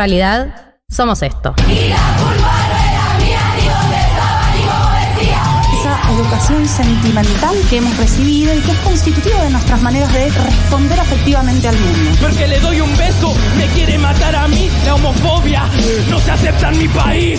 realidad 0.00 0.72
somos 0.88 1.22
esto. 1.22 1.54
Esa 5.78 6.12
educación 6.14 6.66
sentimental 6.66 7.54
que 7.68 7.76
hemos 7.76 7.94
recibido 7.98 8.54
y 8.54 8.60
que 8.60 8.70
es 8.70 8.78
constitutiva 8.78 9.42
de 9.42 9.50
nuestras 9.50 9.82
maneras 9.82 10.10
de 10.14 10.30
responder 10.30 10.98
afectivamente 10.98 11.68
al 11.68 11.78
mundo. 11.78 12.10
Porque 12.18 12.48
le 12.48 12.60
doy 12.60 12.80
un 12.80 12.96
beso, 12.96 13.34
me 13.58 13.66
quiere 13.74 13.98
matar 13.98 14.34
a 14.36 14.48
mí, 14.48 14.70
la 14.86 14.94
homofobia 14.94 15.64
no 16.08 16.18
se 16.18 16.30
acepta 16.30 16.70
en 16.70 16.78
mi 16.78 16.88
país. 16.88 17.38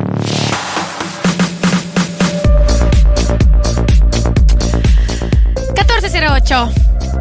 1408 6.11 6.69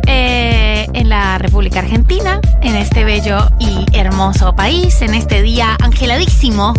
eh, 0.08 0.86
en 0.94 1.08
la 1.08 1.38
República 1.38 1.78
Argentina, 1.78 2.40
en 2.60 2.74
este 2.74 3.04
bello 3.04 3.48
y 3.60 3.86
hermoso 3.96 4.56
país, 4.56 5.00
en 5.02 5.14
este 5.14 5.42
día 5.42 5.76
angeladísimo. 5.80 6.74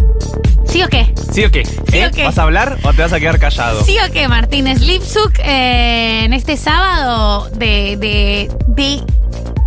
¿Sí 0.66 0.84
o 0.84 0.90
qué? 0.90 1.14
¿Sí 1.32 1.46
o 1.46 1.52
qué? 1.52 1.64
¿Sí 1.66 1.98
¿Eh? 1.98 2.08
o 2.08 2.12
qué? 2.12 2.26
¿Vas 2.26 2.38
a 2.38 2.44
hablar 2.44 2.78
o 2.84 2.92
te 2.94 3.02
vas 3.02 3.14
a 3.14 3.20
quedar 3.20 3.40
callado? 3.40 3.82
¿Sí 3.86 3.96
o 4.06 4.12
qué, 4.12 4.28
Martínez 4.28 4.82
Lipsuk? 4.82 5.40
eh, 5.40 6.26
en 6.26 6.34
este 6.34 6.58
sábado 6.58 7.50
de, 7.52 7.96
de, 7.98 8.52
de 8.68 9.04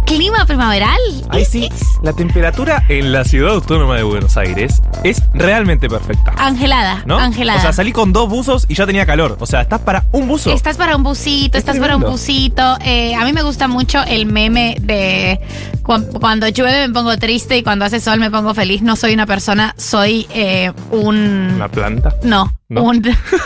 clima 0.05 0.45
primaveral. 0.47 0.99
Ahí 1.31 1.45
sí, 1.45 1.69
la 2.03 2.13
temperatura 2.13 2.83
en 2.89 3.13
la 3.13 3.25
ciudad 3.25 3.55
autónoma 3.55 3.97
de 3.97 4.03
Buenos 4.03 4.37
Aires 4.37 4.83
es 5.03 5.23
realmente 5.33 5.89
perfecta. 5.89 6.33
Angelada, 6.37 7.03
¿No? 7.07 7.19
angelada. 7.19 7.59
O 7.59 7.63
sea, 7.63 7.73
salí 7.73 7.93
con 7.93 8.13
dos 8.13 8.29
buzos 8.29 8.67
y 8.69 8.75
ya 8.75 8.87
tenía 8.87 9.07
calor. 9.07 9.37
O 9.41 9.47
sea, 9.47 9.63
estás 9.63 9.81
para 9.81 10.05
un 10.13 10.29
buzo. 10.29 10.53
Estás 10.53 10.77
para 10.77 10.97
un 10.97 11.03
busito, 11.03 11.57
Es 11.59 11.63
estás 11.63 11.79
para 11.79 11.97
un 11.97 12.03
busito. 12.03 12.77
Eh, 12.85 13.15
a 13.15 13.25
mí 13.25 13.33
me 13.33 13.43
gusta 13.43 13.69
mucho 13.69 14.03
el 14.07 14.27
meme 14.27 14.77
de 14.81 15.41
cu- 15.83 16.19
cuando 16.21 16.49
llueve 16.49 16.89
me 16.89 16.95
pongo 16.95 17.17
triste 17.19 17.57
y 17.57 17.63
cuando 17.63 17.85
hace 17.85 18.01
sol 18.01 18.19
me 18.21 18.31
pongo 18.31 18.55
feliz. 18.55 18.83
No 18.83 18.97
soy 18.97 19.15
una 19.15 19.27
persona, 19.27 19.75
soy 19.79 20.27
eh, 20.35 20.73
un... 20.91 21.53
Una 21.57 21.69
planta. 21.69 22.15
No, 22.23 22.53
¿No? 22.75 22.83
Un, 22.85 23.03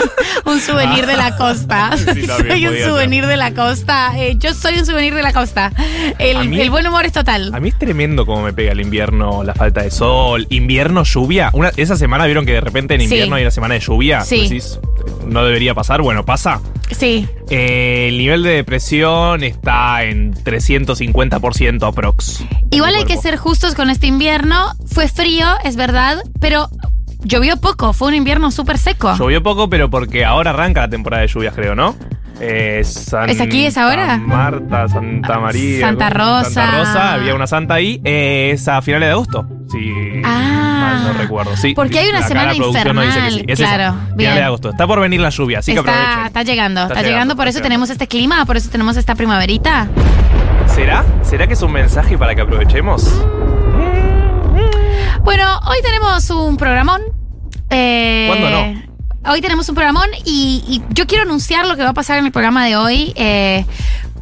un 0.47 0.61
souvenir 0.61 1.07
de 1.07 1.17
la 1.17 1.37
costa. 1.37 1.91
Sí, 1.99 2.27
también 2.27 2.49
soy 2.49 2.67
un 2.67 2.79
souvenir 2.89 3.27
de 3.27 3.37
la 3.37 3.53
costa. 3.55 4.13
Eh, 4.17 4.37
yo 4.39 4.55
soy 4.55 4.79
un 4.79 4.87
souvenir 4.87 5.15
de 5.15 5.23
la 5.23 5.33
costa. 5.33 5.73
El, 6.19 6.49
mí- 6.49 6.61
el 6.61 6.71
buen 6.71 6.87
humor 6.87 7.05
es 7.07 7.13
total. 7.13 7.51
A 7.55 7.61
mí 7.61 7.69
es 7.69 7.79
tremendo 7.79 8.25
cómo 8.27 8.43
me 8.43 8.53
pega 8.53 8.73
el 8.73 8.81
invierno, 8.81 9.43
la 9.45 9.55
falta 9.55 9.83
de 9.83 9.91
sol, 9.91 10.47
invierno, 10.51 11.05
lluvia. 11.05 11.51
Una, 11.53 11.71
esa 11.77 11.97
semana 11.97 12.25
vieron 12.27 12.47
que 12.47 12.53
de 12.53 12.61
repente 12.61 12.95
en 12.95 13.01
Sí. 13.01 13.05
invierno 13.07 13.37
hay 13.37 13.43
una 13.43 13.51
semana 13.51 13.75
de 13.75 13.81
lluvia. 13.81 14.23
Sí. 14.23 14.43
Decís, 14.49 14.79
no 15.27 15.45
debería 15.45 15.75
pasar. 15.75 16.01
Bueno, 16.03 16.25
pasa. 16.25 16.61
Sí. 16.91 17.27
Eh, 17.51 18.07
el 18.09 18.19
nivel 18.19 18.43
de 18.43 18.51
depresión 18.51 19.45
está 19.45 20.05
en 20.05 20.35
350% 20.35 21.87
aprox. 21.87 22.45
Igual 22.71 22.95
hay 22.95 23.05
que 23.05 23.17
ser 23.17 23.37
justos 23.37 23.75
con 23.75 23.91
este 23.91 24.07
invierno. 24.07 24.73
Fue 24.87 25.09
frío, 25.09 25.47
es 25.65 25.77
verdad, 25.77 26.23
pero 26.41 26.69
llovió 27.23 27.57
poco. 27.59 27.93
Fue 27.93 28.09
un 28.09 28.15
invierno 28.15 28.51
súper 28.51 28.79
seco. 28.79 29.15
Llovió 29.17 29.43
poco, 29.43 29.69
pero 29.71 29.91
porque 29.91 30.25
ahora 30.25 30.51
arranca 30.51 30.83
la 30.83 30.89
temporada 30.89 31.23
de 31.23 31.29
lluvias, 31.29 31.55
creo, 31.55 31.75
¿no? 31.75 31.95
Eh, 32.41 32.79
¿Es 32.83 33.41
aquí, 33.41 33.67
es 33.67 33.77
ahora? 33.77 34.17
Marta, 34.17 34.87
Santa 34.89 35.41
María. 35.41 35.81
Santa 35.81 36.09
Rosa. 36.09 36.45
Santa 36.51 36.79
Rosa, 36.79 37.13
había 37.15 37.35
una 37.35 37.49
santa 37.49 37.75
ahí. 37.75 38.01
Eh, 38.05 38.51
es 38.55 38.69
a 38.69 38.81
finales 38.81 39.09
de 39.09 39.13
agosto. 39.13 39.45
Si 39.69 39.93
Ah. 40.25 41.03
mal 41.03 41.13
no 41.13 41.19
recuerdo. 41.19 41.57
Sí, 41.57 41.75
Porque 41.75 41.99
hay 41.99 42.09
una 42.09 42.23
semana 42.23 42.53
dice 42.53 42.63
que 42.65 42.71
sí. 42.71 42.79
infernal, 42.79 43.45
Es 43.49 43.61
esa, 43.61 43.75
claro, 43.75 43.93
Finales 43.95 44.17
bien. 44.17 44.35
de 44.37 44.43
agosto. 44.45 44.71
Está 44.71 44.87
por 44.87 45.01
venir 45.01 45.21
la 45.21 45.31
lluvia, 45.31 45.59
así 45.59 45.73
que 45.73 45.81
está, 45.81 45.91
aprovechen. 45.93 46.27
está 46.27 46.43
llegando, 46.45 46.81
está, 46.83 46.93
Está 46.95 47.01
llegando, 47.03 47.11
llegando, 47.11 47.37
por 47.37 47.49
eso 47.49 47.61
tenemos 47.61 47.91
este 47.91 48.07
clima, 48.07 48.45
por 48.47 48.57
eso 48.57 48.71
tenemos 48.71 48.97
esta 48.97 49.17
primaverita. 49.17 49.89
¿Será? 50.67 51.05
¿Será 51.23 51.49
que 51.49 51.55
es 51.55 51.63
un 51.63 51.73
mensaje 51.73 52.17
para 52.17 52.37
que 52.37 52.43
aprovechemos? 52.43 53.21
Bueno, 55.29 55.61
hoy 55.67 55.77
tenemos 55.83 56.31
un 56.31 56.57
programón. 56.57 57.03
Eh, 57.69 58.25
¿Cuándo 58.29 58.49
no? 58.49 59.31
Hoy 59.31 59.43
tenemos 59.43 59.69
un 59.69 59.75
programón 59.75 60.09
y, 60.25 60.65
y 60.67 60.83
yo 60.95 61.07
quiero 61.07 61.25
anunciar 61.25 61.67
lo 61.67 61.77
que 61.77 61.83
va 61.83 61.91
a 61.91 61.93
pasar 61.93 62.17
en 62.17 62.25
el 62.25 62.33
programa 62.33 62.65
de 62.65 62.77
hoy 62.79 63.13
eh, 63.15 63.67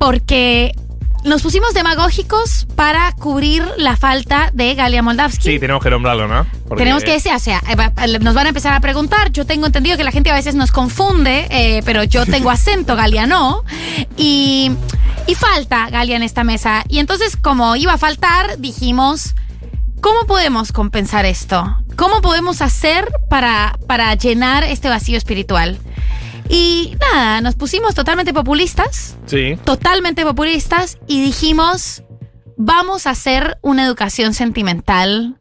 porque 0.01 0.75
nos 1.23 1.43
pusimos 1.43 1.75
demagógicos 1.75 2.67
para 2.75 3.13
cubrir 3.13 3.65
la 3.77 3.97
falta 3.97 4.51
de 4.53 4.75
Galia 4.75 5.01
Moldavsky. 5.01 5.45
Sí, 5.53 5.59
tenemos 5.61 5.81
que 5.81 5.91
nombrarlo, 5.91 6.27
¿no? 6.27 6.45
Porque- 6.67 6.83
Tenemos 6.83 7.05
que 7.05 7.13
decir, 7.13 7.33
o 7.33 7.39
sea, 7.39 7.63
eh, 7.69 8.19
nos 8.19 8.35
van 8.35 8.47
a 8.47 8.49
empezar 8.49 8.73
a 8.73 8.81
preguntar. 8.81 9.31
Yo 9.31 9.47
tengo 9.47 9.67
entendido 9.67 9.97
que 9.97 10.03
la 10.03 10.11
gente 10.11 10.33
a 10.33 10.35
veces 10.35 10.57
nos 10.57 10.73
confunde, 10.73 11.47
eh, 11.51 11.83
pero 11.85 12.03
yo 12.03 12.27
tengo 12.27 12.51
acento, 12.51 12.97
Galia 12.97 13.29
no. 13.29 13.63
Y, 14.17 14.73
y 15.29 15.35
falta 15.37 15.89
Galia 15.89 16.17
en 16.17 16.25
esta 16.25 16.43
mesa. 16.43 16.83
Y 16.89 16.99
entonces, 16.99 17.37
como 17.37 17.77
iba 17.77 17.93
a 17.93 17.99
faltar, 17.99 18.59
dijimos, 18.59 19.37
¿cómo 20.07 20.25
podemos 20.25 20.71
compensar 20.71 21.27
esto? 21.27 21.79
¿Cómo 21.97 22.21
podemos 22.23 22.63
hacer 22.63 23.11
para, 23.29 23.77
para 23.89 24.15
llenar 24.15 24.63
este 24.63 24.89
vacío 24.89 25.19
espiritual? 25.19 25.81
Y 26.49 26.95
nada, 27.01 27.41
nos 27.41 27.57
pusimos 27.57 27.97
totalmente 27.97 28.33
populistas 28.33 29.17
Sí. 29.27 29.59
totalmente 29.65 30.25
populistas 30.25 30.99
y 31.09 31.21
dijimos, 31.25 32.05
vamos 32.57 33.09
a 33.09 33.11
hacer 33.11 33.59
una 33.63 33.85
educación 33.85 34.33
sentimental 34.33 35.41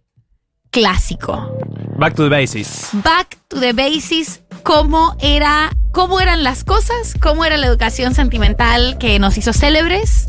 clásico. 0.72 1.56
Back 2.00 2.16
to 2.16 2.24
the 2.24 2.30
basis. 2.30 2.90
Back 2.92 3.38
to 3.50 3.59
the 3.59 3.72
basis, 3.72 4.42
cómo 4.66 5.16
era, 5.20 5.70
cómo 5.92 6.20
eran 6.20 6.44
las 6.44 6.64
cosas, 6.64 7.14
cómo 7.22 7.46
era 7.46 7.56
la 7.56 7.68
educación 7.68 8.16
sentimental 8.16 8.98
que 8.98 9.20
nos 9.20 9.38
hizo 9.38 9.53
célebres, 9.53 10.28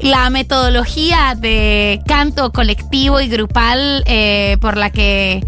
la 0.00 0.28
metodología 0.28 1.34
de 1.34 2.02
canto 2.06 2.52
colectivo 2.52 3.22
y 3.22 3.28
grupal 3.28 4.04
eh, 4.06 4.58
por 4.60 4.76
la 4.76 4.90
que 4.90 5.42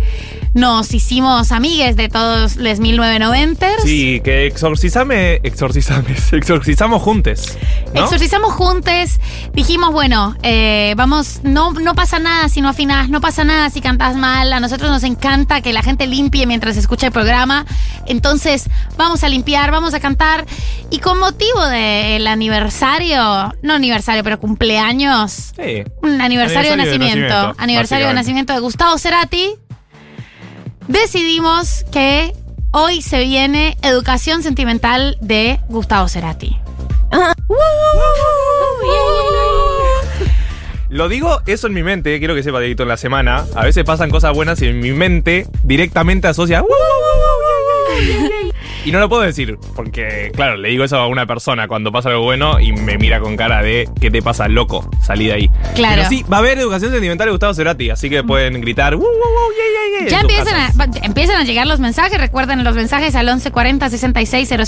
nos 0.54 0.92
hicimos 0.92 1.50
amigues 1.50 1.96
de 1.96 2.08
todos 2.08 2.56
los 2.56 2.78
1990 2.80 3.66
Sí, 3.82 4.20
que 4.22 4.46
exorcizame, 4.46 5.40
exorcizame, 5.42 6.14
exorcizamos 6.32 7.02
juntos. 7.02 7.56
¿no? 7.94 8.02
Exorcizamos 8.04 8.52
juntos, 8.52 9.18
dijimos, 9.54 9.92
bueno, 9.92 10.36
eh, 10.42 10.94
vamos, 10.96 11.40
no, 11.42 11.72
no 11.72 11.94
pasa 11.94 12.18
nada 12.18 12.48
si 12.48 12.60
no 12.60 12.68
afinás, 12.68 13.08
no 13.08 13.20
pasa 13.20 13.44
nada 13.44 13.70
si 13.70 13.81
cantas 13.81 14.16
mal, 14.16 14.52
a 14.52 14.60
nosotros 14.60 14.90
nos 14.90 15.04
encanta 15.04 15.60
que 15.62 15.72
la 15.72 15.82
gente 15.82 16.06
limpie 16.06 16.46
mientras 16.46 16.76
escucha 16.76 17.06
el 17.06 17.12
programa, 17.12 17.64
entonces 18.06 18.69
vamos 18.96 19.25
a 19.25 19.28
limpiar, 19.28 19.70
vamos 19.70 19.94
a 19.94 20.00
cantar, 20.00 20.44
y 20.90 20.99
con 20.99 21.19
motivo 21.19 21.64
del 21.66 22.26
aniversario, 22.26 23.54
no 23.62 23.75
aniversario, 23.75 24.22
pero 24.22 24.38
cumpleaños, 24.38 25.52
Sí. 25.56 25.84
un 26.02 26.20
aniversario, 26.20 26.72
de 26.72 26.76
nacimiento, 26.76 27.54
aniversario 27.58 28.08
de 28.08 28.14
nacimiento 28.14 28.52
de 28.52 28.60
Gustavo 28.60 28.99
Cerati, 28.99 29.54
decidimos 30.88 31.84
que 31.93 32.32
hoy 32.70 33.02
se 33.02 33.20
viene 33.20 33.76
Educación 33.82 34.43
Sentimental 34.43 35.17
de 35.20 35.61
Gustavo 35.69 36.08
Cerati. 36.08 36.56
Lo 40.88 41.08
digo 41.08 41.40
eso 41.46 41.69
en 41.69 41.73
mi 41.73 41.82
mente, 41.82 42.19
quiero 42.19 42.34
que 42.34 42.43
sepa, 42.43 42.61
Dieguito, 42.61 42.82
en 42.82 42.90
la 42.90 42.99
semana. 42.99 43.46
A 43.55 43.64
veces 43.64 43.82
pasan 43.84 44.11
cosas 44.11 44.34
buenas 44.34 44.61
y 44.61 44.67
en 44.67 44.81
mi 44.81 44.93
mente 44.93 45.46
directamente 45.62 46.29
asocia. 46.29 46.62
Y 48.84 48.90
no 48.93 48.99
lo 48.99 49.08
puedo 49.08 49.23
decir, 49.23 49.58
porque, 49.76 50.32
claro, 50.34 50.56
le 50.56 50.69
digo 50.70 50.84
eso 50.84 50.96
a 50.99 51.06
una 51.06 51.26
persona 51.26 51.69
cuando 51.69 51.93
pasa 51.93 52.08
algo 52.08 52.23
bueno 52.23 52.58
y 52.61 52.73
me 52.73 52.99
mira 52.99 53.20
con 53.20 53.37
cara 53.37 53.62
de 53.62 53.88
¿qué 54.00 54.11
te 54.11 54.23
pasa, 54.23 54.49
loco? 54.49 54.88
Salí 55.02 55.26
de 55.26 55.32
ahí. 55.34 55.50
Claro. 55.75 55.96
Pero 55.96 56.08
sí, 56.08 56.25
va 56.31 56.38
a 56.38 56.40
haber 56.40 56.58
educación 56.58 56.90
sentimental 56.90 57.26
de 57.26 57.31
Gustavo 57.32 57.55
Cerati, 57.55 57.90
así 57.90 58.11
que 58.11 58.25
pueden 58.25 58.61
gritar, 58.61 58.94
¡Uh, 58.94 58.99
uh, 58.99 59.02
uh, 59.02 59.06
yeah, 59.06 60.00
yeah, 60.00 60.08
yeah", 60.08 60.08
Ya 60.11 60.20
empiezan 60.20 60.55
a, 60.56 61.05
empiezan 61.06 61.37
a 61.37 61.44
llegar 61.44 61.67
los 61.67 61.79
mensajes. 61.81 62.19
Recuerden 62.20 62.64
los 62.64 62.75
mensajes 62.75 63.14
al 63.14 63.26
1140 63.26 63.88
66 63.90 64.49
000. 64.49 64.62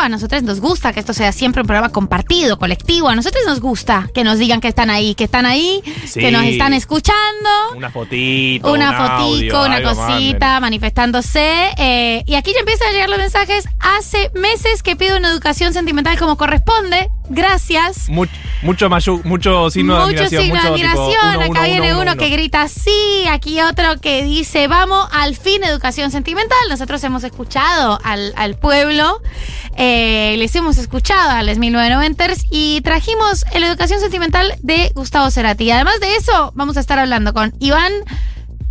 A 0.00 0.08
nosotros 0.08 0.42
nos 0.42 0.60
gusta 0.60 0.92
que 0.92 1.00
esto 1.00 1.12
sea 1.12 1.30
siempre 1.32 1.60
un 1.62 1.66
programa 1.66 1.90
compartido, 1.90 2.58
colectivo. 2.58 3.08
A 3.08 3.14
nosotros 3.14 3.42
nos 3.46 3.60
gusta 3.60 4.08
que 4.14 4.24
nos 4.24 4.38
digan 4.38 4.60
que 4.60 4.68
están 4.68 4.90
ahí, 4.90 5.14
que 5.14 5.24
están 5.24 5.46
ahí, 5.46 5.82
Sí. 6.06 6.18
que 6.20 6.30
nos 6.32 6.44
están 6.44 6.72
escuchando. 6.74 7.50
Una 7.76 7.90
fotito, 7.90 8.72
Una 8.72 8.90
un 8.90 8.96
fotico, 8.96 9.56
audio, 9.58 9.66
una 9.66 9.82
cosita, 9.82 10.60
manifestándose. 10.60 11.68
eh, 11.78 12.22
y 12.26 12.34
aquí 12.34 12.52
ya 12.52 12.60
empiezan 12.60 12.88
a 12.88 12.92
llegar 12.92 13.08
los 13.10 13.18
mensajes. 13.18 13.43
Hace 13.80 14.30
meses 14.34 14.82
que 14.82 14.96
pido 14.96 15.16
una 15.16 15.28
educación 15.30 15.72
sentimental 15.72 16.18
como 16.18 16.36
corresponde. 16.36 17.08
Gracias. 17.28 18.08
Much- 18.10 18.28
mucho, 18.62 18.88
mayu- 18.90 19.22
mucho 19.24 19.70
signo 19.70 19.94
de 19.94 20.00
Mucho 20.12 20.24
admiración. 20.24 20.42
signo 20.42 20.62
de 20.62 20.70
mucho 20.70 20.74
tipo, 20.76 20.88
admiración. 20.88 21.36
uno, 21.36 21.40
Acá 21.40 21.50
uno, 21.60 21.62
viene 21.62 21.94
uno, 21.96 22.16
que 22.16 22.28
grita 22.28 22.68
sí. 22.68 23.24
Aquí 23.30 23.60
otro 23.60 23.98
que 24.00 24.22
dice, 24.24 24.68
vamos, 24.68 25.08
al 25.12 25.34
fin 25.36 25.64
educación 25.64 26.10
sentimental. 26.10 26.58
Nosotros 26.68 27.02
hemos 27.04 27.24
escuchado 27.24 27.98
al, 28.04 28.32
al 28.36 28.56
pueblo, 28.56 29.20
eh, 29.76 30.34
les 30.38 30.54
hemos 30.54 30.76
escuchado 30.78 31.30
a 31.30 31.42
les 31.42 31.58
1990ers 31.58 32.46
y 32.50 32.80
trajimos 32.82 33.44
la 33.58 33.66
educación 33.66 34.00
sentimental 34.00 34.54
de 34.62 34.92
Gustavo 34.94 35.30
Cerati. 35.30 35.70
Además 35.70 35.98
de 36.00 36.16
eso, 36.16 36.52
vamos 36.54 36.76
a 36.76 36.80
estar 36.80 36.98
hablando 36.98 37.32
con 37.32 37.54
Iván 37.58 37.92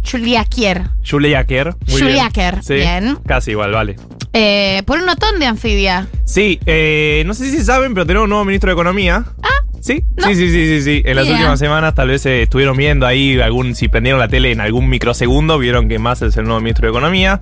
Chuliaquier. 0.04 0.84
Julia 1.10 1.44
Kerr. 1.46 1.76
muy 1.88 1.96
bien. 1.96 2.00
Julia 2.08 2.30
Kerr, 2.32 2.64
Sí, 2.64 2.76
bien. 2.76 3.18
Casi 3.26 3.52
igual, 3.52 3.72
vale. 3.72 3.96
eh, 4.34 4.84
por 4.86 5.00
un 5.00 5.06
notón 5.06 5.40
de 5.40 5.46
anfibia. 5.46 6.08
Sí, 6.26 6.60
eh, 6.66 7.24
no 7.26 7.34
sé 7.34 7.50
si 7.50 7.64
saben, 7.64 7.94
pero 7.94 8.06
tenemos 8.06 8.26
un 8.26 8.30
nuevo 8.30 8.46
ministro 8.46 8.70
de 8.70 8.74
Economía. 8.74 9.26
Ah. 9.42 9.50
¿Sí? 9.82 10.02
Sí, 10.18 10.36
sí, 10.36 10.50
sí, 10.50 10.66
sí, 10.66 10.82
sí. 10.82 11.02
En 11.04 11.18
las 11.18 11.28
últimas 11.28 11.60
semanas 11.60 11.94
tal 11.94 12.08
vez 12.08 12.26
eh, 12.26 12.44
estuvieron 12.44 12.78
viendo 12.78 13.06
ahí 13.06 13.42
algún, 13.42 13.76
si 13.76 13.90
prendieron 13.90 14.18
la 14.20 14.30
tele 14.30 14.52
en 14.54 14.62
algún 14.62 14.88
microsegundo, 14.88 15.58
vieron 15.60 15.90
que 15.90 16.00
más 16.00 16.22
es 16.22 16.38
el 16.38 16.46
nuevo 16.46 16.62
ministro 16.62 16.86
de 16.88 16.92
Economía, 16.92 17.42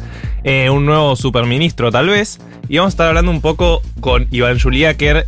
un 0.71 0.85
nuevo 0.87 1.15
superministro 1.15 1.91
tal 1.91 2.07
vez. 2.09 2.39
Y 2.67 2.77
vamos 2.77 2.93
a 2.93 2.93
estar 2.93 3.07
hablando 3.09 3.29
un 3.29 3.41
poco 3.41 3.83
con 3.99 4.27
Iván 4.31 4.59
Juliáquer, 4.59 5.27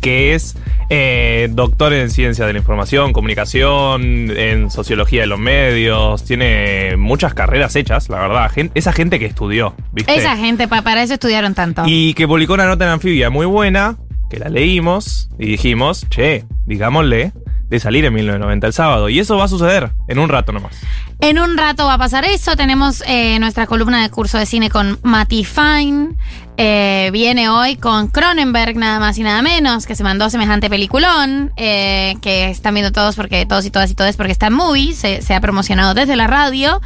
que 0.00 0.34
es 0.34 0.56
eh, 0.88 1.48
doctor 1.52 1.92
en 1.92 2.10
ciencias 2.10 2.46
de 2.46 2.52
la 2.52 2.58
información, 2.58 3.12
comunicación, 3.12 4.02
en 4.36 4.70
sociología 4.70 5.20
de 5.22 5.26
los 5.26 5.38
medios, 5.38 6.24
tiene 6.24 6.96
muchas 6.96 7.34
carreras 7.34 7.76
hechas, 7.76 8.08
la 8.08 8.18
verdad. 8.20 8.50
Gen- 8.50 8.70
esa 8.74 8.92
gente 8.92 9.18
que 9.18 9.26
estudió, 9.26 9.74
¿viste? 9.92 10.14
Esa 10.14 10.36
gente, 10.36 10.66
pa- 10.68 10.82
para 10.82 11.02
eso 11.02 11.14
estudiaron 11.14 11.54
tanto. 11.54 11.82
Y 11.86 12.14
que 12.14 12.26
publicó 12.26 12.54
una 12.54 12.66
nota 12.66 12.84
en 12.84 12.90
Anfibia 12.90 13.30
muy 13.30 13.46
buena, 13.46 13.96
que 14.30 14.38
la 14.38 14.48
leímos 14.48 15.28
y 15.38 15.46
dijimos, 15.46 16.06
che, 16.08 16.44
digámosle, 16.66 17.32
de 17.70 17.80
salir 17.80 18.04
en 18.04 18.12
1990 18.12 18.66
el 18.66 18.72
sábado. 18.72 19.08
Y 19.08 19.20
eso 19.20 19.36
va 19.38 19.44
a 19.44 19.48
suceder 19.48 19.92
en 20.08 20.18
un 20.18 20.28
rato 20.28 20.52
nomás. 20.52 20.76
En 21.20 21.38
un 21.38 21.56
rato 21.56 21.86
va 21.86 21.94
a 21.94 21.98
pasar 21.98 22.24
eso. 22.24 22.56
Tenemos 22.56 23.02
eh, 23.06 23.38
nuestra 23.38 23.66
columna 23.66 24.02
de 24.02 24.10
curso 24.10 24.38
de 24.38 24.44
cine 24.46 24.70
con 24.70 24.98
Matty 25.02 25.44
Fine. 25.44 26.16
Eh, 26.56 27.10
viene 27.12 27.48
hoy 27.48 27.76
con 27.76 28.08
Cronenberg, 28.08 28.76
nada 28.76 28.98
más 28.98 29.16
y 29.16 29.22
nada 29.22 29.40
menos, 29.40 29.86
que 29.86 29.94
se 29.94 30.02
mandó 30.02 30.28
semejante 30.28 30.68
peliculón. 30.68 31.52
eh, 31.56 32.16
que 32.20 32.50
están 32.50 32.74
viendo 32.74 32.92
todos 32.92 33.16
porque 33.16 33.46
todos 33.46 33.64
y 33.64 33.70
todas 33.70 33.90
y 33.90 33.94
todas 33.94 34.16
porque 34.16 34.32
está 34.32 34.48
en 34.48 34.54
movie. 34.54 34.92
Se, 34.92 35.22
se 35.22 35.34
ha 35.34 35.40
promocionado 35.40 35.94
desde 35.94 36.16
la 36.16 36.26
radio. 36.26 36.80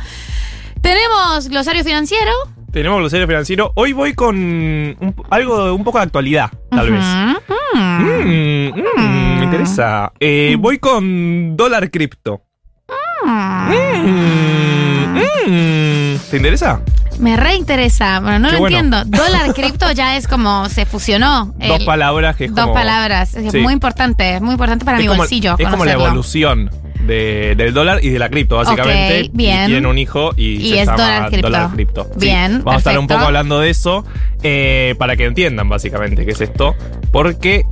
Tenemos 0.83 1.49
glosario 1.49 1.83
financiero. 1.83 2.31
Tenemos 2.75 2.99
glosario 2.99 3.27
financiero. 3.29 3.71
Hoy 3.77 3.93
voy 3.93 4.15
con 4.15 4.35
un- 4.37 5.15
algo, 5.31 5.73
un 5.73 5.85
poco 5.85 5.99
de 5.99 6.05
actualidad, 6.05 6.51
tal 6.71 6.91
vez. 6.91 7.05
Ujú. 7.05 7.79
Mm, 7.79 8.69
mm, 8.69 9.39
me 9.39 9.45
interesa. 9.45 10.13
Eh, 10.19 10.57
voy 10.59 10.79
con 10.79 11.57
dólar 11.57 11.89
cripto. 11.93 12.43
Mm, 13.25 13.71
mm. 15.47 16.19
¿Te 16.31 16.37
interesa? 16.37 16.81
Me 17.21 17.37
reinteresa. 17.37 18.19
Bueno, 18.19 18.41
no 18.41 18.49
Qué 18.49 18.55
lo 18.55 18.59
bueno. 18.59 18.77
entiendo. 18.79 19.05
Dólar 19.25 19.55
cripto 19.55 19.93
ya 19.93 20.17
es 20.17 20.27
como 20.27 20.69
se 20.69 20.85
fusionó. 20.85 21.55
Dos 21.69 21.85
palabras 21.85 22.35
que 22.35 22.47
es 22.47 22.55
Dos 22.55 22.63
como- 22.65 22.75
palabras. 22.75 23.35
Es 23.35 23.53
Sí. 23.53 23.59
muy 23.61 23.73
importante. 23.73 24.35
Es 24.35 24.41
muy 24.43 24.53
importante 24.53 24.85
para 24.85 24.97
es 24.99 25.03
mi 25.05 25.09
como, 25.09 25.19
bolsillo. 25.19 25.55
Es 25.59 25.69
como 25.69 25.85
la 25.85 25.93
evolución 25.93 26.71
de- 27.01 27.55
del 27.57 27.75
dólar 27.75 27.99
y 28.03 28.11
de 28.11 28.19
la 28.19 28.29
cripto, 28.29 28.57
básicamente. 28.57 29.23
Ok, 29.27 29.31
bien. 29.35 29.63
Y 29.65 29.67
tienen 29.67 29.87
un 29.87 29.99
hijo 29.99 30.33
y, 30.37 30.57
Y 30.57 30.69
se 30.71 30.81
es 30.81 30.87
llama 30.87 30.97
dólar 30.97 31.31
cripto. 31.31 31.71
cripto. 31.75 32.05
Sí. 32.19 32.27
Bien, 32.27 32.59
Vamos 32.65 32.75
a 32.75 32.79
estar 32.79 32.99
un 32.99 33.07
poco 33.07 33.21
hablando 33.25 33.61
de 33.61 33.71
eso 33.71 34.05
eh, 34.43 34.95
para 34.99 35.17
que 35.17 35.25
entiendan 35.27 35.69
básicamente 35.69 36.25
qué 36.25 36.33
es 36.33 36.41
esto. 36.41 36.75
Porque, 37.13 37.65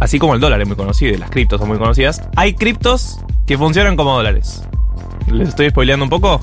así 0.00 0.18
como 0.18 0.34
el 0.34 0.40
dólar 0.40 0.60
es 0.60 0.66
muy 0.66 0.76
conocido 0.76 1.14
y 1.14 1.18
las 1.18 1.30
criptos 1.30 1.58
son 1.60 1.68
muy 1.68 1.78
conocidas, 1.78 2.22
hay 2.36 2.54
criptos 2.54 3.18
que 3.46 3.56
funcionan 3.58 3.96
como 3.96 4.14
dólares. 4.16 4.62
Les 5.30 5.48
estoy 5.48 5.70
spoileando 5.70 6.04
un 6.04 6.10
poco, 6.10 6.40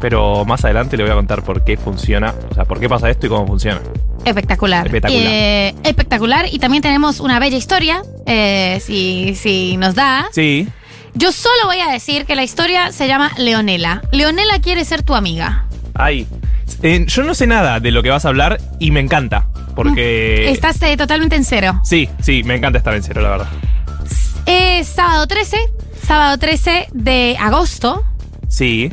pero 0.00 0.44
más 0.44 0.64
adelante 0.64 0.96
les 0.96 1.06
voy 1.06 1.12
a 1.12 1.16
contar 1.16 1.42
por 1.42 1.64
qué 1.64 1.76
funciona, 1.76 2.34
o 2.50 2.54
sea, 2.54 2.64
por 2.64 2.78
qué 2.80 2.88
pasa 2.88 3.08
esto 3.10 3.26
y 3.26 3.28
cómo 3.30 3.46
funciona. 3.46 3.80
Espectacular. 4.24 4.86
Espectacular. 4.86 5.24
Eh, 5.26 5.74
espectacular. 5.84 6.46
Y 6.52 6.58
también 6.58 6.82
tenemos 6.82 7.20
una 7.20 7.38
bella 7.38 7.56
historia, 7.56 8.02
eh, 8.26 8.78
si, 8.82 9.34
si 9.34 9.76
nos 9.78 9.94
da. 9.94 10.28
Sí. 10.32 10.68
Yo 11.18 11.32
solo 11.32 11.64
voy 11.64 11.80
a 11.80 11.88
decir 11.90 12.26
que 12.26 12.36
la 12.36 12.44
historia 12.44 12.92
se 12.92 13.08
llama 13.08 13.32
Leonela. 13.36 14.02
Leonela 14.12 14.60
quiere 14.60 14.84
ser 14.84 15.02
tu 15.02 15.16
amiga. 15.16 15.66
Ay. 15.94 16.28
Eh, 16.84 17.04
yo 17.08 17.24
no 17.24 17.34
sé 17.34 17.48
nada 17.48 17.80
de 17.80 17.90
lo 17.90 18.04
que 18.04 18.10
vas 18.10 18.24
a 18.24 18.28
hablar 18.28 18.60
y 18.78 18.92
me 18.92 19.00
encanta. 19.00 19.48
Porque. 19.74 20.48
Estás 20.48 20.80
eh, 20.82 20.96
totalmente 20.96 21.34
en 21.34 21.44
cero. 21.44 21.80
Sí, 21.82 22.08
sí, 22.22 22.44
me 22.44 22.54
encanta 22.54 22.78
estar 22.78 22.94
en 22.94 23.02
cero, 23.02 23.20
la 23.20 23.30
verdad. 23.30 23.48
Es 24.46 24.86
sábado 24.86 25.26
13, 25.26 25.58
sábado 26.06 26.38
13 26.38 26.86
de 26.92 27.36
agosto. 27.40 28.04
Sí. 28.48 28.92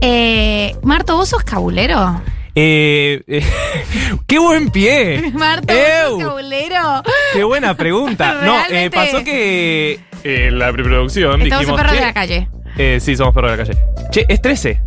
Eh, 0.00 0.76
Marto, 0.82 1.16
¿vos 1.16 1.30
sos 1.30 1.42
cabulero? 1.42 2.22
Eh, 2.58 3.22
eh, 3.26 3.44
¡Qué 4.26 4.38
buen 4.38 4.70
pie! 4.70 5.30
Marto, 5.34 5.74
¿vos 5.74 5.76
¡Ew! 5.76 6.20
sos 6.20 6.28
cabulero? 6.28 7.02
¡Qué 7.34 7.44
buena 7.44 7.76
pregunta! 7.76 8.40
No, 8.46 8.56
eh, 8.70 8.90
pasó 8.90 9.22
que 9.22 10.00
en 10.26 10.58
la 10.58 10.72
preproducción 10.72 11.42
Estamos 11.42 11.44
en 11.52 11.58
dijimos... 11.60 11.80
perros 11.80 11.92
de 11.94 12.00
la 12.00 12.12
calle. 12.12 12.48
eh, 12.76 12.98
sí, 13.00 13.16
somos 13.16 13.32
perros 13.34 13.52
de 13.52 13.56
la 13.56 13.64
calle. 13.64 13.78
Che, 14.10 14.26
es 14.28 14.40
13. 14.42 14.80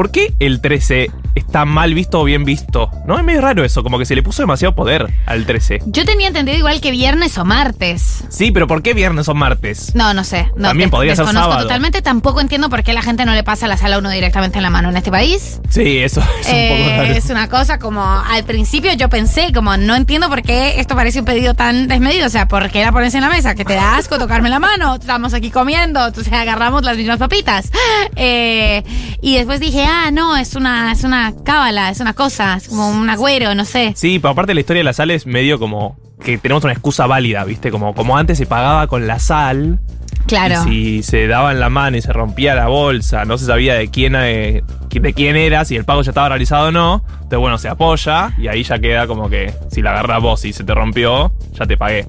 ¿Por 0.00 0.10
qué 0.10 0.32
el 0.38 0.62
13 0.62 1.10
está 1.34 1.66
mal 1.66 1.92
visto 1.92 2.20
o 2.20 2.24
bien 2.24 2.46
visto? 2.46 2.90
No, 3.06 3.18
es 3.18 3.22
medio 3.24 3.42
raro 3.42 3.62
eso, 3.66 3.82
como 3.82 3.98
que 3.98 4.06
se 4.06 4.14
le 4.14 4.22
puso 4.22 4.40
demasiado 4.42 4.74
poder 4.74 5.12
al 5.26 5.44
13. 5.44 5.80
Yo 5.84 6.06
tenía 6.06 6.28
entendido 6.28 6.56
igual 6.56 6.80
que 6.80 6.90
viernes 6.90 7.36
o 7.36 7.44
martes. 7.44 8.24
Sí, 8.30 8.50
pero 8.50 8.66
¿por 8.66 8.82
qué 8.82 8.94
viernes 8.94 9.28
o 9.28 9.34
martes? 9.34 9.94
No, 9.94 10.14
no 10.14 10.24
sé. 10.24 10.50
No, 10.56 10.68
También 10.68 10.88
podría 10.88 11.14
ser 11.14 11.26
sábado. 11.26 11.64
totalmente. 11.64 12.00
Tampoco 12.00 12.40
entiendo 12.40 12.70
por 12.70 12.82
qué 12.82 12.94
la 12.94 13.02
gente 13.02 13.26
no 13.26 13.34
le 13.34 13.42
pasa 13.44 13.68
la 13.68 13.76
sala 13.76 13.96
a 13.96 13.98
uno 13.98 14.08
directamente 14.08 14.56
en 14.56 14.62
la 14.62 14.70
mano 14.70 14.88
en 14.88 14.96
este 14.96 15.10
país. 15.10 15.60
Sí, 15.68 15.98
eso 15.98 16.22
es 16.40 16.46
un 16.48 16.54
Eh, 16.54 16.68
poco 16.86 16.96
raro. 17.02 17.12
es 17.18 17.28
una 17.28 17.48
cosa 17.50 17.78
como 17.78 18.02
al 18.02 18.44
principio 18.44 18.94
yo 18.94 19.10
pensé 19.10 19.52
como 19.52 19.76
no 19.76 19.96
entiendo 19.96 20.30
por 20.30 20.40
qué 20.40 20.80
esto 20.80 20.94
parece 20.96 21.18
un 21.18 21.26
pedido 21.26 21.52
tan 21.52 21.88
desmedido, 21.88 22.26
o 22.26 22.30
sea, 22.30 22.48
¿por 22.48 22.70
qué 22.70 22.82
la 22.82 22.90
pones 22.92 23.14
en 23.14 23.20
la 23.20 23.28
mesa? 23.28 23.54
Que 23.54 23.66
te 23.66 23.74
da 23.74 23.98
asco 23.98 24.16
tocarme 24.18 24.48
la 24.48 24.60
mano, 24.60 24.94
estamos 24.94 25.34
aquí 25.34 25.50
comiendo, 25.50 26.06
entonces 26.06 26.32
agarramos 26.32 26.84
las 26.84 26.96
mismas 26.96 27.18
papitas. 27.18 27.70
Eh, 28.16 28.82
y 29.22 29.36
después 29.36 29.60
dije, 29.60 29.84
ah, 29.90 30.10
no, 30.10 30.36
es 30.36 30.54
una, 30.54 30.92
es 30.92 31.04
una 31.04 31.34
cábala, 31.44 31.90
es 31.90 32.00
una 32.00 32.14
cosa, 32.14 32.56
es 32.56 32.68
como 32.68 32.88
un 32.90 33.10
agüero, 33.10 33.54
no 33.54 33.64
sé. 33.64 33.92
Sí, 33.96 34.18
pero 34.18 34.32
aparte 34.32 34.54
la 34.54 34.60
historia 34.60 34.80
de 34.80 34.84
la 34.84 34.92
sal 34.92 35.10
es 35.10 35.26
medio 35.26 35.58
como 35.58 35.96
que 36.22 36.38
tenemos 36.38 36.64
una 36.64 36.72
excusa 36.72 37.06
válida, 37.06 37.44
¿viste? 37.44 37.70
Como, 37.70 37.94
como 37.94 38.16
antes 38.16 38.38
se 38.38 38.46
pagaba 38.46 38.86
con 38.86 39.06
la 39.06 39.18
sal. 39.18 39.80
Claro. 40.26 40.62
Y 40.68 41.02
si 41.02 41.02
se 41.02 41.26
daba 41.26 41.50
en 41.50 41.60
la 41.60 41.70
mano 41.70 41.96
y 41.96 42.02
se 42.02 42.12
rompía 42.12 42.54
la 42.54 42.68
bolsa, 42.68 43.24
no 43.24 43.38
se 43.38 43.46
sabía 43.46 43.74
de 43.74 43.88
quién, 43.88 44.14
eh, 44.16 44.62
de 44.90 45.14
quién 45.14 45.36
era, 45.36 45.64
si 45.64 45.76
el 45.76 45.84
pago 45.84 46.02
ya 46.02 46.10
estaba 46.10 46.28
realizado 46.28 46.68
o 46.68 46.72
no. 46.72 47.04
Entonces, 47.14 47.38
bueno, 47.38 47.58
se 47.58 47.68
apoya 47.68 48.32
y 48.38 48.48
ahí 48.48 48.62
ya 48.62 48.78
queda 48.78 49.06
como 49.06 49.28
que 49.28 49.52
si 49.70 49.82
la 49.82 49.90
agarras 49.90 50.22
vos 50.22 50.44
y 50.44 50.52
se 50.52 50.62
te 50.62 50.74
rompió, 50.74 51.32
ya 51.52 51.66
te 51.66 51.76
pagué. 51.76 52.06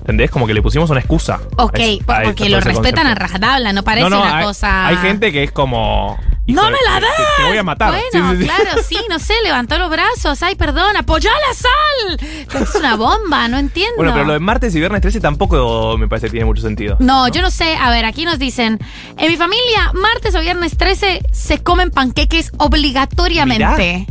¿Entendés? 0.00 0.30
Como 0.30 0.46
que 0.46 0.54
le 0.54 0.62
pusimos 0.62 0.90
una 0.90 1.00
excusa. 1.00 1.40
Ok, 1.56 1.78
a 1.78 1.82
ese- 1.82 2.04
por- 2.04 2.14
a 2.16 2.22
porque 2.24 2.48
lo 2.48 2.60
respetan 2.60 3.06
a 3.06 3.14
rajatabla, 3.14 3.72
no 3.72 3.82
parece 3.84 4.08
No, 4.10 4.16
no, 4.16 4.22
una 4.22 4.38
hay, 4.38 4.44
cosa... 4.44 4.86
Hay 4.86 4.96
gente 4.96 5.30
que 5.32 5.44
es 5.44 5.52
como. 5.52 6.18
¡No 6.46 6.62
"Hijo 6.62 6.70
me 6.72 6.78
la 6.84 6.98
das! 7.00 7.16
Te, 7.36 7.44
voy 7.46 7.58
a 7.58 7.62
matar. 7.62 7.90
Bueno, 7.92 8.30
Sí, 8.32 8.36
sí, 8.38 8.42
sí. 8.42 8.44
claro, 8.48 8.82
sí, 8.82 8.96
no 9.08 9.18
sé, 9.20 9.34
levantó 9.44 9.78
los 9.78 9.88
brazos. 9.88 10.42
Ay, 10.42 10.56
perdón, 10.56 10.96
apoyá 10.96 11.30
la 11.30 11.54
sal. 11.54 12.60
Es 12.62 12.74
una 12.74 12.96
bomba, 12.96 13.46
no 13.46 13.56
entiendo. 13.58 13.94
Bueno, 13.98 14.12
pero 14.14 14.24
lo 14.24 14.32
de 14.32 14.40
martes 14.40 14.74
y 14.74 14.80
viernes 14.80 15.00
13 15.00 15.20
tampoco 15.20 15.96
me 15.96 16.08
parece 16.08 16.26
que 16.26 16.32
tiene 16.32 16.46
mucho 16.46 16.62
sentido. 16.62 16.96
No, 16.98 17.28
yo 17.28 17.40
no 17.40 17.50
sé. 17.52 17.76
A 17.76 17.90
ver, 17.90 18.04
aquí 18.04 18.24
nos 18.24 18.40
dicen, 18.40 18.80
en 19.16 19.30
mi 19.30 19.36
familia, 19.36 19.92
martes 19.94 20.34
o 20.34 20.40
viernes 20.40 20.76
13 20.76 21.22
se 21.30 21.62
comen 21.62 21.90
panqueques 21.92 22.50
obligatoriamente. 22.56 24.06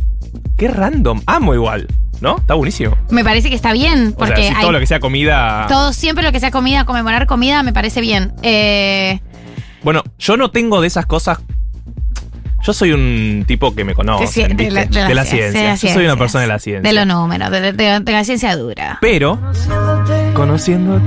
Qué 0.58 0.68
random. 0.70 1.22
Amo 1.26 1.54
igual. 1.54 1.88
¿No? 2.22 2.38
Está 2.38 2.54
buenísimo. 2.56 2.98
Me 3.10 3.24
parece 3.24 3.50
que 3.50 3.56
está 3.56 3.72
bien, 3.74 4.08
O 4.18 4.26
sea, 4.26 4.28
porque 4.28 4.42
si 4.44 4.48
hay 4.54 4.62
todo 4.62 4.72
lo 4.74 4.80
que 4.80 4.88
sea 4.88 5.00
comida. 5.00 5.66
todo, 5.70 5.94
siempre 5.94 6.24
lo 6.24 6.32
que 6.32 6.40
sea 6.40 6.52
comida, 6.52 6.84
conmemorar 6.86 7.28
comida, 7.28 7.64
me 7.64 7.72
parece 7.74 8.02
bien. 8.02 8.34
Eh, 8.44 9.20
Bueno, 9.84 10.04
yo 10.18 10.36
no 10.36 10.52
tengo 10.52 10.82
de 10.82 10.88
esas 10.88 11.06
cosas. 11.06 11.40
Yo 12.62 12.74
soy 12.74 12.92
un 12.92 13.46
tipo 13.48 13.74
que 13.74 13.86
me 13.86 13.96
conoce. 13.96 14.50
De 14.50 14.70
la- 14.70 14.84
de 14.86 14.92
la 14.94 15.08
de 15.08 15.16
la 15.16 15.24
ciencia, 15.24 15.76
Yo 15.76 15.90
soy 15.94 16.04
una 16.04 16.18
persona 16.18 16.42
de 16.42 16.48
la 16.50 16.60
ciencia. 16.60 16.82
De 16.90 16.94
los 16.94 17.08
números, 17.08 17.50
de, 17.52 17.72
de- 17.72 18.00
de 18.02 18.12
la 18.12 18.24
ciencia 18.26 18.56
dura. 18.58 18.98
Pero, 19.00 19.40
conociendo. 20.34 21.02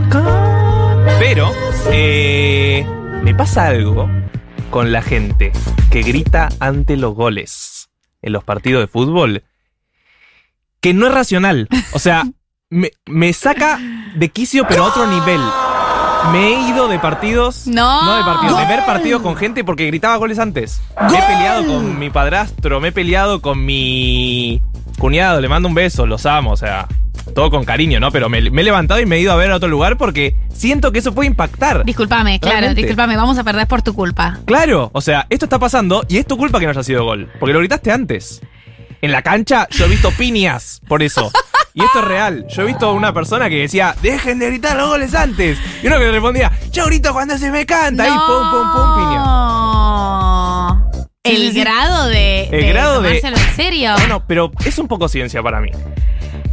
Pero, 1.18 1.50
eh, 1.90 2.86
me 3.22 3.34
pasa 3.34 3.66
algo 3.66 4.08
con 4.70 4.92
la 4.92 5.02
gente 5.02 5.52
que 5.90 6.02
grita 6.02 6.48
ante 6.58 6.96
los 6.96 7.14
goles 7.14 7.90
en 8.22 8.32
los 8.32 8.44
partidos 8.44 8.80
de 8.82 8.86
fútbol 8.86 9.44
que 10.82 10.92
no 10.92 11.06
es 11.06 11.14
racional. 11.14 11.68
O 11.94 11.98
sea, 11.98 12.24
me, 12.70 12.90
me 13.06 13.32
saca 13.32 13.78
de 14.14 14.28
quicio, 14.28 14.66
pero 14.68 14.84
a 14.84 14.88
otro 14.88 15.06
nivel. 15.06 15.40
Me 16.32 16.48
he 16.48 16.68
ido 16.68 16.86
de 16.88 16.98
partidos. 16.98 17.66
No. 17.66 18.04
No 18.04 18.16
de 18.16 18.22
partidos, 18.24 18.58
de 18.60 18.66
ver 18.66 18.84
partidos 18.84 19.22
con 19.22 19.34
gente 19.36 19.64
porque 19.64 19.86
gritaba 19.86 20.16
goles 20.16 20.38
antes. 20.38 20.82
Me 21.10 21.18
he 21.18 21.22
peleado 21.22 21.66
con 21.66 21.98
mi 21.98 22.10
padrastro, 22.10 22.80
me 22.80 22.88
he 22.88 22.92
peleado 22.92 23.40
con 23.40 23.64
mi 23.64 24.60
cuñado, 24.98 25.40
le 25.40 25.48
mando 25.48 25.68
un 25.68 25.74
beso, 25.74 26.06
los 26.06 26.24
amo, 26.26 26.52
o 26.52 26.56
sea, 26.56 26.86
todo 27.34 27.50
con 27.50 27.64
cariño, 27.64 27.98
¿no? 27.98 28.12
Pero 28.12 28.28
me, 28.28 28.40
me 28.52 28.60
he 28.60 28.64
levantado 28.64 29.00
y 29.00 29.06
me 29.06 29.16
he 29.16 29.20
ido 29.20 29.32
a 29.32 29.36
ver 29.36 29.50
a 29.50 29.56
otro 29.56 29.68
lugar 29.68 29.96
porque 29.96 30.36
siento 30.54 30.92
que 30.92 31.00
eso 31.00 31.12
puede 31.12 31.26
impactar. 31.26 31.84
Disculpame, 31.84 32.38
claro, 32.38 32.58
Realmente. 32.58 32.82
disculpame, 32.82 33.16
vamos 33.16 33.36
a 33.38 33.42
perder 33.42 33.66
por 33.66 33.82
tu 33.82 33.92
culpa. 33.94 34.38
Claro, 34.44 34.90
o 34.94 35.00
sea, 35.00 35.26
esto 35.28 35.46
está 35.46 35.58
pasando 35.58 36.04
y 36.08 36.18
es 36.18 36.26
tu 36.26 36.36
culpa 36.36 36.60
que 36.60 36.66
no 36.66 36.70
haya 36.70 36.84
sido 36.84 37.04
gol, 37.04 37.28
porque 37.40 37.52
lo 37.52 37.58
gritaste 37.58 37.90
antes. 37.90 38.40
En 39.02 39.12
la 39.12 39.20
cancha 39.22 39.66
yo 39.70 39.84
he 39.84 39.88
visto 39.88 40.10
piñas 40.12 40.80
por 40.88 41.02
eso. 41.02 41.30
Y 41.74 41.82
esto 41.84 41.98
es 42.00 42.04
real. 42.04 42.46
Yo 42.48 42.62
he 42.62 42.66
visto 42.66 42.86
a 42.88 42.92
una 42.92 43.12
persona 43.12 43.48
que 43.48 43.56
decía, 43.56 43.94
dejen 44.02 44.38
de 44.38 44.46
gritar 44.48 44.76
los 44.76 44.88
goles 44.88 45.14
antes. 45.14 45.58
Y 45.82 45.86
uno 45.88 45.98
que 45.98 46.04
le 46.04 46.12
respondía, 46.12 46.52
yo 46.70 46.86
grito 46.86 47.12
cuando 47.12 47.36
se 47.38 47.50
me 47.50 47.66
canta. 47.66 48.06
Y 48.06 48.10
pum, 48.10 48.50
pum, 48.50 48.72
pum, 48.72 48.94
piña. 48.96 49.18
No. 49.18 50.90
El 51.24 51.36
Sí, 51.36 51.46
sí, 51.46 51.52
sí. 51.52 51.60
grado 51.60 52.08
de, 52.08 52.44
El 52.44 52.50
de 52.50 52.68
grado 52.68 53.00
de- 53.02 53.20
tomárselo 53.20 53.36
en 53.50 53.56
serio. 53.56 53.92
Bueno, 53.96 54.24
pero 54.26 54.50
es 54.64 54.78
un 54.78 54.88
poco 54.88 55.08
ciencia 55.08 55.42
para 55.42 55.60
mí. 55.60 55.70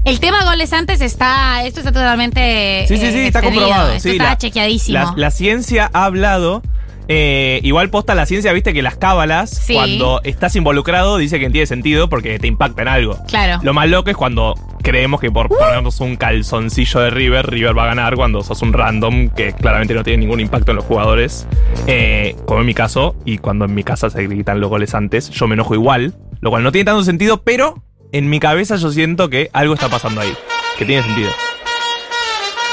El 0.05 0.19
tema 0.19 0.43
goles 0.45 0.71
antes 0.73 1.01
está, 1.01 1.63
esto 1.65 1.81
está 1.81 1.91
totalmente 1.91 2.85
Sí, 2.87 2.97
sí, 2.97 3.11
sí, 3.11 3.17
eh, 3.19 3.27
está 3.27 3.41
comprobado. 3.41 3.89
Esto 3.91 4.03
sí, 4.09 4.11
está 4.15 4.23
la- 4.23 4.37
chequeadísimo. 4.37 4.97
La, 4.97 5.13
la 5.15 5.31
ciencia 5.31 5.89
ha 5.93 6.05
hablado. 6.05 6.61
Eh, 7.11 7.59
igual 7.63 7.89
posta 7.89 8.13
la 8.13 8.25
ciencia, 8.27 8.53
viste 8.53 8.71
que 8.71 8.81
las 8.83 8.95
cábalas, 8.95 9.49
Sí. 9.49 9.73
cuando 9.73 10.21
estás 10.23 10.55
involucrado, 10.55 11.17
dice 11.17 11.39
que 11.39 11.49
tiene 11.49 11.65
sentido 11.65 12.07
porque 12.07 12.37
te 12.37 12.45
impacta 12.47 12.83
en 12.83 12.87
algo. 12.87 13.17
Claro. 13.27 13.59
Lo 13.63 13.73
más 13.73 13.89
loco 13.89 14.11
es 14.11 14.15
cuando 14.15 14.53
creemos 14.83 15.19
que 15.19 15.31
por 15.31 15.49
ponernos 15.49 15.99
un 16.01 16.15
calzoncillo 16.17 16.99
de 17.01 17.09
River, 17.09 17.49
River 17.49 17.75
va 17.77 17.83
a 17.83 17.87
ganar 17.87 18.15
cuando 18.15 18.43
sos 18.43 18.61
un 18.61 18.73
random 18.73 19.29
que 19.29 19.53
claramente 19.53 19.93
no 19.95 20.03
tiene 20.03 20.19
ningún 20.19 20.39
impacto 20.39 20.71
en 20.71 20.75
los 20.77 20.85
jugadores. 20.85 21.47
Eh, 21.87 22.35
como 22.45 22.59
en 22.61 22.67
mi 22.67 22.73
caso, 22.75 23.15
y 23.25 23.39
cuando 23.39 23.65
en 23.65 23.73
mi 23.73 23.83
casa 23.83 24.09
se 24.11 24.27
gritan 24.27 24.59
los 24.61 24.69
goles 24.69 24.93
antes, 24.93 25.31
yo 25.31 25.47
me 25.47 25.55
enojo 25.55 25.73
igual, 25.73 26.13
lo 26.41 26.51
cual 26.51 26.61
no 26.63 26.71
tiene 26.71 26.85
tanto 26.85 27.03
sentido, 27.03 27.41
pero 27.41 27.83
en 28.11 28.29
mi 28.29 28.39
cabeza 28.39 28.75
yo 28.75 28.91
siento 28.91 29.29
que 29.29 29.49
algo 29.51 29.73
está 29.73 29.89
pasando 29.89 30.21
ahí, 30.21 30.33
que 30.77 30.85
tiene 30.85 31.01
sentido. 31.03 31.29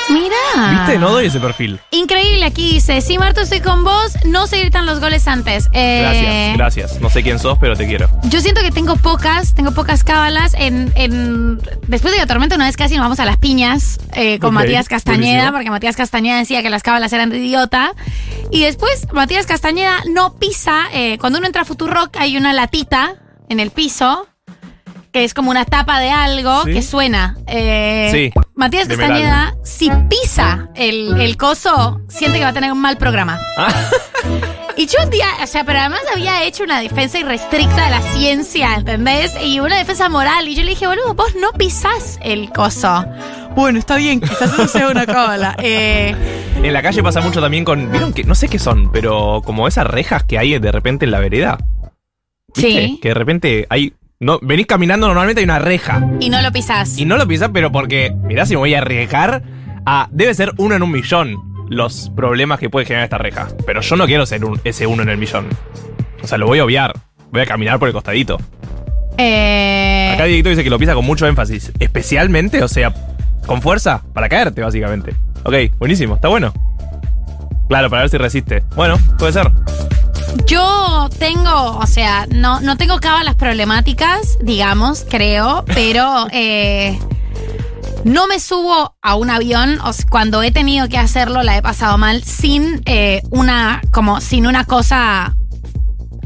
Mira. 0.08 0.36
¿Viste? 0.84 0.98
No 0.98 1.10
doy 1.10 1.26
ese 1.26 1.40
perfil. 1.40 1.80
Increíble, 1.90 2.44
aquí 2.44 2.72
dice, 2.74 3.00
sí, 3.00 3.18
Marto, 3.18 3.40
estoy 3.40 3.60
con 3.60 3.82
vos, 3.84 4.12
no 4.24 4.46
se 4.46 4.58
gritan 4.60 4.86
los 4.86 5.00
goles 5.00 5.26
antes. 5.26 5.68
Eh, 5.72 6.00
Gracias, 6.02 6.56
gracias. 6.86 7.00
No 7.00 7.10
sé 7.10 7.22
quién 7.22 7.38
sos, 7.38 7.58
pero 7.58 7.74
te 7.76 7.86
quiero. 7.86 8.08
Yo 8.24 8.40
siento 8.40 8.60
que 8.60 8.70
tengo 8.70 8.96
pocas, 8.96 9.54
tengo 9.54 9.72
pocas 9.72 10.04
cábalas. 10.04 10.54
En, 10.58 10.92
en- 10.94 11.58
después 11.88 12.12
de 12.14 12.20
la 12.20 12.26
tormenta, 12.26 12.54
una 12.54 12.66
vez 12.66 12.76
casi 12.76 12.94
nos 12.94 13.04
vamos 13.04 13.18
a 13.20 13.24
las 13.24 13.36
piñas 13.36 13.98
eh, 14.14 14.38
con 14.38 14.54
Matías 14.54 14.88
Castañeda, 14.88 15.22
buenísimo. 15.26 15.52
porque 15.52 15.70
Matías 15.70 15.96
Castañeda 15.96 16.38
decía 16.38 16.62
que 16.62 16.70
las 16.70 16.82
cábalas 16.82 17.12
eran 17.12 17.30
de 17.30 17.38
idiota. 17.38 17.92
Y 18.50 18.62
después 18.62 19.08
Matías 19.12 19.46
Castañeda 19.46 19.96
no 20.12 20.34
pisa. 20.36 20.84
eh, 20.92 21.18
cuando 21.18 21.38
uno 21.38 21.46
entra 21.46 21.62
a 21.62 21.64
Futurock 21.64 22.16
hay 22.18 22.36
una 22.36 22.52
latita 22.52 23.14
en 23.48 23.58
el 23.60 23.70
piso. 23.70 24.26
Que 25.16 25.24
es 25.24 25.32
como 25.32 25.50
una 25.50 25.64
tapa 25.64 25.98
de 25.98 26.10
algo 26.10 26.64
Sí. 26.64 26.74
que 26.74 26.82
suena. 26.82 27.38
Eh, 27.46 28.10
Sí, 28.12 28.30
Matías 28.54 28.86
de 28.86 28.98
Castañeda, 28.98 29.54
si 29.64 29.90
pisa 30.10 30.68
el, 30.74 31.18
el 31.18 31.38
coso, 31.38 32.02
siente 32.06 32.36
que 32.36 32.44
va 32.44 32.50
a 32.50 32.52
tener 32.52 32.70
un 32.70 32.82
mal 32.82 32.98
programa. 32.98 33.38
Ah. 33.56 33.72
Y 34.76 34.86
yo 34.88 34.98
un 35.02 35.08
día, 35.08 35.24
o 35.42 35.46
sea, 35.46 35.64
pero 35.64 35.78
además 35.78 36.00
había 36.12 36.44
hecho 36.44 36.62
una 36.62 36.80
defensa 36.82 37.18
irrestricta 37.18 37.84
de 37.86 37.90
la 37.92 38.02
ciencia, 38.02 38.74
¿entendés? 38.74 39.32
Y 39.42 39.58
una 39.58 39.78
defensa 39.78 40.10
moral. 40.10 40.46
Y 40.48 40.54
yo 40.54 40.64
le 40.64 40.68
dije, 40.68 40.86
boludo, 40.86 41.14
vos 41.14 41.34
no 41.40 41.50
pisás 41.52 42.18
el 42.22 42.50
coso. 42.52 43.06
Bueno, 43.54 43.78
está 43.78 43.96
bien, 43.96 44.20
quizás 44.20 44.52
eso 44.52 44.68
sea 44.68 44.90
una 44.90 45.06
cábala. 45.06 45.56
Eh, 45.62 46.14
En 46.62 46.74
la 46.74 46.82
calle 46.82 47.02
pasa 47.02 47.22
mucho 47.22 47.40
también 47.40 47.64
con. 47.64 47.90
¿Vieron 47.90 48.12
que? 48.12 48.24
No 48.24 48.34
sé 48.34 48.48
qué 48.48 48.58
son, 48.58 48.92
pero 48.92 49.40
como 49.46 49.66
esas 49.66 49.86
rejas 49.86 50.24
que 50.24 50.38
hay 50.38 50.58
de 50.58 50.70
repente 50.70 51.06
en 51.06 51.10
la 51.10 51.20
vereda. 51.20 51.56
¿Viste? 52.54 52.70
Sí. 52.88 52.98
Que 53.00 53.08
de 53.08 53.14
repente 53.14 53.66
hay. 53.70 53.94
No, 54.18 54.38
venís 54.40 54.66
caminando 54.66 55.06
normalmente 55.08 55.40
hay 55.40 55.44
una 55.44 55.58
reja. 55.58 56.02
y 56.20 56.30
no 56.30 56.40
lo 56.40 56.50
pisás. 56.52 56.98
Y 56.98 57.04
no 57.04 57.16
lo 57.18 57.26
pisás, 57.28 57.50
pero 57.52 57.70
porque. 57.70 58.14
Mirá 58.22 58.46
si 58.46 58.54
me 58.54 58.58
voy 58.58 58.74
a 58.74 58.78
arriesgar 58.78 59.42
a. 59.84 60.08
Debe 60.10 60.32
ser 60.34 60.52
uno 60.56 60.74
en 60.74 60.82
un 60.82 60.90
millón 60.90 61.36
los 61.68 62.10
problemas 62.16 62.58
que 62.58 62.70
puede 62.70 62.86
generar 62.86 63.04
esta 63.04 63.18
reja. 63.18 63.48
Pero 63.66 63.80
yo 63.82 63.96
no 63.96 64.06
quiero 64.06 64.24
ser 64.24 64.44
un- 64.44 64.60
ese 64.64 64.86
uno 64.86 65.02
en 65.02 65.10
el 65.10 65.18
millón. 65.18 65.46
O 66.22 66.26
sea, 66.26 66.38
lo 66.38 66.46
voy 66.46 66.60
a 66.60 66.64
obviar. 66.64 66.92
Voy 67.30 67.42
a 67.42 67.46
caminar 67.46 67.78
por 67.78 67.88
el 67.88 67.92
costadito. 67.94 68.38
Eh, 69.18 70.10
Acá 70.14 70.24
Dieguito 70.24 70.48
dice 70.48 70.62
que 70.64 70.70
lo 70.70 70.78
pisa 70.78 70.94
con 70.94 71.04
mucho 71.04 71.26
énfasis. 71.26 71.72
Especialmente, 71.78 72.62
o 72.62 72.68
sea, 72.68 72.94
con 73.46 73.60
fuerza, 73.60 74.02
para 74.14 74.28
caerte, 74.28 74.62
básicamente. 74.62 75.14
Ok, 75.44 75.54
buenísimo, 75.78 76.14
está 76.14 76.28
bueno. 76.28 76.52
Claro, 77.68 77.90
para 77.90 78.02
ver 78.02 78.10
si 78.10 78.18
resiste. 78.18 78.64
Bueno, 78.76 78.96
puede 79.18 79.32
ser. 79.32 79.50
yo 80.46 81.08
tengo, 81.18 81.78
o 81.78 81.86
sea, 81.86 82.26
no, 82.30 82.60
no 82.60 82.76
tengo 82.76 82.98
cábalas 83.00 83.34
problemáticas, 83.34 84.38
digamos, 84.42 85.04
creo, 85.08 85.64
pero 85.74 86.26
eh, 86.32 86.98
no 88.04 88.26
me 88.28 88.38
subo 88.38 88.94
a 89.02 89.14
un 89.16 89.30
avión, 89.30 89.80
o 89.80 89.92
sea, 89.92 90.06
cuando 90.08 90.42
he 90.42 90.52
tenido 90.52 90.88
que 90.88 90.98
hacerlo 90.98 91.42
la 91.42 91.56
he 91.56 91.62
pasado 91.62 91.98
mal, 91.98 92.22
sin 92.22 92.82
eh, 92.86 93.20
una, 93.30 93.80
como, 93.92 94.20
sin 94.20 94.46
una 94.46 94.64
cosa, 94.64 95.34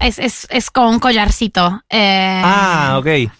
es, 0.00 0.18
es, 0.18 0.46
es 0.50 0.70
como 0.70 0.90
un 0.90 0.98
collarcito. 0.98 1.82
eh, 1.88 2.42
Ah, 2.44 2.96
ok. 2.98 3.30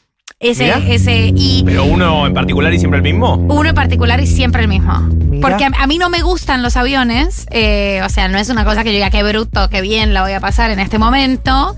Ese, 0.43 0.73
ese, 0.95 1.33
y 1.37 1.63
Pero 1.67 1.85
uno 1.85 2.27
en 2.27 2.33
particular 2.33 2.73
y 2.73 2.79
siempre 2.79 2.97
el 2.97 3.03
mismo. 3.03 3.35
uno 3.35 3.69
en 3.69 3.75
particular 3.75 4.19
y 4.21 4.27
siempre 4.27 4.63
el 4.63 4.69
mismo. 4.69 4.95
Porque 5.43 5.65
a, 5.67 5.71
a 5.79 5.87
mí 5.87 5.99
no 5.99 6.09
me 6.09 6.23
gustan 6.23 6.63
los 6.63 6.79
aviones. 6.79 7.47
eh, 7.51 8.01
o 8.05 8.09
sea, 8.09 8.27
no 8.29 8.39
es 8.39 8.49
una 8.49 8.65
cosa 8.65 8.83
que 8.83 8.89
yo 8.91 8.95
diga 8.95 9.11
qué 9.11 9.23
bruto, 9.23 9.69
qué 9.69 9.83
bien 9.83 10.15
la 10.15 10.23
voy 10.23 10.33
a 10.33 10.41
pasar 10.41 10.71
en 10.71 10.81
este 10.81 10.99
momento. 10.99 11.77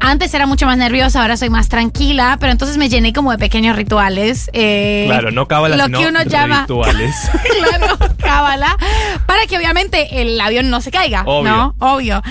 Antes 0.00 0.32
era 0.34 0.46
mucho 0.46 0.66
más 0.66 0.76
nerviosa, 0.78 1.20
ahora 1.22 1.36
soy 1.36 1.50
más 1.50 1.68
tranquila, 1.68 2.36
pero 2.40 2.52
entonces 2.52 2.76
me 2.76 2.88
llené 2.88 3.12
como 3.12 3.30
de 3.30 3.38
pequeños 3.38 3.76
rituales. 3.76 4.50
eh, 4.52 5.04
Claro, 5.06 5.30
no 5.30 5.46
cábalas, 5.46 5.78
lo 5.78 5.84
sino 5.86 5.98
que 6.00 6.06
uno 6.06 6.22
llama 6.24 6.60
rituales. 6.62 7.14
claro, 7.78 7.98
cábala, 8.18 8.76
para 9.26 9.46
que 9.46 9.56
obviamente 9.56 10.22
el 10.22 10.40
avión 10.40 10.70
no 10.70 10.80
se 10.80 10.90
caiga, 10.90 11.22
Obvio. 11.26 11.50
¿no? 11.50 11.74
Obvio. 11.78 12.22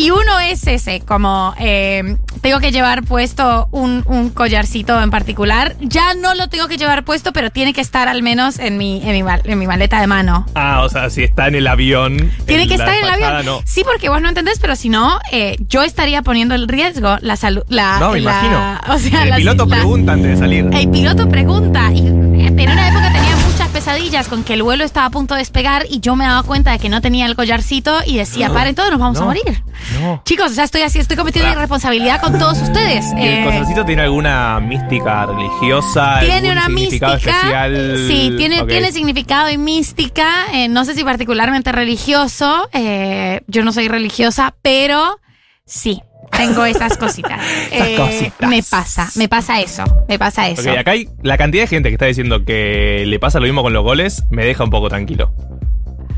Y 0.00 0.12
uno 0.12 0.38
es 0.38 0.64
ese, 0.68 1.00
como 1.00 1.54
eh, 1.58 2.16
tengo 2.40 2.60
que 2.60 2.70
llevar 2.70 3.02
puesto 3.02 3.66
un, 3.72 4.04
un 4.06 4.30
collarcito 4.30 5.02
en 5.02 5.10
particular. 5.10 5.74
Ya 5.80 6.14
no 6.14 6.36
lo 6.36 6.46
tengo 6.46 6.68
que 6.68 6.76
llevar 6.76 7.02
puesto, 7.04 7.32
pero 7.32 7.50
tiene 7.50 7.72
que 7.72 7.80
estar 7.80 8.06
al 8.06 8.22
menos 8.22 8.60
en 8.60 8.78
mi, 8.78 9.02
en 9.04 9.24
mi, 9.24 9.28
en 9.42 9.58
mi 9.58 9.66
maleta 9.66 10.00
de 10.00 10.06
mano. 10.06 10.46
ah, 10.54 10.82
o 10.84 10.88
sea, 10.88 11.10
si 11.10 11.24
está 11.24 11.48
en 11.48 11.56
el 11.56 11.66
avión. 11.66 12.30
Tiene 12.46 12.68
que 12.68 12.74
estar 12.74 12.94
en 12.94 13.02
el 13.06 13.10
avión. 13.10 13.44
No. 13.44 13.60
Sí, 13.64 13.82
porque 13.84 14.08
vos 14.08 14.22
no 14.22 14.28
entendés, 14.28 14.60
pero 14.60 14.76
si 14.76 14.88
no, 14.88 15.18
eh, 15.32 15.56
yo 15.68 15.82
estaría 15.82 16.22
poniendo 16.22 16.54
en 16.54 16.68
riesgo 16.68 16.97
la 17.20 17.36
salud. 17.36 17.62
La, 17.68 17.98
No, 17.98 18.10
me 18.12 18.20
la- 18.20 18.30
imagino. 18.30 18.78
O 18.94 18.98
sea, 18.98 19.24
el 19.24 19.34
piloto 19.36 19.66
la- 19.66 19.76
pregunta 19.76 20.12
antes 20.12 20.30
de 20.32 20.36
salir. 20.36 20.68
el 20.72 20.88
piloto 20.90 21.28
pregunta 21.28 21.90
y 21.92 22.06
en 22.06 22.70
una 22.70 22.88
época 22.88 23.12
tenía 23.12 23.36
muchas 23.50 23.68
pesadillas 23.68 24.28
con 24.28 24.42
que 24.44 24.54
el 24.54 24.62
vuelo 24.62 24.84
estaba 24.84 25.06
a 25.06 25.10
punto 25.10 25.34
de 25.34 25.40
despegar 25.40 25.84
y 25.88 26.00
yo 26.00 26.16
me 26.16 26.24
daba 26.24 26.42
cuenta 26.42 26.72
de 26.72 26.78
que 26.78 26.88
no 26.88 27.00
tenía 27.00 27.26
el 27.26 27.36
collarcito 27.36 27.96
y 28.06 28.16
decía, 28.16 28.50
paren 28.52 28.74
todos, 28.74 28.90
nos 28.90 28.98
vamos 28.98 29.18
No. 29.18 29.24
a 29.24 29.26
morir. 29.26 29.62
No. 30.00 30.22
Chicos, 30.24 30.50
o 30.52 30.54
sea, 30.54 30.64
estoy 30.64 30.82
así, 30.82 30.98
estoy 30.98 31.16
cometiendo 31.16 31.50
irresponsabilidad 31.52 32.20
con 32.20 32.38
todos 32.38 32.60
ustedes. 32.60 33.04
¿Y 33.16 33.20
el 33.22 33.34
Eh, 33.38 33.44
collarcito 33.44 33.84
tiene 33.84 34.02
alguna 34.02 34.58
mística 34.60 35.26
religiosa? 35.26 36.20
tiene 36.20 36.50
una 36.52 36.68
mística. 36.68 37.14
especial? 37.14 37.94
Sí, 38.08 38.34
tiene, 38.36 38.64
tiene 38.64 38.92
significado 38.92 39.50
y 39.50 39.58
mística. 39.58 40.46
eh, 40.52 40.68
no 40.68 40.84
sé 40.84 40.94
si 40.94 41.04
particularmente 41.04 41.70
religioso. 41.72 42.68
eh, 42.72 43.40
yo 43.46 43.64
no 43.64 43.72
soy 43.72 43.88
religiosa, 43.88 44.54
pero 44.62 45.18
sí. 45.64 46.00
Tengo 46.38 46.64
esas 46.64 46.96
cositas. 46.96 47.38
Esas 47.72 47.88
Eh, 47.88 47.96
cositas. 47.96 48.48
Me 48.48 48.62
pasa, 48.62 49.08
me 49.16 49.28
pasa 49.28 49.60
eso. 49.60 49.84
Me 50.08 50.18
pasa 50.18 50.48
eso. 50.48 50.62
Ok, 50.70 50.78
acá 50.78 50.92
hay 50.92 51.08
la 51.22 51.36
cantidad 51.36 51.64
de 51.64 51.68
gente 51.68 51.90
que 51.90 51.94
está 51.96 52.06
diciendo 52.06 52.44
que 52.46 53.04
le 53.06 53.18
pasa 53.18 53.38
lo 53.40 53.44
mismo 53.44 53.62
con 53.62 53.72
los 53.74 53.82
goles, 53.82 54.24
me 54.30 54.44
deja 54.46 54.64
un 54.64 54.70
poco 54.70 54.88
tranquilo. 54.88 55.30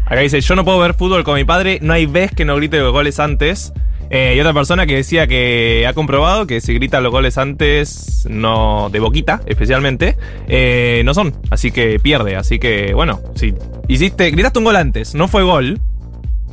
Acá 0.06 0.20
dice, 0.20 0.40
yo 0.40 0.54
no 0.56 0.64
puedo 0.64 0.78
ver 0.78 0.94
fútbol 0.94 1.24
con 1.24 1.34
mi 1.36 1.44
padre, 1.44 1.78
no 1.82 1.92
hay 1.92 2.06
vez 2.06 2.32
que 2.32 2.44
no 2.44 2.56
grite 2.56 2.78
los 2.78 2.92
goles 2.92 3.18
antes. 3.18 3.72
Eh, 4.12 4.34
y 4.36 4.40
otra 4.40 4.52
persona 4.52 4.86
que 4.86 4.96
decía 4.96 5.28
que 5.28 5.86
ha 5.86 5.92
comprobado 5.92 6.44
que 6.48 6.60
si 6.60 6.74
grita 6.74 7.00
los 7.00 7.12
goles 7.12 7.38
antes, 7.38 8.26
no 8.28 8.88
de 8.90 8.98
boquita 8.98 9.40
especialmente, 9.46 10.16
eh, 10.48 11.02
no 11.04 11.14
son. 11.14 11.32
Así 11.50 11.70
que 11.70 12.00
pierde. 12.00 12.34
Así 12.34 12.58
que, 12.58 12.92
bueno, 12.92 13.20
si 13.36 13.54
hiciste, 13.86 14.28
gritaste 14.32 14.58
un 14.58 14.64
gol 14.64 14.74
antes, 14.74 15.14
no 15.14 15.28
fue 15.28 15.44
gol, 15.44 15.80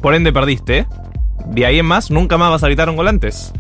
por 0.03 0.13
ende 0.13 0.31
perdiste. 0.31 0.85
De 1.51 1.65
ahí 1.65 1.79
en 1.79 1.85
más, 1.85 2.11
nunca 2.11 2.37
más 2.37 2.51
vas 2.51 2.63
a 2.63 2.67
gritar 2.67 2.89
un 2.89 2.95
gol 2.95 3.07
antes. 3.07 3.53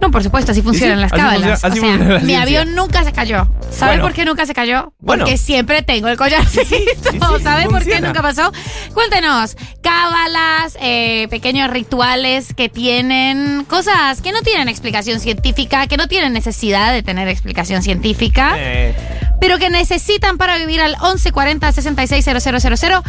No, 0.00 0.10
por 0.10 0.22
supuesto, 0.22 0.52
así 0.52 0.62
funcionan 0.62 0.96
sí, 0.96 1.00
las 1.02 1.12
así 1.12 1.20
cábalas. 1.20 1.60
funciona- 1.60 1.74
así 1.74 1.78
o 1.78 1.82
sea, 1.82 1.90
funciona 1.90 2.14
la 2.14 2.20
mi 2.20 2.34
avión 2.34 2.74
nunca 2.74 3.04
se 3.04 3.12
cayó. 3.12 3.48
¿Sabe 3.70 3.92
Bueno. 3.92 4.02
por 4.04 4.12
qué 4.14 4.24
nunca 4.24 4.46
se 4.46 4.54
cayó? 4.54 4.92
Bueno. 4.98 5.24
Porque 5.24 5.36
siempre 5.36 5.82
tengo 5.82 6.08
el 6.08 6.16
collarcito. 6.16 7.38
¿Sabe 7.42 7.68
por 7.68 7.84
qué 7.84 8.00
nunca 8.00 8.22
pasó? 8.22 8.50
Cuéntenos, 8.94 9.56
cábalas, 9.82 10.76
eh, 10.80 11.26
pequeños 11.28 11.70
rituales 11.70 12.54
que 12.54 12.68
tienen, 12.68 13.64
cosas 13.68 14.22
que 14.22 14.32
no 14.32 14.40
tienen 14.42 14.68
explicación 14.68 15.20
científica, 15.20 15.86
que 15.86 15.96
no 15.96 16.08
tienen 16.08 16.32
necesidad 16.32 16.92
de 16.92 17.02
tener 17.02 17.28
explicación 17.28 17.82
científica. 17.82 18.54
Eh, 18.56 18.94
pero 19.40 19.58
que 19.58 19.70
necesitan 19.70 20.36
para 20.38 20.56
vivir 20.58 20.80
al 20.80 20.92
1140 21.00 21.72
660000 21.72 23.02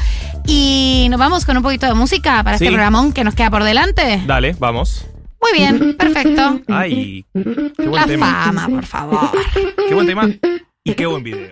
y 0.45 1.07
nos 1.09 1.19
vamos 1.19 1.45
con 1.45 1.57
un 1.57 1.63
poquito 1.63 1.85
de 1.87 1.93
música 1.93 2.43
para 2.43 2.57
Sí. 2.57 2.65
este 2.65 2.73
programón 2.73 3.11
que 3.13 3.23
nos 3.23 3.35
queda 3.35 3.49
por 3.49 3.63
delante. 3.63 4.21
dale, 4.25 4.55
vamos. 4.59 5.05
Muy 5.41 5.53
bien, 5.53 5.97
perfecto. 5.97 6.61
Ay, 6.67 7.25
qué 7.33 7.87
buen 7.87 8.01
La 8.01 8.05
tema. 8.05 8.45
fama, 8.45 8.67
por 8.67 8.85
favor. 8.85 9.29
Qué 9.87 9.93
buen 9.93 10.07
tema 10.07 10.29
y 10.83 10.93
qué 10.93 11.05
buen 11.05 11.23
video. 11.23 11.51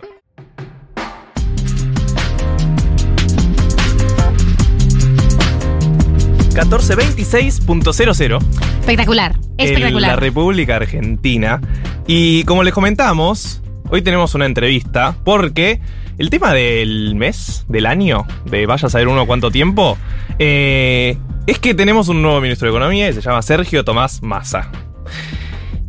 ...1426.00... 6.59 8.39
Espectacular, 8.81 9.31
en 9.31 9.39
la 9.57 9.63
espectacular. 9.63 10.19
República 10.19 10.75
Argentina. 10.75 11.61
Y 12.05 12.43
como 12.43 12.63
les 12.63 12.73
comentamos, 12.73 13.61
hoy 13.89 14.01
tenemos 14.01 14.35
una 14.35 14.45
entrevista 14.45 15.15
porque 15.23 15.79
el 16.19 16.29
tema 16.29 16.53
del 16.53 17.15
mes, 17.15 17.65
del 17.69 17.85
año, 17.85 18.27
de 18.45 18.65
vaya 18.65 18.87
a 18.87 18.89
saber 18.89 19.07
uno 19.07 19.25
cuánto 19.25 19.51
tiempo, 19.51 19.97
eh, 20.37 21.17
es 21.47 21.59
que 21.59 21.73
tenemos 21.73 22.09
un 22.09 22.21
nuevo 22.21 22.41
ministro 22.41 22.67
de 22.67 22.71
Economía 22.71 23.09
y 23.09 23.13
se 23.13 23.21
llama 23.21 23.41
Sergio 23.41 23.85
Tomás 23.85 24.21
Massa. 24.21 24.69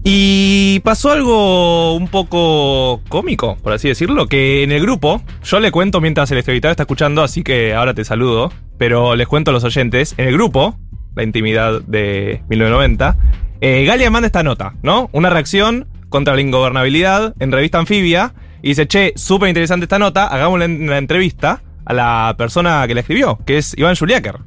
Y 0.05 0.81
pasó 0.81 1.11
algo 1.11 1.95
un 1.97 2.07
poco 2.07 3.03
cómico, 3.09 3.59
por 3.61 3.73
así 3.73 3.89
decirlo, 3.89 4.29
que 4.29 4.63
en 4.63 4.71
el 4.71 4.81
grupo, 4.83 5.21
yo 5.43 5.59
le 5.59 5.73
cuento 5.73 6.01
mientras 6.01 6.31
el 6.31 6.39
entrevistado 6.39 6.71
está 6.71 6.85
escuchando, 6.85 7.25
así 7.25 7.43
que 7.43 7.75
ahora 7.75 7.93
te 7.93 8.05
saludo, 8.05 8.53
pero 8.79 9.17
les 9.17 9.27
cuento 9.27 9.51
a 9.51 9.53
los 9.53 9.65
oyentes, 9.65 10.15
en 10.17 10.29
el 10.29 10.35
grupo, 10.35 10.79
la 11.17 11.25
intimidad 11.25 11.83
de 11.83 12.43
1990, 12.49 13.17
eh, 13.61 13.85
Galia 13.85 14.11
manda 14.11 14.27
esta 14.27 14.45
nota, 14.45 14.75
¿no? 14.83 15.11
Una 15.13 15.29
reacción 15.29 15.89
contra 16.09 16.37
la 16.37 16.41
ingobernabilidad 16.41 17.35
en 17.41 17.51
revista 17.51 17.79
Anfibia, 17.79 18.33
y 18.63 18.69
dice, 18.69 18.87
che, 18.87 19.13
súper 19.17 19.49
interesante 19.49 19.85
esta 19.85 19.99
nota, 19.99 20.27
hagámosle 20.27 20.67
una 20.67 20.99
entrevista 20.99 21.63
a 21.85 21.93
la 21.93 22.35
persona 22.37 22.87
que 22.87 22.95
la 22.95 23.01
escribió, 23.01 23.39
que 23.45 23.59
es 23.59 23.77
Iván 23.77 23.97
Juliáquer. 23.97 24.39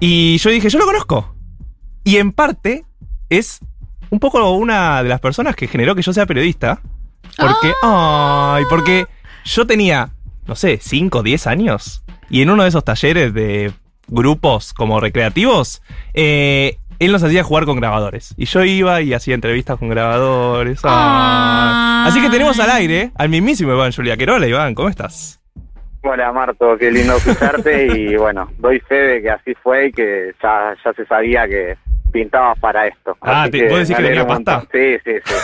Y 0.00 0.38
yo 0.38 0.50
dije, 0.50 0.68
yo 0.68 0.78
lo 0.78 0.86
conozco. 0.86 1.34
Y 2.04 2.16
en 2.16 2.32
parte 2.32 2.84
es 3.28 3.60
un 4.10 4.20
poco 4.20 4.52
una 4.52 5.02
de 5.02 5.08
las 5.08 5.20
personas 5.20 5.56
que 5.56 5.66
generó 5.66 5.94
que 5.94 6.02
yo 6.02 6.12
sea 6.12 6.26
periodista. 6.26 6.80
Porque, 7.36 7.72
ay, 7.82 8.64
porque 8.70 9.06
yo 9.44 9.66
tenía, 9.66 10.10
no 10.46 10.54
sé, 10.54 10.78
5 10.80 11.18
o 11.18 11.22
10 11.22 11.46
años. 11.46 12.04
Y 12.30 12.42
en 12.42 12.50
uno 12.50 12.62
de 12.62 12.68
esos 12.68 12.84
talleres 12.84 13.34
de 13.34 13.72
grupos 14.06 14.72
como 14.72 15.00
recreativos, 15.00 15.82
eh, 16.14 16.78
él 16.98 17.12
nos 17.12 17.22
hacía 17.22 17.42
jugar 17.44 17.64
con 17.64 17.76
grabadores. 17.80 18.34
Y 18.36 18.44
yo 18.46 18.64
iba 18.64 19.00
y 19.00 19.14
hacía 19.14 19.34
entrevistas 19.34 19.78
con 19.78 19.88
grabadores. 19.88 20.80
ay. 20.84 22.08
Así 22.08 22.20
que 22.22 22.30
tenemos 22.30 22.58
al 22.60 22.70
aire 22.70 23.10
al 23.16 23.28
mismísimo 23.28 23.72
Iván 23.72 23.92
Julia 23.92 24.16
Querola. 24.16 24.46
Iván, 24.46 24.74
¿cómo 24.74 24.88
estás? 24.88 25.40
Hola 26.02 26.32
Marto, 26.32 26.76
qué 26.78 26.90
lindo 26.90 27.16
escucharte 27.16 27.86
y 27.98 28.16
bueno, 28.16 28.48
doy 28.58 28.78
fe 28.80 28.94
de 28.94 29.22
que 29.22 29.30
así 29.30 29.54
fue 29.62 29.88
y 29.88 29.92
que 29.92 30.32
ya, 30.42 30.74
ya 30.84 30.92
se 30.92 31.04
sabía 31.06 31.46
que 31.48 31.76
pintabas 32.12 32.58
para 32.60 32.86
esto. 32.86 33.16
Ah, 33.20 33.42
Así 33.42 33.50
te- 33.52 33.68
¿vos 33.68 33.80
decís 33.80 33.96
que 33.96 34.02
tenía 34.02 34.26
pasta? 34.26 34.62
Sí, 34.72 34.96
sí, 35.04 35.12
sí. 35.24 35.34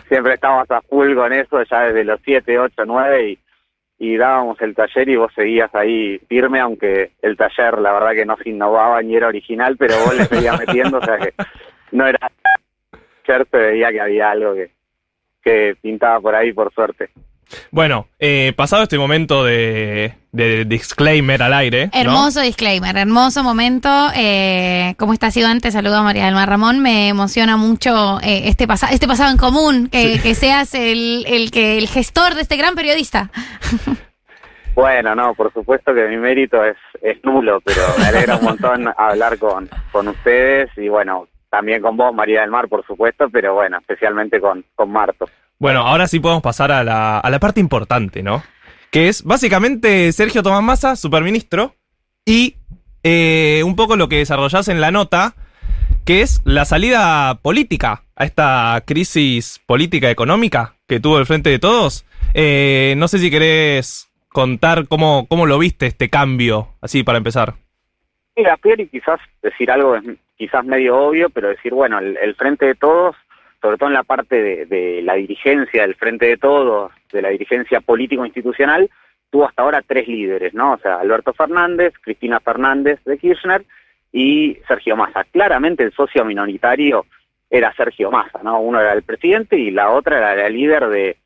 Siempre 0.08 0.34
estábamos 0.34 0.70
a 0.70 0.80
full 0.82 1.14
con 1.14 1.32
eso, 1.32 1.62
ya 1.70 1.80
desde 1.80 2.04
los 2.04 2.20
7, 2.24 2.58
8, 2.58 2.82
9 2.86 3.30
y, 3.30 3.38
y 3.98 4.16
dábamos 4.16 4.60
el 4.60 4.74
taller 4.74 5.08
y 5.08 5.16
vos 5.16 5.32
seguías 5.34 5.74
ahí 5.74 6.18
firme, 6.28 6.60
aunque 6.60 7.12
el 7.22 7.36
taller 7.36 7.78
la 7.78 7.92
verdad 7.92 8.12
que 8.12 8.26
no 8.26 8.36
se 8.36 8.50
innovaba 8.50 9.00
ni 9.02 9.16
era 9.16 9.28
original, 9.28 9.76
pero 9.78 9.94
vos 10.04 10.14
le 10.14 10.24
seguías 10.24 10.58
metiendo, 10.66 10.98
o 10.98 11.02
sea 11.02 11.18
que 11.18 11.32
no 11.92 12.06
era... 12.06 12.30
Ayer 13.28 13.46
se 13.50 13.56
veía 13.56 13.90
que 13.90 14.00
había 14.00 14.30
algo 14.30 14.54
que, 14.54 14.70
que 15.42 15.76
pintaba 15.82 16.20
por 16.20 16.34
ahí, 16.36 16.52
por 16.52 16.72
suerte. 16.72 17.10
Bueno, 17.70 18.08
eh, 18.18 18.52
pasado 18.56 18.82
este 18.82 18.98
momento 18.98 19.44
de, 19.44 20.14
de 20.32 20.64
disclaimer 20.64 21.42
al 21.42 21.52
aire. 21.54 21.86
¿no? 21.86 22.00
Hermoso 22.00 22.40
disclaimer, 22.40 22.96
hermoso 22.96 23.42
momento. 23.42 23.88
Eh, 24.14 24.94
¿Cómo 24.98 25.12
estás, 25.12 25.36
Iván? 25.36 25.60
Te 25.60 25.70
saludo 25.70 25.96
a 25.96 26.02
María 26.02 26.26
del 26.26 26.34
Mar 26.34 26.48
Ramón. 26.48 26.80
Me 26.80 27.08
emociona 27.08 27.56
mucho 27.56 28.18
eh, 28.22 28.48
este, 28.48 28.66
pasa 28.66 28.88
este 28.88 29.06
pasado 29.06 29.30
en 29.30 29.36
común, 29.36 29.88
que, 29.88 30.20
que 30.20 30.34
seas 30.34 30.74
el, 30.74 31.24
el, 31.26 31.50
que, 31.50 31.78
el 31.78 31.88
gestor 31.88 32.34
de 32.34 32.42
este 32.42 32.56
gran 32.56 32.74
periodista. 32.74 33.30
Bueno, 34.76 35.14
no, 35.14 35.32
por 35.32 35.50
supuesto 35.54 35.94
que 35.94 36.06
mi 36.06 36.18
mérito 36.18 36.62
es, 36.62 36.76
es 37.00 37.24
nulo, 37.24 37.62
pero 37.62 37.80
me 37.98 38.08
alegra 38.08 38.36
un 38.36 38.44
montón 38.44 38.92
hablar 38.98 39.38
con, 39.38 39.70
con 39.90 40.06
ustedes 40.06 40.68
y 40.76 40.90
bueno, 40.90 41.28
también 41.48 41.80
con 41.80 41.96
vos, 41.96 42.14
María 42.14 42.42
del 42.42 42.50
Mar, 42.50 42.68
por 42.68 42.84
supuesto, 42.84 43.30
pero 43.30 43.54
bueno, 43.54 43.78
especialmente 43.78 44.38
con, 44.38 44.66
con 44.74 44.90
Marto. 44.92 45.30
Bueno, 45.58 45.80
ahora 45.80 46.06
sí 46.06 46.20
podemos 46.20 46.42
pasar 46.42 46.70
a 46.70 46.84
la, 46.84 47.18
a 47.18 47.30
la 47.30 47.38
parte 47.38 47.60
importante, 47.60 48.22
¿no? 48.22 48.42
Que 48.90 49.08
es 49.08 49.22
básicamente 49.22 50.12
Sergio 50.12 50.42
Tomás 50.42 50.62
Massa, 50.62 50.96
superministro, 50.96 51.74
y 52.26 52.56
eh, 53.02 53.62
un 53.64 53.76
poco 53.76 53.96
lo 53.96 54.08
que 54.08 54.18
desarrollás 54.18 54.68
en 54.68 54.80
la 54.80 54.90
nota, 54.90 55.34
que 56.04 56.20
es 56.20 56.42
la 56.44 56.64
salida 56.64 57.38
política 57.40 58.02
a 58.16 58.24
esta 58.24 58.82
crisis 58.86 59.60
política 59.66 60.10
económica 60.10 60.74
que 60.86 61.00
tuvo 61.00 61.18
el 61.18 61.26
Frente 61.26 61.50
de 61.50 61.58
Todos. 61.58 62.04
Eh, 62.34 62.94
no 62.98 63.08
sé 63.08 63.18
si 63.18 63.30
querés 63.30 64.08
contar 64.28 64.88
cómo, 64.88 65.26
cómo 65.28 65.46
lo 65.46 65.58
viste 65.58 65.86
este 65.86 66.10
cambio, 66.10 66.68
así 66.82 67.02
para 67.02 67.18
empezar. 67.18 67.54
Mira, 68.36 68.54
a 68.54 68.56
priori 68.58 68.88
quizás 68.88 69.20
decir 69.42 69.70
algo 69.70 69.96
es 69.96 70.04
quizás 70.36 70.64
medio 70.66 70.98
obvio, 70.98 71.30
pero 71.30 71.48
decir, 71.48 71.72
bueno, 71.72 71.98
el 71.98 72.34
Frente 72.34 72.66
de 72.66 72.74
Todos, 72.74 73.16
sobre 73.66 73.78
todo 73.78 73.88
en 73.88 73.94
la 73.94 74.04
parte 74.04 74.64
de, 74.64 75.02
la 75.02 75.14
dirigencia 75.14 75.82
del 75.82 75.96
Frente 75.96 76.26
de 76.26 76.36
Todos, 76.36 76.92
de 77.12 77.20
la 77.20 77.30
dirigencia 77.30 77.80
político-institucional, 77.80 78.88
tuvo 79.28 79.48
hasta 79.48 79.62
ahora 79.62 79.82
tres 79.84 80.06
líderes, 80.06 80.54
¿no? 80.54 80.74
O 80.74 80.78
sea, 80.78 81.00
Alberto 81.00 81.32
Fernández, 81.32 81.92
Cristina 82.00 82.38
Fernández 82.38 83.02
de 83.04 83.18
Kirchner 83.18 83.64
y 84.12 84.56
Sergio 84.68 84.94
Massa. 84.94 85.24
Claramente 85.24 85.82
el 85.82 85.92
socio 85.94 86.24
minoritario 86.24 87.06
era 87.50 87.74
Sergio 87.74 88.12
Massa, 88.12 88.40
¿no? 88.44 88.60
Uno 88.60 88.80
era 88.80 88.92
el 88.92 89.02
presidente 89.02 89.58
y 89.58 89.72
la 89.72 89.90
otra 89.90 90.18
era 90.18 90.36
la 90.36 90.48
líder 90.48 90.86
de, 90.86 91.16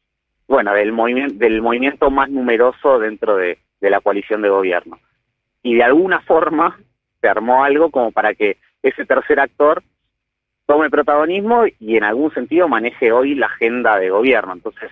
bueno, 0.48 0.72
del 0.72 0.92
movimiento, 0.92 1.35
del 1.35 1.61
movimiento 1.61 2.11
más 2.11 2.31
numeroso 2.31 2.98
dentro 3.00 3.37
de, 3.37 3.59
de 3.83 3.90
la 3.90 4.00
coalición 4.00 4.40
de 4.40 4.48
gobierno. 4.48 4.98
Y 5.62 5.74
de 5.74 5.85
alguna 5.85 6.20
forma 6.20 6.81
se 7.20 7.29
armó 7.29 7.64
algo 7.64 7.90
como 7.90 8.12
para 8.12 8.33
que 8.33 8.57
ese 8.83 9.05
tercer 9.05 9.40
actor 9.40 9.83
tome 10.70 10.88
protagonismo 10.88 11.64
y 11.80 11.96
en 11.96 12.04
algún 12.04 12.33
sentido 12.33 12.68
maneje 12.68 13.11
hoy 13.11 13.35
la 13.35 13.46
agenda 13.46 13.98
de 13.98 14.09
gobierno. 14.09 14.52
Entonces, 14.52 14.88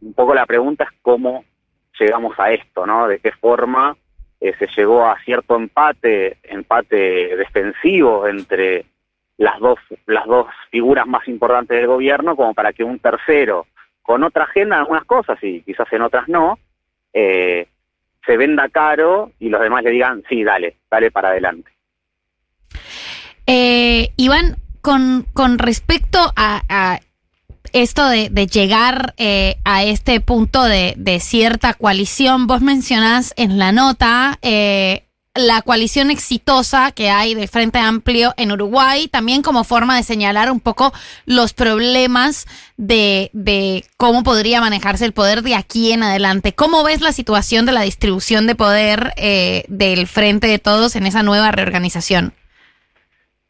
un 0.00 0.14
poco 0.14 0.34
la 0.34 0.46
pregunta 0.46 0.84
es 0.84 0.90
cómo 1.02 1.44
llegamos 2.00 2.32
a 2.40 2.50
esto, 2.50 2.86
¿no? 2.86 3.06
De 3.06 3.18
qué 3.18 3.30
forma 3.32 3.94
eh, 4.40 4.54
se 4.58 4.66
llegó 4.74 5.04
a 5.04 5.18
cierto 5.22 5.56
empate, 5.56 6.38
empate 6.44 7.36
defensivo 7.36 8.26
entre 8.26 8.86
las 9.36 9.60
dos, 9.60 9.78
las 10.06 10.24
dos 10.24 10.46
figuras 10.70 11.06
más 11.06 11.28
importantes 11.28 11.76
del 11.76 11.88
gobierno, 11.88 12.34
como 12.34 12.54
para 12.54 12.72
que 12.72 12.82
un 12.82 12.98
tercero, 12.98 13.66
con 14.00 14.24
otra 14.24 14.44
agenda 14.44 14.76
en 14.76 14.80
algunas 14.80 15.04
cosas 15.04 15.38
y 15.42 15.60
quizás 15.60 15.92
en 15.92 16.00
otras 16.00 16.26
no, 16.26 16.58
eh, 17.12 17.66
se 18.24 18.36
venda 18.38 18.66
caro 18.70 19.32
y 19.38 19.50
los 19.50 19.60
demás 19.60 19.84
le 19.84 19.90
digan, 19.90 20.22
sí, 20.26 20.42
dale, 20.42 20.78
dale 20.90 21.10
para 21.10 21.28
adelante. 21.28 21.70
Eh, 23.46 24.08
Iván, 24.16 24.56
con, 24.82 25.26
con 25.32 25.58
respecto 25.58 26.18
a, 26.36 27.00
esto 27.72 28.06
de, 28.08 28.28
de 28.28 28.46
llegar 28.46 29.14
eh, 29.16 29.56
a 29.64 29.84
este 29.84 30.20
punto 30.20 30.64
de, 30.64 30.94
de 30.98 31.20
cierta 31.20 31.72
coalición, 31.72 32.46
vos 32.46 32.60
mencionás 32.60 33.32
en 33.36 33.58
la 33.58 33.72
nota 33.72 34.38
eh, 34.42 35.04
la 35.34 35.62
coalición 35.62 36.10
exitosa 36.10 36.92
que 36.92 37.08
hay 37.08 37.34
de 37.34 37.48
Frente 37.48 37.78
Amplio 37.78 38.34
en 38.36 38.52
Uruguay, 38.52 39.08
también 39.08 39.40
como 39.40 39.64
forma 39.64 39.96
de 39.96 40.02
señalar 40.02 40.50
un 40.50 40.60
poco 40.60 40.92
los 41.24 41.54
problemas 41.54 42.46
de, 42.76 43.30
de 43.32 43.84
cómo 43.96 44.24
podría 44.24 44.60
manejarse 44.60 45.06
el 45.06 45.12
poder 45.12 45.42
de 45.42 45.54
aquí 45.54 45.92
en 45.92 46.02
adelante. 46.02 46.52
¿Cómo 46.52 46.84
ves 46.84 47.00
la 47.00 47.12
situación 47.12 47.64
de 47.64 47.72
la 47.72 47.82
distribución 47.82 48.46
de 48.46 48.54
poder 48.54 49.14
eh, 49.16 49.64
del 49.68 50.06
Frente 50.06 50.48
de 50.48 50.58
Todos 50.58 50.96
en 50.96 51.06
esa 51.06 51.22
nueva 51.22 51.50
reorganización? 51.50 52.34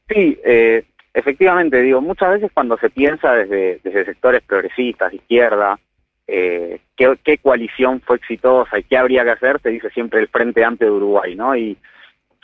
Sí, 0.08 0.38
eh, 0.44 0.84
efectivamente, 1.14 1.80
digo, 1.82 2.00
muchas 2.00 2.30
veces 2.30 2.50
cuando 2.52 2.76
se 2.78 2.90
piensa 2.90 3.32
desde, 3.34 3.80
desde 3.82 4.04
sectores 4.04 4.42
progresistas, 4.42 5.12
izquierda, 5.12 5.78
eh, 6.26 6.80
¿qué, 6.96 7.38
coalición 7.38 8.00
fue 8.00 8.16
exitosa 8.16 8.78
y 8.78 8.84
qué 8.84 8.96
habría 8.96 9.24
que 9.24 9.30
hacer, 9.30 9.60
se 9.60 9.70
dice 9.70 9.90
siempre 9.90 10.20
el 10.20 10.28
Frente 10.28 10.64
Amplio 10.64 10.90
de 10.90 10.96
Uruguay, 10.96 11.34
¿no? 11.34 11.54
Y 11.56 11.76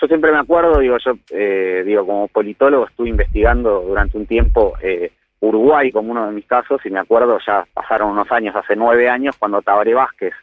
yo 0.01 0.07
siempre 0.07 0.33
me 0.33 0.39
acuerdo, 0.39 0.79
digo, 0.79 0.97
yo, 0.99 1.13
eh, 1.31 1.83
digo, 1.87 2.07
como 2.07 2.29
politólogo 2.29 2.87
estuve 2.87 3.09
investigando 3.09 3.81
durante 3.81 4.19
un 4.19 4.27
tiempo 4.27 4.75
eh, 4.83 5.13
Uruguay 5.41 5.91
como 5.91 6.11
uno 6.11 6.27
de 6.27 6.33
mis 6.33 6.47
casos, 6.47 6.85
y 6.85 6.91
me 6.91 7.01
acuerdo, 7.01 7.39
ya 7.47 7.67
pasaron 7.73 8.11
unos 8.11 8.31
años, 8.31 8.55
hace 8.57 8.77
nueve 8.77 9.09
años, 9.09 9.37
cuando 9.39 9.63
Tabaré 9.63 9.95
Vázquez 9.95 10.35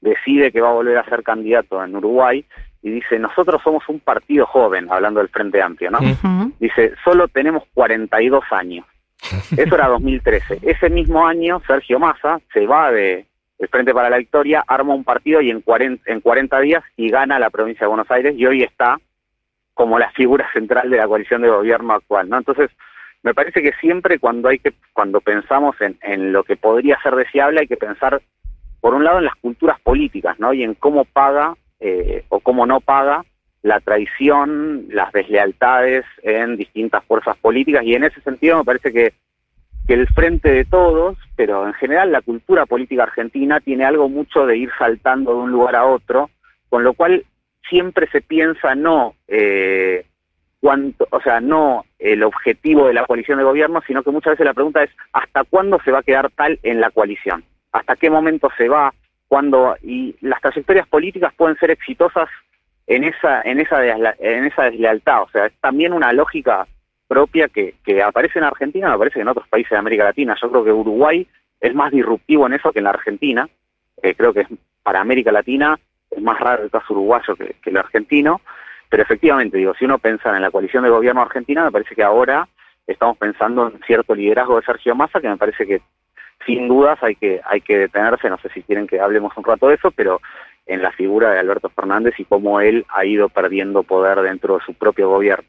decide 0.00 0.50
que 0.50 0.60
va 0.60 0.70
a 0.70 0.74
volver 0.74 0.98
a 0.98 1.04
ser 1.04 1.22
candidato 1.22 1.82
en 1.84 1.94
Uruguay 1.94 2.44
y 2.82 2.90
dice, 2.90 3.18
nosotros 3.18 3.60
somos 3.62 3.86
un 3.88 4.00
partido 4.00 4.46
joven, 4.46 4.88
hablando 4.90 5.20
del 5.20 5.28
Frente 5.28 5.60
Amplio, 5.60 5.90
¿no? 5.90 5.98
Dice, 6.58 6.94
solo 7.04 7.28
tenemos 7.28 7.64
42 7.74 8.44
años. 8.50 8.86
Eso 9.56 9.74
era 9.74 9.88
2013. 9.88 10.60
Ese 10.62 10.88
mismo 10.88 11.26
año, 11.26 11.60
Sergio 11.66 11.98
Massa 11.98 12.40
se 12.52 12.66
va 12.66 12.90
de 12.90 13.26
el 13.58 13.68
Frente 13.68 13.92
para 13.92 14.08
la 14.08 14.16
Victoria, 14.16 14.64
arma 14.66 14.94
un 14.94 15.04
partido 15.04 15.42
y 15.42 15.50
en 15.50 15.60
40, 15.60 16.10
en 16.10 16.20
40 16.22 16.60
días 16.60 16.82
y 16.96 17.10
gana 17.10 17.38
la 17.38 17.50
provincia 17.50 17.84
de 17.84 17.88
Buenos 17.88 18.10
Aires 18.10 18.34
y 18.34 18.46
hoy 18.46 18.62
está 18.62 18.96
como 19.74 19.98
la 19.98 20.10
figura 20.12 20.50
central 20.54 20.88
de 20.88 20.96
la 20.96 21.06
coalición 21.06 21.42
de 21.42 21.50
gobierno 21.50 21.92
actual, 21.92 22.30
¿no? 22.30 22.38
Entonces, 22.38 22.70
me 23.22 23.34
parece 23.34 23.60
que 23.60 23.72
siempre 23.74 24.18
cuando 24.18 24.48
hay 24.48 24.60
que 24.60 24.72
cuando 24.94 25.20
pensamos 25.20 25.78
en, 25.82 25.98
en 26.02 26.32
lo 26.32 26.42
que 26.42 26.56
podría 26.56 26.98
ser 27.02 27.14
deseable 27.14 27.60
hay 27.60 27.66
que 27.66 27.76
pensar 27.76 28.22
por 28.80 28.94
un 28.94 29.04
lado 29.04 29.18
en 29.18 29.26
las 29.26 29.36
culturas 29.36 29.78
políticas, 29.80 30.40
¿no? 30.40 30.54
Y 30.54 30.62
en 30.62 30.72
cómo 30.74 31.04
paga 31.04 31.54
eh, 31.80 32.24
o 32.28 32.40
cómo 32.40 32.66
no 32.66 32.80
paga 32.80 33.24
la 33.62 33.80
traición, 33.80 34.86
las 34.90 35.12
deslealtades 35.12 36.04
en 36.22 36.56
distintas 36.56 37.04
fuerzas 37.04 37.36
políticas. 37.38 37.84
Y 37.84 37.94
en 37.94 38.04
ese 38.04 38.20
sentido 38.22 38.58
me 38.58 38.64
parece 38.64 38.92
que, 38.92 39.12
el 39.88 40.06
frente 40.06 40.52
de 40.52 40.64
todos, 40.64 41.18
pero 41.34 41.66
en 41.66 41.74
general 41.74 42.12
la 42.12 42.22
cultura 42.22 42.64
política 42.64 43.02
argentina 43.02 43.58
tiene 43.58 43.84
algo 43.84 44.08
mucho 44.08 44.46
de 44.46 44.56
ir 44.56 44.70
saltando 44.78 45.32
de 45.32 45.38
un 45.38 45.50
lugar 45.50 45.74
a 45.74 45.84
otro, 45.84 46.30
con 46.68 46.84
lo 46.84 46.94
cual 46.94 47.24
siempre 47.68 48.08
se 48.12 48.20
piensa 48.20 48.76
no 48.76 49.14
eh, 49.26 50.06
cuánto, 50.60 51.08
o 51.10 51.20
sea, 51.20 51.40
no 51.40 51.86
el 51.98 52.22
objetivo 52.22 52.86
de 52.86 52.94
la 52.94 53.04
coalición 53.04 53.38
de 53.38 53.44
gobierno, 53.44 53.82
sino 53.84 54.04
que 54.04 54.12
muchas 54.12 54.34
veces 54.34 54.46
la 54.46 54.54
pregunta 54.54 54.84
es 54.84 54.90
hasta 55.12 55.42
cuándo 55.42 55.80
se 55.84 55.90
va 55.90 55.98
a 55.98 56.04
quedar 56.04 56.30
tal 56.30 56.60
en 56.62 56.80
la 56.80 56.92
coalición, 56.92 57.42
hasta 57.72 57.96
qué 57.96 58.10
momento 58.10 58.48
se 58.56 58.68
va, 58.68 58.94
cuando 59.30 59.76
y 59.80 60.16
las 60.22 60.40
trayectorias 60.40 60.88
políticas 60.88 61.32
pueden 61.36 61.56
ser 61.58 61.70
exitosas 61.70 62.28
en 62.88 63.04
esa 63.04 63.42
en 63.42 63.60
esa 63.60 63.86
en 63.86 64.44
esa 64.44 64.64
deslealtad, 64.64 65.22
o 65.22 65.30
sea, 65.30 65.46
es 65.46 65.52
también 65.60 65.92
una 65.92 66.12
lógica 66.12 66.66
propia 67.06 67.46
que, 67.46 67.76
que 67.84 68.02
aparece 68.02 68.40
en 68.40 68.44
Argentina, 68.44 68.90
me 68.90 68.98
parece 68.98 69.14
que 69.14 69.20
en 69.20 69.28
otros 69.28 69.46
países 69.46 69.70
de 69.70 69.76
América 69.76 70.02
Latina. 70.02 70.34
Yo 70.42 70.50
creo 70.50 70.64
que 70.64 70.72
Uruguay 70.72 71.24
es 71.60 71.74
más 71.76 71.92
disruptivo 71.92 72.46
en 72.46 72.54
eso 72.54 72.72
que 72.72 72.80
en 72.80 72.84
la 72.86 72.90
Argentina. 72.90 73.48
Eh, 74.02 74.16
creo 74.16 74.32
que 74.32 74.40
es, 74.40 74.48
para 74.82 75.00
América 75.00 75.30
Latina 75.30 75.78
es 76.10 76.20
más 76.20 76.40
raro 76.40 76.64
el 76.64 76.70
caso 76.70 76.92
uruguayo 76.92 77.36
que, 77.36 77.54
que 77.62 77.70
el 77.70 77.76
argentino. 77.76 78.40
Pero 78.88 79.04
efectivamente, 79.04 79.58
digo, 79.58 79.74
si 79.74 79.84
uno 79.84 80.00
piensa 80.00 80.34
en 80.34 80.42
la 80.42 80.50
coalición 80.50 80.82
de 80.82 80.90
gobierno 80.90 81.22
argentina, 81.22 81.64
me 81.64 81.70
parece 81.70 81.94
que 81.94 82.02
ahora 82.02 82.48
estamos 82.84 83.16
pensando 83.16 83.68
en 83.68 83.80
cierto 83.86 84.16
liderazgo 84.16 84.56
de 84.56 84.66
Sergio 84.66 84.96
Massa, 84.96 85.20
que 85.20 85.28
me 85.28 85.36
parece 85.36 85.66
que 85.66 85.82
sin 86.46 86.68
dudas 86.68 86.98
hay 87.02 87.16
que 87.16 87.40
hay 87.44 87.60
que 87.60 87.78
detenerse, 87.78 88.28
no 88.28 88.38
sé 88.38 88.48
si 88.50 88.62
quieren 88.62 88.86
que 88.86 89.00
hablemos 89.00 89.32
un 89.36 89.44
rato 89.44 89.68
de 89.68 89.74
eso, 89.74 89.90
pero 89.90 90.20
en 90.66 90.82
la 90.82 90.92
figura 90.92 91.32
de 91.32 91.38
Alberto 91.38 91.68
Fernández 91.70 92.14
y 92.18 92.24
cómo 92.24 92.60
él 92.60 92.86
ha 92.94 93.04
ido 93.04 93.28
perdiendo 93.28 93.82
poder 93.82 94.20
dentro 94.22 94.58
de 94.58 94.64
su 94.64 94.74
propio 94.74 95.08
gobierno. 95.08 95.48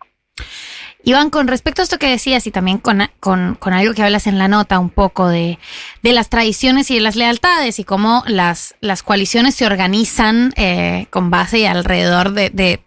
Iván, 1.03 1.29
con 1.29 1.47
respecto 1.47 1.81
a 1.81 1.83
esto 1.83 1.97
que 1.97 2.09
decías 2.09 2.45
y 2.45 2.51
también 2.51 2.77
con, 2.77 3.01
con, 3.19 3.55
con 3.55 3.73
algo 3.73 3.93
que 3.93 4.03
hablas 4.03 4.27
en 4.27 4.37
la 4.37 4.47
nota 4.47 4.77
un 4.79 4.89
poco 4.89 5.27
de, 5.29 5.57
de, 6.03 6.13
las 6.13 6.29
tradiciones 6.29 6.91
y 6.91 6.95
de 6.95 7.01
las 7.01 7.15
lealtades 7.15 7.79
y 7.79 7.83
cómo 7.83 8.23
las, 8.27 8.75
las 8.81 9.01
coaliciones 9.01 9.55
se 9.55 9.65
organizan 9.65 10.53
eh, 10.57 11.07
con 11.09 11.31
base 11.31 11.59
y 11.59 11.65
alrededor 11.65 12.31
de, 12.31 12.51
de, 12.51 12.81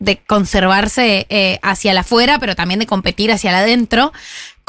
de 0.00 0.16
conservarse 0.18 1.26
eh, 1.28 1.60
hacia 1.62 1.94
la 1.94 2.00
afuera, 2.00 2.38
pero 2.40 2.56
también 2.56 2.80
de 2.80 2.86
competir 2.86 3.30
hacia 3.30 3.56
adentro. 3.56 4.12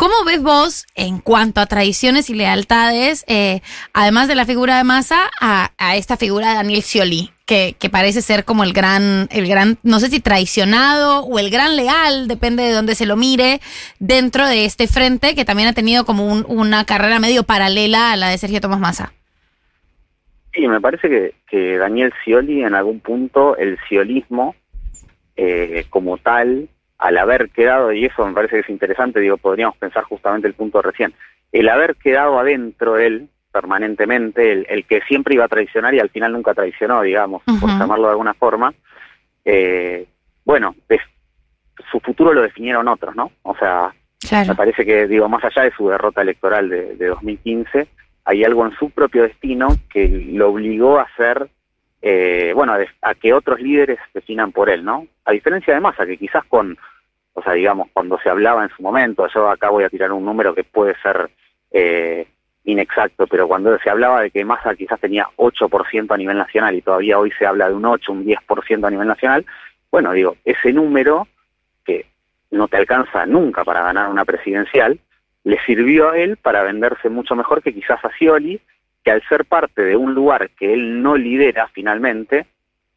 ¿Cómo 0.02 0.26
ves 0.26 0.42
vos, 0.42 0.88
en 0.96 1.20
cuanto 1.20 1.62
a 1.62 1.68
tradiciones 1.68 2.32
y 2.32 2.34
lealtades, 2.34 3.24
eh, 3.28 3.62
además 3.94 4.28
de 4.28 4.34
la 4.34 4.48
figura 4.48 4.76
de 4.80 4.84
Massa, 4.84 5.30
a, 5.40 5.70
esta 5.96 6.18
figura 6.18 6.50
de 6.50 6.56
Daniel 6.56 6.82
Scioli, 6.82 7.30
que, 7.46 7.76
parece 7.92 8.24
ser 8.24 8.44
como 8.44 8.64
el 8.64 8.74
gran, 8.74 9.28
el 9.30 9.48
gran, 9.48 9.78
no 9.84 10.00
sé 10.00 10.08
si 10.08 10.20
traicionado 10.20 11.20
o 11.20 11.38
el 11.38 11.52
gran 11.52 11.76
leal, 11.76 12.28
depende 12.28 12.64
de 12.64 12.72
dónde 12.72 12.96
se 12.96 13.06
lo 13.06 13.16
mire, 13.16 13.60
dentro 14.00 14.48
de 14.48 14.66
este 14.66 14.88
frente 14.88 15.36
que 15.36 15.46
también 15.46 15.70
ha 15.70 15.74
tenido 15.74 16.04
como 16.04 16.26
un, 16.26 16.46
una 16.48 16.84
carrera 16.84 17.20
medio 17.20 17.44
paralela 17.44 18.12
a 18.12 18.16
la 18.16 18.30
de 18.30 18.40
Sergio 18.40 18.60
Tomás 18.60 18.80
Massa? 18.80 19.14
Sí, 20.52 20.68
me 20.68 20.82
parece 20.82 21.10
que, 21.10 21.36
que 21.48 21.78
Daniel 21.78 22.12
Scioli, 22.24 22.64
en 22.64 22.74
algún 22.74 23.02
punto, 23.02 23.56
el 23.56 23.78
ciolismo 23.88 24.56
eh, 25.36 25.86
como 25.92 26.18
tal, 26.18 26.70
al 27.02 27.18
haber 27.18 27.50
quedado, 27.50 27.92
y 27.92 28.06
eso 28.06 28.26
me 28.26 28.34
parece 28.34 28.58
que 28.58 28.62
es 28.62 28.70
interesante, 28.70 29.20
digo, 29.20 29.36
podríamos 29.38 29.76
pensar 29.78 30.04
justamente 30.04 30.48
el 30.48 30.54
punto 30.54 30.84
recién, 30.84 31.14
el 31.52 31.68
haber 31.68 31.96
quedado 31.96 32.40
adentro 32.40 32.98
él 33.00 33.28
permanentemente, 33.52 34.52
el, 34.52 34.68
el 34.70 34.86
que 34.86 35.02
siempre 35.02 35.34
iba 35.34 35.46
a 35.46 35.50
traicionar 35.50 35.94
y 35.96 36.00
al 36.00 36.12
final 36.12 36.32
nunca 36.32 36.54
traicionó, 36.54 37.02
digamos, 37.02 37.42
uh 37.48 37.52
-huh. 37.52 37.60
por 37.60 37.70
llamarlo 37.72 38.06
de 38.06 38.12
alguna 38.12 38.36
forma, 38.36 38.74
eh, 39.44 40.06
bueno, 40.46 40.76
es, 40.88 41.02
su 41.92 42.00
futuro 42.00 42.34
lo 42.34 42.44
definieron 42.44 42.88
otros, 42.88 43.16
¿no? 43.16 43.32
O 43.42 43.56
sea, 43.56 43.92
claro. 44.20 44.50
me 44.50 44.56
parece 44.56 44.86
que, 44.86 45.08
digo, 45.08 45.28
más 45.28 45.44
allá 45.44 45.64
de 45.64 45.72
su 45.72 45.90
derrota 45.90 46.22
electoral 46.22 46.70
de, 46.70 46.96
de 46.96 47.08
2015, 47.08 47.88
hay 48.26 48.44
algo 48.44 48.64
en 48.66 48.74
su 48.78 48.92
propio 48.92 49.24
destino 49.24 49.70
que 49.90 50.08
lo 50.08 50.50
obligó 50.50 51.00
a 51.00 51.08
ser 51.18 51.50
eh, 52.02 52.52
bueno, 52.56 52.74
a, 53.02 53.14
que 53.16 53.34
otros 53.34 53.60
líderes 53.62 54.00
definan 54.14 54.52
por 54.52 54.70
él, 54.70 54.84
¿no? 54.84 55.06
A 55.26 55.32
diferencia 55.32 55.74
de 55.74 55.80
Massa, 55.80 56.06
que 56.06 56.18
quizás 56.18 56.44
con, 56.46 56.78
o 57.34 57.42
sea, 57.42 57.54
digamos, 57.54 57.88
cuando 57.94 58.20
se 58.20 58.30
hablaba 58.30 58.64
en 58.64 58.70
su 58.70 58.82
momento, 58.82 59.28
yo 59.34 59.50
acá 59.50 59.70
voy 59.70 59.84
a 59.84 59.90
tirar 59.90 60.12
un 60.12 60.26
número 60.26 60.54
que 60.54 60.64
puede 60.64 60.96
ser 61.02 61.30
eh, 61.72 62.28
inexacto, 62.64 63.26
pero 63.28 63.48
cuando 63.48 63.78
se 63.80 63.90
hablaba 63.90 64.22
de 64.22 64.32
que 64.32 64.46
Massa 64.46 64.76
quizás 64.76 65.00
tenía 65.00 65.28
8% 65.38 66.14
a 66.14 66.18
nivel 66.18 66.38
nacional 66.38 66.76
y 66.76 66.82
todavía 66.82 67.18
hoy 67.18 67.32
se 67.38 67.46
habla 67.46 67.70
de 67.70 67.76
un 67.76 67.86
8, 67.86 68.12
un 68.12 68.26
10% 68.26 68.86
a 68.86 68.92
nivel 68.92 69.08
nacional, 69.08 69.46
bueno, 69.92 70.12
digo, 70.14 70.36
ese 70.46 70.72
número 70.72 71.28
que 71.86 72.06
no 72.52 72.68
te 72.68 72.78
alcanza 72.78 73.26
nunca 73.26 73.64
para 73.64 73.82
ganar 73.82 74.10
una 74.10 74.26
presidencial, 74.26 75.00
le 75.44 75.60
sirvió 75.66 76.12
a 76.12 76.18
él 76.18 76.38
para 76.38 76.64
venderse 76.64 77.10
mucho 77.10 77.36
mejor 77.36 77.64
que 77.64 77.74
quizás 77.74 78.04
a 78.06 78.12
Scioli, 78.12 78.62
que 79.04 79.12
al 79.12 79.24
ser 79.28 79.46
parte 79.46 79.82
de 79.82 79.96
un 79.96 80.14
lugar 80.14 80.52
que 80.52 80.74
él 80.74 81.02
no 81.02 81.18
lidera 81.18 81.68
finalmente, 81.74 82.46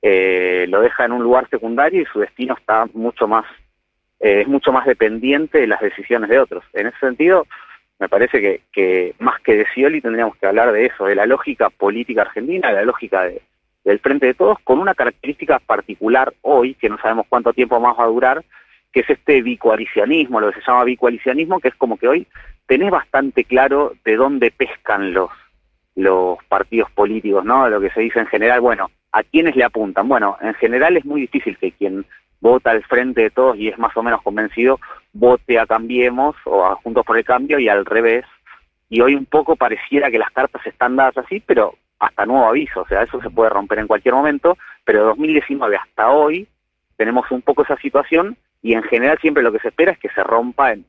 eh, 0.02 0.66
lo 0.68 0.82
deja 0.82 1.06
en 1.06 1.12
un 1.12 1.22
lugar 1.22 1.48
secundario 1.48 2.02
y 2.02 2.06
su 2.06 2.20
destino 2.20 2.54
está 2.54 2.86
mucho 2.92 3.26
más, 3.26 3.46
eh, 4.24 4.40
es 4.40 4.48
mucho 4.48 4.72
más 4.72 4.86
dependiente 4.86 5.58
de 5.58 5.66
las 5.66 5.82
decisiones 5.82 6.30
de 6.30 6.38
otros. 6.38 6.64
En 6.72 6.86
ese 6.86 6.98
sentido, 6.98 7.46
me 7.98 8.08
parece 8.08 8.40
que, 8.40 8.62
que 8.72 9.14
más 9.18 9.38
que 9.42 9.54
de 9.54 9.66
Scioli 9.66 10.00
tendríamos 10.00 10.34
que 10.36 10.46
hablar 10.46 10.72
de 10.72 10.86
eso, 10.86 11.04
de 11.04 11.14
la 11.14 11.26
lógica 11.26 11.68
política 11.68 12.22
argentina, 12.22 12.68
de 12.68 12.74
la 12.76 12.84
lógica 12.84 13.24
de, 13.24 13.42
del 13.84 13.98
Frente 13.98 14.24
de 14.24 14.32
Todos, 14.32 14.58
con 14.64 14.78
una 14.78 14.94
característica 14.94 15.58
particular 15.58 16.32
hoy, 16.40 16.72
que 16.72 16.88
no 16.88 16.96
sabemos 16.96 17.26
cuánto 17.28 17.52
tiempo 17.52 17.78
más 17.80 17.98
va 17.98 18.04
a 18.04 18.08
durar, 18.08 18.42
que 18.94 19.00
es 19.00 19.10
este 19.10 19.42
bicoalicionismo, 19.42 20.40
lo 20.40 20.50
que 20.50 20.60
se 20.60 20.66
llama 20.66 20.84
bicoalicionismo, 20.84 21.60
que 21.60 21.68
es 21.68 21.74
como 21.74 21.98
que 21.98 22.08
hoy 22.08 22.26
tenés 22.66 22.90
bastante 22.90 23.44
claro 23.44 23.92
de 24.06 24.16
dónde 24.16 24.50
pescan 24.50 25.12
los 25.12 25.28
los 25.96 26.42
partidos 26.48 26.90
políticos, 26.92 27.44
¿no? 27.44 27.68
Lo 27.68 27.78
que 27.78 27.90
se 27.90 28.00
dice 28.00 28.18
en 28.20 28.26
general, 28.26 28.60
bueno, 28.62 28.90
¿a 29.12 29.22
quiénes 29.22 29.54
le 29.54 29.64
apuntan? 29.64 30.08
Bueno, 30.08 30.36
en 30.40 30.54
general 30.54 30.96
es 30.96 31.04
muy 31.04 31.20
difícil 31.20 31.56
que 31.58 31.70
quien 31.70 32.04
vota 32.40 32.70
al 32.70 32.84
frente 32.84 33.22
de 33.22 33.30
todos 33.30 33.56
y 33.56 33.68
es 33.68 33.78
más 33.78 33.96
o 33.96 34.02
menos 34.02 34.22
convencido 34.22 34.78
vote 35.12 35.58
a 35.58 35.66
Cambiemos 35.66 36.36
o 36.44 36.66
a 36.66 36.74
Juntos 36.76 37.04
por 37.06 37.16
el 37.16 37.24
Cambio 37.24 37.58
y 37.58 37.68
al 37.68 37.86
revés. 37.86 38.24
Y 38.90 39.00
hoy 39.00 39.14
un 39.14 39.26
poco 39.26 39.56
pareciera 39.56 40.10
que 40.10 40.18
las 40.18 40.30
cartas 40.30 40.66
están 40.66 40.96
dadas 40.96 41.16
así, 41.16 41.40
pero 41.40 41.74
hasta 41.98 42.26
nuevo 42.26 42.46
aviso, 42.46 42.82
o 42.82 42.88
sea, 42.88 43.02
eso 43.02 43.20
se 43.22 43.30
puede 43.30 43.50
romper 43.50 43.78
en 43.78 43.86
cualquier 43.86 44.14
momento, 44.14 44.58
pero 44.84 45.00
de 45.00 45.06
2019 45.06 45.76
hasta 45.76 46.10
hoy 46.10 46.46
tenemos 46.96 47.30
un 47.30 47.40
poco 47.42 47.62
esa 47.62 47.76
situación 47.76 48.36
y 48.62 48.74
en 48.74 48.82
general 48.82 49.18
siempre 49.20 49.42
lo 49.42 49.52
que 49.52 49.60
se 49.60 49.68
espera 49.68 49.92
es 49.92 49.98
que 49.98 50.10
se 50.10 50.22
rompa 50.22 50.72
en, 50.72 50.84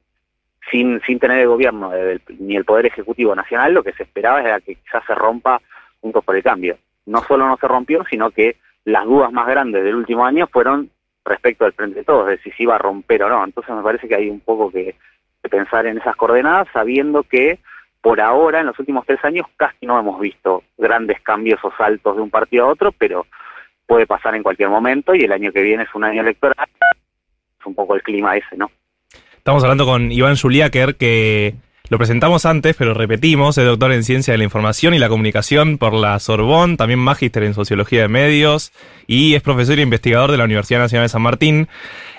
sin, 0.72 1.00
sin 1.02 1.20
tener 1.20 1.40
el 1.40 1.48
gobierno 1.48 1.94
el, 1.94 2.22
ni 2.40 2.56
el 2.56 2.66
Poder 2.66 2.88
Ejecutivo 2.88 3.36
Nacional, 3.36 3.74
lo 3.74 3.84
que 3.84 3.94
se 3.94 4.04
esperaba 4.04 4.42
era 4.42 4.60
que 4.60 4.76
quizás 4.76 5.04
se 5.06 5.16
rompa 5.16 5.62
juntos 6.02 6.24
por 6.24 6.36
el 6.36 6.44
cambio. 6.44 6.78
No 7.06 7.24
solo 7.24 7.48
no 7.48 7.58
se 7.58 7.68
rompió, 7.68 8.04
sino 8.10 8.32
que 8.32 8.58
las 8.84 9.06
dudas 9.06 9.32
más 9.32 9.48
grandes 9.48 9.84
del 9.84 9.96
último 9.96 10.26
año 10.26 10.48
fueron 10.48 10.90
respecto 11.26 11.66
al 11.66 11.74
Frente 11.74 12.00
de 12.00 12.06
Todos, 12.06 12.28
de 12.28 12.38
si 12.40 12.52
se 12.52 12.64
iba 12.64 12.76
a 12.76 12.80
romper 12.80 13.24
o 13.24 13.30
no. 13.30 13.44
Entonces 13.44 13.76
me 13.76 13.82
parece 13.82 14.08
que 14.08 14.16
hay 14.16 14.30
un 14.30 14.40
poco 14.40 14.72
que, 14.72 14.96
que 15.42 15.50
pensar 15.50 15.86
en 15.88 15.98
esas 15.98 16.16
coordenadas, 16.16 16.68
sabiendo 16.72 17.24
que 17.24 17.60
por 18.02 18.22
ahora, 18.22 18.60
en 18.60 18.68
los 18.68 18.78
últimos 18.78 19.04
tres 19.08 19.24
años, 19.26 19.48
casi 19.58 19.88
no 19.88 20.00
hemos 20.00 20.20
visto 20.20 20.62
grandes 20.78 21.20
cambios 21.22 21.60
o 21.64 21.72
saltos 21.76 22.16
de 22.16 22.22
un 22.22 22.30
partido 22.30 22.66
a 22.66 22.70
otro, 22.70 22.92
pero 22.92 23.26
puede 23.88 24.06
pasar 24.06 24.36
en 24.36 24.44
cualquier 24.44 24.70
momento 24.70 25.16
y 25.16 25.24
el 25.24 25.32
año 25.32 25.52
que 25.52 25.64
viene 25.64 25.84
es 25.84 25.96
un 25.96 26.04
año 26.04 26.22
electoral. 26.22 26.68
Es 27.60 27.66
un 27.66 27.74
poco 27.74 27.96
el 27.96 28.04
clima 28.04 28.38
ese, 28.38 28.58
¿no? 28.58 28.70
Estamos 29.36 29.64
hablando 29.64 29.86
con 29.86 30.12
Iván 30.12 30.38
Juliáquer, 30.38 30.96
que 30.98 31.56
lo 31.90 31.98
presentamos 31.98 32.46
antes, 32.46 32.76
pero 32.78 32.94
repetimos, 32.94 33.58
es 33.58 33.66
doctor 33.66 33.92
en 33.92 34.04
Ciencia 34.04 34.34
de 34.34 34.38
la 34.38 34.44
Información 34.44 34.94
y 34.94 35.00
la 35.00 35.10
Comunicación 35.10 35.78
por 35.78 35.94
la 35.94 36.20
Sorbonne, 36.20 36.78
también 36.78 37.00
magíster 37.00 37.44
en 37.44 37.54
Sociología 37.54 38.02
de 38.02 38.08
Medios 38.08 38.72
y 39.08 39.36
es 39.36 39.42
profesor 39.42 39.80
e 39.80 39.84
investigador 39.84 40.32
de 40.32 40.38
la 40.38 40.46
Universidad 40.46 40.80
Nacional 40.80 41.06
de 41.06 41.10
San 41.10 41.22
Martín. 41.22 41.68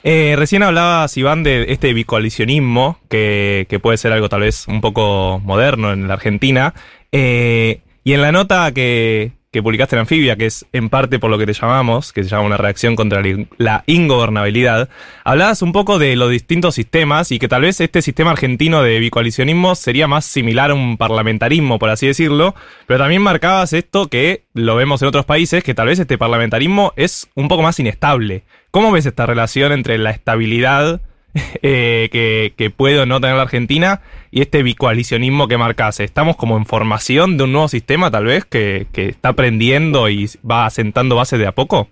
Eh, 0.05 0.35
recién 0.37 0.63
hablaba 0.63 1.07
Iván 1.15 1.43
de 1.43 1.67
este 1.73 1.93
bicoalicionismo, 1.93 2.99
que, 3.09 3.67
que, 3.69 3.81
puede 3.81 3.99
ser 3.99 4.13
algo 4.13 4.29
tal 4.29 4.43
vez 4.43 4.69
un 4.69 4.81
poco 4.81 5.41
moderno 5.45 5.93
en 5.93 6.07
la 6.07 6.15
Argentina. 6.15 6.75
Eh, 7.11 7.81
y 8.05 8.13
en 8.13 8.23
la 8.23 8.31
nota 8.31 8.73
que, 8.73 9.33
que 9.57 9.63
publicaste 9.63 9.97
en 9.97 10.01
Anfibia, 10.01 10.37
que 10.37 10.45
es 10.45 10.67
en 10.75 10.91
parte 10.91 11.19
por 11.19 11.31
lo 11.31 11.39
que 11.39 11.47
te 11.47 11.55
llamamos, 11.55 12.13
que 12.13 12.23
se 12.23 12.29
llama 12.29 12.45
una 12.45 12.59
reacción 12.59 12.95
contra 12.95 13.23
la 13.57 13.85
ingobernabilidad, 13.87 14.91
hablabas 15.25 15.63
un 15.63 15.73
poco 15.73 15.99
de 15.99 16.15
los 16.15 16.29
distintos 16.29 16.75
sistemas 16.75 17.33
y 17.33 17.39
que 17.39 17.49
tal 17.49 17.63
vez 17.63 17.81
este 17.81 18.03
sistema 18.03 18.33
argentino 18.33 18.83
de 18.83 18.99
bicoalicionismo 18.99 19.75
sería 19.75 20.09
más 20.09 20.27
similar 20.27 20.73
a 20.73 20.75
un 20.75 20.99
parlamentarismo, 20.99 21.79
por 21.79 21.89
así 21.89 22.07
decirlo, 22.07 22.55
pero 22.87 22.99
también 22.99 23.23
marcabas 23.23 23.73
esto 23.73 24.09
que 24.09 24.45
lo 24.53 24.77
vemos 24.77 25.01
en 25.01 25.09
otros 25.09 25.25
países, 25.25 25.65
que 25.65 25.73
tal 25.73 25.87
vez 25.87 25.99
este 25.99 26.19
parlamentarismo 26.19 26.93
es 26.97 27.31
un 27.35 27.49
poco 27.49 27.63
más 27.63 27.81
inestable. 27.81 28.45
¿Cómo 28.71 28.93
ves 28.93 29.07
esta 29.07 29.25
relación 29.25 29.73
entre 29.73 29.97
la 29.97 30.11
estabilidad 30.11 31.01
eh, 31.63 32.09
que, 32.11 32.55
que, 32.57 32.71
puede 32.71 33.01
o 33.01 33.07
no 33.07 33.21
tener 33.21 33.37
la 33.37 33.43
Argentina 33.43 34.01
y 34.31 34.41
este 34.41 34.63
bicoalicionismo 34.63 35.49
que 35.49 35.59
marcase. 35.59 36.05
Estamos 36.05 36.37
como 36.37 36.57
en 36.57 36.67
formación 36.67 37.37
de 37.37 37.45
un 37.45 37.53
nuevo 37.53 37.69
sistema 37.69 38.11
tal 38.11 38.25
vez 38.25 38.45
que, 38.45 38.87
que 38.93 39.09
está 39.09 39.31
aprendiendo 39.31 40.09
y 40.09 40.27
va 40.49 40.67
asentando 40.67 41.17
bases 41.17 41.39
de 41.39 41.47
a 41.47 41.53
poco. 41.53 41.89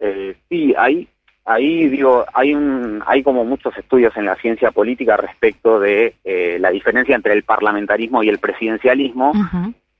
Eh, 0.00 0.36
sí, 0.48 0.74
ahí, 0.76 1.08
ahí 1.44 1.88
digo, 1.88 2.24
hay 2.34 2.54
un, 2.54 3.02
hay 3.06 3.22
como 3.22 3.44
muchos 3.44 3.76
estudios 3.78 4.16
en 4.16 4.26
la 4.26 4.36
ciencia 4.36 4.70
política 4.70 5.16
respecto 5.16 5.80
de 5.80 6.16
eh, 6.24 6.58
la 6.60 6.70
diferencia 6.70 7.14
entre 7.14 7.32
el 7.32 7.42
parlamentarismo 7.42 8.22
y 8.22 8.28
el 8.28 8.38
presidencialismo. 8.38 9.32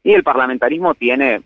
Y 0.02 0.12
el 0.12 0.22
parlamentarismo 0.22 0.94
tiene, 0.94 1.40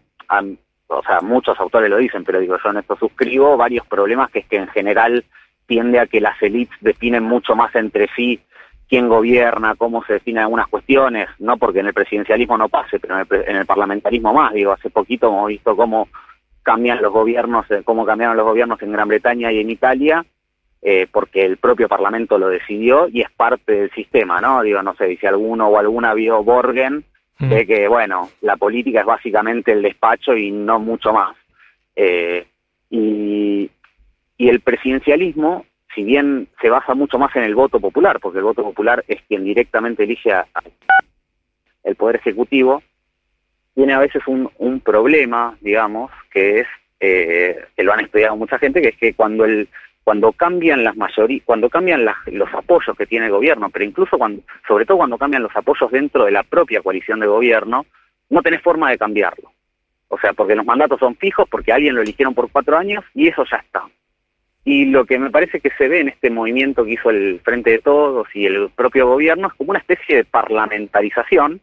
o 0.88 1.02
sea, 1.02 1.20
muchos 1.20 1.58
autores 1.60 1.88
lo 1.88 1.98
dicen, 1.98 2.24
pero 2.24 2.40
digo, 2.40 2.56
yo 2.62 2.70
en 2.70 2.78
esto 2.78 2.96
suscribo 2.96 3.56
varios 3.56 3.86
problemas 3.86 4.30
que 4.30 4.40
es 4.40 4.46
que 4.46 4.56
en 4.56 4.68
general 4.68 5.24
tiende 5.68 6.00
a 6.00 6.06
que 6.06 6.20
las 6.20 6.42
élites 6.42 6.76
definen 6.80 7.22
mucho 7.22 7.54
más 7.54 7.72
entre 7.76 8.08
sí 8.16 8.40
quién 8.88 9.08
gobierna, 9.08 9.76
cómo 9.76 10.02
se 10.04 10.14
definen 10.14 10.44
algunas 10.44 10.66
cuestiones, 10.66 11.28
no 11.38 11.58
porque 11.58 11.80
en 11.80 11.88
el 11.88 11.94
presidencialismo 11.94 12.56
no 12.56 12.70
pase, 12.70 12.98
pero 12.98 13.18
en 13.20 13.56
el, 13.56 13.66
parlamentarismo 13.66 14.32
más. 14.32 14.54
Digo, 14.54 14.72
hace 14.72 14.88
poquito 14.88 15.28
hemos 15.28 15.48
visto 15.48 15.76
cómo 15.76 16.08
cambian 16.62 17.02
los 17.02 17.12
gobiernos, 17.12 17.70
eh, 17.70 17.82
cómo 17.84 18.06
cambiaron 18.06 18.36
los 18.36 18.46
gobiernos 18.46 18.80
en 18.80 18.92
Gran 18.92 19.08
Bretaña 19.08 19.52
y 19.52 19.60
en 19.60 19.70
Italia, 19.70 20.24
eh, 20.80 21.06
porque 21.12 21.44
el 21.44 21.58
propio 21.58 21.86
Parlamento 21.86 22.38
lo 22.38 22.48
decidió 22.48 23.08
y 23.08 23.20
es 23.20 23.30
parte 23.30 23.72
del 23.72 23.90
sistema, 23.90 24.40
¿no? 24.40 24.62
Digo, 24.62 24.82
no 24.82 24.94
sé, 24.94 25.16
si 25.16 25.26
alguno 25.26 25.68
o 25.68 25.78
alguna 25.78 26.14
vio 26.14 26.42
Borgen, 26.42 27.04
mm. 27.38 27.48
de 27.48 27.66
que, 27.66 27.88
bueno, 27.88 28.30
la 28.40 28.56
política 28.56 29.00
es 29.00 29.06
básicamente 29.06 29.72
el 29.72 29.82
despacho 29.82 30.34
y 30.34 30.50
no 30.50 30.78
mucho 30.78 31.12
más. 31.12 31.36
Eh, 31.94 32.46
y, 32.90 33.70
y 34.38 34.48
el 34.48 34.60
presidencialismo, 34.60 35.66
si 35.94 36.04
bien 36.04 36.48
se 36.62 36.70
basa 36.70 36.94
mucho 36.94 37.18
más 37.18 37.34
en 37.36 37.42
el 37.42 37.56
voto 37.56 37.80
popular, 37.80 38.20
porque 38.20 38.38
el 38.38 38.44
voto 38.44 38.62
popular 38.62 39.04
es 39.08 39.20
quien 39.28 39.44
directamente 39.44 40.04
elige 40.04 40.32
a, 40.32 40.46
el 41.82 41.96
Poder 41.96 42.16
Ejecutivo, 42.16 42.82
tiene 43.74 43.94
a 43.94 43.98
veces 43.98 44.22
un, 44.26 44.50
un 44.58 44.80
problema, 44.80 45.56
digamos, 45.60 46.10
que 46.30 46.60
es, 46.60 46.66
eh, 47.00 47.64
que 47.76 47.82
lo 47.82 47.92
han 47.92 48.00
estudiado 48.00 48.36
mucha 48.36 48.58
gente, 48.58 48.80
que 48.80 48.88
es 48.88 48.96
que 48.96 49.14
cuando 49.14 49.44
el 49.44 49.68
cuando 50.08 50.32
cambian 50.32 50.84
las 50.84 50.96
mayorías, 50.96 51.44
cuando 51.44 51.68
cambian 51.68 52.06
los 52.28 52.54
apoyos 52.54 52.96
que 52.96 53.04
tiene 53.04 53.26
el 53.26 53.32
gobierno, 53.32 53.68
pero 53.68 53.84
incluso 53.84 54.16
cuando, 54.16 54.42
sobre 54.66 54.86
todo 54.86 54.96
cuando 54.96 55.18
cambian 55.18 55.42
los 55.42 55.54
apoyos 55.54 55.90
dentro 55.90 56.24
de 56.24 56.30
la 56.30 56.44
propia 56.44 56.80
coalición 56.80 57.20
de 57.20 57.26
gobierno, 57.26 57.84
no 58.30 58.40
tenés 58.40 58.62
forma 58.62 58.88
de 58.88 58.96
cambiarlo. 58.96 59.52
O 60.08 60.18
sea, 60.18 60.32
porque 60.32 60.54
los 60.54 60.64
mandatos 60.64 60.98
son 60.98 61.14
fijos, 61.16 61.46
porque 61.50 61.74
alguien 61.74 61.94
lo 61.94 62.00
eligieron 62.00 62.34
por 62.34 62.50
cuatro 62.50 62.78
años 62.78 63.04
y 63.12 63.28
eso 63.28 63.44
ya 63.50 63.58
está. 63.58 63.82
Y 64.70 64.84
lo 64.84 65.06
que 65.06 65.18
me 65.18 65.30
parece 65.30 65.60
que 65.60 65.70
se 65.78 65.88
ve 65.88 66.00
en 66.00 66.08
este 66.08 66.28
movimiento 66.28 66.84
que 66.84 66.92
hizo 66.92 67.08
el 67.08 67.40
Frente 67.42 67.70
de 67.70 67.78
Todos 67.78 68.28
y 68.34 68.44
el 68.44 68.68
propio 68.68 69.08
gobierno 69.08 69.48
es 69.48 69.54
como 69.54 69.70
una 69.70 69.78
especie 69.78 70.16
de 70.16 70.24
parlamentarización, 70.24 71.62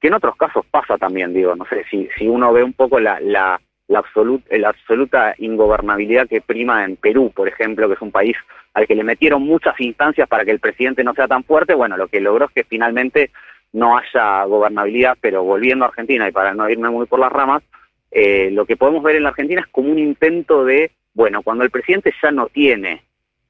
que 0.00 0.08
en 0.08 0.14
otros 0.14 0.34
casos 0.34 0.66
pasa 0.68 0.98
también, 0.98 1.32
digo, 1.32 1.54
no 1.54 1.64
sé, 1.66 1.84
si, 1.88 2.08
si 2.18 2.26
uno 2.26 2.52
ve 2.52 2.64
un 2.64 2.72
poco 2.72 2.98
la, 2.98 3.20
la, 3.20 3.60
la, 3.86 3.98
absoluta, 4.00 4.58
la 4.58 4.70
absoluta 4.70 5.36
ingobernabilidad 5.38 6.26
que 6.26 6.40
prima 6.40 6.84
en 6.84 6.96
Perú, 6.96 7.30
por 7.32 7.46
ejemplo, 7.46 7.86
que 7.86 7.94
es 7.94 8.02
un 8.02 8.10
país 8.10 8.36
al 8.74 8.88
que 8.88 8.96
le 8.96 9.04
metieron 9.04 9.44
muchas 9.44 9.80
instancias 9.80 10.28
para 10.28 10.44
que 10.44 10.50
el 10.50 10.58
presidente 10.58 11.04
no 11.04 11.14
sea 11.14 11.28
tan 11.28 11.44
fuerte, 11.44 11.74
bueno, 11.74 11.96
lo 11.96 12.08
que 12.08 12.20
logró 12.20 12.46
es 12.46 12.50
que 12.50 12.64
finalmente 12.64 13.30
no 13.72 13.96
haya 13.96 14.42
gobernabilidad, 14.46 15.16
pero 15.20 15.44
volviendo 15.44 15.84
a 15.84 15.88
Argentina, 15.90 16.28
y 16.28 16.32
para 16.32 16.54
no 16.54 16.68
irme 16.68 16.90
muy 16.90 17.06
por 17.06 17.20
las 17.20 17.30
ramas, 17.30 17.62
eh, 18.10 18.50
lo 18.50 18.66
que 18.66 18.76
podemos 18.76 19.04
ver 19.04 19.14
en 19.14 19.22
la 19.22 19.28
Argentina 19.28 19.60
es 19.60 19.68
como 19.68 19.92
un 19.92 20.00
intento 20.00 20.64
de 20.64 20.90
bueno, 21.14 21.42
cuando 21.42 21.64
el 21.64 21.70
presidente 21.70 22.12
ya 22.22 22.30
no 22.30 22.46
tiene 22.46 23.02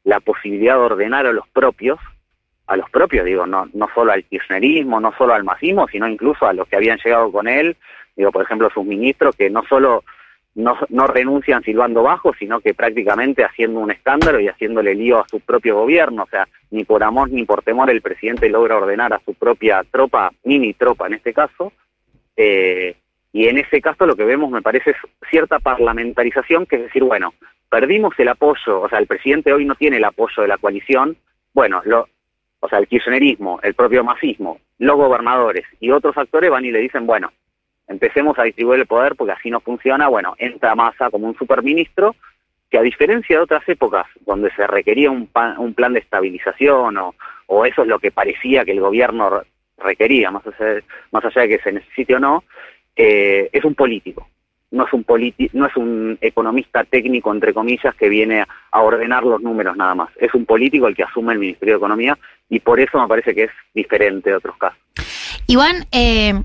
la 0.04 0.20
posibilidad 0.20 0.74
de 0.74 0.80
ordenar 0.80 1.26
a 1.26 1.32
los 1.32 1.48
propios, 1.48 1.98
a 2.66 2.76
los 2.76 2.90
propios, 2.90 3.24
digo, 3.24 3.46
no, 3.46 3.68
no 3.72 3.88
solo 3.94 4.12
al 4.12 4.24
kirchnerismo, 4.24 5.00
no 5.00 5.12
solo 5.16 5.34
al 5.34 5.44
masismo, 5.44 5.86
sino 5.88 6.08
incluso 6.08 6.46
a 6.46 6.52
los 6.52 6.66
que 6.68 6.76
habían 6.76 6.98
llegado 7.04 7.30
con 7.30 7.48
él, 7.48 7.76
digo, 8.16 8.32
por 8.32 8.42
ejemplo, 8.42 8.70
sus 8.70 8.84
ministros 8.84 9.36
que 9.36 9.50
no 9.50 9.62
solo 9.68 10.04
no, 10.54 11.06
renuncian 11.06 11.62
silbando 11.62 12.02
bajo, 12.02 12.34
sino 12.34 12.60
que 12.60 12.74
prácticamente 12.74 13.44
haciendo 13.44 13.80
un 13.80 13.90
escándalo 13.90 14.38
y 14.38 14.48
haciéndole 14.48 14.94
lío 14.94 15.18
a 15.18 15.28
su 15.28 15.40
propio 15.40 15.76
gobierno, 15.76 16.24
o 16.24 16.26
sea, 16.26 16.46
ni 16.70 16.84
por 16.84 17.02
amor 17.02 17.30
ni 17.30 17.44
por 17.44 17.62
temor 17.62 17.90
el 17.90 18.02
presidente 18.02 18.48
logra 18.50 18.76
ordenar 18.76 19.12
a 19.12 19.20
su 19.24 19.34
propia 19.34 19.82
tropa, 19.90 20.30
mini 20.44 20.74
tropa 20.74 21.06
en 21.06 21.14
este 21.14 21.32
caso, 21.32 21.72
eh, 22.36 22.96
y 23.32 23.46
en 23.46 23.58
ese 23.58 23.80
caso 23.80 24.04
lo 24.04 24.14
que 24.14 24.24
vemos 24.24 24.50
me 24.50 24.60
parece 24.60 24.90
es 24.90 24.96
cierta 25.30 25.58
parlamentarización, 25.58 26.66
que 26.66 26.76
es 26.76 26.82
decir, 26.82 27.02
bueno, 27.02 27.32
perdimos 27.72 28.12
el 28.18 28.28
apoyo, 28.28 28.82
o 28.82 28.88
sea, 28.90 28.98
el 28.98 29.06
presidente 29.06 29.50
hoy 29.50 29.64
no 29.64 29.74
tiene 29.74 29.96
el 29.96 30.04
apoyo 30.04 30.42
de 30.42 30.48
la 30.48 30.58
coalición, 30.58 31.16
bueno, 31.54 31.80
lo, 31.86 32.06
o 32.60 32.68
sea, 32.68 32.78
el 32.78 32.86
kirchnerismo, 32.86 33.60
el 33.62 33.72
propio 33.72 34.04
masismo, 34.04 34.60
los 34.78 34.96
gobernadores 34.96 35.64
y 35.80 35.90
otros 35.90 36.14
actores 36.18 36.50
van 36.50 36.66
y 36.66 36.70
le 36.70 36.80
dicen, 36.80 37.06
bueno, 37.06 37.32
empecemos 37.88 38.38
a 38.38 38.42
distribuir 38.42 38.80
el 38.80 38.86
poder 38.86 39.16
porque 39.16 39.32
así 39.32 39.50
no 39.50 39.60
funciona, 39.60 40.08
bueno, 40.08 40.34
entra 40.36 40.74
Massa 40.74 41.08
como 41.08 41.26
un 41.26 41.34
superministro, 41.34 42.14
que 42.68 42.76
a 42.76 42.82
diferencia 42.82 43.38
de 43.38 43.42
otras 43.42 43.66
épocas 43.66 44.04
donde 44.26 44.50
se 44.50 44.66
requería 44.66 45.10
un, 45.10 45.30
un 45.56 45.72
plan 45.72 45.94
de 45.94 46.00
estabilización 46.00 46.98
o, 46.98 47.14
o, 47.46 47.64
eso 47.64 47.82
es 47.82 47.88
lo 47.88 47.98
que 47.98 48.10
parecía 48.10 48.66
que 48.66 48.72
el 48.72 48.80
gobierno 48.80 49.44
requería, 49.78 50.30
más 50.30 50.46
allá, 50.46 50.82
más 51.10 51.24
allá 51.24 51.40
de 51.40 51.48
que 51.48 51.58
se 51.60 51.72
necesite 51.72 52.16
o 52.16 52.18
no, 52.18 52.44
eh, 52.96 53.48
es 53.50 53.64
un 53.64 53.74
político, 53.74 54.28
no 54.72 54.86
es 54.86 54.92
un 54.92 55.06
no 55.52 55.66
es 55.66 55.76
un 55.76 56.18
economista 56.20 56.82
técnico 56.84 57.32
entre 57.32 57.54
comillas 57.54 57.94
que 57.94 58.08
viene 58.08 58.44
a 58.72 58.80
ordenar 58.80 59.22
los 59.22 59.40
números 59.40 59.76
nada 59.76 59.94
más. 59.94 60.08
Es 60.16 60.34
un 60.34 60.44
político 60.46 60.88
el 60.88 60.96
que 60.96 61.04
asume 61.04 61.34
el 61.34 61.38
Ministerio 61.38 61.74
de 61.74 61.78
Economía 61.78 62.18
y 62.48 62.58
por 62.58 62.80
eso 62.80 63.00
me 63.00 63.06
parece 63.06 63.34
que 63.34 63.44
es 63.44 63.50
diferente 63.74 64.30
de 64.30 64.36
otros 64.36 64.56
casos. 64.56 64.78
Iván, 65.46 65.86
eh, 65.92 66.42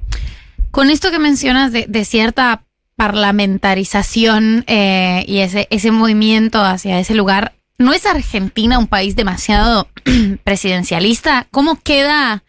con 0.71 0.89
esto 0.89 1.09
que 1.09 1.19
mencionas 1.19 1.71
de, 1.71 2.05
cierta 2.05 2.63
parlamentarización 2.95 4.65
eh, 4.67 5.23
y 5.27 5.39
ese, 5.39 5.67
ese 5.69 5.91
movimiento 5.91 6.61
hacia 6.61 6.99
ese 6.99 7.15
lugar, 7.15 7.53
¿no 7.77 7.93
es 7.93 8.05
Argentina 8.05 8.77
un 8.77 8.87
país 8.87 9.15
demasiado 9.15 9.87
presidencialista? 10.43 11.47
¿Cómo 11.51 11.79
queda 11.81 12.43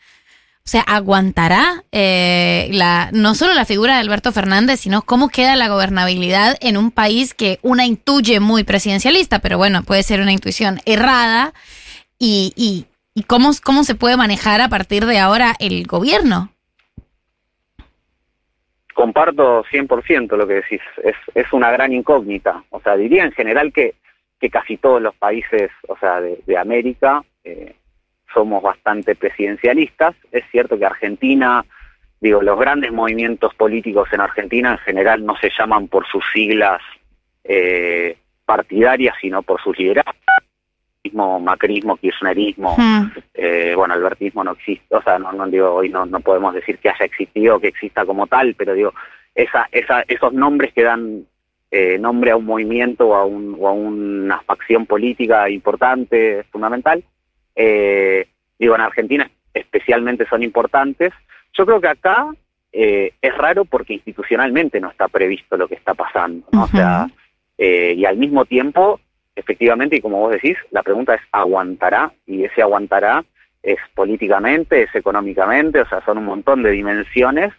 o 0.69 0.71
sea, 0.71 0.83
¿aguantará 0.83 1.83
eh, 1.93 2.69
la, 2.73 3.09
no 3.15 3.35
solo 3.35 3.55
la 3.55 3.65
figura 3.65 3.95
de 3.95 4.01
Alberto 4.01 4.33
Fernández, 4.33 4.81
sino 4.81 5.01
cómo 5.01 5.31
queda 5.31 5.57
la 5.57 5.71
gobernabilidad 5.71 6.59
en 6.61 6.77
un 6.77 6.91
país 6.91 7.33
que 7.33 7.59
una 7.63 7.87
intuye 7.87 8.39
muy 8.39 8.65
presidencialista, 8.65 9.39
pero 9.39 9.57
bueno, 9.57 9.83
puede 9.83 10.03
ser 10.03 10.21
una 10.21 10.31
intuición 10.31 10.81
errada? 10.85 11.55
¿Y, 12.19 12.53
y, 12.55 12.85
y 13.15 13.23
cómo, 13.23 13.53
cómo 13.65 13.83
se 13.83 13.95
puede 13.95 14.19
manejar 14.19 14.61
a 14.61 14.69
partir 14.69 15.07
de 15.07 15.19
ahora 15.19 15.55
el 15.59 15.87
gobierno? 15.87 16.53
Comparto 18.93 19.65
100% 19.73 20.37
lo 20.37 20.47
que 20.47 20.53
decís, 20.53 20.83
es, 21.03 21.17
es 21.35 21.51
una 21.55 21.71
gran 21.71 21.95
incógnita. 21.95 22.63
O 22.69 22.81
sea, 22.83 22.95
diría 22.95 23.25
en 23.25 23.33
general 23.33 23.73
que, 23.73 23.95
que 24.39 24.51
casi 24.51 24.77
todos 24.77 25.01
los 25.01 25.15
países, 25.15 25.71
o 25.89 25.97
sea, 25.97 26.21
de, 26.21 26.59
América, 26.59 27.25
eh, 27.43 27.75
somos 28.39 28.63
bastante 28.63 29.17
presidencialistas. 29.17 30.15
Es 30.31 30.45
cierto 30.53 30.79
que 30.79 30.87
Argentina, 30.87 31.65
digo, 32.21 32.41
los 32.41 32.57
grandes 32.57 32.93
movimientos 32.93 33.53
políticos 33.55 34.09
en 34.13 34.21
Argentina 34.21 34.71
en 34.71 34.79
general 34.79 35.27
no 35.27 35.37
se 35.39 35.51
llaman 35.59 35.89
por 35.89 36.07
sus 36.07 36.25
siglas 36.33 36.81
eh, 37.43 38.17
partidarias, 38.45 39.17
sino 39.21 39.43
por 39.43 39.61
sus 39.61 39.77
liderazgos. 39.77 40.15
Macrismo, 41.13 41.97
kirchnerismo, 41.97 42.77
hmm. 42.77 43.13
eh, 43.33 43.73
bueno, 43.75 43.95
albertismo 43.95 44.45
no 44.45 44.53
existe, 44.53 44.95
o 44.95 45.01
sea, 45.01 45.19
no, 45.19 45.33
no 45.33 45.47
digo, 45.47 45.73
hoy 45.73 45.89
no, 45.89 46.05
no 46.05 46.21
podemos 46.21 46.53
decir 46.53 46.77
que 46.79 46.91
haya 46.91 47.07
existido, 47.07 47.59
que 47.59 47.69
exista 47.69 48.05
como 48.05 48.27
tal, 48.27 48.55
pero 48.55 48.75
digo, 48.75 48.93
esa, 49.35 49.69
esa, 49.73 50.03
esos 50.07 50.35
nombres 50.35 50.75
que 50.75 50.83
dan 50.83 51.25
eh, 51.71 51.97
nombre 51.99 52.33
a 52.33 52.37
un 52.37 52.45
movimiento 52.45 53.09
o 53.09 53.15
a, 53.15 53.25
un, 53.25 53.57
o 53.59 53.69
a 53.69 53.73
una 53.73 54.41
facción 54.43 54.85
política 54.85 55.49
importante, 55.49 56.45
fundamental, 56.51 57.03
eh, 57.61 58.28
digo, 58.59 58.75
en 58.75 58.81
Argentina 58.81 59.31
especialmente 59.55 60.27
son 60.27 60.43
importantes. 60.43 61.13
Yo 61.53 61.67
creo 61.67 61.81
que 61.81 61.89
acá 61.89 62.29
eh, 62.73 63.13
es 63.21 63.37
raro 63.37 63.65
porque 63.65 63.95
institucionalmente 63.95 64.81
no 64.81 64.91
está 64.91 65.09
previsto 65.09 65.57
lo 65.57 65.69
que 65.69 65.75
está 65.75 65.95
pasando, 65.95 66.47
¿no? 66.53 66.65
O 66.65 66.69
sea, 66.69 67.09
eh, 67.57 67.95
y 67.97 68.05
al 68.05 68.17
mismo 68.17 68.45
tiempo, 68.45 69.01
efectivamente, 69.35 69.97
y 69.97 70.01
como 70.01 70.21
vos 70.21 70.33
decís, 70.33 70.57
la 70.71 70.83
pregunta 70.83 71.15
es 71.15 71.21
¿aguantará? 71.33 72.13
Y 72.27 72.45
ese 72.45 72.63
aguantará 72.63 73.25
es 73.63 73.79
políticamente, 73.95 74.83
es 74.83 74.95
económicamente, 74.95 75.81
o 75.81 75.89
sea, 75.89 76.05
son 76.05 76.19
un 76.19 76.27
montón 76.27 76.63
de 76.63 76.71
dimensiones, 76.71 77.53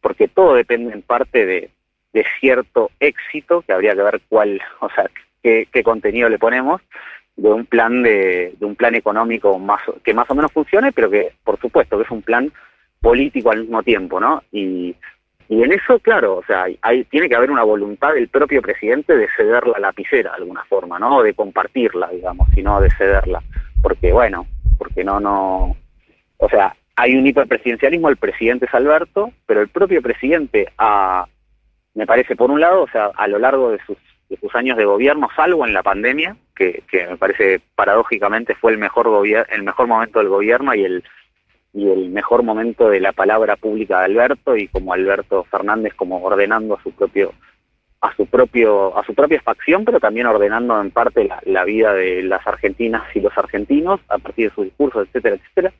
porque 0.00 0.28
todo 0.28 0.54
depende 0.54 0.92
en 0.92 1.02
parte 1.02 1.44
de, 1.44 1.70
de 2.12 2.26
cierto 2.38 2.90
éxito, 3.00 3.62
que 3.62 3.72
habría 3.72 3.94
que 3.94 4.02
ver 4.02 4.20
cuál, 4.28 4.60
o 4.80 4.90
sea, 4.90 5.10
qué, 5.42 5.66
qué 5.72 5.82
contenido 5.82 6.28
le 6.28 6.38
ponemos, 6.38 6.80
de 7.40 7.48
un 7.50 7.64
plan 7.64 8.02
de, 8.02 8.54
de 8.58 8.66
un 8.66 8.76
plan 8.76 8.94
económico 8.94 9.58
más 9.58 9.80
que 10.04 10.12
más 10.12 10.30
o 10.30 10.34
menos 10.34 10.52
funcione, 10.52 10.92
pero 10.92 11.08
que 11.08 11.32
por 11.42 11.58
supuesto 11.58 11.96
que 11.96 12.04
es 12.04 12.10
un 12.10 12.20
plan 12.20 12.52
político 13.00 13.50
al 13.50 13.60
mismo 13.60 13.82
tiempo, 13.82 14.20
¿no? 14.20 14.42
Y, 14.52 14.94
y 15.48 15.62
en 15.62 15.72
eso, 15.72 15.98
claro, 16.00 16.36
o 16.36 16.44
sea, 16.44 16.66
hay, 16.82 17.04
tiene 17.04 17.30
que 17.30 17.34
haber 17.34 17.50
una 17.50 17.62
voluntad 17.62 18.12
del 18.12 18.28
propio 18.28 18.60
presidente 18.60 19.16
de 19.16 19.26
ceder 19.36 19.66
la 19.68 19.78
lapicera 19.78 20.32
de 20.32 20.36
alguna 20.36 20.64
forma, 20.64 20.98
¿no? 20.98 21.16
O 21.16 21.22
de 21.22 21.32
compartirla, 21.32 22.08
digamos, 22.08 22.46
sino 22.54 22.78
de 22.78 22.90
cederla. 22.90 23.42
Porque, 23.82 24.12
bueno, 24.12 24.46
porque 24.76 25.02
no, 25.02 25.18
no, 25.18 25.74
o 26.36 26.48
sea, 26.50 26.76
hay 26.94 27.16
un 27.16 27.26
hiperpresidencialismo, 27.26 28.10
el 28.10 28.18
presidente 28.18 28.66
es 28.66 28.74
Alberto, 28.74 29.32
pero 29.46 29.62
el 29.62 29.68
propio 29.68 30.02
presidente 30.02 30.68
ha, 30.76 31.24
me 31.94 32.06
parece, 32.06 32.36
por 32.36 32.50
un 32.50 32.60
lado, 32.60 32.82
o 32.82 32.88
sea, 32.88 33.10
a 33.16 33.26
lo 33.26 33.38
largo 33.38 33.70
de 33.70 33.78
sus, 33.86 33.96
de 34.30 34.36
sus 34.36 34.54
años 34.54 34.78
de 34.78 34.84
gobierno, 34.84 35.28
salvo 35.34 35.66
en 35.66 35.74
la 35.74 35.82
pandemia, 35.82 36.36
que, 36.54 36.84
que 36.88 37.06
me 37.06 37.16
parece 37.16 37.60
paradójicamente 37.74 38.54
fue 38.54 38.72
el 38.72 38.78
mejor 38.78 39.08
el 39.26 39.62
mejor 39.62 39.86
momento 39.88 40.20
del 40.20 40.28
gobierno 40.28 40.74
y 40.74 40.84
el 40.84 41.04
y 41.72 41.88
el 41.88 42.10
mejor 42.10 42.42
momento 42.42 42.88
de 42.88 43.00
la 43.00 43.12
palabra 43.12 43.56
pública 43.56 43.98
de 43.98 44.06
Alberto 44.06 44.56
y 44.56 44.68
como 44.68 44.92
Alberto 44.92 45.44
Fernández 45.44 45.94
como 45.94 46.22
ordenando 46.22 46.74
a 46.74 46.82
su 46.82 46.92
propio 46.92 47.32
a 48.00 48.14
su 48.16 48.26
propio 48.26 48.96
a 48.98 49.04
su 49.04 49.14
propia 49.14 49.40
facción 49.40 49.84
pero 49.84 50.00
también 50.00 50.26
ordenando 50.26 50.80
en 50.80 50.90
parte 50.90 51.28
la, 51.44 51.64
vida 51.64 51.92
de 51.92 52.22
las 52.22 52.44
argentinas 52.46 53.04
y 53.14 53.20
los 53.20 53.36
argentinos 53.38 54.00
a 54.08 54.18
partir 54.18 54.48
de 54.48 54.54
sus 54.54 54.64
discursos 54.64 55.06
etcétera 55.06 55.36
etcétera. 55.36 55.72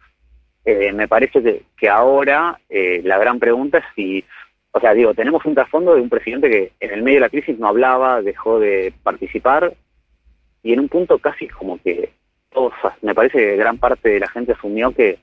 Eh, 0.65 0.93
me 0.93 1.09
parece 1.09 1.43
que, 1.43 1.63
que 1.77 1.89
ahora 1.89 2.61
eh, 2.69 3.01
la 3.03 3.19
gran 3.19 3.39
pregunta 3.39 3.79
es 3.79 3.85
si 3.97 4.25
o 4.73 4.81
sea 4.81 4.95
digo 4.95 5.15
tenemos 5.15 5.45
un 5.45 5.55
trasfondo 5.55 5.95
de 5.95 6.01
un 6.01 6.09
presidente 6.09 6.51
que 6.51 6.73
en 6.81 6.93
el 6.93 7.03
medio 7.03 7.17
de 7.17 7.23
la 7.23 7.31
crisis 7.31 7.59
no 7.59 7.69
hablaba 7.69 8.23
dejó 8.23 8.59
de 8.61 8.93
participar 9.03 9.75
y 10.63 10.73
en 10.73 10.81
un 10.81 10.89
punto 10.89 11.19
casi 11.19 11.49
como 11.49 11.81
que 11.83 12.11
todos 12.51 12.73
me 13.03 13.15
parece 13.15 13.39
que 13.39 13.57
gran 13.57 13.79
parte 13.79 14.09
de 14.09 14.21
la 14.21 14.29
gente 14.29 14.53
asumió 14.53 14.93
que 14.93 15.19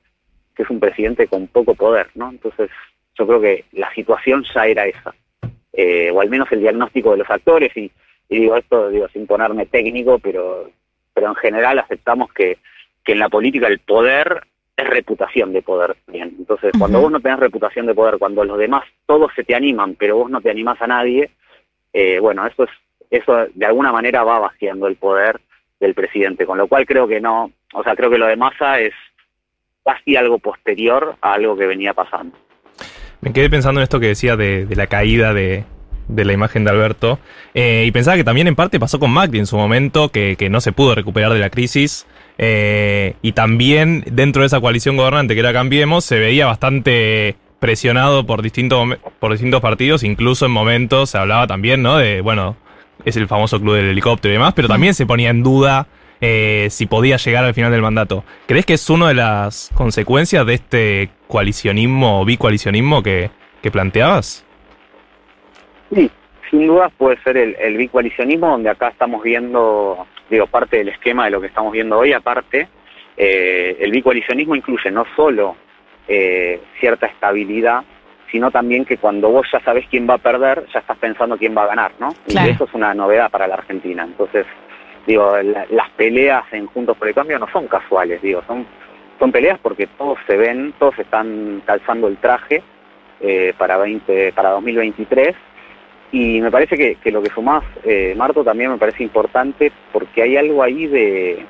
que 0.57 0.63
es 0.63 0.69
un 0.71 0.79
presidente 0.79 1.27
con 1.27 1.47
poco 1.47 1.75
poder, 1.75 2.07
¿no? 2.15 2.31
Entonces, 2.31 2.71
yo 3.13 3.27
creo 3.27 3.39
que 3.39 3.65
la 3.73 3.93
situación 3.93 4.43
ya 4.53 4.65
era 4.65 4.87
esa, 4.87 5.13
eh, 5.71 6.09
o 6.11 6.19
al 6.19 6.29
menos 6.29 6.51
el 6.51 6.61
diagnóstico 6.61 7.11
de 7.11 7.17
los 7.17 7.29
actores, 7.29 7.77
y, 7.77 7.91
y, 8.27 8.39
digo 8.39 8.57
esto 8.57 8.89
digo 8.89 9.07
sin 9.09 9.27
ponerme 9.27 9.67
técnico, 9.67 10.17
pero, 10.17 10.71
pero 11.13 11.27
en 11.27 11.35
general 11.35 11.77
aceptamos 11.77 12.33
que, 12.33 12.57
que 13.05 13.11
en 13.11 13.19
la 13.19 13.29
política 13.29 13.67
el 13.67 13.79
poder 13.79 14.41
es 14.77 14.87
reputación 14.87 15.51
de 15.53 15.63
poder 15.63 15.97
bien. 16.07 16.35
Entonces, 16.37 16.71
uh 16.73 16.75
-huh. 16.75 16.79
cuando 16.79 17.01
vos 17.01 17.11
no 17.11 17.19
tenés 17.19 17.39
reputación 17.39 17.87
de 17.87 17.95
poder, 17.95 18.17
cuando 18.17 18.45
los 18.45 18.57
demás 18.57 18.83
todos 19.07 19.31
se 19.35 19.43
te 19.43 19.55
animan, 19.55 19.95
pero 19.95 20.17
vos 20.17 20.29
no 20.29 20.39
te 20.39 20.51
animás 20.51 20.79
a 20.81 20.87
nadie, 20.87 21.31
eh, 21.93 22.19
bueno, 22.19 22.45
eso 22.45 22.63
es 22.63 22.69
eso 23.09 23.47
de 23.53 23.65
alguna 23.65 23.91
manera 23.91 24.23
va 24.23 24.39
vaciando 24.39 24.87
el 24.87 24.97
poder 24.97 25.39
del 25.79 25.93
presidente, 25.93 26.45
con 26.45 26.57
lo 26.57 26.67
cual 26.67 26.85
creo 26.85 27.07
que 27.07 27.21
no, 27.21 27.51
o 27.73 27.83
sea, 27.83 27.95
creo 27.95 28.09
que 28.09 28.17
lo 28.17 28.27
de 28.27 28.35
Massa 28.35 28.79
es 28.79 28.93
casi 29.85 30.15
algo 30.15 30.39
posterior 30.39 31.15
a 31.21 31.33
algo 31.33 31.55
que 31.55 31.65
venía 31.65 31.93
pasando. 31.93 32.37
Me 33.21 33.31
quedé 33.31 33.49
pensando 33.49 33.79
en 33.79 33.83
esto 33.83 33.99
que 33.99 34.07
decía 34.07 34.35
de, 34.35 34.65
de 34.65 34.75
la 34.75 34.87
caída 34.87 35.33
de, 35.33 35.63
de, 36.07 36.25
la 36.25 36.33
imagen 36.33 36.65
de 36.65 36.71
Alberto 36.71 37.19
eh, 37.53 37.85
y 37.87 37.91
pensaba 37.91 38.17
que 38.17 38.23
también 38.23 38.47
en 38.47 38.55
parte 38.55 38.79
pasó 38.79 38.99
con 38.99 39.11
Macri 39.11 39.39
en 39.39 39.45
su 39.47 39.57
momento, 39.57 40.09
que, 40.09 40.35
que 40.35 40.49
no 40.49 40.59
se 40.59 40.73
pudo 40.73 40.93
recuperar 40.93 41.31
de 41.31 41.39
la 41.39 41.49
crisis 41.49 42.05
eh, 42.37 43.15
y 43.21 43.31
también 43.31 44.03
dentro 44.11 44.41
de 44.41 44.47
esa 44.47 44.59
coalición 44.59 44.95
gobernante 44.95 45.33
que 45.33 45.39
era 45.39 45.53
Cambiemos 45.53 46.05
se 46.05 46.19
veía 46.19 46.45
bastante 46.45 47.35
presionado 47.59 48.25
por 48.25 48.41
distintos, 48.41 48.97
por 49.19 49.31
distintos 49.31 49.61
partidos, 49.61 50.03
incluso 50.03 50.45
en 50.45 50.51
momentos 50.51 51.11
se 51.11 51.17
hablaba 51.17 51.47
también, 51.47 51.81
¿no? 51.81 51.97
De, 51.97 52.21
bueno, 52.21 52.55
es 53.05 53.17
el 53.17 53.27
famoso 53.27 53.59
club 53.59 53.75
del 53.75 53.87
helicóptero 53.87 54.31
y 54.31 54.37
demás, 54.37 54.53
pero 54.55 54.67
también 54.67 54.93
se 54.93 55.05
ponía 55.05 55.29
en 55.29 55.41
duda 55.41 55.87
eh, 56.21 56.67
si 56.69 56.85
podía 56.85 57.17
llegar 57.17 57.43
al 57.43 57.53
final 57.53 57.71
del 57.71 57.81
mandato. 57.81 58.23
¿Crees 58.45 58.65
que 58.65 58.73
es 58.73 58.89
una 58.89 59.07
de 59.07 59.15
las 59.15 59.71
consecuencias 59.73 60.45
de 60.45 60.53
este 60.53 61.09
coalicionismo 61.27 62.21
o 62.21 62.25
bicoalicionismo 62.25 63.01
que, 63.01 63.31
que 63.61 63.71
planteabas? 63.71 64.45
Sí, 65.93 66.11
sin 66.51 66.67
duda 66.67 66.89
puede 66.97 67.21
ser 67.23 67.37
el 67.37 67.77
bicoalicionismo, 67.77 68.49
donde 68.49 68.69
acá 68.69 68.89
estamos 68.89 69.23
viendo, 69.23 70.05
digo, 70.29 70.47
parte 70.47 70.77
del 70.77 70.89
esquema 70.89 71.25
de 71.25 71.31
lo 71.31 71.41
que 71.41 71.47
estamos 71.47 71.71
viendo 71.71 71.97
hoy, 71.97 72.13
aparte, 72.13 72.67
eh, 73.15 73.77
el 73.79 73.91
bicoalicionismo 73.91 74.55
incluye 74.55 74.91
no 74.91 75.05
solo 75.15 75.55
eh, 76.07 76.61
cierta 76.79 77.07
estabilidad, 77.07 77.83
sino 78.31 78.51
también 78.51 78.85
que 78.85 78.97
cuando 78.97 79.29
vos 79.29 79.47
ya 79.51 79.59
sabes 79.61 79.85
quién 79.89 80.07
va 80.09 80.15
a 80.15 80.19
perder, 80.19 80.65
ya 80.73 80.79
estás 80.79 80.97
pensando 80.97 81.37
quién 81.37 81.55
va 81.57 81.63
a 81.63 81.67
ganar, 81.67 81.91
¿no? 81.99 82.13
Claro. 82.27 82.47
Y 82.47 82.51
eso 82.51 82.65
es 82.65 82.73
una 82.73 82.93
novedad 82.93 83.31
para 83.31 83.47
la 83.47 83.55
Argentina. 83.55 84.03
Entonces, 84.03 84.45
digo, 85.05 85.37
la, 85.41 85.65
las 85.69 85.89
peleas 85.91 86.43
en 86.51 86.67
Juntos 86.67 86.97
por 86.97 87.07
el 87.07 87.15
Cambio 87.15 87.39
no 87.39 87.47
son 87.51 87.67
casuales, 87.67 88.21
digo, 88.21 88.43
son, 88.45 88.67
son 89.17 89.31
peleas 89.31 89.57
porque 89.59 89.87
todos 89.87 90.19
se 90.27 90.35
ven, 90.35 90.73
todos 90.77 90.99
están 90.99 91.63
calzando 91.65 92.07
el 92.07 92.17
traje 92.17 92.61
eh, 93.21 93.53
para 93.57 93.77
20, 93.77 94.33
para 94.33 94.51
2023 94.51 95.35
y 96.11 96.39
me 96.41 96.51
parece 96.51 96.77
que, 96.77 96.95
que 96.95 97.11
lo 97.11 97.21
que 97.21 97.29
sumás, 97.29 97.63
eh, 97.83 98.13
Marto, 98.15 98.43
también 98.43 98.71
me 98.71 98.77
parece 98.77 99.03
importante 99.03 99.71
porque 99.91 100.21
hay 100.21 100.37
algo 100.37 100.63
ahí 100.63 100.87
de, 100.87 101.45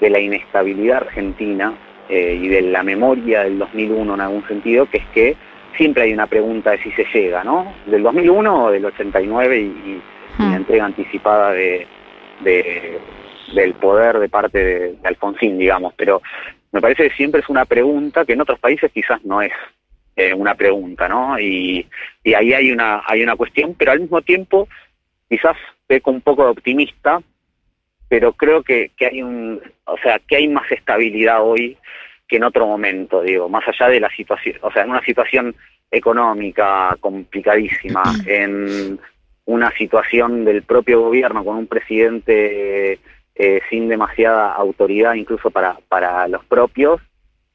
de 0.00 0.10
la 0.10 0.18
inestabilidad 0.18 0.98
argentina 0.98 1.74
eh, 2.08 2.38
y 2.40 2.48
de 2.48 2.62
la 2.62 2.82
memoria 2.82 3.44
del 3.44 3.58
2001 3.58 4.14
en 4.14 4.20
algún 4.20 4.46
sentido, 4.48 4.86
que 4.86 4.98
es 4.98 5.06
que 5.14 5.36
siempre 5.76 6.02
hay 6.02 6.12
una 6.12 6.26
pregunta 6.26 6.72
de 6.72 6.82
si 6.82 6.90
se 6.92 7.04
llega, 7.14 7.44
¿no? 7.44 7.72
Del 7.86 8.02
2001 8.02 8.64
o 8.64 8.70
del 8.70 8.84
89 8.84 9.58
y, 9.58 9.62
y, 9.62 10.02
y 10.38 10.50
la 10.50 10.56
entrega 10.56 10.84
anticipada 10.86 11.52
de, 11.52 11.86
de, 12.40 12.98
del 13.54 13.74
poder 13.74 14.18
de 14.18 14.28
parte 14.28 14.58
de, 14.58 14.92
de, 14.94 15.08
Alfonsín, 15.08 15.58
digamos, 15.58 15.94
pero 15.96 16.20
me 16.72 16.80
parece 16.80 17.08
que 17.08 17.14
siempre 17.14 17.42
es 17.42 17.48
una 17.48 17.64
pregunta 17.64 18.24
que 18.24 18.32
en 18.32 18.40
otros 18.40 18.58
países 18.58 18.90
quizás 18.92 19.24
no 19.24 19.40
es 19.40 19.52
eh, 20.20 20.34
una 20.34 20.54
pregunta, 20.54 21.08
¿no? 21.08 21.38
Y, 21.38 21.86
y 22.22 22.34
ahí 22.34 22.52
hay 22.52 22.70
una, 22.70 23.02
hay 23.06 23.22
una 23.22 23.36
cuestión, 23.36 23.74
pero 23.74 23.92
al 23.92 24.00
mismo 24.00 24.20
tiempo 24.22 24.68
quizás 25.28 25.56
peco 25.86 26.10
un 26.10 26.20
poco 26.20 26.44
de 26.44 26.50
optimista, 26.50 27.22
pero 28.08 28.32
creo 28.34 28.62
que, 28.62 28.90
que 28.96 29.06
hay 29.06 29.22
un, 29.22 29.62
o 29.84 29.96
sea, 29.98 30.18
que 30.18 30.36
hay 30.36 30.48
más 30.48 30.70
estabilidad 30.70 31.42
hoy 31.42 31.78
que 32.28 32.36
en 32.36 32.44
otro 32.44 32.66
momento, 32.66 33.22
digo, 33.22 33.48
más 33.48 33.64
allá 33.66 33.88
de 33.88 34.00
la 34.00 34.10
situación, 34.10 34.56
o 34.62 34.70
sea, 34.70 34.82
en 34.82 34.90
una 34.90 35.04
situación 35.04 35.54
económica 35.90 36.96
complicadísima, 37.00 38.02
en 38.26 39.00
una 39.46 39.70
situación 39.72 40.44
del 40.44 40.62
propio 40.62 41.00
gobierno 41.00 41.44
con 41.44 41.56
un 41.56 41.66
presidente 41.66 42.98
eh, 43.34 43.60
sin 43.70 43.88
demasiada 43.88 44.52
autoridad 44.52 45.14
incluso 45.14 45.50
para, 45.50 45.78
para 45.88 46.28
los 46.28 46.44
propios, 46.44 47.00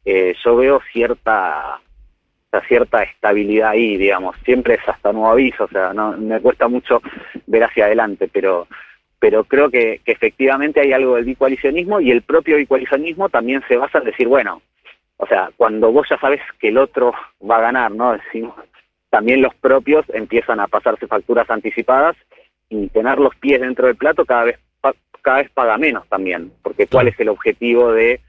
eh, 0.04 0.36
yo 0.43 0.56
veo 0.56 0.82
cierta 0.91 1.80
cierta 2.62 3.04
estabilidad 3.04 3.70
ahí, 3.70 3.98
digamos, 3.98 4.36
siempre 4.44 4.76
es 4.76 4.88
hasta 4.88 5.12
nuevo 5.12 5.32
aviso, 5.32 5.65
o 5.65 5.68
sea, 5.68 5.94
no 5.94 6.13
me 6.18 6.39
cuesta 6.39 6.68
mucho 6.68 7.02
ver 7.48 7.63
hacia 7.63 7.86
adelante, 7.86 8.30
pero 8.32 8.68
pero 9.18 9.44
creo 9.46 9.72
que, 9.72 10.02
que 10.06 10.12
efectivamente 10.12 10.82
hay 10.82 10.94
algo 10.94 11.15
del 11.15 11.26
bicoalicionismo 11.26 12.00
y 12.00 12.12
el 12.12 12.22
propio 12.22 12.58
bicoalicionismo 12.58 13.30
también 13.30 13.63
se 13.68 13.78
basa 13.78 13.98
en 13.98 14.04
decir, 14.04 14.28
bueno, 14.28 14.62
o 15.18 15.26
sea, 15.26 15.50
cuando 15.58 15.91
vos 15.91 16.08
ya 16.10 16.20
sabes 16.20 16.41
que 16.60 16.68
el 16.68 16.78
otro 16.78 17.13
va 17.50 17.58
a 17.58 17.62
ganar, 17.62 17.91
¿no? 17.91 18.13
Decimos, 18.13 18.54
también 19.10 19.41
los 19.41 19.56
propios 19.56 20.06
empiezan 20.13 20.60
a 20.60 20.68
pasarse 20.68 21.08
facturas 21.08 21.50
anticipadas 21.50 22.15
y 22.70 22.88
tener 22.89 23.18
los 23.18 23.36
pies 23.38 23.62
dentro 23.62 23.88
del 23.88 23.96
plato 23.96 24.26
cada 24.26 24.44
vez 24.44 24.60
cada 25.26 25.38
vez 25.38 25.50
paga 25.50 25.76
menos 25.80 26.08
también, 26.08 26.52
porque 26.62 26.86
cuál 26.86 27.08
es 27.08 27.20
el 27.20 27.30
objetivo 27.30 27.91
de 27.91 28.22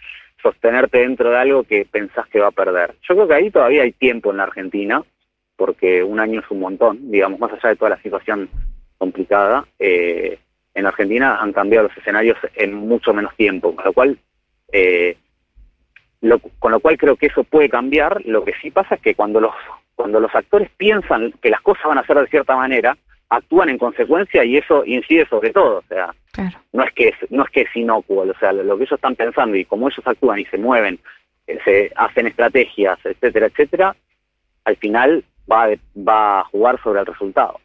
sostenerte 0.46 0.98
dentro 0.98 1.30
de 1.30 1.38
algo 1.38 1.64
que 1.64 1.84
pensás 1.84 2.28
que 2.28 2.38
va 2.38 2.48
a 2.48 2.52
perder. 2.52 2.94
Yo 3.08 3.14
creo 3.14 3.28
que 3.28 3.34
ahí 3.34 3.50
todavía 3.50 3.82
hay 3.82 3.92
tiempo 3.92 4.30
en 4.30 4.36
la 4.36 4.44
Argentina, 4.44 5.02
porque 5.56 6.04
un 6.04 6.20
año 6.20 6.40
es 6.40 6.50
un 6.50 6.60
montón, 6.60 7.10
digamos, 7.10 7.40
más 7.40 7.52
allá 7.52 7.70
de 7.70 7.76
toda 7.76 7.90
la 7.90 8.02
situación 8.02 8.48
complicada, 8.98 9.66
eh, 9.78 10.38
en 10.74 10.82
la 10.82 10.90
Argentina 10.90 11.38
han 11.40 11.52
cambiado 11.52 11.88
los 11.88 11.96
escenarios 11.96 12.38
en 12.54 12.74
mucho 12.74 13.12
menos 13.12 13.34
tiempo, 13.34 13.74
con 13.74 13.84
lo 13.84 13.92
cual 13.92 14.18
eh, 14.72 15.16
lo, 16.20 16.38
con 16.58 16.70
lo 16.70 16.80
cual 16.80 16.96
creo 16.98 17.16
que 17.16 17.26
eso 17.26 17.44
puede 17.44 17.68
cambiar. 17.68 18.24
Lo 18.26 18.44
que 18.44 18.52
sí 18.60 18.70
pasa 18.70 18.96
es 18.96 19.00
que 19.00 19.14
cuando 19.14 19.40
los 19.40 19.54
cuando 19.94 20.20
los 20.20 20.34
actores 20.34 20.68
piensan 20.76 21.32
que 21.40 21.48
las 21.48 21.62
cosas 21.62 21.86
van 21.86 21.96
a 21.96 22.06
ser 22.06 22.18
de 22.18 22.26
cierta 22.26 22.54
manera, 22.54 22.96
actúan 23.30 23.70
en 23.70 23.78
consecuencia 23.78 24.44
y 24.44 24.58
eso 24.58 24.84
incide 24.84 25.26
sobre 25.26 25.50
todo, 25.50 25.78
o 25.78 25.84
sea, 25.88 26.14
claro. 26.36 26.56
no 26.72 26.84
es 26.84 26.92
que 26.94 27.08
es, 27.08 27.14
no 27.30 27.42
es 27.44 27.50
que 27.50 27.62
es 27.62 27.76
inocuo, 27.76 28.22
o 28.22 28.38
sea, 28.38 28.52
lo, 28.52 28.76
que 28.78 28.84
ellos 28.84 28.92
están 28.96 29.16
pensando 29.16 29.56
y 29.56 29.64
como 29.64 29.88
ellos 29.88 30.06
actúan 30.06 30.38
y 30.38 30.44
se 30.44 30.58
mueven 30.58 31.00
eh, 31.48 31.58
se 31.64 31.92
hacen 31.96 32.28
estrategias, 32.28 32.98
etcétera, 33.04 33.46
etcétera, 33.46 33.96
al 34.64 34.76
final 34.76 35.24
va, 35.50 35.64
a- 35.64 35.76
va 36.08 36.40
a 36.40 36.44
jugar 36.44 36.80
sobre 36.82 37.00
el 37.00 37.06
resultado. 37.06 37.58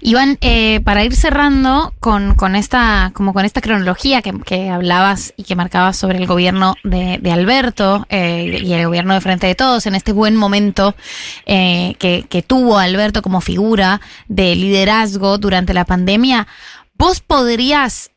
Iván, 0.00 0.36
eh, 0.42 0.80
para 0.80 1.04
ir 1.04 1.14
cerrando 1.14 1.92
con, 2.00 2.34
con 2.34 2.56
esta, 2.56 3.12
como 3.14 3.32
con 3.32 3.44
esta 3.46 3.60
cronología 3.62 4.20
que, 4.20 4.32
que 4.44 4.68
hablabas 4.68 5.32
y 5.36 5.44
que 5.44 5.54
marcabas 5.56 5.96
sobre 5.96 6.18
el 6.18 6.26
gobierno 6.26 6.74
de, 6.82 7.18
de 7.22 7.30
Alberto 7.32 8.04
eh, 8.10 8.60
y 8.62 8.72
el 8.74 8.84
gobierno 8.86 9.14
de 9.14 9.20
Frente 9.22 9.46
de 9.46 9.54
Todos, 9.54 9.86
en 9.86 9.94
este 9.94 10.12
buen 10.12 10.36
momento 10.36 10.94
eh, 11.46 11.94
que, 11.98 12.24
que 12.28 12.42
tuvo 12.42 12.76
Alberto 12.78 13.22
como 13.22 13.40
figura 13.40 14.00
de 14.28 14.54
liderazgo 14.56 15.38
durante 15.38 15.72
la 15.72 15.84
pandemia, 15.86 16.46
¿vos 16.94 17.20
podrías 17.20 18.10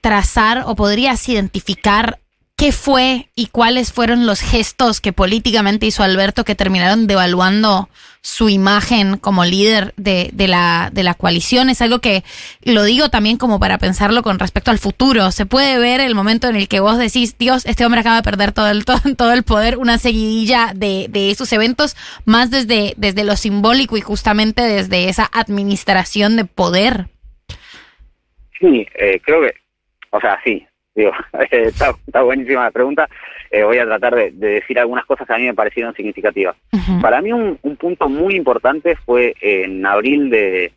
trazar 0.00 0.64
o 0.66 0.76
podrías 0.76 1.28
identificar 1.28 2.20
qué 2.58 2.72
fue 2.72 3.30
y 3.36 3.46
cuáles 3.46 3.92
fueron 3.92 4.26
los 4.26 4.40
gestos 4.40 5.00
que 5.00 5.12
políticamente 5.12 5.86
hizo 5.86 6.02
Alberto 6.02 6.44
que 6.44 6.56
terminaron 6.56 7.06
devaluando 7.06 7.88
su 8.20 8.48
imagen 8.48 9.16
como 9.16 9.44
líder 9.44 9.94
de, 9.96 10.30
de 10.32 10.48
la, 10.48 10.90
de 10.92 11.04
la 11.04 11.14
coalición? 11.14 11.70
Es 11.70 11.80
algo 11.82 12.00
que 12.00 12.24
lo 12.62 12.82
digo 12.82 13.10
también 13.10 13.36
como 13.36 13.60
para 13.60 13.78
pensarlo 13.78 14.24
con 14.24 14.40
respecto 14.40 14.72
al 14.72 14.80
futuro. 14.80 15.30
Se 15.30 15.46
puede 15.46 15.78
ver 15.78 16.00
el 16.00 16.16
momento 16.16 16.48
en 16.48 16.56
el 16.56 16.66
que 16.66 16.80
vos 16.80 16.98
decís, 16.98 17.36
Dios, 17.38 17.64
este 17.64 17.86
hombre 17.86 18.00
acaba 18.00 18.16
de 18.16 18.22
perder 18.22 18.50
todo 18.50 18.68
el, 18.68 18.84
todo, 19.16 19.32
el 19.32 19.44
poder, 19.44 19.78
una 19.78 19.98
seguidilla 19.98 20.72
de, 20.74 21.06
de 21.08 21.30
esos 21.30 21.52
eventos, 21.52 21.96
más 22.24 22.50
desde, 22.50 22.94
desde 22.96 23.22
lo 23.22 23.36
simbólico 23.36 23.96
y 23.96 24.00
justamente 24.00 24.62
desde 24.62 25.08
esa 25.08 25.30
administración 25.32 26.34
de 26.34 26.44
poder. 26.44 27.08
Sí, 28.58 28.86
eh, 28.94 29.20
creo 29.24 29.40
que, 29.42 29.54
o 30.10 30.20
sea, 30.20 30.38
sí, 30.44 30.66
digo, 30.94 31.12
está, 31.50 31.94
está 32.06 32.22
buenísima 32.22 32.64
la 32.64 32.70
pregunta. 32.70 33.08
Eh, 33.50 33.62
voy 33.62 33.78
a 33.78 33.84
tratar 33.86 34.14
de, 34.14 34.30
de 34.32 34.48
decir 34.54 34.78
algunas 34.78 35.06
cosas 35.06 35.26
que 35.26 35.32
a 35.32 35.38
mí 35.38 35.44
me 35.44 35.54
parecieron 35.54 35.94
significativas. 35.94 36.56
Para 37.00 37.20
mí 37.22 37.32
un, 37.32 37.58
un 37.62 37.76
punto 37.76 38.08
muy 38.08 38.34
importante 38.36 38.96
fue 38.96 39.34
en 39.40 39.84
abril 39.86 40.28
de, 40.28 40.72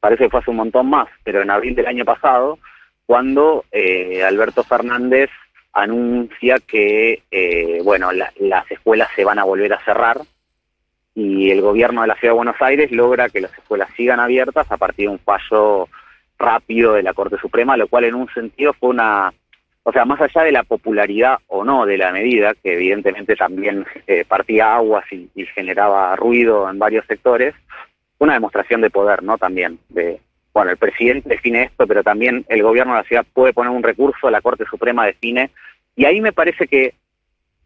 parece 0.00 0.24
que 0.24 0.30
fue 0.30 0.40
hace 0.40 0.50
un 0.50 0.58
montón 0.58 0.88
más, 0.90 1.08
pero 1.24 1.42
en 1.42 1.50
abril 1.50 1.74
del 1.74 1.86
año 1.86 2.04
pasado, 2.04 2.58
cuando 3.06 3.64
eh, 3.72 4.22
Alberto 4.22 4.62
Fernández 4.62 5.30
anuncia 5.72 6.58
que, 6.66 7.22
eh, 7.30 7.80
bueno, 7.82 8.12
la- 8.12 8.32
las 8.38 8.70
escuelas 8.70 9.08
se 9.16 9.24
van 9.24 9.38
a 9.38 9.44
volver 9.44 9.72
a 9.72 9.84
cerrar 9.84 10.18
y 11.14 11.50
el 11.50 11.60
gobierno 11.62 12.02
de 12.02 12.08
la 12.08 12.14
Ciudad 12.16 12.32
de 12.34 12.36
Buenos 12.36 12.60
Aires 12.60 12.92
logra 12.92 13.28
que 13.28 13.40
las 13.40 13.52
escuelas 13.56 13.88
sigan 13.96 14.20
abiertas 14.20 14.70
a 14.70 14.76
partir 14.76 15.06
de 15.06 15.12
un 15.14 15.18
fallo 15.18 15.88
rápido 16.38 16.94
de 16.94 17.02
la 17.02 17.14
Corte 17.14 17.36
Suprema, 17.38 17.76
lo 17.76 17.88
cual 17.88 18.04
en 18.04 18.14
un 18.14 18.28
sentido 18.32 18.72
fue 18.74 18.90
una, 18.90 19.32
o 19.82 19.92
sea, 19.92 20.04
más 20.04 20.20
allá 20.20 20.42
de 20.42 20.52
la 20.52 20.62
popularidad 20.62 21.38
o 21.48 21.64
no 21.64 21.86
de 21.86 21.98
la 21.98 22.12
medida, 22.12 22.54
que 22.62 22.74
evidentemente 22.74 23.36
también 23.36 23.86
eh, 24.06 24.24
partía 24.26 24.76
aguas 24.76 25.04
y, 25.12 25.28
generaba 25.54 26.14
ruido 26.16 26.68
en 26.70 26.78
varios 26.78 27.06
sectores, 27.06 27.54
una 28.18 28.34
demostración 28.34 28.80
de 28.80 28.90
poder, 28.90 29.22
¿no? 29.22 29.38
También 29.38 29.78
de, 29.88 30.20
bueno, 30.52 30.70
el 30.70 30.76
presidente 30.76 31.28
define 31.28 31.64
esto, 31.64 31.86
pero 31.86 32.02
también 32.02 32.44
el 32.48 32.62
gobierno 32.62 32.92
de 32.94 33.00
la 33.00 33.08
ciudad 33.08 33.26
puede 33.32 33.52
poner 33.52 33.72
un 33.72 33.82
recurso, 33.82 34.30
la 34.30 34.40
Corte 34.40 34.64
Suprema 34.70 35.06
define, 35.06 35.50
y 35.96 36.04
ahí 36.04 36.20
me 36.20 36.32
parece 36.32 36.66
que 36.68 36.94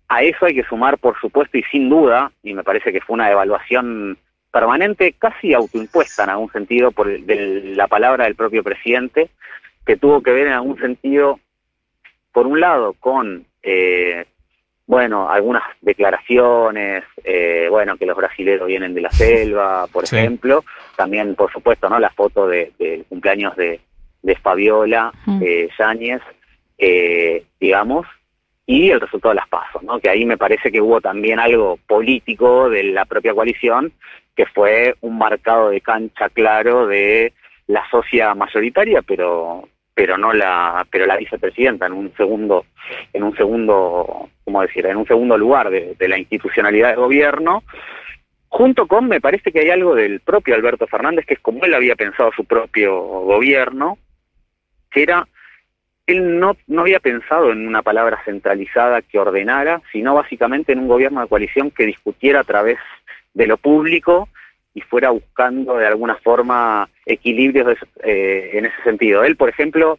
a 0.09 0.23
eso 0.23 0.47
hay 0.47 0.55
que 0.55 0.65
sumar, 0.65 0.99
por 0.99 1.19
supuesto, 1.21 1.57
y 1.57 1.63
sin 1.65 1.89
duda, 1.89 2.33
y 2.43 2.55
me 2.55 2.65
parece 2.65 2.93
que 2.93 3.01
fue 3.01 3.15
una 3.15 3.31
evaluación 3.31 4.19
permanente, 4.53 5.15
casi 5.19 5.55
autoimpuesta 5.55 6.25
en 6.25 6.31
algún 6.31 6.53
sentido 6.53 6.93
por 6.93 7.09
el- 7.11 7.27
de 7.27 7.75
la 7.75 7.89
palabra 7.89 8.25
del 8.25 8.37
propio 8.37 8.63
presidente, 8.63 9.31
que 9.87 9.97
tuvo 9.97 10.23
que 10.23 10.31
ver 10.31 10.47
en 10.49 10.53
algún 10.53 10.79
sentido, 10.79 11.41
por 12.33 12.47
un 12.47 12.61
lado, 12.61 12.93
con, 13.01 13.45
eh, 13.63 14.27
bueno, 14.87 15.31
algunas 15.31 15.63
declaraciones, 15.81 17.03
eh, 17.25 17.67
bueno, 17.71 17.97
que 17.97 18.07
los 18.07 18.17
brasileros 18.17 18.67
vienen 18.69 18.95
de 18.95 19.01
la 19.01 19.11
selva, 19.11 19.87
por 19.89 20.07
Sí. 20.07 20.17
ejemplo, 20.17 20.65
también, 20.97 21.35
por 21.35 21.51
supuesto, 21.51 21.89
¿no? 21.89 21.99
La 21.99 22.11
foto 22.11 22.47
de, 22.47 22.73
del 22.79 23.05
cumpleaños 23.07 23.57
de, 23.57 23.81
de 24.23 24.37
Fabiola 24.37 25.13
eh, 25.43 25.69
Yáñez, 25.79 26.21
eh, 26.79 27.45
digamos, 27.59 28.07
y 28.67 28.91
el 28.91 29.01
resultado 29.01 29.31
de 29.35 29.37
las 29.41 29.49
pasos, 29.49 29.83
¿no? 29.83 29.99
Que 29.99 30.11
ahí 30.11 30.25
me 30.25 30.37
parece 30.37 30.71
que 30.71 30.81
hubo 30.81 31.01
también 31.01 31.39
algo 31.41 31.79
político 31.89 32.69
de 32.71 32.85
la 32.85 33.05
propia 33.05 33.35
coalición, 33.35 33.93
que 34.35 34.47
fue 34.47 34.95
un 35.01 35.19
marcado 35.19 35.71
de 35.71 35.81
cancha 35.81 36.29
claro 36.29 36.87
de 36.87 37.33
la 37.67 37.89
socia 37.91 38.35
mayoritaria, 38.35 39.03
pero 39.03 39.69
pero 39.95 40.17
no 40.17 40.33
la 40.33 40.87
pero 40.91 41.07
la 41.07 41.17
vicepresidenta 41.17 41.87
en 41.87 41.93
un 41.93 42.15
segundo 42.17 42.65
en 43.13 43.23
un 43.23 43.37
segundo 43.37 44.31
cómo 44.45 44.63
decir 44.63 44.87
en 44.87 44.97
un 44.97 45.07
segundo 45.07 45.37
lugar 45.37 45.69
de, 45.69 45.95
de 45.99 46.09
la 46.09 46.19
institucionalidad 46.19 46.89
del 46.89 46.97
gobierno 46.97 47.63
junto 48.49 48.87
con 48.87 49.09
me 49.09 49.21
parece 49.21 49.53
que 49.53 49.61
hay 49.61 49.69
algo 49.69 49.95
del 49.95 50.21
propio 50.21 50.55
Alberto 50.55 50.87
Fernández 50.87 51.27
que 51.27 51.35
es 51.35 51.41
como 51.41 51.65
él 51.65 51.75
había 51.75 51.95
pensado 51.95 52.31
su 52.35 52.47
propio 52.47 52.97
gobierno 53.03 53.99
que 54.91 55.03
era 55.03 55.27
él 56.07 56.39
no, 56.39 56.57
no 56.67 56.83
había 56.83 57.01
pensado 57.01 57.53
en 57.53 57.67
una 57.67 57.83
palabra 57.83 58.21
centralizada 58.25 59.03
que 59.03 59.19
ordenara, 59.19 59.81
sino 59.93 60.15
básicamente 60.15 60.73
en 60.73 60.81
un 60.81 60.89
gobierno 60.89 61.21
de 61.21 61.29
coalición 61.29 61.71
que 61.71 61.87
discutiera 61.87 62.41
a 62.41 62.45
través 62.45 62.79
de 63.35 63.47
lo 63.47 63.57
público 63.57 64.29
y 64.75 64.81
fuera 64.81 65.11
buscando 65.11 65.77
de 65.77 65.87
alguna 65.87 66.17
forma 66.17 66.89
equilibrios 67.07 67.67
de- 67.67 67.77
eh, 68.05 68.51
en 68.55 68.67
ese 68.67 68.83
sentido. 68.85 69.23
Él, 69.25 69.37
por 69.37 69.49
ejemplo, 69.49 69.99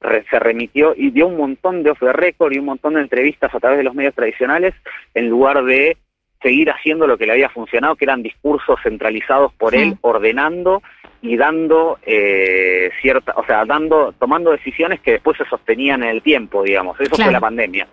re- 0.00 0.24
se 0.30 0.38
remitió 0.38 0.94
y 0.96 1.10
dio 1.10 1.26
un 1.26 1.36
montón 1.36 1.82
de 1.82 1.90
off 1.90 2.00
the 2.00 2.12
record 2.12 2.52
y 2.52 2.58
un 2.58 2.64
montón 2.66 2.94
de 2.94 3.00
entrevistas 3.02 3.54
a 3.54 3.60
través 3.60 3.78
de 3.78 3.84
los 3.84 3.94
medios 3.94 4.14
tradicionales 4.14 4.74
en 5.14 5.28
lugar 5.28 5.62
de 5.64 5.96
seguir 6.42 6.70
haciendo 6.70 7.06
lo 7.06 7.16
que 7.16 7.24
le 7.26 7.32
había 7.32 7.48
funcionado, 7.48 7.96
que 7.96 8.04
eran 8.04 8.22
discursos 8.22 8.78
centralizados 8.82 9.52
por 9.54 9.74
él, 9.74 9.96
ordenando 10.02 10.82
y 11.22 11.38
dando 11.38 11.98
eh, 12.02 12.90
cierta, 13.00 13.32
o 13.36 13.46
sea, 13.46 13.64
dando, 13.64 14.12
tomando 14.18 14.50
decisiones 14.52 15.00
que 15.00 15.12
después 15.12 15.38
se 15.38 15.46
sostenían 15.46 16.02
en 16.02 16.10
el 16.10 16.22
tiempo, 16.22 16.62
digamos. 16.62 17.00
Eso 17.00 17.12
Claro. 17.16 17.24
fue 17.28 17.32
la 17.32 17.40
pandemia. 17.40 17.86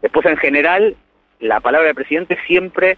Después, 0.00 0.24
en 0.24 0.38
general, 0.38 0.96
la 1.40 1.60
palabra 1.60 1.86
del 1.88 1.94
presidente 1.94 2.38
siempre 2.46 2.96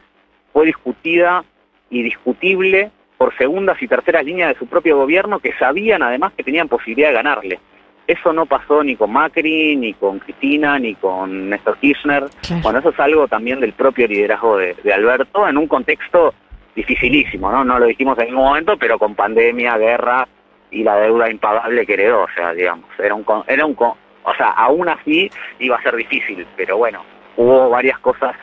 fue 0.56 0.64
discutida 0.64 1.44
y 1.90 2.02
discutible 2.02 2.90
por 3.18 3.36
segundas 3.36 3.76
y 3.82 3.88
terceras 3.88 4.24
líneas 4.24 4.54
de 4.54 4.58
su 4.58 4.66
propio 4.66 4.96
gobierno 4.96 5.38
que 5.38 5.52
sabían 5.58 6.02
además 6.02 6.32
que 6.34 6.42
tenían 6.42 6.66
posibilidad 6.66 7.08
de 7.10 7.14
ganarle. 7.14 7.60
Eso 8.06 8.32
no 8.32 8.46
pasó 8.46 8.82
ni 8.82 8.96
con 8.96 9.12
Macri, 9.12 9.76
ni 9.76 9.92
con 9.92 10.18
Cristina, 10.18 10.78
ni 10.78 10.94
con 10.94 11.50
Néstor 11.50 11.76
Kirchner. 11.76 12.24
Bueno, 12.62 12.78
eso 12.78 12.88
es 12.88 12.98
algo 12.98 13.28
también 13.28 13.60
del 13.60 13.74
propio 13.74 14.08
liderazgo 14.08 14.56
de, 14.56 14.74
de 14.82 14.94
Alberto 14.94 15.46
en 15.46 15.58
un 15.58 15.68
contexto 15.68 16.32
dificilísimo, 16.74 17.52
¿no? 17.52 17.62
No 17.62 17.78
lo 17.78 17.84
dijimos 17.84 18.18
en 18.18 18.28
ningún 18.28 18.44
momento, 18.44 18.78
pero 18.78 18.98
con 18.98 19.14
pandemia, 19.14 19.76
guerra 19.76 20.26
y 20.70 20.84
la 20.84 20.96
deuda 20.96 21.30
impagable 21.30 21.84
que 21.84 21.92
heredó, 21.92 22.22
o 22.22 22.30
sea, 22.34 22.54
digamos, 22.54 22.88
era 22.98 23.14
un, 23.14 23.26
era 23.46 23.66
un, 23.66 23.76
o 23.78 24.34
sea, 24.38 24.52
aún 24.52 24.88
así 24.88 25.30
iba 25.58 25.76
a 25.76 25.82
ser 25.82 25.96
difícil, 25.96 26.46
pero 26.56 26.78
bueno, 26.78 27.04
hubo 27.36 27.68
varias 27.68 27.98
cosas 27.98 28.34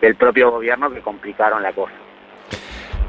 del 0.00 0.14
propio 0.16 0.50
gobierno 0.50 0.90
que 0.90 1.00
complicaron 1.00 1.62
la 1.62 1.72
cosa. 1.72 1.94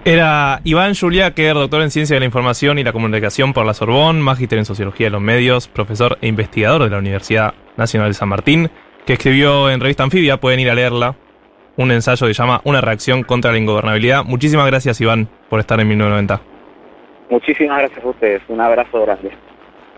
Era 0.05 0.61
Iván 0.63 0.95
Juliáquer, 0.95 1.53
doctor 1.53 1.81
en 1.81 1.91
Ciencia 1.91 2.15
de 2.15 2.21
la 2.21 2.25
Información 2.25 2.79
y 2.79 2.83
la 2.83 2.93
Comunicación 2.93 3.53
por 3.53 3.65
la 3.65 3.73
Sorbonne, 3.73 4.21
magíster 4.21 4.57
en 4.57 4.65
Sociología 4.65 5.07
de 5.07 5.11
los 5.11 5.21
Medios, 5.21 5.67
profesor 5.67 6.17
e 6.21 6.27
investigador 6.27 6.83
de 6.83 6.89
la 6.89 6.97
Universidad 6.97 7.53
Nacional 7.75 8.09
de 8.09 8.13
San 8.13 8.29
Martín, 8.29 8.69
que 9.05 9.13
escribió 9.13 9.69
en 9.69 9.81
Revista 9.81 10.03
Anfibia, 10.03 10.37
pueden 10.37 10.61
ir 10.61 10.69
a 10.69 10.75
leerla, 10.75 11.15
un 11.75 11.91
ensayo 11.91 12.27
que 12.27 12.33
se 12.33 12.41
llama 12.41 12.61
Una 12.63 12.81
reacción 12.81 13.23
contra 13.23 13.51
la 13.51 13.57
ingobernabilidad. 13.57 14.23
Muchísimas 14.23 14.65
gracias, 14.67 14.99
Iván, 15.01 15.29
por 15.49 15.59
estar 15.59 15.79
en 15.79 15.89
1990. 15.89 16.41
Muchísimas 17.29 17.79
gracias 17.79 18.03
a 18.03 18.07
ustedes, 18.07 18.41
un 18.47 18.61
abrazo 18.61 19.01
grande. 19.01 19.31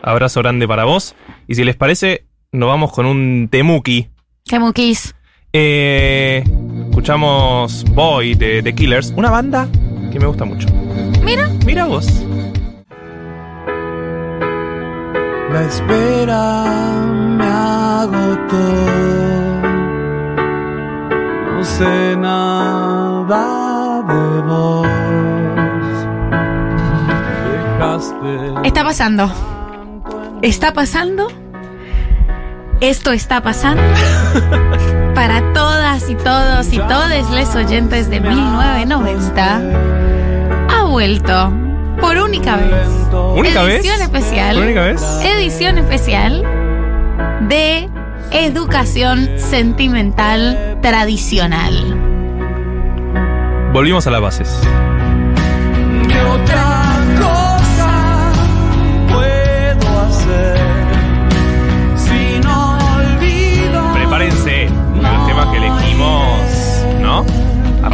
Abrazo 0.02 0.40
grande 0.42 0.66
para 0.66 0.84
vos. 0.84 1.14
Y 1.46 1.54
si 1.54 1.64
les 1.64 1.76
parece, 1.76 2.24
nos 2.50 2.68
vamos 2.68 2.92
con 2.92 3.06
un 3.06 3.48
temuki. 3.50 4.08
¿Qué 4.44 4.58
muquis? 4.58 5.14
Eh, 5.52 6.44
escuchamos 6.92 7.84
Boy 7.94 8.34
de 8.34 8.62
The 8.62 8.74
Killers, 8.74 9.14
una 9.16 9.30
banda 9.30 9.66
que 10.12 10.20
me 10.20 10.26
gusta 10.26 10.44
mucho. 10.44 10.68
Mira. 11.24 11.48
Mira 11.64 11.86
vos. 11.86 12.06
La 15.50 15.62
espera 15.62 16.64
me 17.38 17.44
agotó. 17.46 18.56
No 21.56 21.64
sé 21.64 22.14
nada 22.18 24.02
de 24.02 24.42
vos. 24.42 24.86
Dejaste. 27.78 28.68
Está 28.68 28.84
pasando. 28.84 29.32
Está 30.42 30.74
pasando. 30.74 31.28
Esto 32.82 33.12
está 33.12 33.42
pasando. 33.42 33.82
Para 35.14 35.51
todas 35.92 36.08
y 36.08 36.14
todos 36.14 36.72
y 36.72 36.78
todos 36.78 37.30
les 37.32 37.54
oyentes 37.54 38.08
de 38.08 38.18
1990. 38.20 39.60
Ha 40.70 40.84
vuelto 40.84 41.52
por 42.00 42.16
única 42.16 42.56
vez. 42.56 42.88
¿Única 43.36 43.62
vez? 43.62 43.80
Edición 43.80 44.00
especial. 44.00 44.54
¿Por 44.54 44.64
única 44.64 44.80
vez? 44.84 45.02
Edición 45.22 45.76
especial 45.76 46.44
de 47.42 47.90
educación 48.30 49.28
sentimental 49.36 50.78
tradicional. 50.80 51.74
Volvimos 53.74 54.06
a 54.06 54.12
las 54.12 54.22
bases. 54.22 54.62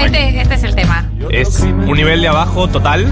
Este, 0.05 0.41
este 0.41 0.55
es 0.55 0.63
el 0.65 0.75
tema. 0.75 1.05
Es 1.31 1.61
un 1.61 1.93
nivel 1.97 2.21
de 2.23 2.29
abajo 2.29 2.69
total. 2.69 3.07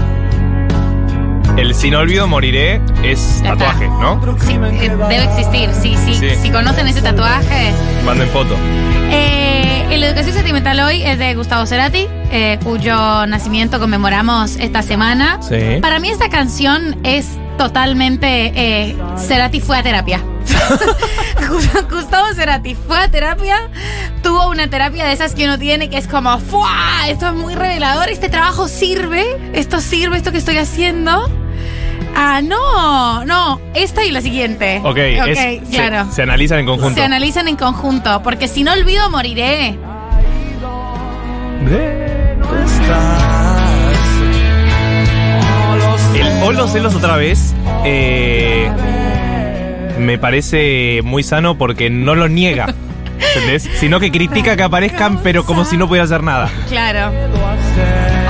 El 1.57 1.73
sin 1.73 1.95
olvido 1.95 2.27
moriré 2.27 2.79
es 3.03 3.41
Ya 3.43 3.53
está. 3.53 3.65
tatuaje, 3.65 3.87
¿no? 3.87 4.21
Sí, 4.45 4.53
eh, 4.53 4.89
debe 5.09 5.23
existir, 5.23 5.69
sí, 5.73 5.95
sí, 6.05 6.13
Sí. 6.13 6.29
Si 6.43 6.49
conocen 6.51 6.87
ese 6.87 7.01
tatuaje. 7.01 7.71
Manden 8.05 8.27
foto. 8.29 8.55
Eh, 9.09 9.66
el 9.89 10.03
Educación 10.03 10.35
Sentimental 10.35 10.79
hoy 10.81 11.01
es 11.03 11.17
de 11.17 11.33
Gustavo 11.35 11.65
Cerati, 11.65 12.07
eh, 12.31 12.59
cuyo 12.63 13.25
nacimiento 13.25 13.79
conmemoramos 13.79 14.57
esta 14.57 14.81
semana. 14.81 15.39
Sí. 15.41 15.79
Para 15.81 15.99
mí 15.99 16.09
esta 16.09 16.29
canción 16.29 16.97
es 17.03 17.37
totalmente 17.57 18.51
eh, 18.55 18.97
Cerati 19.17 19.61
fue 19.61 19.77
a 19.77 19.83
terapia. 19.83 20.21
Gustavo 21.89 22.33
Cerati 22.33 22.75
fue 22.75 22.97
a 22.97 23.09
terapia, 23.09 23.69
tuvo 24.23 24.49
una 24.49 24.69
terapia 24.69 25.05
de 25.05 25.13
esas 25.13 25.33
que 25.33 25.45
uno 25.45 25.57
tiene 25.57 25.89
que 25.89 25.97
es 25.97 26.07
como, 26.07 26.37
¡fua! 26.39 27.07
Esto 27.07 27.27
es 27.27 27.33
muy 27.33 27.55
revelador, 27.55 28.09
este 28.09 28.29
trabajo 28.29 28.67
sirve, 28.67 29.23
esto 29.53 29.79
sirve, 29.79 30.17
esto 30.17 30.31
que 30.31 30.37
estoy 30.37 30.57
haciendo. 30.57 31.29
Ah, 32.15 32.41
no, 32.43 33.25
no, 33.25 33.61
esta 33.73 34.03
y 34.05 34.11
la 34.11 34.21
siguiente. 34.21 34.81
Ok, 34.83 34.97
es- 34.97 35.37
se- 35.37 35.61
claro. 35.71 36.11
se, 36.11 36.21
analizan 36.23 36.59
en 36.59 36.65
conjunto. 36.65 36.95
Se 36.95 37.03
analizan 37.03 37.47
en 37.47 37.55
conjunto, 37.55 38.21
porque 38.23 38.47
si 38.47 38.63
no 38.63 38.73
olvido 38.73 39.09
moriré. 39.09 39.77
El 46.15 46.43
o 46.43 46.51
los 46.51 46.71
celos 46.71 46.95
otra 46.95 47.17
vez 47.17 47.53
eh, 47.85 48.69
me 49.99 50.17
parece 50.17 51.01
muy 51.03 51.23
sano 51.23 51.57
porque 51.57 51.89
no 51.89 52.15
lo 52.15 52.27
niega. 52.29 52.73
¿Entendés? 53.19 53.69
Sino 53.79 53.99
que 53.99 54.11
critica 54.11 54.55
que 54.55 54.63
aparezcan, 54.63 55.19
pero 55.23 55.43
como 55.43 55.65
si 55.65 55.77
no 55.77 55.87
pudiera 55.87 56.05
hacer 56.05 56.23
nada. 56.23 56.49
Claro. 56.69 57.11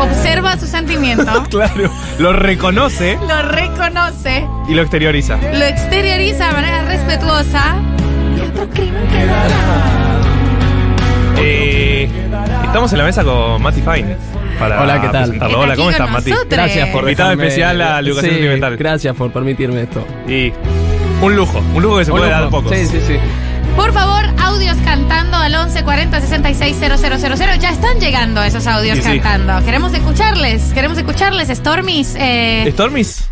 Observa 0.02 0.58
su 0.58 0.68
sentimiento, 0.68 1.26
Claro. 1.50 1.92
Lo 2.20 2.34
reconoce 2.34 3.18
lo 3.28 3.42
reconoce, 3.44 4.46
y 4.68 4.74
lo 4.74 4.82
exterioriza. 4.82 5.38
lo 5.38 5.66
exterioriza 5.66 6.48
de 6.48 6.54
manera 6.54 6.82
respetuosa. 6.84 7.76
Y 8.38 8.42
otro 8.42 8.70
crimen 8.70 9.08
que 9.08 9.26
Eh, 11.40 12.10
estamos 12.66 12.92
en 12.94 12.98
la 13.00 13.04
mesa 13.06 13.24
con 13.24 13.62
Mati 13.62 13.82
Fine. 13.82 14.18
Para 14.60 14.82
Hola, 14.82 15.02
¿qué 15.02 15.08
tal? 15.10 15.24
presentarlo. 15.26 15.60
Hola, 15.60 15.76
¿cómo 15.76 15.92
Está 15.92 16.04
estás, 16.06 16.20
Mati? 16.20 16.30
nosotros. 16.32 16.58
Gracias 16.58 16.90
por 16.90 17.02
Invitado 17.04 17.30
dejarme- 17.32 17.44
especial 17.44 17.82
a 17.82 18.02
la 18.02 18.08
educación 18.08 18.26
Sí, 18.32 18.38
sentimental. 18.38 18.78
Gracias 18.78 19.16
por 19.16 19.32
permitirme 19.32 19.82
esto. 19.84 20.06
Y 20.28 20.52
un 21.22 21.36
lujo, 21.36 21.62
un 21.76 21.84
lujo 21.84 21.98
que 22.00 22.06
se 22.06 22.12
Un 22.12 22.18
puede 22.18 22.32
lujo. 22.32 22.42
dar 22.42 22.50
pocos. 22.50 22.72
Sí, 22.76 22.86
sí, 22.88 23.00
sí. 23.06 23.18
Por 23.78 23.94
favor, 23.94 24.26
audios 24.44 24.76
cantando 24.84 25.38
al 25.38 25.56
11 25.56 25.84
40 25.84 26.20
66 26.20 26.78
000. 26.78 27.56
Ya 27.60 27.70
están 27.70 28.00
llegando 28.00 28.44
esos 28.44 28.68
audios 28.68 28.98
Sí, 28.98 29.04
sí. 29.04 29.20
cantando. 29.22 29.64
Queremos 29.66 29.94
escucharles, 29.94 30.74
queremos 30.74 30.98
escucharles. 30.98 31.48
Stormis. 31.50 32.16
Eh, 32.20 32.68
¿Stormis? 32.74 33.30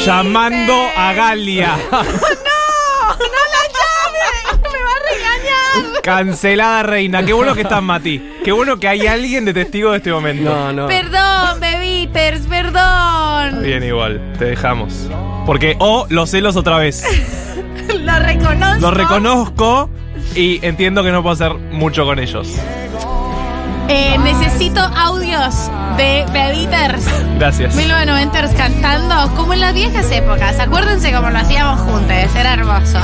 Llamando 0.05 0.87
a 0.95 1.13
Galia. 1.13 1.77
¡No! 1.91 1.99
¡No 1.99 3.41
la 3.53 3.63
llame! 3.75 4.29
¡Me 4.63 4.79
va 4.81 4.91
a 4.95 4.99
regañar! 5.11 5.88
Cancelada 6.03 6.83
reina. 6.83 7.23
Qué 7.23 7.33
bueno 7.33 7.53
que 7.55 7.61
estás, 7.61 7.81
Mati. 7.81 8.21
Qué 8.43 8.51
bueno 8.51 8.77
que 8.77 8.87
hay 8.87 9.07
alguien 9.07 9.45
de 9.45 9.53
testigo 9.53 9.91
de 9.91 9.97
este 9.97 10.11
momento. 10.11 10.49
No, 10.49 10.73
no. 10.73 10.87
Perdón, 10.87 11.59
bebiters, 11.59 12.41
perdón. 12.47 13.63
Bien, 13.63 13.83
igual. 13.83 14.33
Te 14.37 14.45
dejamos. 14.45 15.09
Porque, 15.45 15.75
o 15.79 16.05
los 16.09 16.29
celos 16.29 16.55
otra 16.55 16.77
vez. 16.77 17.03
Lo 17.99 18.19
reconozco. 18.19 18.79
Lo 18.79 18.91
reconozco 18.91 19.89
y 20.35 20.63
entiendo 20.65 21.03
que 21.03 21.11
no 21.11 21.21
puedo 21.21 21.33
hacer 21.33 21.53
mucho 21.71 22.05
con 22.05 22.19
ellos. 22.19 22.55
Eh, 23.87 24.17
necesito 24.19 24.79
audios 24.79 25.71
de 25.97 26.23
bebiters. 26.31 27.05
Gracias. 27.39 27.75
1990ers 27.75 28.55
cantando 28.55 29.35
como 29.35 29.53
en 29.53 29.61
las 29.61 29.73
viejas 29.73 30.11
épocas. 30.11 30.59
Acuérdense 30.59 31.11
cómo 31.11 31.31
lo 31.31 31.39
hacíamos 31.39 31.81
juntos. 31.81 32.35
Era 32.35 32.53
hermoso. 32.53 32.99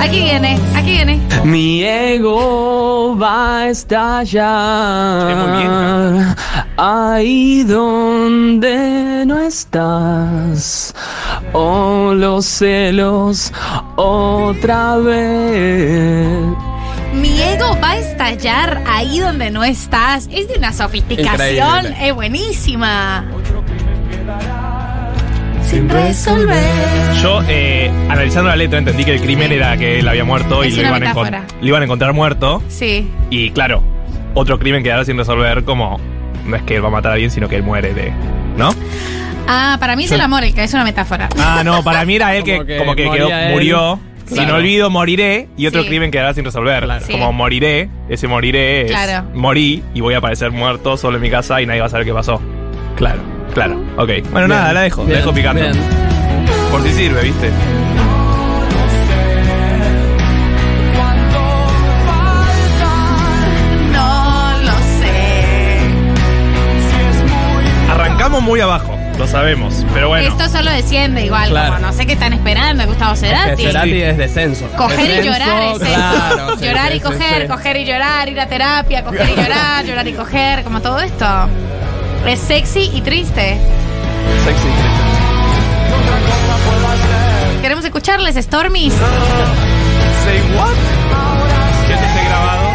Aquí 0.00 0.22
viene, 0.22 0.58
aquí 0.74 0.90
viene. 0.90 1.20
Mi 1.44 1.82
ego 1.82 3.16
va 3.16 3.60
a 3.60 3.68
estallar 3.68 5.26
ahí 6.76 7.64
donde 7.64 9.24
no 9.26 9.40
estás. 9.40 10.94
Oh, 11.52 12.12
los 12.14 12.44
celos 12.46 13.52
otra 13.96 14.96
vez. 14.98 16.46
Mi 17.14 17.40
ego 17.40 17.78
va 17.82 17.92
a 17.92 17.98
estallar 17.98 18.82
ahí 18.86 19.20
donde 19.20 19.50
no 19.50 19.64
estás. 19.64 20.28
Es 20.32 20.48
de 20.48 20.58
una 20.58 20.72
sofisticación 20.72 21.86
es 22.00 22.14
buenísima. 22.14 23.24
Sin 25.74 25.88
resolver. 25.88 26.62
Yo, 27.20 27.40
eh, 27.48 27.90
analizando 28.08 28.48
la 28.48 28.54
letra, 28.54 28.78
entendí 28.78 29.04
que 29.04 29.12
el 29.14 29.20
crimen 29.20 29.50
era 29.50 29.76
que 29.76 29.98
él 29.98 30.06
había 30.06 30.22
muerto 30.22 30.64
y 30.64 30.70
lo 30.70 30.78
una 30.80 30.88
iban, 30.88 31.02
a 31.02 31.12
encon- 31.14 31.42
lo 31.60 31.66
iban 31.66 31.82
a 31.82 31.84
encontrar 31.84 32.12
muerto. 32.12 32.62
Sí. 32.68 33.10
Y 33.30 33.50
claro, 33.50 33.82
otro 34.34 34.60
crimen 34.60 34.84
quedará 34.84 35.04
sin 35.04 35.16
resolver, 35.18 35.64
como 35.64 35.98
no 36.46 36.54
es 36.54 36.62
que 36.62 36.76
él 36.76 36.84
va 36.84 36.88
a 36.88 36.90
matar 36.92 37.10
a 37.10 37.14
alguien, 37.14 37.32
sino 37.32 37.48
que 37.48 37.56
él 37.56 37.64
muere 37.64 37.92
de. 37.92 38.12
¿No? 38.56 38.70
Ah, 39.48 39.76
para 39.80 39.96
mí 39.96 40.04
es 40.04 40.12
el 40.12 40.20
amor, 40.20 40.44
el 40.44 40.54
que 40.54 40.62
es 40.62 40.72
una 40.74 40.84
metáfora. 40.84 41.28
Ah, 41.40 41.62
no, 41.64 41.82
para 41.82 42.04
mí 42.04 42.14
era 42.14 42.36
él 42.36 42.44
que 42.44 42.54
Como 42.54 42.66
que 42.66 42.78
como 42.78 42.94
que 42.94 43.06
moría 43.06 43.26
quedó, 43.26 43.30
él. 43.36 43.52
murió. 43.52 44.00
Sin 44.26 44.36
Claro. 44.36 44.54
olvido 44.56 44.88
moriré 44.90 45.48
y 45.56 45.66
otro 45.66 45.82
Sí. 45.82 45.88
crimen 45.88 46.10
quedará 46.12 46.32
sin 46.34 46.44
resolver. 46.44 46.84
Claro. 46.84 47.04
Sí. 47.04 47.12
Como 47.12 47.32
moriré, 47.32 47.90
ese 48.08 48.26
moriré 48.28 48.82
es 48.86 48.90
Claro. 48.92 49.26
morí 49.34 49.82
y 49.92 50.00
voy 50.00 50.14
a 50.14 50.18
aparecer 50.18 50.50
muerto 50.52 50.96
solo 50.96 51.16
en 51.16 51.22
mi 51.22 51.30
casa 51.30 51.60
y 51.60 51.66
nadie 51.66 51.80
va 51.80 51.86
a 51.86 51.90
saber 51.90 52.06
qué 52.06 52.12
pasó. 52.14 52.40
Claro. 52.96 53.33
Claro, 53.52 53.76
ok. 53.96 54.08
Bueno, 54.30 54.46
Bien. 54.46 54.48
nada, 54.48 54.72
la 54.72 54.80
dejo, 54.82 55.04
la 55.06 55.16
dejo 55.18 55.32
picando. 55.32 55.62
bien. 55.62 55.74
Por 56.70 56.82
si 56.82 56.92
sirve, 56.92 57.22
¿viste? 57.22 57.50
No 63.92 64.52
lo 64.62 64.72
sé. 65.00 65.78
Arrancamos 67.92 68.42
muy 68.42 68.60
abajo, 68.60 68.98
lo 69.18 69.26
sabemos, 69.26 69.84
pero 69.92 70.08
bueno. 70.08 70.28
Esto 70.28 70.48
solo 70.48 70.70
desciende 70.70 71.24
igual, 71.24 71.50
Claro. 71.50 71.74
como 71.74 71.86
no 71.86 71.92
sé 71.92 72.06
qué 72.06 72.14
están 72.14 72.32
esperando, 72.32 72.84
Gustavo 72.86 73.14
Es 73.14 73.20
que 73.20 73.26
Cerati. 73.28 73.62
Cerati 73.64 74.02
es 74.02 74.16
descenso. 74.18 74.66
Coger 74.76 75.00
y 75.00 75.02
Descenso, 75.08 75.32
llorar 75.32 75.62
es 75.62 75.76
eso. 75.82 75.84
claro, 75.94 76.56
sí, 76.58 76.64
llorar 76.64 76.88
sí, 76.90 76.92
y 76.96 77.00
sí, 77.00 77.04
coger, 77.04 77.42
sí. 77.42 77.48
coger 77.48 77.76
y 77.76 77.84
llorar, 77.84 78.28
ir 78.28 78.40
a 78.40 78.46
terapia, 78.46 79.04
coger 79.04 79.28
y 79.30 79.36
llorar, 79.40 79.84
llorar 79.84 80.08
y 80.08 80.12
coger, 80.12 80.64
como 80.64 80.80
todo 80.80 80.98
esto. 81.00 81.26
Es 82.26 82.40
sexy 82.40 82.90
y 82.94 83.02
triste. 83.02 83.60
Sexy. 84.44 84.68
Queremos 87.60 87.84
escucharles, 87.84 88.36
Stormy. 88.36 88.90
Say 88.90 88.98
what? 90.56 90.74
Que 91.86 91.98
se 91.98 92.04
esté 92.06 92.24
grabado. 92.24 92.70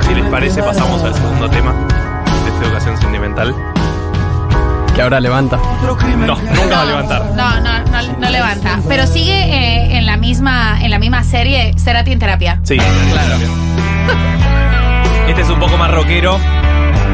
Si 0.00 0.14
les 0.14 0.24
parece, 0.30 0.62
pasamos 0.62 1.02
al 1.02 1.14
segundo 1.14 1.50
tema 1.50 1.72
de 1.72 2.50
esta 2.50 2.64
educación 2.64 2.96
sentimental. 2.98 3.71
Que 4.94 5.02
ahora 5.02 5.20
levanta. 5.20 5.58
No, 5.82 6.36
nunca 6.36 6.76
va 6.76 6.82
a 6.82 6.84
levantar. 6.84 7.24
No, 7.34 7.60
no, 7.60 7.78
no, 7.84 8.18
no 8.18 8.30
levanta. 8.30 8.78
Pero 8.88 9.06
sigue 9.06 9.32
eh, 9.32 9.96
en 9.96 10.06
la 10.06 10.16
misma, 10.16 10.78
en 10.82 10.90
la 10.90 10.98
misma 10.98 11.24
serie 11.24 11.72
Cerati 11.78 12.12
en 12.12 12.18
terapia. 12.18 12.60
Sí, 12.62 12.76
claro. 12.76 13.36
Este 15.28 15.42
es 15.42 15.48
un 15.48 15.58
poco 15.60 15.78
más 15.78 15.90
rockero. 15.90 16.38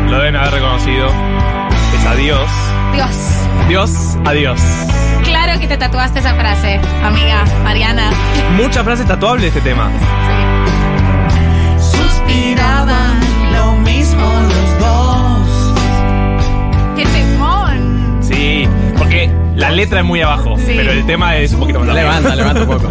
Lo 0.09 0.19
deben 0.19 0.35
haber 0.35 0.55
reconocido. 0.55 1.09
Es 1.95 2.07
adiós. 2.07 2.51
Dios. 2.95 3.11
Dios, 3.69 3.91
adiós. 4.25 4.61
Claro 5.25 5.61
que 5.61 5.69
te 5.69 5.77
tatuaste 5.77 6.21
esa 6.21 6.35
frase, 6.35 6.81
amiga 7.05 7.45
Mariana. 7.63 8.11
Muchas 8.57 8.83
frases 8.83 9.07
tatuables 9.07 9.43
de 9.43 9.49
este 9.59 9.61
tema. 9.61 9.91
Suspiraban 11.79 13.21
lo 13.53 13.73
mismo 13.77 14.25
los 14.25 14.79
dos. 14.81 15.75
¡Qué 16.97 17.05
temón! 17.05 17.38
Porque 19.09 19.31
la 19.57 19.71
letra 19.71 20.01
es 20.01 20.05
muy 20.05 20.21
abajo, 20.21 20.57
Sí. 20.59 20.75
pero 20.77 20.93
el 20.93 21.07
tema 21.07 21.35
es 21.39 21.55
un 21.55 21.61
poquito 21.61 21.81
más. 21.81 21.95
Levanta, 21.95 22.37
levanta 22.37 22.61
un 22.61 22.67
poco. 22.69 22.89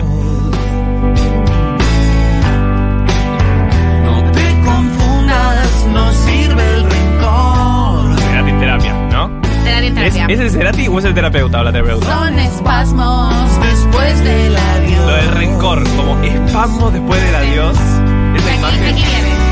No 4.03 4.31
te 4.31 4.61
confundas, 4.65 5.85
no 5.93 6.11
sirve 6.13 6.63
el 6.73 6.83
rencor. 6.89 8.19
Cerati 8.19 8.49
en 8.49 8.59
terapia, 8.59 8.93
¿no? 9.11 9.41
Terapia 9.63 9.87
¿Es, 10.07 10.13
terapia. 10.13 10.25
¿Es 10.35 10.39
el 10.39 10.49
Cerati 10.49 10.87
o 10.87 10.97
es 10.97 11.05
el 11.05 11.13
terapeuta 11.13 11.59
o 11.59 11.63
la 11.65 11.71
terapeuta? 11.71 12.05
Son 12.07 12.39
espasmos 12.39 13.35
Después 13.61 14.23
del 14.23 14.57
adiós. 14.57 15.05
Lo 15.05 15.15
del 15.17 15.31
rencor, 15.35 15.83
como 15.95 16.17
espasmo 16.23 16.89
después 16.89 17.21
del 17.21 17.35
adiós. 17.35 17.77
Esa 17.77 18.67
Aquí, 18.69 18.77
aquí 18.89 19.03
viene. 19.03 19.46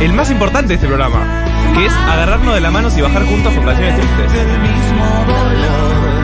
El 0.00 0.12
más 0.12 0.30
importante 0.30 0.68
de 0.68 0.74
este 0.74 0.86
programa, 0.86 1.44
que 1.74 1.86
es 1.86 1.92
agarrarnos 1.92 2.54
de 2.54 2.60
las 2.60 2.72
manos 2.72 2.96
y 2.96 3.00
bajar 3.00 3.24
juntos 3.24 3.52
con 3.52 3.64
canciones 3.64 3.96
tristes. 3.96 4.32
Del 4.32 4.58
mismo 4.60 5.24
dolor 5.26 6.18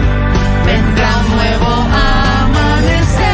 vendrá 0.64 1.18
un 1.18 1.36
nuevo 1.36 1.66
amanecer. 1.66 3.24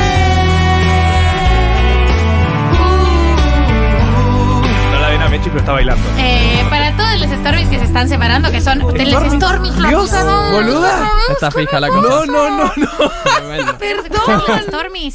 No 4.93 4.99
la 4.99 5.09
ven 5.11 5.22
a 5.22 5.28
Mechi, 5.28 5.49
pero 5.49 5.59
está 5.59 5.72
bailando. 5.72 6.09
Eh, 6.18 6.64
para 6.70 6.89
los 7.20 7.30
Stormies 7.30 7.68
que 7.68 7.78
se 7.78 7.84
están 7.84 8.08
separando, 8.08 8.50
que 8.50 8.60
son 8.60 8.78
de 8.92 9.06
los 9.06 9.32
¿Stormies? 9.32 9.76
La 9.78 9.88
Dios, 9.90 10.10
puta 10.10 10.24
madre. 10.24 10.52
boluda. 10.56 11.10
Está 11.30 11.50
fija 11.50 11.80
la 11.80 11.88
cosa. 11.88 12.08
No, 12.08 12.26
no, 12.26 12.50
no, 12.50 12.72
no. 12.76 13.10
Tremendo. 13.36 13.78
Perdón, 13.78 14.42
los 14.48 14.60
Stormies. 14.62 15.14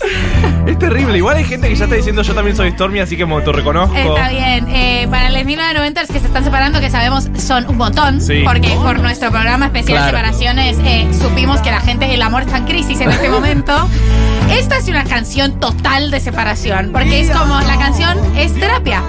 Es 0.66 0.80
terrible. 0.80 1.18
Igual 1.18 1.38
hay 1.38 1.44
gente 1.44 1.68
que 1.70 1.76
ya 1.76 1.84
está 1.86 1.96
diciendo 1.96 2.22
yo 2.22 2.34
también 2.34 2.56
soy 2.56 2.72
Stormy, 2.72 3.00
así 3.00 3.16
que 3.18 3.26
me 3.26 3.34
autorreconozco. 3.36 3.96
Está 3.96 4.30
bien. 4.30 4.68
Eh, 4.70 5.08
para 5.10 5.30
los 5.30 5.44
1990 5.46 6.02
que 6.14 6.20
se 6.20 6.26
están 6.28 6.44
separando, 6.44 6.80
que 6.80 6.90
sabemos 6.90 7.28
son 7.38 7.68
un 7.68 7.78
montón, 7.78 8.22
Sí. 8.22 8.42
porque 8.46 8.70
por 8.82 9.00
nuestro 9.00 9.30
programa 9.32 9.66
especial 9.68 9.98
Claro. 9.98 10.18
Separaciones 10.18 10.78
eh, 10.84 11.08
supimos 11.20 11.62
que 11.62 11.72
la 11.72 11.82
gente, 11.82 12.14
el 12.14 12.22
amor 12.22 12.42
está 12.44 12.58
en 12.58 12.66
crisis 12.66 13.00
en 13.02 13.12
este 13.12 13.30
momento. 13.30 13.88
Esta 14.50 14.78
es 14.78 14.88
una 14.88 15.04
canción 15.04 15.60
total 15.60 16.12
de 16.12 16.20
separación, 16.20 16.90
porque 16.92 17.22
es 17.22 17.30
como 17.32 17.60
la 17.62 17.78
canción 17.78 18.18
es 18.38 18.54
terapia. 18.60 19.02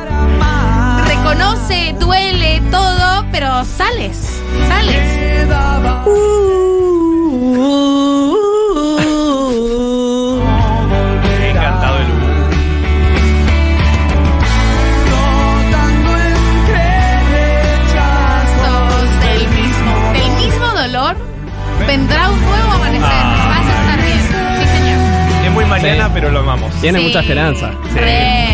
Reconoce, 1.29 1.93
duele, 1.99 2.62
todo, 2.70 3.24
pero 3.33 3.64
sales, 3.64 4.41
sales. 4.68 5.03
He 11.39 11.51
encantado 11.51 11.99
el 11.99 12.07
rechazos 17.77 19.20
del 19.20 19.49
mismo, 19.51 20.12
del 20.12 20.31
mismo 20.47 20.66
dolor 20.83 21.16
vendrá 21.87 22.31
un 22.31 22.41
nuevo 22.41 22.72
amanecer. 22.72 23.05
Ah. 23.05 23.47
Vas 23.49 23.66
a 23.66 23.81
estar 23.81 23.99
bien. 24.05 24.20
Sí, 24.59 24.66
señor. 24.79 25.45
Es 25.47 25.53
muy 25.53 25.64
mañana, 25.66 26.05
Sí. 26.07 26.11
pero 26.14 26.31
lo 26.31 26.41
amamos. 26.41 26.72
Tiene 26.81 26.99
Sí. 27.01 27.07
mucha 27.07 27.20
esperanza. 27.20 27.70
Re. 27.95 28.45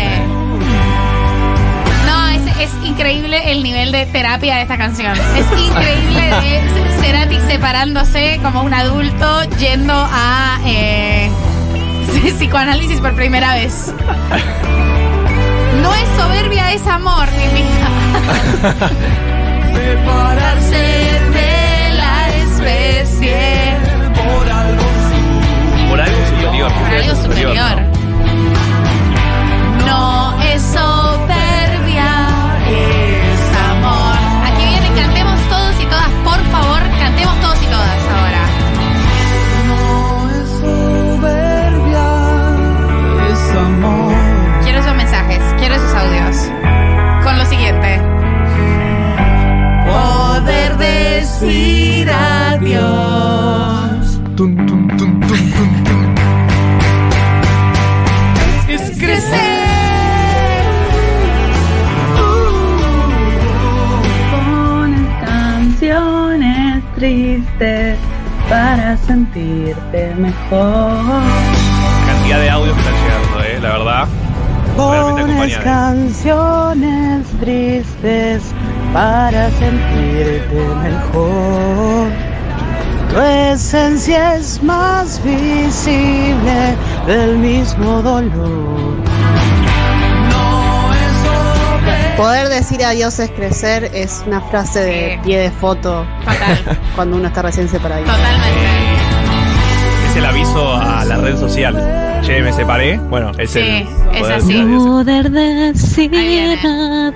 Increíble 2.93 3.51
el 3.51 3.63
nivel 3.63 3.91
de 3.91 4.05
terapia 4.05 4.57
de 4.57 4.61
esta 4.61 4.77
canción. 4.77 5.13
Es 5.35 5.47
increíble 5.59 6.21
de 6.21 6.61
Cerati 7.01 7.39
separándose 7.47 8.39
como 8.43 8.61
un 8.61 8.73
adulto 8.73 9.43
yendo 9.57 9.93
a 9.95 10.59
eh, 10.63 11.31
psicoanálisis 12.37 13.01
por 13.01 13.15
primera 13.15 13.55
vez. 13.55 13.91
No 15.81 15.93
es 15.95 16.07
soberbia, 16.17 16.71
es 16.73 16.85
amor, 16.85 17.27
mi 17.31 17.61
hija. 17.61 18.89
Separarse 19.73 20.75
de 21.33 21.93
la 21.95 22.29
especie 22.29 23.75
por 24.13 24.51
algo 24.51 24.83
Por 25.89 25.99
algo 25.99 26.27
superior. 26.27 26.71
Por 26.71 26.93
algo 26.93 27.15
superior. 27.23 27.81
No 29.83 30.39
es 30.43 30.61
soberbia, 30.61 31.02
decir 51.23 52.09
adiós. 52.09 52.99
Tum, 54.35 54.55
tum, 54.67 54.87
tum, 54.97 55.19
tum, 55.21 55.37
tum, 55.55 55.83
tum. 55.87 56.15
Es 58.67 58.97
crecer. 58.97 59.63
Pones 64.31 65.07
canciones 65.25 66.83
tristes 66.95 67.97
para 68.49 68.97
sentirte 68.97 70.15
mejor. 70.17 71.21
Cantidad 72.05 72.39
de 72.39 72.49
audios 72.49 72.75
que 72.75 72.81
están 72.81 72.95
llegando, 73.01 73.43
eh, 73.43 73.59
la 73.61 73.69
verdad. 73.77 74.07
Pones 74.75 75.23
acompañadas. 75.23 75.63
canciones 75.63 77.27
tristes 77.39 78.52
para 78.93 79.49
sentirte 79.51 80.65
mejor. 80.83 82.09
Tu 83.09 83.19
esencia 83.19 84.35
es 84.35 84.61
más 84.63 85.21
visible 85.23 86.75
del 87.07 87.37
mismo 87.37 88.01
dolor. 88.01 88.95
No 90.29 90.93
es 90.93 91.13
soberbia. 91.23 92.15
Poder 92.17 92.49
decir 92.49 92.83
adiós 92.83 93.19
es 93.19 93.29
crecer 93.31 93.89
es 93.93 94.23
una 94.25 94.41
frase 94.41 94.79
de 94.79 95.19
pie 95.23 95.37
de 95.39 95.51
foto 95.51 96.05
Total, 96.21 96.79
cuando 96.95 97.17
uno 97.17 97.27
está 97.27 97.41
recién 97.43 97.67
separado. 97.69 98.01
totalmente. 98.03 98.47
Es 100.09 100.15
el 100.17 100.25
aviso 100.25 100.73
a 100.75 101.05
la 101.05 101.17
red 101.17 101.37
social. 101.37 102.19
Che, 102.23 102.41
me 102.41 102.53
separé. 102.53 102.97
Bueno, 102.99 103.31
es 103.37 103.51
Sí, 103.51 103.59
el. 103.59 103.87
es 104.13 104.19
poder 104.21 104.33
así. 104.33 104.47
decir 104.53 104.61
adiós. 104.65 104.83
Poder 104.85 105.31
decir 105.31 106.11
adiós. 106.15 107.13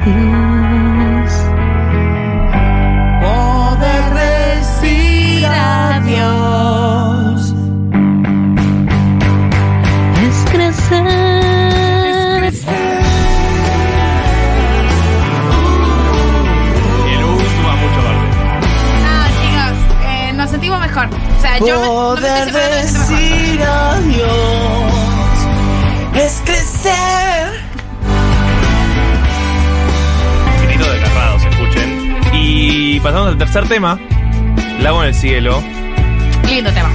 O 21.37 21.41
sea, 21.41 21.59
yo 21.59 21.65
me, 21.65 21.71
no 21.71 22.15
me 22.15 22.27
estoy 22.27 22.51
Poder 22.51 22.83
decir 22.83 23.61
adiós. 23.61 24.93
Es 26.15 26.41
crecer. 26.45 27.67
Grito 30.67 30.91
desgarrados, 30.91 31.43
escuchen. 31.45 32.17
Y 32.33 32.99
pasamos 33.01 33.27
al 33.27 33.37
tercer 33.37 33.67
tema. 33.67 33.99
Lago 34.81 35.01
en 35.03 35.09
el 35.09 35.15
cielo. 35.15 35.61
Lindo 36.47 36.71
tema. 36.71 36.89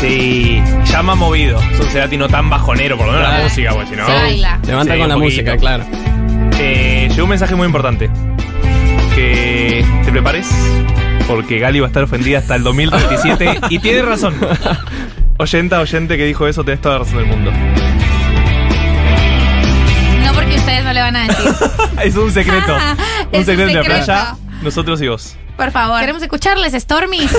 Sí, 0.00 0.60
ya 0.86 1.02
más 1.02 1.16
movido. 1.16 1.60
Es 1.72 1.80
un 1.80 1.86
Cerati 1.86 2.16
no 2.16 2.28
tan 2.28 2.50
bajonero, 2.50 2.96
por 2.96 3.06
lo 3.06 3.12
menos 3.12 3.28
la 3.28 3.42
música, 3.42 3.72
pues 3.74 3.88
si 3.88 3.96
no. 3.96 4.06
Se 4.06 4.12
baila. 4.12 4.58
Levanta 4.66 4.94
Sí, 4.94 5.00
con 5.00 5.08
la 5.08 5.16
música, 5.16 5.56
claro. 5.56 5.84
Eh, 6.58 7.08
llegó 7.10 7.24
un 7.24 7.30
mensaje 7.30 7.54
muy 7.54 7.66
importante. 7.66 8.10
Que 9.14 9.84
te 10.04 10.10
prepares, 10.10 10.48
porque 11.26 11.58
Gali 11.58 11.80
va 11.80 11.86
a 11.86 11.88
estar 11.88 12.02
ofendida 12.04 12.38
hasta 12.38 12.56
el 12.56 12.62
2037. 12.62 13.60
y 13.70 13.78
tiene 13.78 14.02
razón. 14.02 14.34
Oyenta, 15.38 15.80
oyente 15.80 16.16
que 16.16 16.24
dijo 16.26 16.46
eso, 16.46 16.64
tenés 16.64 16.80
toda 16.80 16.94
la 16.94 17.04
razón 17.04 17.18
del 17.18 17.26
mundo. 17.26 17.50
No 20.24 20.32
porque 20.32 20.56
ustedes 20.56 20.84
no 20.84 20.92
le 20.92 21.00
van 21.00 21.16
a 21.16 21.26
decir. 21.26 21.52
es 22.04 22.16
un 22.16 22.30
secreto. 22.32 22.76
Es 23.32 23.38
un 23.38 23.40
un 23.40 23.44
secreto 23.46 23.68
de 23.68 23.74
la 23.74 23.82
secreto. 23.82 24.04
playa, 24.04 24.36
nosotros 24.62 25.02
y 25.02 25.08
vos. 25.08 25.36
Por 25.56 25.70
favor. 25.72 25.98
Queremos 26.00 26.22
escucharles, 26.22 26.72
Stormies. 26.74 27.32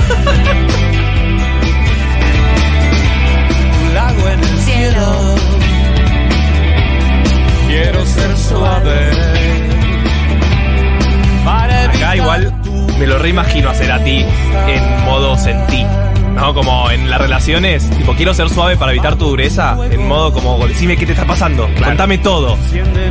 Lago 3.94 4.28
en 4.28 4.40
el 4.40 4.58
cielo. 4.60 5.36
Quiero 7.68 8.06
ser 8.06 8.38
suave. 8.38 9.10
Para 11.46 11.86
Acá 11.86 12.16
igual 12.16 12.54
me 13.00 13.08
lo 13.08 13.18
reimagino 13.20 13.70
a 13.70 13.74
Cerati 13.74 14.26
en 14.68 15.06
modo 15.06 15.38
sentí. 15.38 15.86
¿no? 16.36 16.54
Como 16.54 16.92
en 16.92 17.10
las 17.10 17.22
relaciones, 17.22 17.90
tipo, 17.92 18.14
quiero 18.14 18.34
ser 18.34 18.50
suave 18.50 18.76
para 18.76 18.92
evitar 18.92 19.16
tu 19.16 19.30
dureza, 19.30 19.78
en 19.90 20.06
modo 20.06 20.34
como, 20.34 20.68
decime 20.68 20.98
qué 20.98 21.06
te 21.06 21.14
está 21.14 21.26
pasando, 21.26 21.70
contame 21.82 22.18
todo. 22.18 22.58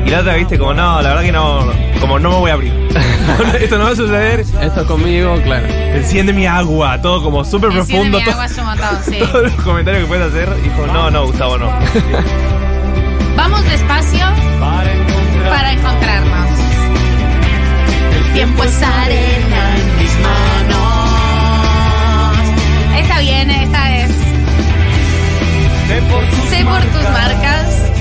Y 0.04 0.10
la 0.10 0.20
otra, 0.20 0.34
viste, 0.34 0.58
como, 0.58 0.74
no, 0.74 1.00
la 1.00 1.08
verdad 1.08 1.22
que 1.22 1.32
no, 1.32 1.72
como 2.02 2.18
no 2.18 2.28
me 2.32 2.36
voy 2.36 2.50
a 2.50 2.54
abrir. 2.54 2.74
Esto 3.60 3.78
no 3.78 3.84
va 3.84 3.90
a 3.92 3.96
suceder. 3.96 4.40
Esto 4.60 4.86
conmigo, 4.86 5.40
claro. 5.42 5.66
Enciende 5.68 6.34
mi 6.34 6.46
agua, 6.46 7.00
todo 7.00 7.22
como 7.22 7.42
súper 7.46 7.70
profundo. 7.70 8.18
mi 8.18 8.24
todo- 8.24 8.32
agua 8.34 8.44
es 8.44 8.58
montón, 8.62 8.98
sí. 9.08 9.18
Todos 9.18 9.42
los 9.44 9.54
comentarios 9.62 10.02
que 10.02 10.08
puedes 10.08 10.26
hacer, 10.28 10.62
dijo, 10.62 10.86
no, 10.88 11.10
no, 11.10 11.24
Gustavo, 11.26 11.56
no. 11.56 11.70
Vamos 13.36 13.64
despacio 13.64 14.26
para 15.48 15.72
encontrarnos. 15.72 16.53
Tiempo 18.34 18.62
es 18.64 18.82
arena 18.82 19.76
en 19.76 19.96
mis 19.96 20.12
manos. 20.18 20.82
Está 22.98 23.20
bien, 23.20 23.48
esta 23.48 23.96
es. 23.96 24.10
Sé 26.50 26.64
por 26.64 26.80
tus 26.82 27.02
marcas. 27.10 27.92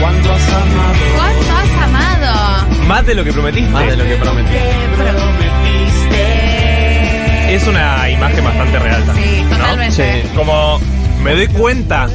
¿Cuánto 0.00 0.32
has 0.32 0.48
amado? 0.48 0.94
¿Cuánto 1.16 1.56
has 1.56 1.70
amado? 1.84 2.66
Más 2.88 3.06
de 3.06 3.14
lo 3.14 3.22
que 3.22 3.32
prometiste. 3.32 3.70
Más 3.70 3.86
de 3.86 3.96
lo 3.96 4.02
que 4.04 4.16
prometí. 4.16 4.54
Prometiste. 4.96 6.24
Es 7.54 7.64
una 7.68 8.10
imagen 8.10 8.42
bastante 8.44 8.76
real 8.80 9.04
también. 9.04 9.28
Sí, 9.28 9.42
¿no? 9.44 9.50
totalmente. 9.56 10.22
Sí. 10.22 10.28
Como 10.34 10.80
me 11.22 11.34
doy 11.34 11.46
cuenta 11.46 12.08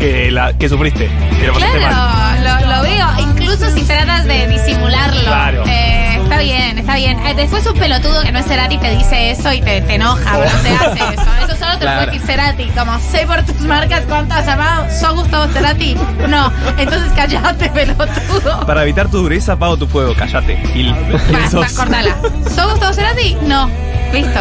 que, 0.00 0.32
la, 0.32 0.54
que 0.54 0.68
sufriste, 0.68 1.08
que 1.38 1.46
lo 1.46 1.52
pasaste 1.54 1.78
mal. 1.78 1.92
Claro, 2.40 2.66
lo, 2.66 2.76
lo 2.76 2.82
veo, 2.82 3.06
incluso 3.52 3.74
si 3.74 3.82
tratas 3.84 4.24
de 4.24 4.46
disimularlo. 4.48 5.22
Claro. 5.22 5.64
Eh, 5.66 6.18
está 6.22 6.38
bien, 6.38 6.78
está 6.78 6.94
bien. 6.96 7.18
Eh, 7.26 7.34
después 7.34 7.66
un 7.66 7.74
pelotudo 7.78 8.22
que 8.22 8.32
no 8.32 8.38
es 8.38 8.46
Cerati 8.46 8.78
te 8.78 8.90
dice 8.96 9.30
eso 9.32 9.52
y 9.52 9.60
te, 9.60 9.80
te 9.80 9.94
enoja, 9.94 10.38
pero 10.38 10.50
no 10.50 10.58
se 10.62 10.70
hace 10.70 11.14
eso. 11.14 11.30
Eso 11.44 11.56
solo 11.56 11.72
te 11.72 11.78
Claro. 11.80 11.98
puede 12.04 12.12
decir 12.12 12.20
Cerati. 12.26 12.64
Como 12.76 12.98
sé 13.00 13.26
por 13.26 13.42
tus 13.44 13.60
marcas 13.62 14.02
cuánto 14.08 14.34
has 14.34 14.46
amado, 14.48 14.86
¿sos 14.90 15.14
Gustavo 15.14 15.52
Cerati? 15.52 15.96
No, 16.28 16.52
entonces 16.78 17.12
callate, 17.14 17.68
pelotudo. 17.70 18.66
Para 18.66 18.82
evitar 18.82 19.08
tu 19.10 19.18
dureza, 19.18 19.52
apago 19.54 19.76
tu 19.76 19.86
fuego, 19.86 20.14
callate. 20.14 20.56
Va, 21.34 21.50
Sos- 21.50 21.72
cortala. 21.72 22.16
¿Sos 22.54 22.70
Gustavo 22.72 22.92
Cerati? 22.92 23.36
No. 23.42 23.68
Listo. 24.12 24.40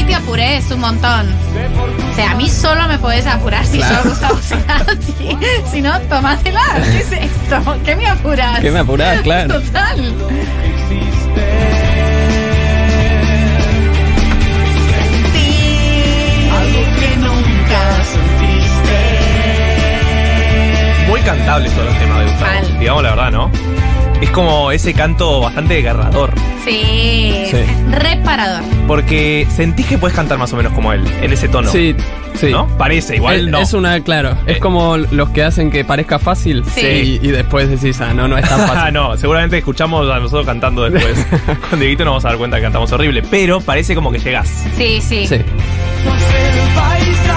Hoy 0.00 0.06
te 0.06 0.14
apuré 0.14 0.56
es 0.56 0.70
un 0.70 0.80
montón. 0.80 1.26
O 2.10 2.14
sea, 2.14 2.32
a 2.32 2.34
mí 2.34 2.48
solo 2.48 2.86
me 2.88 2.98
podés 2.98 3.26
apurar 3.26 3.64
si 3.66 3.78
Claro. 3.78 3.96
sos 3.96 4.04
Gustavo 4.10 4.36
Cerati. 4.36 5.36
si 5.70 5.80
no, 5.82 5.98
tomátela. 6.02 6.62
¿Qué 6.90 6.98
es 6.98 7.12
esto? 7.12 7.76
¿Qué 7.84 7.96
me 7.96 8.06
apuras? 8.08 8.60
¿Qué 8.60 8.70
me 8.70 8.78
apurás? 8.80 9.20
Claro. 9.22 9.60
Total. 9.60 10.14
Algo 16.52 16.80
que 16.98 17.16
nunca 17.16 18.04
sentiste. 18.04 18.98
Muy 21.08 21.20
cantables 21.20 21.72
todos 21.72 21.86
los 21.88 21.98
temas 21.98 22.18
de 22.20 22.24
Gustavo. 22.26 22.50
Mal. 22.52 22.78
Digamos 22.78 23.02
la 23.02 23.10
verdad, 23.10 23.30
¿no? 23.32 23.50
Es 24.20 24.30
como 24.30 24.70
ese 24.70 24.92
canto 24.94 25.40
bastante 25.40 25.74
desgarrador. 25.74 26.32
Sí, 26.64 27.44
Sí. 27.50 27.56
reparador. 27.90 28.62
Porque 28.86 29.46
sentís 29.50 29.86
que 29.86 29.98
puedes 29.98 30.14
cantar 30.14 30.36
más 30.38 30.52
o 30.52 30.56
menos 30.56 30.72
como 30.72 30.92
él, 30.92 31.02
en 31.22 31.32
ese 31.32 31.48
tono. 31.48 31.70
Sí, 31.70 31.96
sí. 32.34 32.50
¿No? 32.50 32.68
Parece, 32.76 33.16
igual 33.16 33.36
es, 33.36 33.46
no. 33.46 33.58
es 33.60 33.72
una, 33.72 33.98
claro, 34.02 34.36
es 34.46 34.58
Eh. 34.58 34.60
como 34.60 34.98
los 34.98 35.30
que 35.30 35.42
hacen 35.42 35.70
que 35.70 35.84
parezca 35.84 36.18
fácil 36.18 36.62
Sí. 36.74 37.18
y, 37.22 37.26
y 37.26 37.30
después 37.30 37.68
decís, 37.70 37.98
ah, 38.02 38.12
no, 38.12 38.28
no 38.28 38.36
es 38.36 38.46
tan 38.48 38.60
Ah, 38.60 38.66
fácil. 38.74 38.94
no, 38.94 39.16
seguramente 39.16 39.56
escuchamos 39.58 40.08
a 40.10 40.18
nosotros 40.18 40.44
cantando 40.46 40.88
después. 40.88 41.26
Con 41.70 41.80
Dieguito 41.80 42.04
nos 42.04 42.12
vamos 42.12 42.24
a 42.26 42.28
dar 42.28 42.36
cuenta 42.38 42.56
que 42.58 42.62
cantamos 42.64 42.92
horrible, 42.92 43.22
pero 43.30 43.60
parece 43.60 43.94
como 43.94 44.12
que 44.12 44.18
llegás. 44.18 44.48
Sí, 44.76 45.00
sí. 45.00 45.26
Sí. 45.26 45.34
El 45.36 45.44
paisaje 46.74 47.29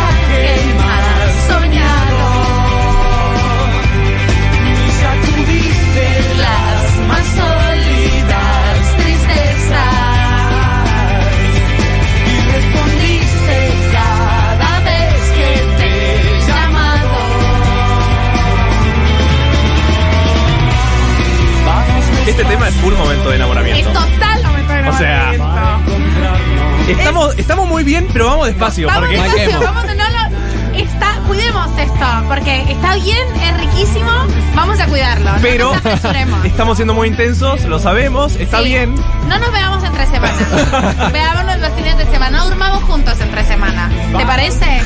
momento 23.24 23.30
de 23.30 23.36
Es 23.36 23.36
enamoramiento. 23.36 23.94
total 23.94 24.44
momento 24.44 24.74
de 24.74 24.90
O 24.90 24.98
sea, 24.98 25.34
enamoramiento. 25.34 26.92
Estamos, 26.92 27.38
estamos 27.38 27.68
muy 27.68 27.84
bien, 27.84 28.08
pero 28.12 28.26
vamos 28.28 28.48
despacio. 28.48 28.88
Vamos 28.88 29.04
porque 29.04 29.22
despacio, 29.22 29.62
vamos, 29.62 29.86
no, 29.86 29.94
no, 29.94 30.78
está, 30.78 31.13
cuidemos 31.24 31.68
esto, 31.78 32.06
porque 32.28 32.64
está 32.72 32.96
bien, 32.96 33.28
es 33.42 33.58
riquísimo, 33.58 34.12
vamos 34.56 34.80
a 34.80 34.86
cuidarlo. 34.88 35.32
No 35.32 35.42
Pero 35.42 35.68
nos 35.74 35.78
apresuremos. 35.86 36.46
estamos 36.46 36.78
siendo 36.78 36.94
muy 36.94 37.08
intensos, 37.08 37.64
lo 37.66 37.80
sabemos, 37.80 38.36
está 38.36 38.60
Sí. 38.60 38.66
bien. 38.66 38.96
No 39.28 39.40
nos 39.40 39.52
veamos 39.52 39.84
entre 39.84 40.06
semanas. 40.08 41.12
Veámonos 41.14 41.60
los 41.60 41.70
fines 41.74 41.98
de 41.98 42.06
semana. 42.06 42.38
No 42.40 42.46
durmamos 42.46 42.84
juntos 42.84 43.20
entre 43.22 43.44
semana. 43.46 43.90
¿Te 44.18 44.26
parece? 44.26 44.82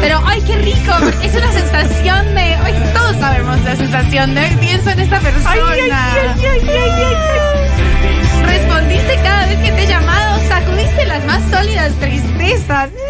Pero, 0.00 0.20
ay, 0.26 0.42
qué 0.46 0.56
rico. 0.56 0.92
Es 1.22 1.34
una 1.34 1.52
sensación 1.52 2.34
de. 2.34 2.40
Ay, 2.54 2.90
todos 2.94 3.16
sabemos 3.16 3.60
la 3.62 3.76
sensación 3.76 4.34
de. 4.34 4.42
Pienso 4.60 4.90
en 4.90 5.00
esta 5.00 5.18
persona. 5.20 5.54
Respondiste 8.92 9.22
cada 9.22 9.46
vez 9.46 9.58
que 9.58 9.72
te 9.72 9.82
he 9.82 9.86
llamado. 9.86 10.40
Sacudiste 10.48 11.06
las 11.06 11.24
más 11.24 11.42
sólidas 11.50 11.92
tristezas. 11.94 12.90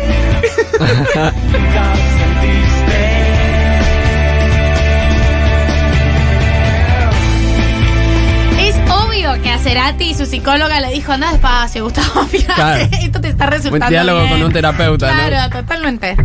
Es 8.59 8.77
obvio 8.91 9.41
que 9.43 9.51
a 9.51 9.59
Cerati 9.59 10.11
y 10.11 10.15
su 10.15 10.27
psicóloga 10.27 10.81
le 10.81 10.91
dijo, 10.93 11.13
anda 11.13 11.31
despacio, 11.33 11.85
Gustavo, 11.85 12.25
fíjate, 12.31 12.55
Claro. 12.55 12.89
esto 13.01 13.21
te 13.21 13.29
está 13.29 13.47
resultando 13.47 13.79
Buen 13.87 13.91
diálogo 13.91 14.21
bien". 14.21 14.31
con 14.33 14.43
un 14.45 14.53
terapeuta, 14.53 15.13
¿no? 15.13 15.29
Claro, 15.29 15.51
totalmente. 15.57 16.17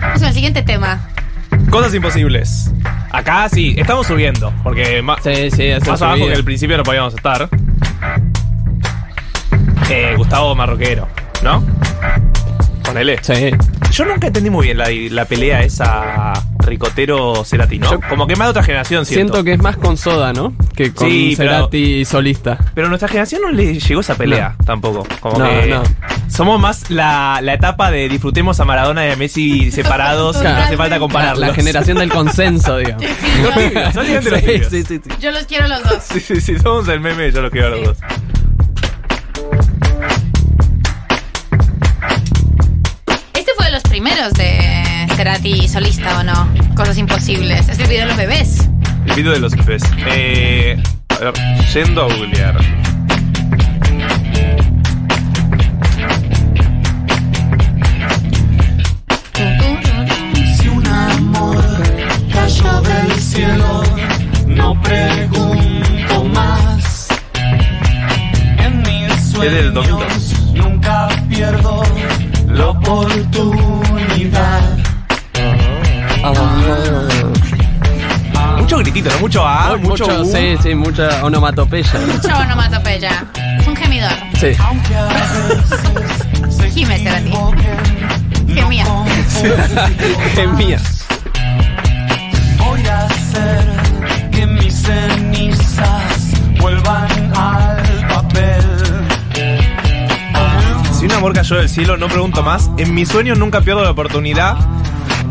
Vamos 0.00 0.22
al 0.22 0.32
siguiente 0.32 0.62
tema. 0.62 1.08
Cosas 1.70 1.94
imposibles. 1.94 2.70
Acá 3.10 3.48
sí, 3.48 3.74
estamos 3.78 4.06
subiendo, 4.06 4.52
porque 4.62 5.00
ma- 5.02 5.16
Sí, 5.22 5.50
sí, 5.50 5.64
es 5.64 5.86
más 5.86 6.00
abajo 6.02 6.26
que 6.26 6.34
al 6.34 6.44
principio 6.44 6.76
no 6.76 6.82
podíamos 6.82 7.14
estar. 7.14 7.48
Eh, 9.90 10.14
Gustavo 10.16 10.54
Marroquero, 10.54 11.06
¿no? 11.42 11.62
Ponele. 12.82 13.18
Sí. 13.22 13.50
Yo 13.92 14.04
nunca 14.04 14.26
entendí 14.28 14.50
muy 14.50 14.66
bien 14.66 14.78
la, 14.78 14.86
la 15.10 15.24
pelea 15.24 15.62
esa 15.62 16.32
Ricotero 16.58 17.44
Cerati, 17.44 17.78
¿no? 17.78 17.90
Yo- 17.92 18.00
Como 18.08 18.26
que 18.26 18.36
más 18.36 18.46
de 18.46 18.50
otra 18.50 18.62
generación, 18.62 19.04
siento. 19.06 19.32
Siento 19.34 19.44
que 19.44 19.52
es 19.54 19.58
más 19.62 19.76
con 19.76 19.96
Soda, 19.96 20.32
¿no? 20.32 20.52
Que 20.74 20.92
con 20.92 21.08
Sí, 21.08 21.34
pero- 21.36 21.50
Cerati 21.52 22.04
solista. 22.04 22.58
Pero 22.74 22.86
a 22.86 22.90
nuestra 22.90 23.08
generación 23.08 23.42
no 23.42 23.50
le 23.52 23.78
llegó 23.78 24.00
esa 24.00 24.14
pelea 24.16 24.56
tampoco. 24.64 25.06
Como 25.20 25.38
No, 25.38 25.48
que 25.48 25.66
no. 25.68 25.82
somos 26.28 26.60
más 26.60 26.90
la, 26.90 27.40
la 27.42 27.54
etapa 27.54 27.90
de 27.90 28.08
disfrutemos 28.08 28.58
a 28.60 28.64
Maradona 28.64 29.06
y 29.06 29.10
a 29.12 29.16
Messi 29.16 29.70
separados 29.70 30.36
y 30.40 30.44
no 30.44 30.50
hace 30.50 30.76
falta 30.76 30.96
La, 30.96 31.00
compararlos. 31.00 31.48
la 31.48 31.54
generación 31.54 31.98
del 31.98 32.10
consenso, 32.10 32.76
digamos. 32.78 33.04
Los 33.42 33.54
tibios, 33.54 33.94
son 33.94 34.06
gente 34.06 34.30
los 34.30 34.40
Sí, 34.40 34.46
tibios. 34.46 34.70
sí, 34.70 34.82
sí, 34.84 35.00
sí. 35.02 35.10
Yo 35.20 35.30
los 35.32 35.44
quiero 35.44 35.66
los 35.68 35.82
dos. 35.82 36.02
Sí, 36.04 36.20
sí, 36.20 36.40
sí, 36.40 36.58
somos 36.58 36.86
el 36.88 37.00
meme, 37.00 37.30
yo 37.32 37.42
los 37.42 37.50
quiero 37.50 37.68
a 37.68 37.70
los 37.70 37.82
dos. 37.84 37.96
Primeros 44.16 44.38
de 44.38 45.14
Cerati 45.14 45.68
solista, 45.68 46.20
¿o 46.20 46.22
no? 46.22 46.48
Cosas 46.74 46.96
imposibles. 46.96 47.68
Es 47.68 47.78
el 47.78 47.86
video 47.86 48.00
de 48.02 48.06
los 48.06 48.16
bebés. 48.16 48.68
El 49.06 49.14
video 49.14 49.32
de 49.32 49.40
los 49.40 49.54
bebés. 49.54 49.82
Eh, 50.06 50.82
a 51.10 51.18
ver, 51.18 51.34
yendo 51.74 52.00
a 52.00 52.04
googlear. 52.06 52.56
Si 60.56 60.68
un 60.68 60.86
amor 60.86 61.64
cayó 62.32 62.80
del 62.80 63.12
cielo, 63.20 63.82
no 64.46 64.80
pregunto 64.80 66.24
más. 66.32 67.08
En 68.56 68.78
mis 68.80 69.34
Es 69.34 69.52
del 69.52 69.74
2002. 69.74 70.22
sueños 70.22 70.54
nunca 70.54 71.08
pierdo 71.28 71.82
la 72.48 72.68
oportunidad. 72.68 73.75
Mucho 78.58 78.78
gritito, 78.78 79.10
¿no? 79.10 79.18
Mucho 79.20 79.46
A, 79.46 79.76
Mucho, 79.76 80.06
mucho, 80.06 80.22
U. 80.22 80.24
sí, 80.24 80.56
sí, 80.62 80.74
mucha 80.74 81.24
onomatopeya. 81.24 81.92
Mucha 82.12 82.38
onomatopeya. 82.40 83.24
Es 83.60 83.66
un 83.66 83.76
un 83.76 83.78
gemidor. 83.82 84.12
Sí. 84.40 84.48
Gime 86.72 86.98
Cerati. 86.98 87.30
Gemía. 88.52 88.84
Gemía. 90.34 90.80
Voy 92.58 92.86
a 92.86 93.04
hacer 93.04 93.64
que 94.30 94.46
mis 94.46 94.74
cenizas 94.82 96.32
vuelvan 96.60 97.32
al 97.36 98.06
papel. 98.08 98.62
Si 100.98 101.04
un 101.06 101.12
amor 101.12 101.32
cayó 101.34 101.56
del 101.56 101.68
cielo, 101.68 101.96
no 101.96 102.08
pregunto 102.08 102.42
más. 102.42 102.70
En 102.78 102.94
mis 102.94 103.08
sueños 103.08 103.38
nunca 103.38 103.60
pierdo 103.60 103.82
la 103.84 103.90
oportunidad. 103.90 104.56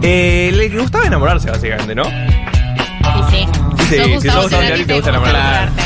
Eh, 0.08 0.52
le 0.54 0.70
gustaba 0.70 1.08
enamorarse, 1.08 1.50
básicamente, 1.50 1.96
¿no? 1.96 2.04
Y 2.04 3.32
sí. 3.32 3.48
Sí, 3.90 3.96
si 3.96 4.30
sos 4.30 4.46
Gustavo 4.46 4.50
Cerati, 4.50 4.86
te 4.86 4.94
gusta 4.94 5.10
enamorarte. 5.10 5.82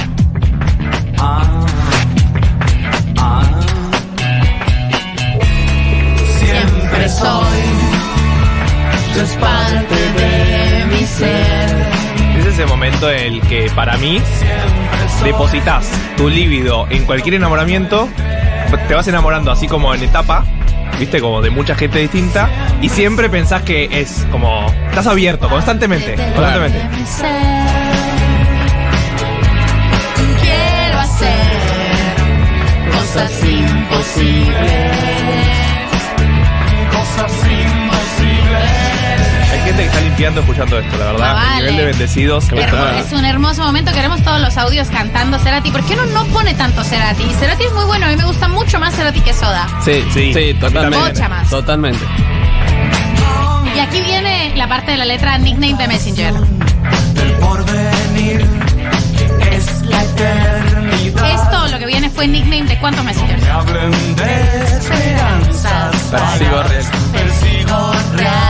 Siempre 6.37 7.09
soy, 7.09 7.59
es 9.21 9.31
parte 9.37 9.95
de 9.95 10.85
mi 10.87 11.05
ser. 11.05 12.39
Es 12.39 12.45
ese 12.45 12.65
momento 12.65 13.09
en 13.09 13.35
el 13.35 13.41
que 13.43 13.71
para 13.73 13.97
mí 13.97 14.21
depositas 15.23 15.89
tu 16.17 16.27
líbido 16.27 16.87
en 16.89 17.05
cualquier 17.05 17.35
enamoramiento, 17.35 18.09
te 18.89 18.93
vas 18.93 19.07
enamorando 19.07 19.49
así 19.49 19.69
como 19.69 19.93
en 19.93 20.03
etapa, 20.03 20.43
viste, 20.99 21.21
como 21.21 21.41
de 21.41 21.49
mucha 21.49 21.75
gente 21.75 21.99
distinta, 21.99 22.49
y 22.81 22.89
siempre 22.89 23.29
pensás 23.29 23.63
que 23.63 23.87
es 23.91 24.25
como. 24.31 24.65
Estás 24.89 25.07
abierto 25.07 25.49
constantemente, 25.49 26.15
constantemente. 26.15 26.81
Quiero 30.41 30.99
hacer 30.99 31.29
cosas 32.91 33.43
imposibles. 33.43 35.48
Gente 39.79 39.83
que 39.83 39.85
está 39.87 40.01
limpiando 40.01 40.41
escuchando 40.41 40.79
esto, 40.79 40.97
la 40.97 41.05
verdad. 41.05 41.35
Ah, 41.37 41.57
El 41.59 41.65
nivel 41.65 41.77
de 41.77 41.85
bendecidos. 41.85 42.45
Es 42.51 43.13
un 43.13 43.25
hermoso 43.25 43.63
momento, 43.63 43.91
queremos 43.91 44.21
todos 44.23 44.39
los 44.41 44.57
audios 44.57 44.89
cantando 44.89 45.39
Cerati. 45.39 45.71
¿Por 45.71 45.83
qué 45.85 45.95
no 45.95 46.05
no 46.07 46.25
pone 46.25 46.53
tanto 46.53 46.83
Cerati? 46.83 47.23
Cerati 47.39 47.63
es 47.63 47.73
muy 47.73 47.85
bueno, 47.85 48.05
a 48.05 48.09
mí 48.09 48.15
me 48.15 48.25
gusta 48.25 48.47
mucho 48.47 48.79
más 48.79 48.95
Cerati 48.95 49.21
que 49.21 49.33
Soda. 49.33 49.67
Sí, 49.83 50.03
sí, 50.13 50.33
Sí, 50.33 50.53
totalmente. 50.59 50.97
Mucha 51.13 51.29
más. 51.29 51.49
Totalmente. 51.49 51.99
Y 53.75 53.79
aquí 53.79 54.01
viene 54.01 54.53
la 54.55 54.67
parte 54.67 54.91
de 54.91 54.97
la 54.97 55.05
letra 55.05 55.37
Nickname 55.37 55.75
de 55.75 55.87
Messenger. 55.87 56.33
El 56.35 57.31
porvenir 57.33 58.45
es 59.51 59.81
la 59.83 60.03
eternidad. 60.03 61.31
Esto 61.31 61.67
lo 61.67 61.79
que 61.79 61.85
viene 61.85 62.09
fue 62.09 62.27
Nickname 62.27 62.63
de 62.63 62.77
cuántos 62.79 63.05
Messengers. 63.05 63.41
Me 63.41 63.49
hablen 63.49 63.91
de 64.15 64.63
esperanzas. 64.65 65.95
Persigo 66.11 66.63
real. 66.63 66.85
Persigo 67.13 67.91
Realidad. 68.13 68.48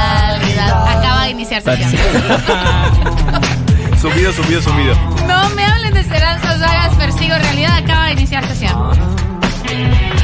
Subido, 4.02 4.32
subido, 4.34 4.62
subido. 4.62 4.96
No 5.28 5.50
me 5.56 5.66
hablen 5.66 5.94
de 5.94 6.00
esperanzas 6.02 6.60
vagas, 6.60 6.96
persigo 6.96 7.36
realidad. 7.38 7.78
Acaba 7.78 8.06
de 8.06 8.14
iniciar 8.14 8.48
sesión. 8.48 8.92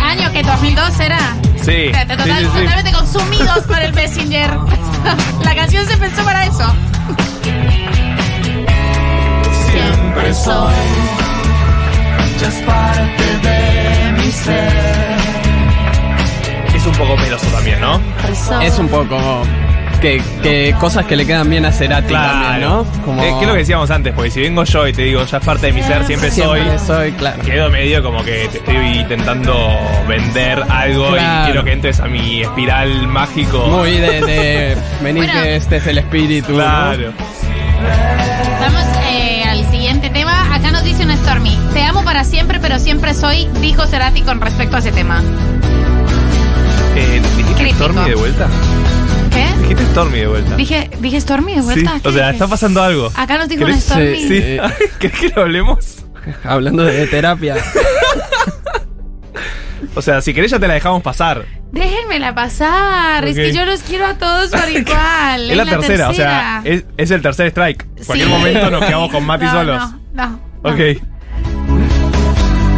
Año 0.01 0.31
que 0.31 0.43
2002 0.43 0.99
era. 0.99 1.19
Sí. 1.61 1.91
Total- 2.07 2.23
sí, 2.23 2.31
sí, 2.31 2.49
sí. 2.53 2.59
Totalmente 2.61 2.91
consumidos 2.93 3.59
por 3.65 3.79
el 3.79 3.93
Messenger. 3.93 4.49
La 5.43 5.55
canción 5.55 5.85
se 5.85 5.97
pensó 5.97 6.23
para 6.23 6.45
eso. 6.45 6.73
Siempre 9.71 10.33
soy, 10.33 10.73
ya 12.39 12.47
es 12.47 12.55
parte 12.65 13.23
de 13.47 14.11
mi 14.13 14.31
ser. 14.31 15.15
Es 16.75 16.85
un 16.85 16.93
poco 16.93 17.17
meloso 17.17 17.47
también, 17.47 17.81
¿no? 17.81 17.99
Es 18.61 18.79
un 18.79 18.87
poco. 18.87 19.43
Que, 20.05 20.21
que 20.43 20.75
cosas 20.79 21.05
que 21.07 21.15
le 21.15 21.25
quedan 21.25 21.49
bien 21.49 21.65
a 21.65 21.71
Cerati 21.71 22.13
también, 22.13 22.61
¿no? 22.69 22.85
Como- 23.03 23.23
Eh, 23.23 23.33
¿Qué 23.39 23.41
es 23.41 23.47
lo 23.47 23.53
que 23.53 23.59
decíamos 23.59 23.89
antes? 23.89 24.13
Porque 24.13 24.29
si 24.29 24.39
vengo 24.39 24.63
yo 24.63 24.87
y 24.87 24.93
te 24.93 25.01
digo, 25.01 25.25
ya 25.25 25.37
es 25.39 25.43
parte 25.43 25.65
de 25.65 25.73
mi 25.73 25.81
ser, 25.81 26.05
siempre, 26.05 26.29
Siempre 26.29 26.67
soy. 26.77 26.85
soy, 26.85 27.11
claro. 27.13 27.41
Quedo 27.41 27.69
medio 27.71 28.03
como 28.03 28.23
que 28.23 28.47
te 28.51 28.59
estoy 28.59 28.75
intentando 28.99 29.55
vender 30.07 30.63
algo 30.69 31.09
Claro. 31.09 31.41
y 31.41 31.45
quiero 31.45 31.63
que 31.63 31.71
entres 31.71 31.99
a 32.01 32.05
mi 32.05 32.41
espiral 32.43 33.07
mágico. 33.07 33.65
Muy 33.67 33.93
de, 33.97 34.21
de 34.21 34.77
venir 35.01 35.23
Bueno. 35.25 35.41
que 35.41 35.55
este 35.55 35.77
es 35.77 35.87
el 35.87 35.97
espíritu. 35.97 36.51
¿no? 36.51 36.57
Claro. 36.59 37.11
Vamos 38.61 38.83
eh, 39.09 39.43
al 39.49 39.65
siguiente 39.71 40.11
tema. 40.11 40.53
Acá 40.53 40.69
nos 40.69 40.83
dice 40.83 41.03
una 41.03 41.17
Stormy. 41.17 41.57
Te 41.73 41.81
amo 41.81 42.03
para 42.03 42.23
siempre, 42.25 42.59
pero 42.59 42.77
siempre 42.77 43.15
soy, 43.15 43.47
dijo 43.59 43.87
Cerati 43.87 44.21
con 44.21 44.39
respecto 44.39 44.75
a 44.75 44.79
ese 44.79 44.91
tema. 44.91 45.23
Eh, 46.95 47.21
¿Dijiste 47.37 47.53
Crítico. 47.63 47.85
Stormy 47.85 48.07
de 48.09 48.15
vuelta? 48.15 48.47
¿Qué? 49.35 49.45
Dijiste 49.61 49.83
Stormy 49.91 50.19
de 50.19 50.27
vuelta. 50.27 50.55
Dije, 50.55 50.89
dije 50.99 51.21
Stormy 51.21 51.55
de 51.55 51.61
vuelta. 51.61 51.93
Sí, 51.95 51.99
¿Qué 52.01 52.07
o 52.09 52.11
sea, 52.11 52.21
dije? 52.27 52.33
está 52.35 52.47
pasando 52.47 52.81
algo. 52.81 53.11
Acá 53.15 53.37
nos 53.37 53.47
dijo 53.49 53.63
una 53.65 53.73
¿Querés- 53.75 53.81
Stormy. 53.81 54.27
Sí. 54.27 54.57
¿Querés 54.99 55.19
que 55.19 55.29
lo 55.35 55.41
hablemos? 55.43 56.05
Hablando 56.43 56.83
de 56.83 57.05
terapia. 57.07 57.55
O 59.97 60.01
sea, 60.01 60.19
si 60.21 60.33
querés 60.33 60.51
ya 60.51 60.59
te 60.59 60.67
la 60.67 60.73
dejamos 60.73 61.01
pasar. 61.01 61.45
Déjenmela 61.71 62.35
pasar. 62.35 63.25
Es 63.25 63.35
que 63.37 63.53
yo 63.53 63.65
los 63.65 63.81
quiero 63.81 64.05
a 64.05 64.15
todos 64.15 64.49
por 64.51 64.69
igual. 64.69 65.49
Es 65.51 65.55
la 65.57 65.65
tercera, 65.65 66.09
o 66.09 66.13
sea, 66.13 66.61
es, 66.65 66.83
es 66.97 67.11
el 67.11 67.21
tercer 67.21 67.47
strike. 67.47 67.85
En 67.97 68.03
cualquier 68.05 68.27
Sí. 68.29 68.33
momento 68.33 68.71
nos 68.71 68.83
quedamos 68.85 69.09
con 69.11 69.25
Mati 69.25 69.45
No, 69.45 69.51
solos. 69.51 69.81
No, 70.13 70.27
no. 70.27 70.39
no. 70.63 70.69
Ok. 70.69 70.79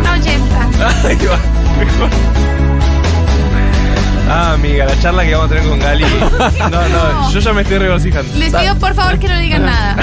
No, 0.04 0.14
Jetta. 0.24 1.08
Ahí 1.08 1.18
va, 1.26 1.40
mejor. 1.80 2.10
Ah, 4.30 4.54
amiga, 4.54 4.86
la 4.86 5.00
charla 5.00 5.24
que 5.24 5.34
vamos 5.34 5.46
a 5.52 5.54
tener 5.56 5.70
con 5.70 5.80
Gali. 5.80 6.06
No, 6.72 6.88
no, 6.90 7.32
yo 7.32 7.40
ya 7.40 7.54
me 7.54 7.62
estoy 7.62 7.78
regocijando. 7.78 8.38
Les 8.38 8.54
pido 8.54 8.76
por 8.76 8.94
favor 8.94 9.18
que 9.20 9.28
no 9.28 9.38
digan 9.40 9.66
nada. 9.66 9.96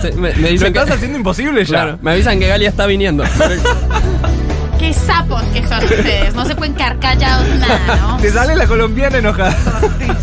Sí, 0.00 0.12
me, 0.12 0.28
me 0.28 0.34
Se 0.34 0.48
dicen 0.52 0.72
que, 0.72 0.78
estás 0.78 0.96
haciendo 0.96 1.18
imposible 1.18 1.64
ya. 1.64 1.68
claro, 1.68 1.98
me 2.02 2.12
avisan 2.12 2.38
que 2.38 2.46
Galia 2.48 2.68
está 2.68 2.86
viniendo. 2.86 3.24
Qué 4.78 4.92
sapos 4.92 5.42
que 5.52 5.66
son 5.66 5.82
ustedes. 5.84 6.34
No 6.34 6.44
se 6.44 6.54
pueden 6.54 6.74
quedar 6.74 6.98
callados 6.98 7.46
nada, 7.58 7.96
¿no? 7.96 8.16
Te 8.18 8.30
sale 8.30 8.54
la 8.54 8.66
colombiana 8.66 9.18
enojada. 9.18 9.56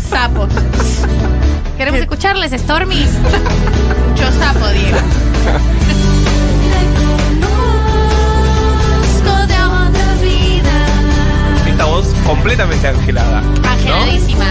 Sapos. 0.08 0.48
Queremos 1.76 2.00
escucharles, 2.00 2.52
Stormy. 2.52 3.04
Mucho 4.08 4.32
sapo, 4.38 4.68
Diego. 4.68 4.98
Esta 11.82 11.94
voz 11.94 12.06
completamente 12.24 12.86
angelada. 12.86 13.40
¿no? 13.40 13.68
Angeladísima. 13.68 14.44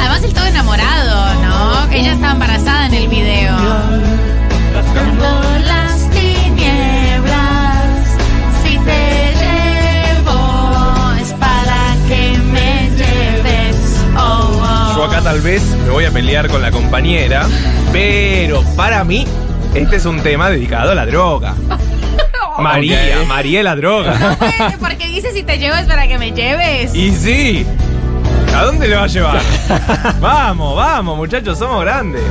Además 0.00 0.24
el 0.24 0.34
todo 0.34 0.44
enamorado, 0.46 1.34
¿no? 1.34 1.88
Que 1.88 2.00
ella 2.00 2.14
estaba 2.14 2.32
embarazada 2.32 2.86
en 2.86 2.94
el 2.94 3.06
video. 3.06 3.56
Por 5.20 5.60
las 5.60 6.10
tinieblas, 6.10 7.86
si 8.64 8.78
te 8.78 9.32
llevo, 9.38 11.12
es 11.20 11.32
para 11.34 11.94
que 12.08 12.38
me 12.38 12.90
lleves. 12.96 13.76
Oh, 14.16 14.50
oh. 14.64 14.96
Yo 14.96 15.04
acá 15.04 15.20
tal 15.22 15.40
vez 15.42 15.62
me 15.84 15.90
voy 15.90 16.06
a 16.06 16.10
pelear 16.10 16.48
con 16.48 16.60
la 16.60 16.72
compañera, 16.72 17.46
pero 17.92 18.64
para 18.74 19.04
mí 19.04 19.28
este 19.74 19.96
es 19.96 20.04
un 20.04 20.20
tema 20.22 20.50
dedicado 20.50 20.90
a 20.92 20.94
la 20.94 21.06
droga. 21.06 21.54
María, 22.58 22.98
Ok. 23.22 23.28
María 23.28 23.58
es 23.60 23.64
la 23.64 23.76
droga. 23.76 24.36
Bueno, 24.38 24.76
Porque 24.78 25.06
dice 25.08 25.32
si 25.32 25.42
te 25.42 25.58
llevo 25.58 25.74
es 25.76 25.86
para 25.86 26.06
que 26.06 26.18
me 26.18 26.32
lleves. 26.32 26.94
Y 26.94 27.10
sí. 27.12 27.66
¿A 28.54 28.64
dónde 28.64 28.86
le 28.88 28.96
va 28.96 29.04
a 29.04 29.06
llevar? 29.06 29.40
vamos, 30.20 30.76
vamos, 30.76 31.16
muchachos, 31.16 31.58
somos 31.58 31.80
grandes. 31.82 32.22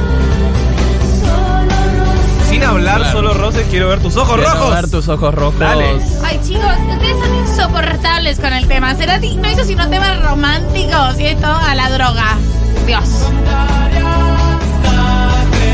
Sin 2.47 2.63
hablar, 2.63 2.97
Claro. 2.97 3.11
solo 3.13 3.33
roces, 3.33 3.65
quiero 3.71 3.87
ver 3.87 3.99
tus 4.01 4.15
ojos 4.17 4.35
Quiero 4.35 4.51
rojos. 4.53 4.73
ver 4.75 4.91
tus 4.91 5.07
ojos 5.07 5.33
rojos. 5.33 5.57
Dale. 5.59 5.97
Ay, 6.23 6.39
chicos, 6.45 6.63
ustedes 6.91 7.17
son 7.17 7.35
insoportables 7.37 8.39
con 8.39 8.53
el 8.53 8.67
tema. 8.67 8.93
Cerati 8.93 9.37
no 9.37 9.49
hizo 9.49 9.63
sino 9.63 9.89
temas 9.89 10.21
románticos 10.21 11.19
y 11.19 11.25
esto 11.27 11.47
a 11.47 11.73
la 11.75 11.89
droga. 11.89 12.37
Dios. 12.85 13.25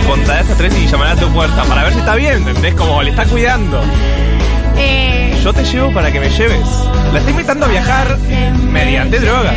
Contaré 0.08 0.39
hasta 0.39 0.55
tres 0.55 0.76
y 0.78 0.88
llamaré 0.88 1.12
a 1.12 1.16
tu 1.16 1.28
puerta 1.30 1.64
para 1.64 1.84
ver 1.84 1.93
si 1.93 1.99
está 1.99 2.16
bien, 2.16 2.47
¿entendés? 2.47 2.74
Como 2.76 3.01
le 3.03 3.10
está 3.12 3.26
cuidando. 3.26 3.82
Eh, 4.78 5.38
Yo 5.43 5.53
te 5.53 5.64
llevo 5.64 5.91
para 5.93 6.12
que 6.12 6.20
me 6.20 6.30
lleves. 6.30 6.68
La 7.12 7.20
estoy 7.20 7.32
invitando 7.34 7.66
a 7.66 7.70
viajar 7.70 8.18
mediante 8.72 9.20
drogas. 9.20 9.53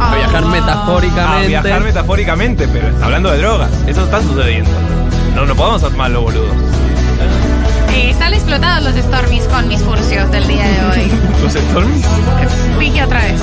A 0.00 0.14
viajar 0.16 0.44
metafóricamente. 0.46 1.56
A 1.56 1.62
viajar 1.62 1.82
metafóricamente, 1.84 2.68
pero 2.68 2.88
está 2.88 3.04
hablando 3.06 3.30
de 3.30 3.38
drogas. 3.38 3.70
Eso 3.86 4.04
está 4.04 4.20
sucediendo. 4.22 4.70
No, 5.34 5.46
no 5.46 5.54
podemos 5.54 5.82
hacer 5.82 5.96
mal 5.96 6.12
los 6.12 6.22
boludos. 6.24 6.54
Están 8.22 8.34
explotados 8.34 8.84
los 8.94 9.04
Stormies 9.04 9.44
con 9.48 9.66
mis 9.66 9.82
furcios 9.82 10.30
del 10.30 10.46
día 10.46 10.62
de 10.64 10.84
hoy. 10.86 11.10
¿Los 11.42 11.52
Stormies? 11.54 12.04
Dije 12.78 13.02
otra 13.02 13.20
vez. 13.20 13.40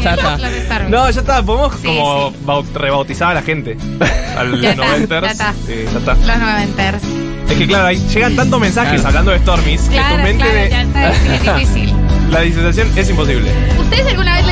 Ya 0.00 0.14
está. 0.14 0.38
Los 0.38 0.50
Stormies. 0.52 0.90
No, 0.90 1.10
ya 1.10 1.20
está, 1.20 1.42
podemos 1.42 1.74
Sí, 1.80 1.86
como 1.88 2.30
sí. 2.30 2.36
bau- 2.46 2.64
rebautizar 2.72 3.30
a 3.32 3.34
la 3.34 3.42
gente. 3.42 3.76
Al 4.38 4.60
Ya 4.60 4.70
está, 4.70 4.84
noventers. 4.84 5.26
ya 5.26 5.32
está. 5.32 5.52
Sí, 5.66 5.74
ya 5.92 5.98
está. 5.98 6.14
Los 6.14 6.38
noventers. 6.38 7.02
Es 7.50 7.58
que 7.58 7.66
claro, 7.66 7.86
ahí 7.88 7.96
llegan 8.14 8.36
tantos 8.36 8.60
mensajes 8.60 8.92
Claro. 9.00 9.08
hablando 9.08 9.30
de 9.32 9.38
Stormis 9.40 9.80
que 9.82 9.88
tu 9.88 9.92
Claro, 9.94 10.22
mente 10.22 10.44
claro, 10.44 10.54
de- 10.60 10.70
ya 10.70 10.82
está, 10.82 11.10
es 11.10 11.42
difícil. 11.58 11.94
la 12.30 12.40
disociación 12.42 12.92
es 12.96 13.10
imposible. 13.10 13.50
¿Ustedes 13.80 14.06
alguna 14.06 14.36
vez 14.36 14.46
a 14.48 14.51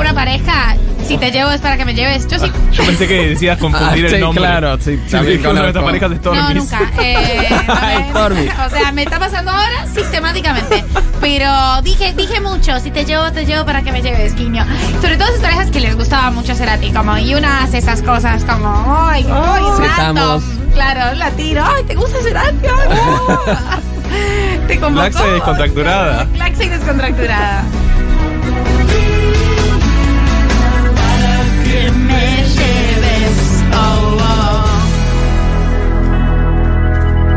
alguna 0.00 0.14
pareja, 0.14 0.76
si 1.06 1.18
te 1.18 1.30
llevo 1.30 1.50
es 1.50 1.60
para 1.60 1.76
que 1.76 1.84
me 1.84 1.94
lleves? 1.94 2.26
Yo 2.28 2.38
sí. 2.38 2.50
Yo 2.72 2.84
pensé 2.86 3.06
que 3.08 3.28
decías 3.28 3.58
confundir 3.58 4.04
Ah, 4.04 4.08
el 4.08 4.14
sí, 4.14 4.20
nombre. 4.20 4.42
claro, 4.42 4.78
sí, 4.80 4.98
también 5.10 5.36
estas 5.38 5.52
conozco. 5.54 5.84
parejas 5.84 6.10
de 6.10 6.16
Stormis. 6.16 6.42
No, 6.42 6.54
nunca. 6.54 6.80
Eh, 7.02 7.48
a 7.68 7.86
ver, 7.86 8.04
Stormy. 8.10 8.48
o 8.48 8.70
sea, 8.70 8.92
me 8.92 9.02
está 9.02 9.18
pasando 9.18 9.50
ahora 9.50 9.86
sistemáticamente. 9.92 10.84
Pero 11.20 11.82
dije, 11.82 12.12
dije 12.14 12.40
mucho, 12.40 12.78
si 12.80 12.90
te 12.90 13.04
llevo, 13.04 13.30
te 13.32 13.44
llevo 13.44 13.64
para 13.66 13.82
que 13.82 13.92
me 13.92 14.00
lleves, 14.02 14.34
guiño. 14.34 14.64
Sobre 15.00 15.16
todo 15.16 15.28
esas 15.28 15.40
parejas 15.40 15.70
que 15.70 15.80
les 15.80 15.96
gustaba 15.96 16.30
mucho 16.30 16.54
Cerati, 16.54 16.90
como, 16.92 17.16
y 17.18 17.34
una 17.34 17.64
hace 17.64 17.78
esas 17.78 18.02
cosas 18.02 18.44
como, 18.44 18.68
ay, 19.08 19.26
ay, 19.30 19.62
Sí, 19.76 19.82
random. 19.98 20.42
Claro, 20.74 21.14
la 21.16 21.30
tiro, 21.32 21.64
ay, 21.66 21.84
¿te 21.84 21.94
gusta 21.94 22.18
Cerati? 22.22 22.56
Ay, 22.66 22.88
no. 22.88 24.66
Te 24.66 24.78
convocó. 24.78 25.04
Laxa 25.06 25.26
y 25.26 25.30
descontracturada. 25.32 26.26
Laxa 26.36 26.64
y 26.64 26.68
descontracturada. 26.68 27.64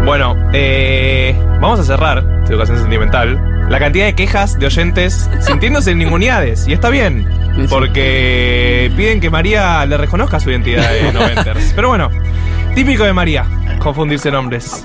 Bueno, 0.06 0.36
eh, 0.54 1.34
vamos 1.62 1.80
a 1.80 1.84
cerrar 1.84 2.20
esta 2.42 2.52
educación 2.54 2.78
sentimental. 2.80 3.68
La 3.70 3.80
cantidad 3.80 4.06
de 4.06 4.16
quejas 4.16 4.60
de 4.60 4.66
oyentes 4.66 5.30
sintiéndose 5.40 5.96
ninguneades. 5.96 6.68
Y 6.68 6.74
está 6.74 6.90
bien, 6.90 7.26
porque 7.70 8.92
piden 8.98 9.22
que 9.22 9.30
María 9.30 9.86
le 9.86 9.98
reconozca 9.98 10.40
su 10.40 10.50
identidad 10.52 10.92
de 10.92 11.14
noventers. 11.14 11.72
Pero 11.76 11.88
bueno, 11.88 12.10
típico 12.76 13.04
de 13.06 13.14
María, 13.14 13.46
confundirse 13.80 14.30
nombres. 14.30 14.84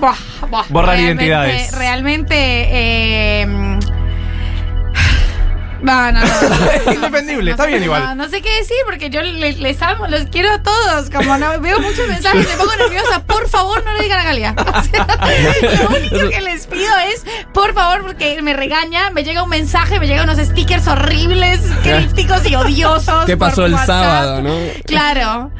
Borrar 0.68 0.96
Realmente- 0.96 1.02
identidades. 1.04 1.76
Realmente. 1.76 2.34
Eh, 2.36 3.67
no, 5.82 6.12
no, 6.12 6.20
no. 6.20 6.92
Indefendible, 6.92 7.50
está 7.52 7.66
bien 7.66 7.80
No, 7.80 7.84
igual. 7.86 8.16
no 8.16 8.28
sé 8.28 8.42
qué 8.42 8.50
decir 8.58 8.76
porque 8.86 9.10
yo 9.10 9.22
le- 9.22 9.52
les, 9.52 9.82
amo, 9.82 10.06
los 10.08 10.22
quiero 10.26 10.50
a 10.52 10.62
todos. 10.62 11.10
Como 11.10 11.36
no 11.38 11.60
veo 11.60 11.78
muchos 11.80 12.06
mensajes, 12.08 12.48
me 12.48 12.54
pongo 12.56 12.74
nerviosa. 12.76 13.22
Por 13.24 13.48
favor, 13.48 13.84
no 13.84 13.92
le 13.94 14.02
digan 14.02 14.20
a 14.20 14.24
Galia. 14.24 14.54
O 14.78 14.82
sea, 14.82 15.06
lo 15.82 15.96
único 15.96 16.28
que 16.30 16.40
les 16.40 16.66
pido 16.66 16.92
es, 17.12 17.24
por 17.52 17.74
favor, 17.74 18.02
porque 18.02 18.40
me 18.42 18.52
regaña, 18.54 19.10
me 19.10 19.24
llega 19.24 19.42
un 19.42 19.48
mensaje, 19.50 19.98
me 20.00 20.06
llegan 20.06 20.28
unos 20.28 20.44
stickers 20.46 20.86
horribles, 20.86 21.60
crípticos 21.82 22.46
y 22.48 22.54
odiosos. 22.54 23.24
¿Qué 23.26 23.36
por 23.36 23.48
pasó 23.48 23.66
el 23.66 23.72
WhatsApp. 23.74 23.86
sábado, 24.04 24.42
no? 24.42 24.56
Claro. 24.86 25.50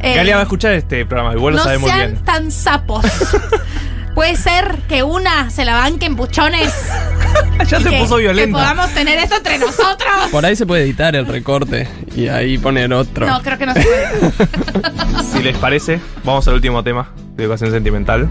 Eh, 0.00 0.14
Galia 0.14 0.36
va 0.36 0.40
a 0.40 0.44
escuchar 0.44 0.72
este 0.74 1.04
programa, 1.06 1.34
igual 1.34 1.54
lo 1.54 1.58
no 1.58 1.64
sabe 1.64 1.78
muy 1.78 1.90
sean 1.90 2.12
bien. 2.12 2.24
tan 2.24 2.50
sapos. 2.52 3.04
Puede 4.18 4.34
ser 4.34 4.80
que 4.88 5.04
una 5.04 5.48
se 5.48 5.64
la 5.64 5.74
banque 5.76 6.06
en 6.06 6.16
buchones. 6.16 6.74
Ya 7.68 7.80
se 7.80 7.88
que- 7.90 7.98
puso 7.98 8.16
Que 8.16 8.22
violenta. 8.22 8.58
podamos 8.58 8.90
tener 8.94 9.16
esto 9.18 9.36
entre 9.36 9.58
nosotros. 9.58 10.28
Por 10.32 10.44
ahí 10.44 10.56
se 10.56 10.66
puede 10.66 10.82
editar 10.82 11.14
el 11.14 11.24
recorte 11.26 11.86
y 12.16 12.26
ahí 12.26 12.58
poner 12.58 12.92
otro. 12.92 13.26
No, 13.28 13.40
creo 13.42 13.58
que 13.58 13.66
no 13.66 13.74
se 13.74 13.82
puede. 13.82 14.08
Si 15.32 15.40
les 15.42 15.56
parece, 15.58 16.00
vamos 16.24 16.48
al 16.48 16.54
último 16.54 16.82
tema 16.82 17.10
de 17.36 17.44
educación 17.44 17.70
sentimental. 17.70 18.28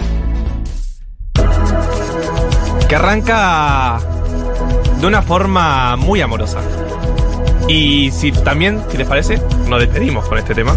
Que 2.90 2.96
arranca 2.96 4.00
de 5.00 5.08
una 5.08 5.22
forma 5.22 5.96
muy 5.96 6.20
amorosa. 6.20 6.60
Y 7.70 8.12
si 8.12 8.32
también, 8.34 8.84
si 8.92 8.98
les 8.98 9.08
parece, 9.08 9.42
nos 9.68 9.80
despedimos 9.80 10.26
con 10.28 10.38
este 10.38 10.54
tema. 10.54 10.76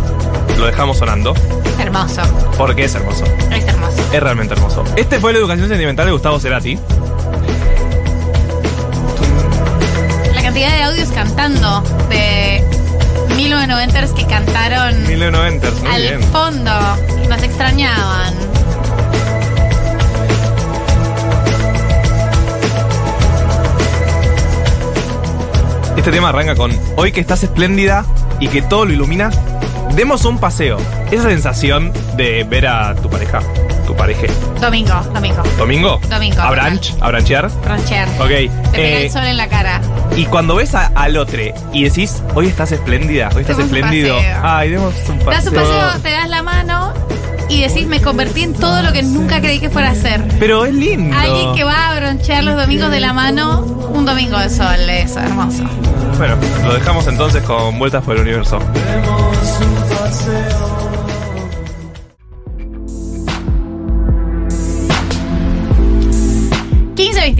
Lo 0.58 0.66
dejamos 0.66 0.98
sonando, 0.98 1.34
Hermoso. 1.80 2.22
porque 2.58 2.84
es 2.84 2.94
hermoso. 2.94 3.24
Es 3.50 3.64
hermoso. 3.64 3.69
Es 4.12 4.20
realmente 4.20 4.54
hermoso. 4.54 4.84
Este 4.96 5.20
fue 5.20 5.32
la 5.32 5.38
educación 5.38 5.68
sentimental 5.68 6.06
de 6.06 6.12
Gustavo 6.12 6.40
Cerati. 6.40 6.76
La 10.34 10.42
cantidad 10.42 10.70
de 10.76 10.82
audios 10.82 11.08
cantando 11.10 11.82
de 12.08 12.64
1990ers 13.36 14.12
que 14.14 14.26
cantaron 14.26 15.06
1990, 15.06 15.70
muy 15.82 15.90
al 15.90 16.02
bien. 16.02 16.22
fondo 16.24 16.72
y 17.22 17.28
nos 17.28 17.42
extrañaban. 17.42 18.34
Este 25.96 26.10
tema 26.10 26.30
arranca 26.30 26.54
con 26.54 26.72
Hoy 26.96 27.12
que 27.12 27.20
estás 27.20 27.42
espléndida 27.42 28.04
y 28.40 28.48
que 28.48 28.62
todo 28.62 28.86
lo 28.86 28.92
ilumina, 28.92 29.30
demos 29.94 30.24
un 30.24 30.38
paseo. 30.38 30.78
Esa 31.10 31.24
sensación 31.24 31.92
de 32.16 32.44
ver 32.44 32.66
a 32.66 32.94
tu 32.94 33.10
pareja, 33.10 33.40
tu 33.90 33.96
pareja. 33.96 34.22
Domingo, 34.60 34.94
domingo. 35.14 35.42
¿Domingo? 35.58 36.00
Domingo. 36.08 36.40
¿A 36.40 36.50
brunch? 36.52 36.94
¿A 37.00 37.08
branchear? 37.08 37.46
Ok. 37.46 38.28
Te 38.28 38.48
pega 38.72 38.78
eh, 38.78 39.04
el 39.06 39.10
sol 39.10 39.24
en 39.24 39.36
la 39.36 39.48
cara. 39.48 39.80
y 40.16 40.26
cuando 40.26 40.54
ves 40.56 40.74
a- 40.74 40.92
al 40.94 41.16
otro 41.16 41.38
y 41.72 41.84
decís, 41.84 42.22
hoy 42.34 42.46
estás 42.46 42.70
espléndida, 42.72 43.30
hoy 43.34 43.42
estás 43.42 43.56
Demos 43.56 43.72
un 43.72 43.76
espléndido. 43.78 44.16
paseo. 44.16 44.40
Ay, 44.44 44.70
demos 44.70 44.94
un 45.08 45.18
paseo. 45.18 45.30
Das 45.30 45.46
un 45.46 45.54
paseo, 45.54 46.02
te 46.02 46.10
das 46.12 46.28
la 46.28 46.42
mano 46.42 46.92
y 47.48 47.62
decís, 47.62 47.86
me 47.86 48.00
convertí 48.00 48.42
en 48.44 48.54
todo 48.54 48.82
lo 48.82 48.92
que 48.92 49.02
nunca 49.02 49.40
creí 49.40 49.58
que 49.58 49.70
fuera 49.70 49.90
a 49.90 49.94
ser. 49.96 50.22
Pero 50.38 50.64
es 50.66 50.74
lindo. 50.74 51.16
Alguien 51.16 51.54
que 51.54 51.64
va 51.64 51.88
a 51.90 51.96
bronchear 51.98 52.44
los 52.44 52.56
domingos 52.56 52.90
de 52.92 53.00
la 53.00 53.12
mano, 53.12 53.60
un 53.92 54.04
domingo 54.06 54.38
de 54.38 54.48
sol, 54.50 54.88
eso, 54.88 55.18
hermoso. 55.20 55.64
Bueno, 56.16 56.36
lo 56.64 56.74
dejamos 56.74 57.06
entonces 57.08 57.42
con 57.42 57.78
vueltas 57.78 58.04
por 58.04 58.14
el 58.16 58.22
universo. 58.22 58.58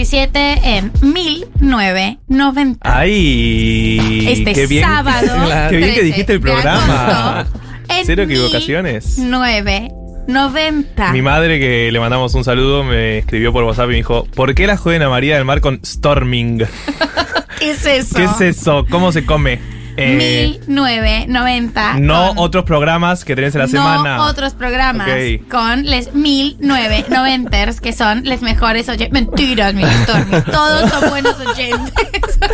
...1527 0.00 0.60
en 0.64 0.92
1990. 1.02 2.78
Ay, 2.82 4.26
Este 4.28 4.52
qué 4.54 4.66
bien. 4.66 4.82
sábado, 4.84 5.26
Qué 5.70 5.76
bien 5.76 5.88
que 5.90 5.94
13 5.96 6.02
dijiste 6.02 6.32
el 6.32 6.40
programa. 6.40 7.46
en 7.88 8.06
Cero 8.06 8.22
equivocaciones. 8.22 9.18
990. 9.18 11.12
Mi 11.12 11.20
madre, 11.22 11.60
que 11.60 11.92
le 11.92 12.00
mandamos 12.00 12.34
un 12.34 12.44
saludo, 12.44 12.82
me 12.82 13.18
escribió 13.18 13.52
por 13.52 13.64
WhatsApp 13.64 13.86
y 13.86 13.90
me 13.90 13.96
dijo: 13.96 14.24
¿Por 14.34 14.54
qué 14.54 14.66
la 14.66 14.76
joden 14.78 15.02
a 15.02 15.10
María 15.10 15.36
del 15.36 15.44
Mar 15.44 15.60
con 15.60 15.80
Storming? 15.84 16.58
¿Qué 17.58 17.70
es 17.72 17.84
eso? 17.84 18.16
¿Qué 18.16 18.24
es 18.24 18.40
eso? 18.40 18.86
¿Cómo 18.88 19.12
se 19.12 19.26
come? 19.26 19.60
Eh, 20.00 20.58
1990. 20.66 21.94
no 22.00 22.28
con- 22.28 22.38
otros 22.38 22.64
programas 22.64 23.24
que 23.24 23.34
tenés 23.34 23.54
en 23.54 23.60
la 23.60 23.66
no 23.66 23.70
semana. 23.72 24.22
otros 24.24 24.54
programas 24.54 25.08
Ok. 25.08 25.48
con 25.50 25.84
les 25.84 26.12
1990ers 26.14 27.80
que 27.80 27.92
son 27.92 28.22
les 28.24 28.42
mejores 28.42 28.88
oyentes. 28.88 29.12
Mentiras, 29.12 29.74
mis 29.74 29.86
Stormies. 29.86 30.44
Todos 30.46 30.90
son 30.90 31.10
buenos 31.10 31.36
oyentes. 31.40 31.92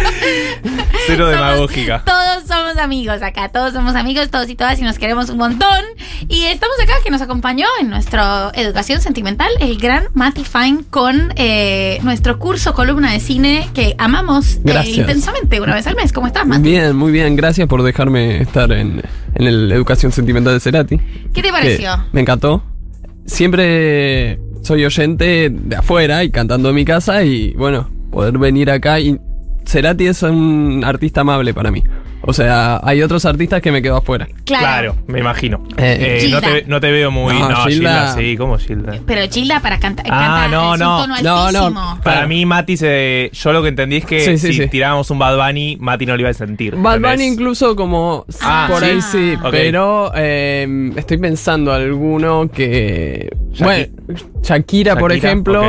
Cero 1.07 1.27
Somos- 1.27 1.31
demagógica. 1.31 2.03
Todos 2.05 2.45
somos 2.49 2.77
amigos 2.79 3.23
acá, 3.23 3.49
todos 3.49 3.73
somos 3.73 3.95
amigos, 3.95 4.29
todos 4.31 4.49
y 4.49 4.55
todas 4.57 4.79
y 4.79 4.83
nos 4.83 4.99
queremos 4.99 5.29
un 5.31 5.39
montón. 5.39 5.81
Y 6.29 6.45
estamos 6.45 6.77
acá 6.83 6.95
que 7.05 7.11
nos 7.11 7.23
acompañó 7.23 7.67
en 7.81 7.91
nuestra 7.91 8.51
educación 8.55 9.01
sentimental 9.01 9.49
el 9.61 9.77
gran 9.79 10.05
Matty 10.15 10.45
Fine 10.45 10.85
con 10.91 11.33
eh, 11.37 11.99
nuestro 12.03 12.39
curso 12.39 12.75
columna 12.75 13.13
de 13.13 13.21
cine 13.21 13.69
que 13.75 13.95
amamos 13.99 14.57
eh, 14.65 14.83
intensamente 14.95 15.61
una 15.61 15.75
vez 15.75 15.87
al 15.87 15.95
mes. 15.97 16.13
¿Cómo 16.13 16.27
estás, 16.27 16.47
Matty? 16.47 16.63
Bien, 16.63 16.97
muy 16.97 17.13
bien. 17.13 17.36
Gracias 17.37 17.68
por 17.68 17.82
dejarme 17.82 18.41
estar 18.41 18.72
en, 18.72 19.03
en 19.34 19.47
el 19.47 19.70
Educación 19.70 20.11
Sentimental 20.11 20.55
de 20.55 20.61
Cerati. 20.61 20.99
¿Qué 21.34 21.43
te 21.43 21.51
pareció? 21.51 21.91
me 22.12 22.22
encantó. 22.22 22.62
Siempre 23.26 24.41
soy 24.62 24.87
oyente 24.87 25.51
de 25.51 25.76
afuera 25.76 26.24
y 26.24 26.30
cantando 26.30 26.70
en 26.70 26.74
mi 26.74 26.87
casa 26.87 27.24
y 27.24 27.53
bueno, 27.53 27.91
poder 28.11 28.39
venir 28.39 28.70
acá 28.70 29.01
y 29.01 29.20
Cerati 29.66 30.07
es 30.07 30.22
un 30.22 30.82
artista 30.82 31.20
amable 31.20 31.53
para 31.53 31.70
mí. 31.70 31.84
O 32.29 32.33
sea, 32.33 32.81
hay 32.83 33.03
otros 33.03 33.24
artistas 33.24 33.62
que 33.62 33.70
me 33.70 33.81
quedo 33.81 33.97
afuera. 33.97 34.27
Claro. 34.45 34.97
me 35.07 35.20
imagino. 35.20 35.62
Eh, 35.77 35.97
Eh, 36.01 36.29
no, 36.31 36.39
Gilda. 36.39 36.41
te, 36.41 36.64
no 36.66 36.81
te 36.81 36.91
veo 36.91 37.11
muy. 37.11 37.35
No, 37.39 37.49
No, 37.51 37.57
Gilda, 37.64 37.68
Gilda. 37.68 38.14
sí, 38.14 38.37
¿cómo 38.37 38.59
Gilda? 38.59 38.99
Pero 39.07 39.22
Gilda 39.33 39.61
para 39.61 39.79
cantar. 39.79 40.07
Ah, 40.11 40.49
no, 40.51 40.74
es 40.74 40.81
no. 40.81 40.97
Un 40.97 41.03
tono 41.03 41.14
No, 41.22 41.53
no. 41.53 41.59
altísimo. 41.59 42.01
Para 42.03 42.27
mí, 42.27 42.45
Mati, 42.45 42.77
se, 42.77 43.31
yo 43.33 43.53
lo 43.53 43.62
que 43.62 43.68
entendí 43.68 43.97
es 43.99 44.05
que 44.07 44.20
Sí, 44.20 44.39
sí, 44.39 44.53
si 44.53 44.62
sí. 44.62 44.68
tirábamos 44.68 45.11
un 45.11 45.18
Bad 45.18 45.37
Bunny, 45.37 45.77
Mati 45.81 46.05
no 46.07 46.14
lo 46.16 46.20
iba 46.20 46.31
a 46.31 46.35
sentir. 46.35 46.74
Bad 46.77 46.97
¿entendés? 46.97 47.12
Bunny 47.18 47.24
incluso 47.33 47.77
como 47.77 48.24
Ah, 48.43 48.66
por 48.70 48.81
¿sí? 48.81 48.87
ahí 48.87 49.03
sí, 49.03 49.35
Ok. 49.43 49.49
pero 49.51 50.11
eh, 50.14 50.91
estoy 50.97 51.18
pensando 51.18 51.72
alguno 51.72 52.49
que 52.53 53.31
Shaki- 53.53 53.62
bueno, 53.64 53.87
Shakira, 54.43 54.97
por 54.97 55.12
ejemplo. 55.12 55.62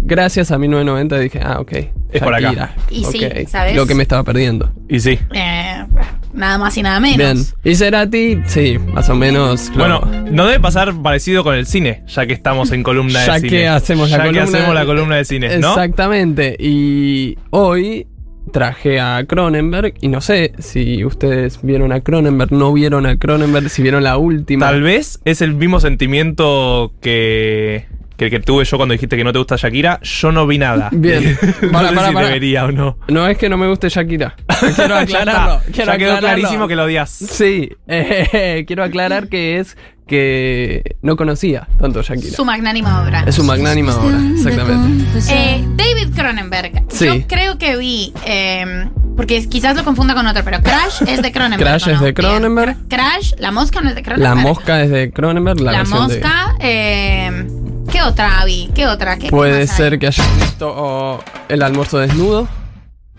Gracias 0.00 0.50
a 0.50 0.58
1990 0.58 1.18
dije, 1.18 1.40
ah, 1.42 1.60
ok, 1.60 1.72
Es 2.12 2.22
por 2.22 2.34
acá. 2.34 2.74
Y 2.90 3.04
sí, 3.04 3.26
¿sabes? 3.48 3.76
Lo 3.76 3.86
que 3.86 3.94
me 3.94 4.02
estaba 4.02 4.22
perdiendo. 4.24 4.72
Y 4.88 5.00
sí. 5.00 5.18
Eh, 5.34 5.84
nada 6.32 6.58
más 6.58 6.76
y 6.76 6.82
nada 6.82 7.00
menos. 7.00 7.18
Bien. 7.18 7.72
Y 7.72 7.76
Cerati, 7.76 8.38
sí, 8.46 8.78
más 8.78 9.08
o 9.08 9.14
menos. 9.14 9.70
claro. 9.70 10.00
Bueno, 10.00 10.30
no 10.30 10.46
debe 10.46 10.60
pasar 10.60 10.94
parecido 11.02 11.44
con 11.44 11.54
el 11.54 11.66
cine, 11.66 12.04
ya 12.08 12.26
que 12.26 12.32
estamos 12.32 12.72
en 12.72 12.82
columna 12.82 13.20
de 13.20 13.26
ya 13.26 13.36
cine. 13.36 13.48
que 13.48 13.68
hacemos 13.68 14.10
la 14.10 14.18
Ya 14.26 14.32
que 14.32 14.40
hacemos 14.40 14.74
la 14.74 14.84
columna 14.84 15.16
de 15.16 15.24
cine, 15.24 15.58
¿no? 15.58 15.70
Exactamente. 15.70 16.56
Y 16.58 17.38
hoy 17.50 18.06
traje 18.52 19.00
a 19.00 19.24
Cronenberg 19.26 19.94
y 20.00 20.08
no 20.08 20.20
sé 20.20 20.52
si 20.58 21.04
ustedes 21.04 21.60
vieron 21.62 21.92
a 21.92 22.00
Cronenberg, 22.00 22.52
no 22.52 22.72
vieron 22.72 23.06
a 23.06 23.16
Cronenberg, 23.16 23.68
si 23.70 23.82
vieron 23.82 24.02
la 24.04 24.16
última. 24.16 24.66
Tal 24.66 24.82
vez 24.82 25.20
es 25.24 25.42
el 25.42 25.54
mismo 25.54 25.80
sentimiento 25.80 26.92
que, 27.00 27.86
que 28.16 28.26
el 28.26 28.30
que 28.30 28.40
tuve 28.40 28.64
yo 28.64 28.76
cuando 28.76 28.92
dijiste 28.92 29.16
que 29.16 29.24
no 29.24 29.32
te 29.32 29.38
gusta 29.38 29.56
Shakira, 29.56 30.00
yo 30.02 30.32
no 30.32 30.46
vi 30.46 30.58
nada. 30.58 30.88
Bien. 30.92 31.36
no 31.62 31.70
Para, 31.72 31.88
sé 31.90 31.94
para, 31.94 32.08
si 32.08 32.14
para. 32.14 32.26
debería 32.28 32.64
o 32.64 32.72
no. 32.72 32.98
No 33.08 33.26
es 33.26 33.38
que 33.38 33.48
no 33.48 33.56
me 33.56 33.68
guste 33.68 33.88
Shakira. 33.88 34.34
Quiero 34.76 34.96
aclararlo. 34.96 35.60
quiero 35.72 35.92
Ya 35.92 35.98
quedó 35.98 36.12
aclararlo. 36.14 36.20
clarísimo 36.42 36.68
que 36.68 36.76
lo 36.76 36.84
odias. 36.84 37.10
Sí, 37.10 37.70
eh, 37.88 38.64
quiero 38.66 38.84
aclarar 38.84 39.28
que 39.28 39.58
es 39.58 39.76
que 40.06 40.96
no 41.00 41.16
conocía 41.16 41.68
tanto 41.78 42.02
Shakira. 42.02 42.36
Su 42.36 42.44
magnánima 42.44 43.02
obra. 43.02 43.24
Es 43.26 43.34
su 43.34 43.44
magnánima 43.44 43.96
obra, 43.96 44.18
exactamente. 44.34 45.04
Eh, 45.30 45.64
David 45.76 46.14
Cronenberg. 46.14 46.84
Sí. 46.90 47.06
Yo 47.06 47.26
creo 47.26 47.56
que 47.56 47.76
vi, 47.76 48.12
eh, 48.26 48.88
porque 49.16 49.48
quizás 49.48 49.74
lo 49.76 49.84
confunda 49.84 50.14
con 50.14 50.26
otro, 50.26 50.42
pero 50.44 50.60
Crash 50.62 51.02
es 51.06 51.22
de 51.22 51.32
Cronenberg. 51.32 51.62
Crash 51.62 51.88
¿o 51.88 51.90
es 51.92 52.00
no? 52.00 52.06
de 52.06 52.14
Cronenberg. 52.14 52.76
Crash, 52.88 53.32
La 53.38 53.52
Mosca 53.52 53.80
no 53.80 53.88
es 53.90 53.94
de 53.94 54.02
La 54.02 54.04
Cronenberg. 54.06 54.38
mosca 54.42 54.82
es 54.82 54.90
de 54.90 55.10
Cronenberg, 55.12 55.60
la, 55.60 55.72
La, 55.72 55.78
de- 55.84 55.88
Mosca. 55.88 56.56
eh, 56.60 57.46
¿Qué 57.92 58.02
otra 58.02 58.44
vi? 58.44 58.70
¿Qué 58.74 58.86
otra? 58.86 59.16
¿Qué, 59.16 59.24
qué 59.26 59.30
Puede 59.30 59.60
hay? 59.60 59.66
ser 59.66 59.98
que 59.98 60.06
hayas 60.08 60.36
visto 60.40 60.72
oh, 60.74 61.20
El 61.48 61.62
almuerzo 61.62 61.98
desnudo. 61.98 62.48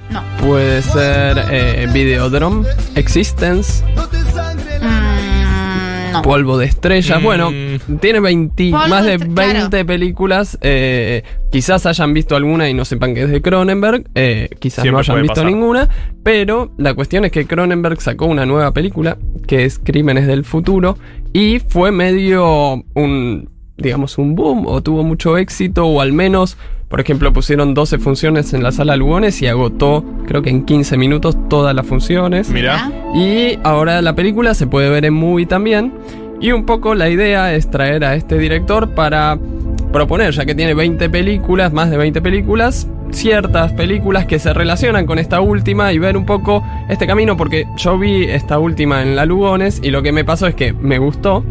No. 0.09 0.21
Puede 0.45 0.81
ser 0.81 1.37
eh, 1.49 1.87
Videodrome, 1.93 2.67
Existence, 2.95 3.83
Mm, 4.81 6.11
no. 6.11 6.21
Polvo 6.21 6.57
de 6.57 6.65
estrellas. 6.65 7.19
Mm. 7.19 7.23
Bueno, 7.23 7.51
tiene 8.01 8.19
20, 8.19 8.71
Polvo 8.71 8.87
más 8.87 9.05
de 9.05 9.17
de- 9.17 9.25
20 9.25 9.69
claro. 9.69 9.85
películas. 9.85 10.57
eh, 10.61 11.23
quizás 11.51 11.85
hayan 11.85 12.13
visto 12.13 12.35
alguna 12.35 12.69
y 12.69 12.73
no 12.73 12.83
sepan 12.85 13.13
que 13.15 13.23
es 13.23 13.29
de 13.29 13.41
Cronenberg. 13.41 14.03
eh, 14.13 14.49
quizás 14.59 14.83
Siempre 14.83 14.91
no 14.91 14.99
hayan 14.99 15.21
visto 15.21 15.35
pasar. 15.35 15.45
ninguna. 15.51 15.89
Pero 16.23 16.71
la 16.77 16.93
cuestión 16.93 17.25
es 17.25 17.31
que 17.31 17.47
Cronenberg 17.47 17.99
sacó 18.01 18.25
una 18.25 18.45
nueva 18.45 18.71
película 18.73 19.17
que 19.47 19.65
es 19.65 19.79
Crímenes 19.79 20.27
del 20.27 20.43
Futuro. 20.45 20.97
Y 21.31 21.59
fue 21.59 21.91
medio 21.91 22.83
un, 22.93 23.49
digamos, 23.77 24.17
un 24.17 24.35
boom 24.35 24.65
o 24.67 24.81
tuvo 24.81 25.03
mucho 25.03 25.37
éxito 25.37 25.85
o 25.85 26.01
al 26.01 26.13
menos... 26.13 26.57
Por 26.93 27.01
ejemplo, 27.01 27.33
pusieron 27.33 27.73
12 27.73 27.97
funciones 27.97 28.53
en 28.53 28.61
la 28.61 28.71
sala 28.71 28.95
Lugones 28.95 29.41
y 29.41 29.47
agotó, 29.47 30.05
creo 30.27 30.43
que 30.43 30.51
en 30.51 30.63
15 30.63 30.95
minutos, 30.95 31.35
todas 31.49 31.73
las 31.73 31.87
funciones. 31.87 32.51
Mira. 32.51 32.91
Y 33.15 33.57
ahora 33.63 33.99
la 34.03 34.13
película 34.13 34.53
se 34.53 34.67
puede 34.67 34.91
ver 34.91 35.03
en 35.05 35.15
movie 35.15 35.47
también. 35.47 35.91
Y 36.39 36.51
un 36.51 36.67
poco 36.67 36.93
la 36.93 37.09
idea 37.09 37.51
es 37.55 37.71
traer 37.71 38.05
a 38.05 38.13
este 38.13 38.37
director 38.37 38.91
para 38.91 39.39
proponer, 39.91 40.33
ya 40.33 40.45
que 40.45 40.53
tiene 40.53 40.75
20 40.75 41.09
películas, 41.09 41.73
más 41.73 41.89
de 41.89 41.97
20 41.97 42.21
películas, 42.21 42.87
ciertas 43.09 43.73
películas 43.73 44.27
que 44.27 44.37
se 44.37 44.53
relacionan 44.53 45.07
con 45.07 45.17
esta 45.17 45.41
última 45.41 45.93
y 45.93 45.97
ver 45.97 46.15
un 46.15 46.27
poco 46.27 46.63
este 46.89 47.07
camino, 47.07 47.35
porque 47.37 47.65
yo 47.77 47.97
vi 47.97 48.25
esta 48.25 48.59
última 48.59 49.01
en 49.01 49.15
la 49.15 49.25
Lugones 49.25 49.79
y 49.81 49.89
lo 49.89 50.03
que 50.03 50.11
me 50.11 50.25
pasó 50.25 50.45
es 50.45 50.53
que 50.53 50.73
me 50.73 50.99
gustó, 50.99 51.43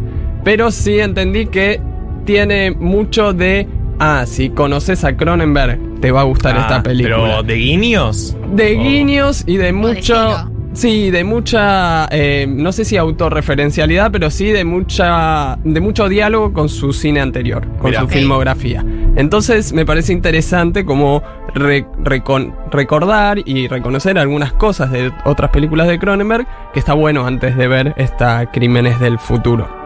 pero 0.45 0.71
sí 0.71 0.99
entendí 0.99 1.47
que 1.47 1.81
tiene 2.25 2.71
mucho 2.71 3.33
de... 3.33 3.67
Ah, 3.99 4.23
si 4.25 4.49
conoces 4.49 5.03
a 5.03 5.15
Cronenberg, 5.15 5.79
te 6.01 6.11
va 6.11 6.21
a 6.21 6.23
gustar 6.23 6.55
Ah, 6.57 6.61
esta 6.61 6.83
película 6.83 7.15
Pero 7.17 7.43
de 7.43 7.55
guiños. 7.55 8.35
de 8.53 8.75
Oh. 8.77 8.83
guiños 8.83 9.43
y 9.45 9.57
de 9.57 9.71
mucho. 9.71 10.49
sí, 10.73 11.11
de 11.11 11.23
mucha. 11.23 12.07
eh, 12.11 12.47
no 12.49 12.71
sé 12.71 12.85
si 12.85 12.97
autorreferencialidad, 12.97 14.11
pero 14.11 14.29
sí 14.31 14.47
de 14.47 14.65
mucha. 14.65 15.57
de 15.63 15.79
mucho 15.79 16.09
diálogo 16.09 16.51
con 16.53 16.69
su 16.69 16.91
cine 16.91 17.21
anterior, 17.21 17.65
con 17.77 17.91
Mirá. 17.91 18.01
su 18.01 18.07
filmografía. 18.07 18.83
Entonces 19.15 19.71
me 19.73 19.85
parece 19.85 20.11
interesante 20.11 20.83
como 20.85 21.21
re- 21.53 21.85
recon- 22.03 22.53
recordar 22.71 23.39
y 23.45 23.67
reconocer 23.67 24.17
algunas 24.17 24.53
cosas 24.53 24.91
de 24.91 25.11
otras 25.23 25.51
películas 25.51 25.87
de 25.87 25.99
Cronenberg 25.99 26.47
que 26.73 26.79
está 26.79 26.93
bueno 26.93 27.25
antes 27.27 27.55
de 27.55 27.67
ver 27.67 27.93
esta 27.97 28.49
Crímenes 28.51 28.99
del 28.99 29.19
Futuro. 29.19 29.82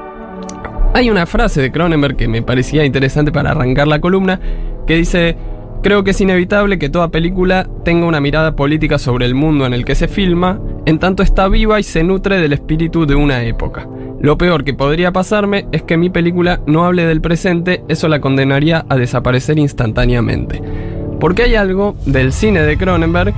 Hay 0.97 1.11
una 1.11 1.27
frase 1.27 1.61
de 1.61 1.71
Cronenberg 1.71 2.15
que 2.15 2.27
me 2.27 2.41
parecía 2.41 2.83
interesante 2.83 3.31
para 3.31 3.51
arrancar 3.51 3.87
la 3.87 4.01
columna, 4.01 4.39
que 4.87 4.95
dice, 4.95 5.37
creo 5.83 6.03
que 6.03 6.09
es 6.09 6.21
inevitable 6.21 6.79
que 6.79 6.89
toda 6.89 7.09
película 7.09 7.69
tenga 7.85 8.07
una 8.07 8.19
mirada 8.19 8.55
política 8.55 8.97
sobre 8.97 9.27
el 9.27 9.35
mundo 9.35 9.67
en 9.67 9.75
el 9.75 9.85
que 9.85 9.93
se 9.93 10.07
filma, 10.07 10.59
en 10.87 10.97
tanto 10.97 11.21
está 11.21 11.49
viva 11.49 11.79
y 11.79 11.83
se 11.83 12.03
nutre 12.03 12.41
del 12.41 12.53
espíritu 12.53 13.05
de 13.05 13.13
una 13.13 13.43
época. 13.43 13.87
Lo 14.19 14.39
peor 14.39 14.63
que 14.63 14.73
podría 14.73 15.11
pasarme 15.11 15.67
es 15.71 15.83
que 15.83 15.97
mi 15.97 16.09
película 16.09 16.61
no 16.65 16.83
hable 16.83 17.05
del 17.05 17.21
presente, 17.21 17.83
eso 17.87 18.07
la 18.07 18.19
condenaría 18.19 18.83
a 18.89 18.95
desaparecer 18.95 19.59
instantáneamente. 19.59 20.63
Porque 21.19 21.43
hay 21.43 21.53
algo 21.53 21.95
del 22.07 22.33
cine 22.33 22.63
de 22.63 22.75
Cronenberg, 22.75 23.35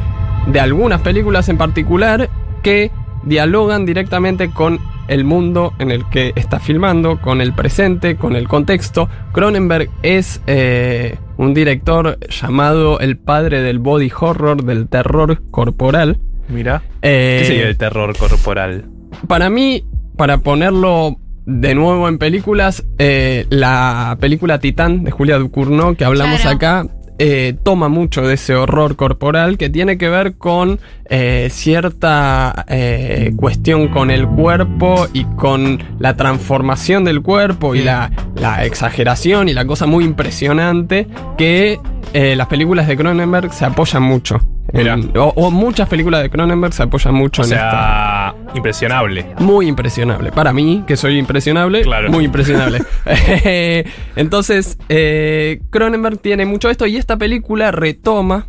de 0.48 0.62
algunas 0.62 1.02
películas 1.02 1.50
en 1.50 1.58
particular, 1.58 2.30
que 2.64 2.90
dialogan 3.26 3.86
directamente 3.86 4.50
con 4.50 4.80
el 5.10 5.24
mundo 5.26 5.74
en 5.80 5.92
el 5.92 6.08
que 6.10 6.32
está 6.36 6.60
filmando, 6.60 7.20
con 7.20 7.42
el 7.42 7.54
presente, 7.54 8.16
con 8.16 8.36
el 8.36 8.48
contexto. 8.48 9.10
Cronenberg 9.34 9.90
es 10.04 10.42
eh, 10.48 11.18
un 11.38 11.54
director 11.54 12.18
llamado 12.30 13.00
el 13.00 13.18
padre 13.18 13.62
del 13.62 13.80
body 13.80 14.12
horror, 14.20 14.64
del 14.64 14.88
terror 14.88 15.42
corporal. 15.52 16.20
Mira. 16.48 16.82
Eh, 17.02 17.40
¿Qué 17.42 17.46
sería 17.48 17.68
el 17.68 17.78
terror 17.78 18.16
corporal? 18.18 18.86
Para 19.28 19.50
mí, 19.50 19.84
para 20.16 20.38
ponerlo 20.40 21.18
de 21.46 21.74
nuevo 21.74 22.08
en 22.08 22.18
películas, 22.20 22.86
eh, 23.00 23.46
la 23.50 24.18
película 24.20 24.60
Titán 24.60 25.04
de 25.04 25.12
Julia 25.12 25.38
Ducournau 25.38 25.96
que 25.96 26.06
hablamos 26.06 26.42
Claro. 26.42 26.56
acá 26.56 26.88
eh, 27.20 27.56
toma 27.64 27.90
mucho 27.90 28.22
de 28.22 28.36
ese 28.36 28.56
horror 28.56 28.96
corporal 28.96 29.58
que 29.58 29.70
tiene 29.70 29.98
que 29.98 30.10
ver 30.10 30.36
con 30.36 30.80
eh, 31.10 31.50
cierta 31.52 32.66
eh, 32.68 33.34
cuestión 33.36 33.90
con 33.90 34.10
el 34.10 34.28
cuerpo 34.28 35.08
y 35.14 35.26
con 35.26 35.84
la 36.00 36.16
transformación 36.16 37.04
del 37.04 37.22
cuerpo 37.22 37.76
y 37.76 37.84
la, 37.84 38.12
la 38.36 38.66
exageración 38.66 39.50
y 39.50 39.54
la 39.54 39.66
cosa 39.66 39.86
muy 39.86 40.06
impresionante 40.06 41.08
que 41.38 41.80
eh, 42.14 42.36
las 42.36 42.48
películas 42.48 42.88
de 42.88 42.98
Cronenberg 42.98 43.54
se 43.54 43.66
apoyan 43.66 44.04
mucho. 44.04 44.40
O, 45.16 45.34
o 45.36 45.52
muchas 45.52 45.90
películas 45.90 46.22
de 46.24 46.30
Cronenberg 46.30 46.74
se 46.74 46.84
apoyan 46.84 47.14
mucho 47.16 47.42
O 47.42 47.46
en 47.46 47.54
esta. 47.54 47.70
sea, 47.72 48.36
impresionable. 48.56 49.26
Muy 49.40 49.68
impresionable. 49.68 50.32
Para 50.32 50.54
mí, 50.54 50.84
que 50.88 50.96
soy 50.98 51.18
impresionable, 51.18 51.82
Claro. 51.82 52.10
muy 52.12 52.26
impresionable. 52.26 52.80
Entonces, 54.16 54.78
eh, 54.90 55.62
Cronenberg 55.70 56.20
tiene 56.20 56.46
mucho 56.46 56.70
esto 56.70 56.86
y 56.86 56.98
esta 56.98 57.18
película 57.18 57.72
retoma 57.72 58.48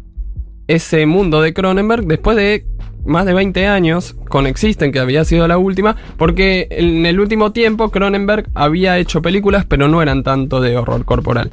ese 0.66 1.06
mundo 1.06 1.40
de 1.42 1.52
Cronenberg 1.52 2.04
después 2.06 2.36
de 2.36 2.64
más 3.04 3.26
de 3.26 3.34
20 3.34 3.66
años 3.66 4.16
con 4.28 4.46
Existen, 4.46 4.92
que 4.92 5.00
había 5.00 5.24
sido 5.24 5.46
la 5.48 5.58
última, 5.58 5.96
porque 6.16 6.68
en 6.70 7.06
el 7.06 7.20
último 7.20 7.52
tiempo 7.52 7.90
Cronenberg 7.90 8.48
había 8.54 8.98
hecho 8.98 9.22
películas, 9.22 9.64
pero 9.66 9.88
no 9.88 10.02
eran 10.02 10.22
tanto 10.22 10.60
de 10.60 10.76
horror 10.76 11.04
corporal. 11.04 11.50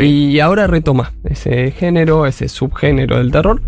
Y 0.00 0.38
ahora 0.40 0.66
retoma 0.66 1.12
ese 1.24 1.70
género, 1.70 2.26
ese 2.26 2.48
subgénero 2.48 3.16
del 3.18 3.32
terror. 3.32 3.62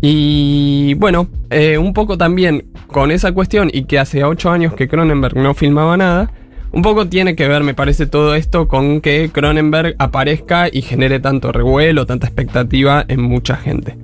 Y 0.00 0.94
bueno, 0.94 1.28
eh, 1.50 1.78
un 1.78 1.94
poco 1.94 2.18
también 2.18 2.66
con 2.88 3.10
esa 3.10 3.32
cuestión 3.32 3.70
y 3.72 3.84
que 3.84 3.98
hace 3.98 4.24
8 4.24 4.50
años 4.50 4.74
que 4.74 4.88
Cronenberg 4.88 5.36
no 5.36 5.54
filmaba 5.54 5.96
nada, 5.96 6.30
un 6.74 6.82
poco 6.82 7.06
tiene 7.06 7.36
que 7.36 7.46
ver, 7.46 7.62
me 7.62 7.72
parece, 7.72 8.06
todo 8.06 8.34
esto 8.34 8.66
con 8.66 9.00
que 9.00 9.30
Cronenberg 9.32 9.94
aparezca 9.98 10.68
y 10.70 10.82
genere 10.82 11.20
tanto 11.20 11.52
revuelo, 11.52 12.04
tanta 12.04 12.26
expectativa 12.26 13.04
en 13.06 13.22
mucha 13.22 13.56
gente. 13.56 13.96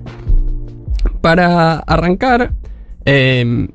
Para 1.20 1.80
arrancar, 1.80 2.52
eh, 3.04 3.68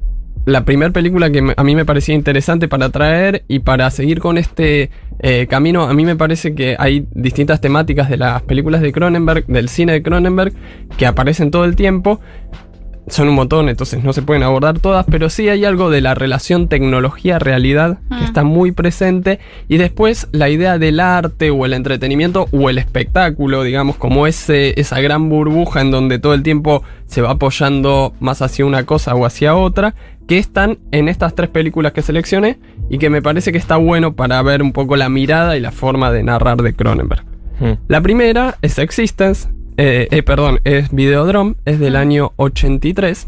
la 0.46 0.64
primera 0.64 0.92
película 0.92 1.32
que 1.32 1.42
a 1.56 1.64
mí 1.64 1.76
me 1.76 1.86
parecía 1.86 2.14
interesante 2.14 2.68
para 2.68 2.90
traer 2.90 3.44
y 3.48 3.60
para 3.60 3.90
seguir 3.90 4.20
con 4.20 4.38
este 4.38 4.92
eh, 5.20 5.48
camino, 5.48 5.84
a 5.84 5.94
mí 5.94 6.06
me 6.06 6.16
parece 6.16 6.54
que 6.54 6.76
hay 6.78 7.08
distintas 7.14 7.62
temáticas 7.62 8.10
de 8.10 8.18
las 8.18 8.44
películas 8.44 8.82
de 8.82 8.92
Cronenberg, 8.92 9.48
del 9.48 9.70
cine 9.70 9.94
de 9.94 10.04
Cronenberg, 10.04 10.54
que 10.98 11.08
aparecen 11.08 11.50
todo 11.50 11.66
el 11.66 11.76
tiempo. 11.76 12.20
Son 13.08 13.30
un 13.30 13.36
montón, 13.36 13.70
entonces 13.70 14.04
no 14.04 14.14
se 14.14 14.24
pueden 14.24 14.42
abordar 14.42 14.80
todas, 14.80 15.06
pero 15.10 15.30
sí 15.30 15.48
hay 15.48 15.64
algo 15.64 15.90
de 15.90 16.02
la 16.02 16.16
relación 16.16 16.68
tecnología-realidad 16.68 18.00
que 18.18 18.26
está 18.26 18.44
muy 18.44 18.72
presente. 18.72 19.40
Y 19.68 19.78
después 19.78 20.28
la 20.32 20.50
idea 20.50 20.80
del 20.80 21.00
arte 21.00 21.52
o 21.52 21.66
el 21.66 21.74
entretenimiento 21.74 22.48
o 22.52 22.70
el 22.70 22.78
espectáculo, 22.80 23.64
digamos, 23.64 23.98
como 23.98 24.26
ese, 24.26 24.80
esa 24.80 25.00
gran 25.02 25.30
burbuja 25.30 25.82
en 25.82 25.92
donde 25.92 26.18
todo 26.18 26.34
el 26.34 26.42
tiempo 26.42 26.84
se 27.06 27.22
va 27.22 27.32
apoyando 27.32 28.14
más 28.20 28.42
hacia 28.42 28.66
una 28.66 28.86
cosa 28.86 29.14
o 29.14 29.26
hacia 29.26 29.56
otra, 29.56 29.94
que 30.28 30.38
están 30.40 30.80
en 30.92 31.08
estas 31.08 31.36
tres 31.36 31.50
películas 31.50 31.94
que 31.94 32.02
seleccioné 32.02 32.58
y 32.90 32.98
que 32.98 33.10
me 33.10 33.22
parece 33.22 33.52
que 33.52 33.58
está 33.58 33.78
bueno 33.78 34.16
para 34.16 34.42
ver 34.42 34.62
un 34.62 34.72
poco 34.72 34.96
la 34.96 35.10
mirada 35.10 35.56
y 35.58 35.60
la 35.60 35.72
forma 35.72 36.12
de 36.12 36.24
narrar 36.24 36.62
de 36.62 36.74
Cronenberg. 36.74 37.24
La 37.88 38.02
primera 38.02 38.58
es 38.62 38.78
Existence, 38.80 39.48
eh, 39.78 40.08
eh, 40.12 40.24
perdón, 40.24 40.60
es 40.64 40.92
Videodrome, 40.92 41.56
es 41.66 41.80
del 41.80 41.96
año 41.96 42.34
83. 42.38 43.28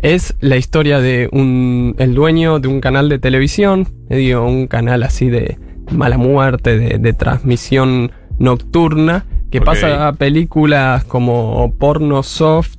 Es 0.00 0.34
la 0.40 0.56
historia 0.56 1.00
de 1.00 1.28
un, 1.32 1.94
el 1.98 2.14
dueño 2.14 2.58
de 2.58 2.68
un 2.68 2.80
canal 2.80 3.08
de 3.08 3.18
televisión, 3.18 3.86
medio 4.08 4.44
un 4.44 4.66
canal 4.66 5.02
así 5.02 5.28
de 5.28 5.58
mala 5.90 6.16
muerte, 6.16 6.78
de, 6.78 6.98
de 6.98 7.12
transmisión 7.12 8.12
nocturna, 8.38 9.26
que 9.50 9.60
pasa 9.60 10.12
películas 10.14 11.04
como 11.04 11.74
porno 11.78 12.22
soft, 12.22 12.76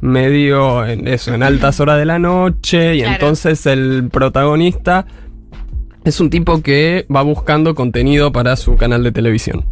medio 0.00 0.86
en 0.86 1.08
eso, 1.08 1.34
en 1.34 1.42
altas 1.42 1.80
horas 1.80 1.98
de 1.98 2.04
la 2.04 2.18
noche, 2.18 2.94
y 2.96 2.98
Claro. 3.00 3.14
entonces 3.14 3.66
el 3.66 4.08
protagonista 4.10 5.06
es 6.04 6.20
un 6.20 6.30
tipo 6.30 6.62
que 6.62 7.06
va 7.14 7.22
buscando 7.22 7.74
contenido 7.74 8.32
para 8.32 8.56
su 8.56 8.76
canal 8.76 9.02
de 9.02 9.12
televisión. 9.12 9.64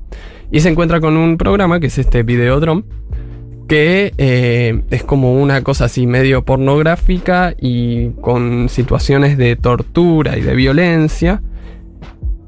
Y 0.50 0.60
se 0.60 0.70
encuentra 0.70 1.00
con 1.00 1.16
un 1.16 1.36
programa 1.36 1.80
que 1.80 1.88
es 1.88 1.98
este 1.98 2.22
Videodrome, 2.22 2.84
que 3.68 4.14
eh, 4.16 4.82
es 4.90 5.04
como 5.04 5.34
una 5.34 5.62
cosa 5.62 5.86
así 5.86 6.06
medio 6.06 6.44
pornográfica 6.44 7.54
y 7.60 8.10
con 8.22 8.68
situaciones 8.70 9.36
de 9.36 9.56
tortura 9.56 10.38
y 10.38 10.40
de 10.40 10.54
violencia. 10.54 11.42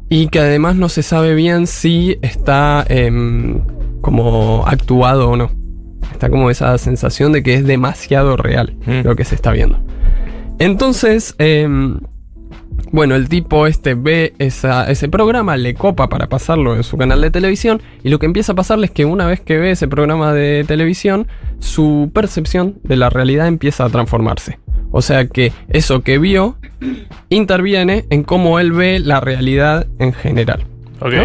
Y 0.08 0.28
que 0.28 0.40
además 0.40 0.76
no 0.76 0.88
se 0.88 1.02
sabe 1.02 1.34
bien 1.34 1.66
si 1.66 2.18
está 2.22 2.84
em, 2.88 3.60
como 4.00 4.64
actuado 4.66 5.30
o 5.30 5.36
no. 5.36 5.52
Está 6.10 6.30
como 6.30 6.50
esa 6.50 6.76
sensación 6.78 7.32
de 7.32 7.42
que 7.42 7.54
es 7.54 7.64
demasiado 7.64 8.36
real 8.36 8.76
lo 9.04 9.14
que 9.14 9.24
se 9.24 9.34
está 9.34 9.52
viendo. 9.52 9.78
Entonces, 10.58 11.34
em, 11.38 12.00
bueno, 12.92 13.14
el 13.14 13.28
tipo 13.28 13.66
este 13.66 13.94
ve 13.94 14.34
esa- 14.38 14.90
ese 14.90 15.08
programa, 15.08 15.56
le 15.56 15.74
copa 15.74 16.08
para 16.08 16.28
pasarlo 16.28 16.74
en 16.76 16.82
su 16.82 16.96
canal 16.96 17.20
de 17.20 17.30
televisión 17.30 17.80
y 18.02 18.08
lo 18.10 18.18
que 18.18 18.26
empieza 18.26 18.52
a 18.52 18.54
pasarle 18.54 18.86
es 18.86 18.92
que 18.92 19.04
una 19.04 19.26
vez 19.26 19.40
que 19.40 19.56
ve 19.58 19.70
ese 19.72 19.88
programa 19.88 20.32
de 20.32 20.64
televisión, 20.66 21.26
su 21.58 22.10
percepción 22.14 22.76
de 22.82 22.96
la 22.96 23.10
realidad 23.10 23.46
empieza 23.46 23.84
a 23.84 23.88
transformarse. 23.90 24.58
O 24.92 25.02
sea 25.02 25.26
que 25.26 25.52
eso 25.68 26.02
que 26.02 26.18
vio 26.18 26.56
interviene 27.28 28.04
en 28.10 28.22
cómo 28.24 28.58
él 28.58 28.72
ve 28.72 28.98
la 28.98 29.20
realidad 29.20 29.86
en 29.98 30.12
general. 30.12 30.64
Ok. 31.00 31.12
¿No? 31.12 31.24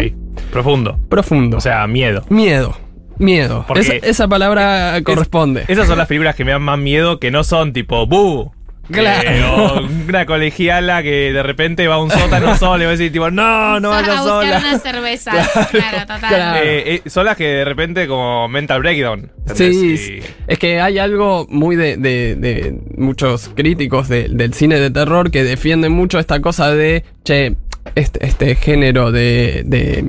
Profundo. 0.52 0.98
Profundo. 1.08 1.56
O 1.56 1.60
sea, 1.60 1.86
miedo. 1.86 2.22
Miedo. 2.28 2.76
Miedo. 3.18 3.64
Porque 3.66 3.80
Esa, 3.80 3.94
esa 3.94 4.28
palabra 4.28 5.00
corresponde. 5.02 5.64
Esas 5.68 5.86
son 5.88 5.96
las 5.98 6.06
películas 6.06 6.34
que 6.36 6.44
me 6.44 6.52
dan 6.52 6.62
más 6.62 6.78
miedo 6.78 7.18
que 7.18 7.30
no 7.30 7.44
son 7.44 7.72
tipo 7.72 8.06
¡Bu! 8.06 8.52
Claro. 8.90 9.30
Eh, 9.30 9.44
o 9.44 9.80
una 10.08 10.26
colegiala 10.26 11.02
que 11.02 11.32
de 11.32 11.42
repente 11.42 11.86
va 11.88 11.96
a 11.96 11.98
un 11.98 12.10
sótano 12.10 12.56
sola 12.58 12.82
y 12.84 12.86
va 12.86 12.90
a 12.92 12.96
decir 12.96 13.12
tipo, 13.12 13.30
no, 13.30 13.80
no 13.80 13.92
a 13.92 14.00
vayas 14.02 14.20
buscar 14.20 14.42
sola. 14.42 14.58
una 14.58 14.78
cerveza. 14.78 15.32
Claro, 15.70 15.98
total. 16.06 16.56
Eh, 16.62 16.94
eh, 17.04 17.10
son 17.10 17.24
las 17.26 17.36
que 17.36 17.44
de 17.46 17.64
repente 17.64 18.06
como 18.06 18.48
mental 18.48 18.80
breakdown. 18.80 19.30
Sí, 19.54 19.64
¿entendés? 19.64 20.00
sí. 20.00 20.18
es 20.46 20.58
que 20.58 20.80
hay 20.80 20.98
algo 20.98 21.46
muy 21.50 21.76
de, 21.76 21.96
de- 21.96 22.36
de 22.36 22.78
muchos 22.96 23.50
críticos 23.54 24.08
de- 24.08 24.28
del 24.28 24.54
cine 24.54 24.78
de 24.80 24.90
terror 24.90 25.30
que 25.30 25.44
defienden 25.44 25.92
mucho 25.92 26.18
esta 26.18 26.40
cosa 26.40 26.70
de, 26.70 27.04
che, 27.24 27.56
este, 27.94 28.26
este 28.26 28.54
género 28.56 29.10
de, 29.12 29.62
de, 29.64 30.04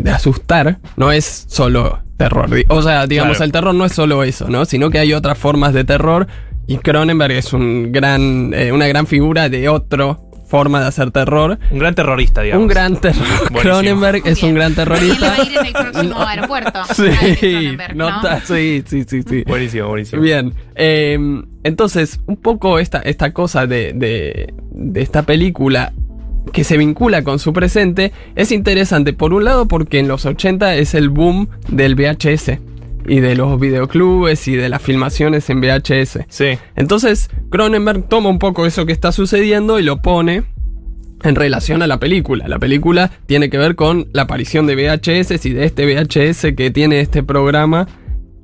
de 0.00 0.10
asustar 0.10 0.78
no 0.96 1.12
es 1.12 1.44
solo 1.48 2.00
terror. 2.16 2.48
O 2.68 2.82
sea, 2.82 3.06
digamos, 3.06 3.32
Claro. 3.36 3.44
el 3.44 3.52
terror 3.52 3.74
no 3.74 3.84
es 3.84 3.92
solo 3.92 4.22
eso, 4.22 4.48
¿no? 4.48 4.64
Sino 4.64 4.90
que 4.90 4.98
hay 4.98 5.12
otras 5.12 5.36
formas 5.38 5.74
de 5.74 5.84
terror 5.84 6.26
y 6.66 6.78
Cronenberg 6.78 7.32
es 7.32 7.52
un 7.52 7.92
gran, 7.92 8.52
eh, 8.54 8.72
una 8.72 8.86
gran 8.86 9.06
figura 9.06 9.48
de 9.48 9.68
otra 9.68 10.18
forma 10.46 10.80
de 10.80 10.86
hacer 10.86 11.10
terror. 11.10 11.58
Un 11.72 11.78
gran 11.78 11.94
terrorista, 11.94 12.42
digamos. 12.42 12.62
Un 12.62 12.68
gran 12.68 12.96
terror. 13.00 13.24
Buenísimo. 13.50 13.60
Cronenberg 13.60 14.22
es 14.26 14.42
un 14.42 14.54
gran 14.54 14.72
Él 14.72 14.78
va 14.78 14.84
terrorista. 14.84 15.34
a 15.34 15.42
ir 15.44 15.58
en 15.58 15.66
el 15.66 15.72
próximo 15.72 16.22
aeropuerto. 16.22 16.80
Sí, 16.94 17.10
sí, 18.44 18.82
sí, 18.86 19.04
sí, 19.06 19.22
sí. 19.28 19.42
Buenísimo, 19.46 19.88
buenísimo. 19.88 20.22
Bien, 20.22 20.54
eh, 20.76 21.18
entonces, 21.64 22.20
un 22.26 22.36
poco 22.36 22.78
esta, 22.78 23.00
esta 23.00 23.32
cosa 23.32 23.66
de, 23.66 23.92
de, 23.94 24.54
de 24.70 25.00
esta 25.02 25.22
película 25.22 25.92
que 26.52 26.62
se 26.62 26.76
vincula 26.76 27.24
con 27.24 27.40
su 27.40 27.52
presente 27.52 28.12
es 28.36 28.52
interesante, 28.52 29.12
por 29.12 29.34
un 29.34 29.44
lado 29.44 29.66
porque 29.66 29.98
en 29.98 30.06
los 30.06 30.26
80 30.26 30.76
es 30.76 30.94
el 30.94 31.08
boom 31.08 31.48
del 31.68 31.96
VHS 31.96 32.52
y 33.08 33.20
de 33.20 33.34
los 33.34 33.58
videoclubes 33.58 34.48
y 34.48 34.56
de 34.56 34.68
las 34.68 34.82
filmaciones 34.82 35.48
en 35.50 35.60
VHS. 35.60 36.20
Sí. 36.28 36.58
Entonces, 36.74 37.30
Cronenberg 37.50 38.08
toma 38.08 38.28
un 38.28 38.38
poco 38.38 38.66
eso 38.66 38.86
que 38.86 38.92
está 38.92 39.12
sucediendo 39.12 39.78
y 39.78 39.82
lo 39.82 40.02
pone 40.02 40.44
en 41.22 41.34
relación 41.34 41.82
a 41.82 41.86
la 41.86 41.98
película. 41.98 42.48
La 42.48 42.58
película 42.58 43.10
tiene 43.26 43.50
que 43.50 43.58
ver 43.58 43.74
con 43.74 44.08
la 44.12 44.22
aparición 44.22 44.66
de 44.66 44.76
VHS 44.76 45.44
y 45.46 45.52
de 45.52 45.64
este 45.64 45.86
VHS 45.86 46.54
que 46.56 46.70
tiene 46.70 47.00
este 47.00 47.22
programa 47.22 47.86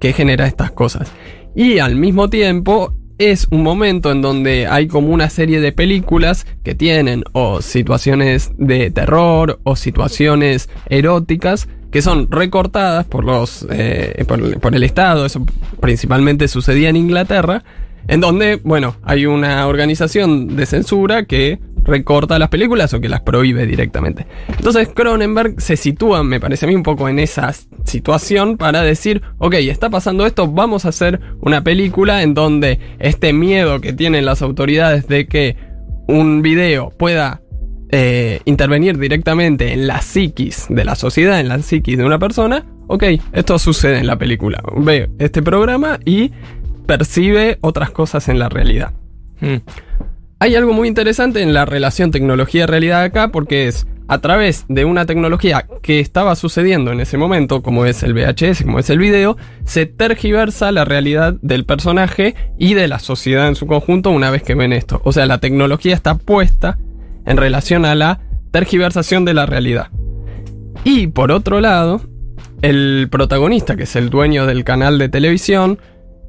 que 0.01 0.13
genera 0.13 0.47
estas 0.47 0.71
cosas. 0.73 1.13
Y 1.55 1.79
al 1.79 1.97
mismo 1.97 2.31
tiempo 2.31 2.95
es 3.19 3.47
un 3.51 3.63
momento 3.63 4.11
en 4.11 4.23
donde 4.23 4.67
hay 4.67 4.89
como 4.89 5.09
una 5.09 5.31
serie 5.31 5.61
de 5.61 5.71
películas 5.71 6.47
que 6.65 6.75
tienen 6.75 7.25
o 7.33 7.63
situaciones 7.63 8.51
de 8.57 8.91
terror 8.91 9.61
o 9.63 9.77
situaciones 9.77 10.69
eróticas 10.89 11.69
que 11.93 12.03
son 12.03 12.29
recortadas 12.31 13.07
por 13.07 13.25
los 13.25 13.67
eh, 13.71 14.25
por, 14.27 14.59
por 14.59 14.75
el 14.75 14.83
Estado, 14.83 15.27
eso 15.27 15.47
principalmente 15.79 16.49
sucedía 16.49 16.89
en 16.89 16.97
Inglaterra, 16.97 17.63
en 18.09 18.21
donde, 18.21 18.61
bueno, 18.65 18.97
hay 19.05 19.27
una 19.27 19.67
organización 19.69 20.57
de 20.57 20.67
censura 20.67 21.27
que 21.27 21.61
recorta 21.85 22.39
las 22.39 22.49
películas 22.49 22.95
o 22.95 23.01
que 23.01 23.09
las 23.09 23.21
prohíbe 23.21 23.67
directamente. 23.67 24.27
Entonces 24.49 24.89
Cronenberg 24.89 25.61
se 25.61 25.77
sitúa, 25.77 26.23
me 26.23 26.41
parece 26.41 26.65
a 26.65 26.69
mí, 26.69 26.75
un 26.75 26.83
poco 26.83 27.09
en 27.09 27.19
esa 27.19 27.53
situación 27.85 28.57
para 28.57 28.83
decir, 28.83 29.21
ok, 29.39 29.55
está 29.55 29.91
pasando 29.91 30.25
esto, 30.25 30.49
vamos 30.49 30.85
a 30.87 30.89
hacer 30.89 31.21
una 31.41 31.63
película 31.63 32.23
en 32.23 32.35
donde 32.35 32.79
este 33.01 33.33
miedo 33.33 33.81
que 33.81 33.93
tienen 33.93 34.25
las 34.25 34.41
autoridades 34.41 35.09
de 35.09 35.27
que 35.27 35.57
un 36.09 36.41
video 36.43 36.91
pueda 36.91 37.42
eh, 37.95 38.41
intervenir 38.47 38.99
directamente 38.99 39.75
en 39.75 39.87
la 39.87 40.01
psiquis 40.01 40.67
de 40.71 40.83
la 40.85 40.95
sociedad, 40.95 41.39
en 41.39 41.49
la 41.49 41.61
psiquis 41.61 41.99
de 41.99 42.05
una 42.05 42.19
persona, 42.19 42.65
ok, 42.87 43.05
esto 43.33 43.59
sucede 43.59 43.99
en 43.99 44.07
la 44.07 44.17
película. 44.17 44.63
Ve 44.77 45.11
este 45.19 45.43
programa 45.43 46.01
y 46.07 46.33
percibe 46.87 47.59
otras 47.61 47.91
cosas 47.91 48.29
en 48.31 48.39
la 48.39 48.49
realidad. 48.49 48.93
Hmm. 49.41 49.57
Hay 50.39 50.57
algo 50.57 50.73
muy 50.73 50.89
interesante 50.89 51.43
en 51.43 51.53
la 51.53 51.67
relación 51.67 52.11
tecnología-realidad 52.11 53.03
acá 53.03 53.29
porque 53.29 53.69
es 53.69 53.87
a 54.09 54.21
través 54.21 54.65
de 54.69 54.87
una 54.87 55.05
tecnología 55.05 55.67
que 55.83 56.01
estaba 56.01 56.35
sucediendo 56.35 56.93
en 56.93 57.01
ese 57.01 57.19
momento, 57.19 57.63
como 57.63 57.85
es 57.85 58.03
el 58.03 58.15
VHS, 58.15 58.63
como 58.65 58.79
es 58.79 58.89
el 58.91 58.99
video, 58.99 59.37
se 59.65 59.87
tergiversa 59.87 60.73
la 60.73 60.85
realidad 60.85 61.35
del 61.43 61.65
personaje 61.67 62.35
y 62.59 62.75
de 62.75 62.89
la 62.89 62.99
sociedad 62.99 63.49
en 63.49 63.55
su 63.55 63.67
conjunto 63.67 64.11
una 64.11 64.31
vez 64.31 64.43
que 64.43 64.55
ven 64.55 64.73
esto. 64.73 65.01
O 65.05 65.13
sea, 65.13 65.27
la 65.27 65.39
tecnología 65.39 65.95
está 65.95 66.17
puesta 66.17 66.79
en 67.27 67.37
relación 67.37 67.85
a 67.85 67.95
la 67.95 68.21
tergiversación 68.51 69.25
de 69.25 69.35
la 69.35 69.47
realidad. 69.47 69.89
Y 70.85 71.09
por 71.09 71.33
otro 71.33 71.61
lado, 71.61 72.01
el 72.63 73.09
protagonista, 73.11 73.77
que 73.77 73.85
es 73.85 73.97
el 73.97 74.11
dueño 74.11 74.47
del 74.47 74.65
canal 74.65 74.99
de 74.99 75.09
televisión, 75.09 75.79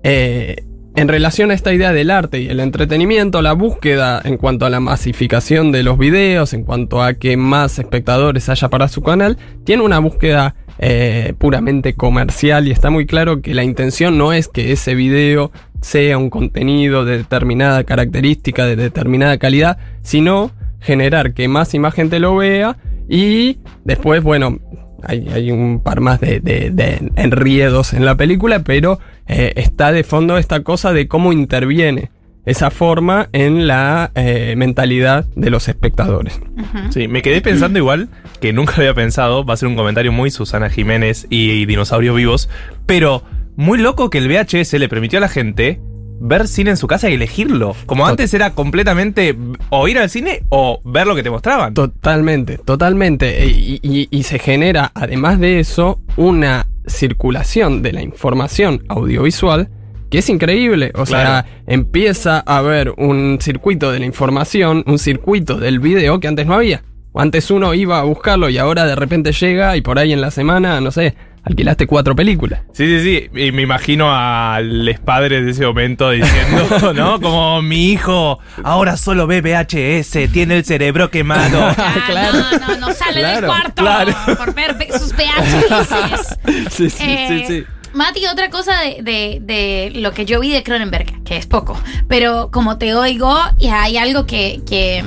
eh, 0.03 0.63
en 0.95 1.07
relación 1.07 1.49
a 1.49 1.55
esta 1.55 1.73
idea 1.73 1.91
del 1.91 2.11
arte 2.11 2.39
y 2.39 2.49
el 2.49 2.59
entretenimiento, 2.59 3.41
la 3.41 3.53
búsqueda 3.53 4.21
en 4.23 4.37
cuanto 4.37 4.67
a 4.67 4.69
la 4.69 4.79
masificación 4.79 5.71
de 5.71 5.81
los 5.81 5.97
videos, 5.97 6.53
en 6.53 6.63
cuanto 6.63 7.01
a 7.01 7.15
que 7.15 7.35
más 7.35 7.79
espectadores 7.79 8.47
haya 8.49 8.69
para 8.69 8.87
su 8.87 9.01
canal, 9.01 9.37
tiene 9.63 9.81
una 9.81 9.97
búsqueda 9.97 10.55
eh, 10.77 11.33
puramente 11.39 11.93
comercial 11.93 12.67
y 12.67 12.71
está 12.71 12.91
muy 12.91 13.07
claro 13.07 13.41
que 13.41 13.55
la 13.55 13.63
intención 13.63 14.19
no 14.19 14.33
es 14.33 14.47
que 14.47 14.71
ese 14.71 14.93
video 14.93 15.51
sea 15.81 16.17
un 16.17 16.29
contenido 16.29 17.05
de 17.05 17.17
determinada 17.17 17.83
característica, 17.83 18.65
de 18.65 18.75
determinada 18.75 19.37
calidad, 19.39 19.77
sino 20.03 20.51
generar 20.83 21.33
que 21.33 21.47
más 21.47 21.73
y 21.73 21.79
más 21.79 21.93
gente 21.93 22.19
lo 22.19 22.35
vea 22.35 22.77
y 23.09 23.57
después, 23.83 24.21
bueno, 24.23 24.59
hay, 25.03 25.27
hay 25.33 25.51
un 25.51 25.81
par 25.81 25.99
más 25.99 26.21
de, 26.21 26.39
de- 26.39 26.69
de 26.71 27.11
enriedos 27.15 27.93
en 27.93 28.05
la 28.05 28.15
película, 28.15 28.59
pero 28.59 28.99
eh, 29.27 29.53
está 29.55 29.91
de 29.91 30.03
fondo 30.03 30.37
esta 30.37 30.61
cosa 30.63 30.93
de 30.93 31.07
cómo 31.07 31.33
interviene 31.33 32.11
esa 32.45 32.71
forma 32.71 33.29
en 33.31 33.67
la 33.67 34.11
eh, 34.15 34.55
mentalidad 34.57 35.25
de 35.35 35.49
los 35.49 35.69
espectadores. 35.69 36.41
Sí, 36.89 37.07
me 37.07 37.21
quedé 37.21 37.39
pensando 37.41 37.79
igual 37.79 38.09
que 38.41 38.51
nunca 38.51 38.73
había 38.77 38.93
pensado, 38.93 39.45
va 39.45 39.53
a 39.53 39.57
ser 39.57 39.69
un 39.69 39.75
comentario 39.77 40.11
muy 40.11 40.29
Susana 40.29 40.69
Jiménez 40.69 41.25
y, 41.29 41.65
dinosaurios 41.65 42.15
vivos, 42.17 42.49
pero 42.85 43.23
muy 43.55 43.77
loco 43.79 44.09
que 44.09 44.17
el 44.17 44.27
VHS 44.27 44.73
le 44.73 44.89
permitió 44.89 45.19
a 45.19 45.21
la 45.21 45.29
gente 45.29 45.79
ver 46.25 46.47
cine 46.47 46.69
en 46.71 46.77
su 46.77 46.87
casa 46.87 47.09
y 47.09 47.15
elegirlo. 47.15 47.75
Como 47.85 48.07
antes 48.07 48.33
era 48.33 48.51
completamente 48.51 49.37
o 49.69 49.87
ir 49.89 49.99
al 49.99 50.09
cine 50.09 50.43
o 50.49 50.79
ver 50.85 51.05
lo 51.05 51.15
que 51.15 51.23
te 51.23 51.29
mostraban. 51.29 51.73
Totalmente, 51.73 52.57
totalmente. 52.59 53.43
E- 53.43 53.47
Y, 53.47 53.79
y- 53.83 54.07
y 54.09 54.23
se 54.23 54.39
genera, 54.39 54.91
además 54.95 55.37
de 55.39 55.59
eso, 55.59 55.99
una 56.15 56.67
circulación 56.87 57.81
de 57.81 57.91
la 57.93 58.01
información 58.01 58.83
audiovisual 58.89 59.69
que 60.09 60.19
es 60.19 60.29
increíble. 60.29 60.91
O 60.95 61.03
Claro. 61.03 61.29
sea, 61.29 61.45
empieza 61.67 62.43
a 62.45 62.57
haber 62.59 62.93
un 62.97 63.39
circuito 63.41 63.91
de 63.91 63.99
la 63.99 64.05
información, 64.05 64.83
un 64.87 64.99
circuito 64.99 65.57
del 65.59 65.79
video 65.79 66.19
que 66.19 66.27
antes 66.27 66.45
no 66.45 66.53
había. 66.53 66.83
Antes 67.15 67.51
uno 67.51 67.73
iba 67.73 67.99
a 67.99 68.03
buscarlo 68.03 68.49
y 68.49 68.57
ahora 68.57 68.85
de 68.85 68.95
repente 68.95 69.31
llega 69.33 69.75
y 69.75 69.81
por 69.81 69.99
ahí 69.99 70.13
en 70.13 70.21
la 70.21 70.31
semana, 70.31 70.79
no 70.81 70.91
sé, 70.91 71.15
alquilaste 71.43 71.87
cuatro 71.87 72.15
películas. 72.15 72.61
Sí, 72.73 72.85
sí, 72.87 73.03
sí. 73.31 73.39
Y 73.39 73.51
me 73.51 73.61
imagino 73.61 74.13
al 74.15 74.97
padres 75.03 75.43
de 75.45 75.51
ese 75.51 75.65
momento 75.65 76.09
diciendo, 76.11 76.93
¿no? 76.95 77.19
Como 77.19 77.61
mi 77.61 77.91
hijo 77.91 78.39
ahora 78.63 78.97
solo 78.97 79.27
ve 79.27 79.41
VHS, 79.41 80.31
tiene 80.31 80.55
el 80.57 80.65
cerebro 80.65 81.09
quemado. 81.11 81.73
claro. 82.07 82.37
No, 82.39 82.57
no, 82.67 82.77
no 82.87 82.93
sale 82.93 83.23
del 83.25 83.45
cuarto 83.45 83.81
claro. 83.83 84.13
por 84.37 84.53
ver 84.53 84.75
ve- 84.77 84.89
sus 84.97 85.13
VHS. 85.13 86.37
sí, 86.71 86.89
sí, 86.89 87.03
Eh, 87.03 87.27
sí, 87.27 87.45
sí. 87.47 87.63
Mati, 87.93 88.25
otra 88.25 88.49
cosa 88.49 88.79
de, 88.81 89.03
de- 89.03 89.39
de 89.41 89.91
lo 89.99 90.13
que 90.13 90.25
yo 90.25 90.39
vi 90.39 90.49
de 90.51 90.63
Cronenberg, 90.63 91.23
que 91.23 91.37
es 91.37 91.45
poco, 91.45 91.79
pero 92.07 92.49
como 92.51 92.79
te 92.79 92.95
oigo, 92.95 93.37
y 93.59 93.67
hay 93.67 93.97
algo 93.97 94.25
que, 94.25 94.61
que 94.67 95.03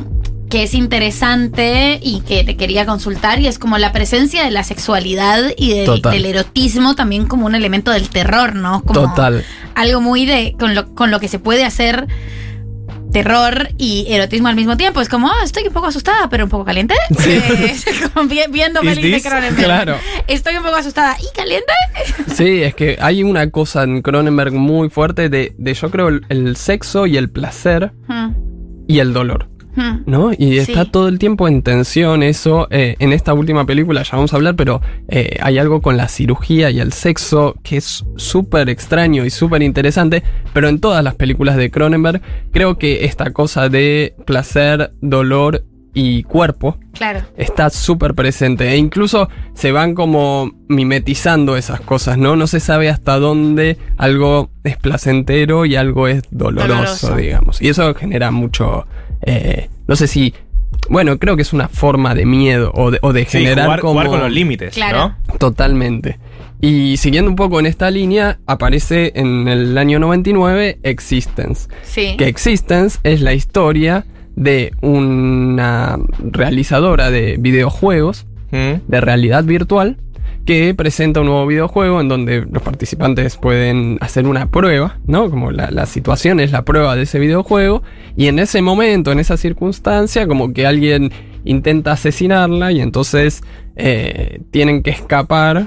que 0.51 0.63
es 0.63 0.75
interesante 0.75 1.99
y 2.03 2.21
que 2.21 2.45
te 2.45 2.57
quería 2.57 2.87
consultar 2.87 3.41
y 3.41 3.47
es 3.49 3.59
como 3.59 3.79
la 3.79 3.93
presencia 3.93 4.45
de 4.45 4.51
la 4.51 4.63
sexualidad 4.63 5.43
y 5.57 5.73
del, 5.75 6.25
erotismo 6.25 6.95
también 6.95 7.27
como 7.27 7.47
un 7.47 7.55
elemento 7.55 7.91
del 7.91 8.09
terror, 8.09 8.55
¿no? 8.55 8.83
Como 8.83 9.09
Total. 9.09 9.45
algo 9.75 10.01
muy 10.01 10.25
de 10.25 10.55
con 10.59 10.75
lo, 10.75 10.95
con 10.95 11.11
lo 11.11 11.19
que 11.21 11.29
se 11.29 11.39
puede 11.39 11.65
hacer 11.65 12.07
terror 13.13 13.69
y 13.79 14.07
erotismo 14.11 14.49
al 14.49 14.57
mismo 14.57 14.77
tiempo. 14.77 15.01
Es 15.01 15.09
como, 15.09 15.29
ah, 15.29 15.43
estoy 15.45 15.67
un 15.67 15.73
poco 15.73 15.87
asustada, 15.87 16.29
pero 16.29 16.45
un 16.45 16.51
poco 16.51 16.65
caliente. 16.65 16.95
Eh, 17.27 17.75
como 18.13 18.29
vi- 18.29 18.41
viendo 18.51 18.83
Is? 18.83 19.23
Cronenberg. 19.23 19.65
Claro. 19.65 19.97
Estoy 20.29 20.57
un 20.57 20.63
poco 20.63 20.77
asustada 20.77 21.17
y 21.21 21.37
caliente. 21.37 21.73
Sí, 22.35 22.63
es 22.63 22.75
que 22.75 22.99
hay 23.01 23.23
una 23.23 23.51
cosa 23.51 23.85
en 23.85 24.03
Cronenberg 24.03 24.53
muy 24.53 24.91
fuerte 24.91 25.29
de, 25.31 25.55
de 25.57 25.75
yo 25.75 25.91
creo, 25.91 26.09
el, 26.09 26.27
el 26.29 26.57
sexo 26.57 27.07
y 27.07 27.17
el 27.17 27.31
placer 27.31 27.93
Hmm, 28.09 28.35
y 28.87 28.99
el 28.99 29.13
dolor. 29.15 29.49
¿No? 30.07 30.33
Y 30.33 30.53
Sí. 30.61 30.73
está 30.73 30.85
todo 30.87 31.09
el 31.09 31.19
tiempo 31.19 31.49
en 31.49 31.63
tensión 31.63 32.23
eso. 32.23 32.67
eh, 32.71 32.97
en 32.99 33.13
esta 33.13 33.35
última 33.35 33.67
película 33.67 34.03
ya 34.03 34.17
vamos 34.17 34.33
a 34.33 34.37
hablar, 34.37 34.57
pero 34.57 34.81
eh, 35.09 35.37
hay 35.43 35.59
algo 35.59 35.81
con 35.83 35.97
la 35.97 36.09
cirugía 36.09 36.71
y 36.71 36.81
el 36.81 36.93
sexo 36.93 37.55
que 37.63 37.77
es 37.79 38.05
súper 38.17 38.69
extraño 38.71 39.25
y 39.25 39.31
súper 39.31 39.63
interesante. 39.63 40.23
Pero 40.53 40.69
en 40.69 40.81
todas 40.81 41.05
las 41.05 41.15
películas 41.15 41.57
de 41.57 41.71
Cronenberg, 41.71 42.21
creo 42.53 42.79
que 42.79 43.05
esta 43.05 43.33
cosa 43.33 43.69
de 43.69 44.15
placer, 44.25 44.93
dolor 45.01 45.65
y 45.99 46.25
cuerpo 46.25 46.77
Claro. 46.93 47.21
está 47.39 47.71
súper 47.71 48.15
presente. 48.15 48.69
E 48.71 48.77
incluso 48.77 49.29
se 49.55 49.73
van 49.73 49.95
como 49.95 50.53
mimetizando 50.69 51.57
esas 51.57 51.81
cosas, 51.81 52.19
¿no? 52.19 52.37
No 52.37 52.47
se 52.47 52.61
sabe 52.61 52.89
hasta 52.91 53.19
dónde 53.19 53.79
algo 53.97 54.51
es 54.65 54.77
placentero 54.77 55.65
y 55.65 55.77
algo 55.77 56.07
es 56.09 56.23
doloroso, 56.31 56.69
Doloroso. 56.75 57.17
digamos. 57.17 57.63
Y 57.63 57.69
eso 57.69 57.95
genera 57.95 58.31
mucho. 58.31 58.87
Eh, 59.27 59.69
no 59.87 59.97
sé 59.97 60.07
si. 60.07 60.33
Bueno, 60.89 61.19
creo 61.19 61.37
que 61.37 61.43
es 61.43 61.53
una 61.53 61.69
forma 61.69 62.15
de 62.15 62.27
miedo 62.27 62.71
o 62.75 62.91
de, 62.91 62.99
o 63.03 63.13
de 63.13 63.25
Sí, 63.25 63.39
generar 63.39 63.65
jugar, 63.67 63.81
como. 63.81 63.93
jugar 63.95 64.07
con 64.09 64.21
los 64.21 64.31
límites, 64.33 64.75
Claro. 64.75 65.15
¿no? 65.29 65.35
Totalmente. 65.39 66.19
Y 66.61 66.97
siguiendo 66.97 67.29
un 67.31 67.37
poco 67.37 67.61
en 67.61 67.67
esta 67.67 67.91
línea, 67.91 68.39
aparece 68.47 69.13
en 69.17 69.47
el 69.49 69.77
año 69.77 69.99
99 69.99 70.79
Existence. 70.83 71.69
Sí. 71.83 72.15
Que 72.17 72.29
Existence 72.29 72.99
es 73.03 73.21
la 73.21 73.35
historia 73.35 74.07
de 74.37 74.73
una 74.83 75.99
realizadora 76.19 77.11
de 77.11 77.37
videojuegos 77.39 78.27
Mm. 78.53 78.75
de 78.87 79.01
realidad 79.01 79.43
virtual 79.43 79.97
que 80.47 80.75
presenta 80.75 81.21
un 81.21 81.27
nuevo 81.27 81.47
videojuego 81.47 82.01
en 82.01 82.09
donde 82.09 82.47
los 82.51 82.63
participantes 82.63 83.37
pueden 83.37 83.99
hacer 84.01 84.27
una 84.27 84.51
prueba, 84.51 84.99
¿no? 85.05 85.29
Como 85.29 85.51
la, 85.51 85.87
situación 85.87 86.41
es 86.41 86.53
la 86.53 86.65
prueba 86.65 86.95
de 86.95 87.03
ese 87.03 87.19
videojuego 87.19 87.83
y 88.17 88.29
en 88.29 88.39
ese 88.39 88.63
momento, 88.63 89.11
en 89.13 89.19
esa 89.19 89.37
circunstancia, 89.37 90.27
como 90.27 90.53
que 90.53 90.67
alguien 90.67 91.11
intenta 91.45 91.93
asesinarla 91.93 92.73
y 92.73 92.81
entonces 92.81 93.43
eh, 93.75 94.41
tienen 94.53 94.83
que 94.83 94.91
escapar 94.91 95.67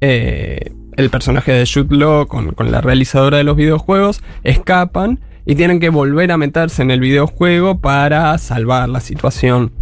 eh, 0.00 0.72
el 0.96 1.10
personaje 1.10 1.52
de 1.52 1.66
Jude 1.66 1.96
Law 1.96 2.26
con, 2.26 2.52
con 2.52 2.70
la 2.70 2.80
realizadora 2.80 3.38
de 3.38 3.44
los 3.44 3.56
videojuegos, 3.56 4.22
escapan 4.44 5.20
y 5.44 5.56
tienen 5.56 5.80
que 5.80 5.88
volver 5.88 6.30
a 6.30 6.36
meterse 6.36 6.82
en 6.82 6.92
el 6.92 7.00
videojuego 7.00 7.80
para 7.80 8.38
salvar 8.38 8.88
la 8.88 9.00
situación. 9.00 9.72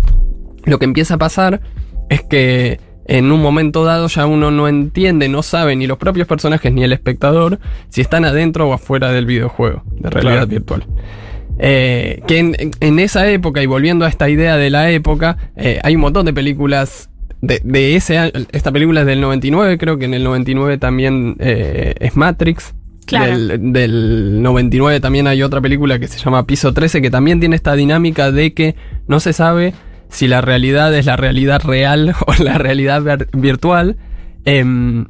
Lo 0.64 0.78
que 0.78 0.86
empieza 0.86 1.14
a 1.14 1.18
pasar 1.18 1.60
es 2.08 2.22
que 2.22 2.80
en 3.09 3.32
un 3.32 3.43
momento 3.43 3.85
dado 3.85 4.06
ya 4.06 4.26
uno 4.26 4.51
no 4.51 4.68
entiende, 4.68 5.28
no 5.28 5.43
sabe 5.43 5.74
ni 5.74 5.86
los 5.86 5.98
propios 5.98 6.28
personajes 6.28 6.72
ni 6.72 6.85
el 6.85 6.93
espectador 6.93 7.59
si 7.89 8.01
están 8.02 8.24
adentro 8.24 8.68
o 8.68 8.72
afuera 8.74 9.10
del 9.12 9.26
videojuego 9.26 9.82
de 9.90 10.10
realidad 10.10 10.32
Claro. 10.35 10.47
virtual. 10.47 10.85
Eh, 11.59 12.22
que 12.26 12.39
en, 12.39 12.55
en- 12.59 12.70
en 12.80 12.98
esa 13.01 13.28
época, 13.30 13.62
y 13.62 13.66
volviendo 13.66 14.05
a 14.05 14.09
esta 14.09 14.28
idea 14.28 14.56
de 14.56 14.70
la 14.70 14.90
época, 14.90 15.39
eh, 15.56 15.80
hay 15.82 15.97
un 15.97 16.02
montón 16.02 16.24
de 16.26 16.32
películas 16.32 17.10
de, 17.40 17.60
de 17.64 17.97
ese 17.97 18.18
año. 18.18 18.32
Esta 18.52 18.70
película 18.70 19.01
es 19.01 19.06
del 19.06 19.20
99, 19.20 19.76
creo 19.78 19.98
que 19.98 20.05
en 20.05 20.14
el 20.14 20.22
99 20.24 20.78
también 20.78 21.36
eh, 21.40 21.94
es 21.98 22.16
Matrix. 22.16 22.74
Claro. 23.06 23.39
Del, 23.39 23.72
del 23.72 24.43
99 24.43 25.01
también 25.01 25.26
hay 25.26 25.43
otra 25.43 25.60
película 25.62 25.98
que 25.98 26.06
se 26.09 26.18
llama 26.18 26.47
Piso 26.47 26.74
13, 26.74 27.01
que 27.01 27.10
también 27.10 27.40
tiene 27.40 27.56
esta 27.56 27.74
dinámica 27.74 28.30
de 28.30 28.52
que 28.52 28.76
no 29.06 29.18
se 29.18 29.32
sabe 29.32 29.72
si 30.09 30.26
la 30.28 30.40
realidad 30.40 30.94
es 30.94 31.06
la 31.06 31.16
realidad 31.16 31.62
real 31.62 32.14
o 32.26 32.43
la 32.43 32.59
realidad 32.59 33.26
virtual. 33.32 33.97
Em, 34.44 35.06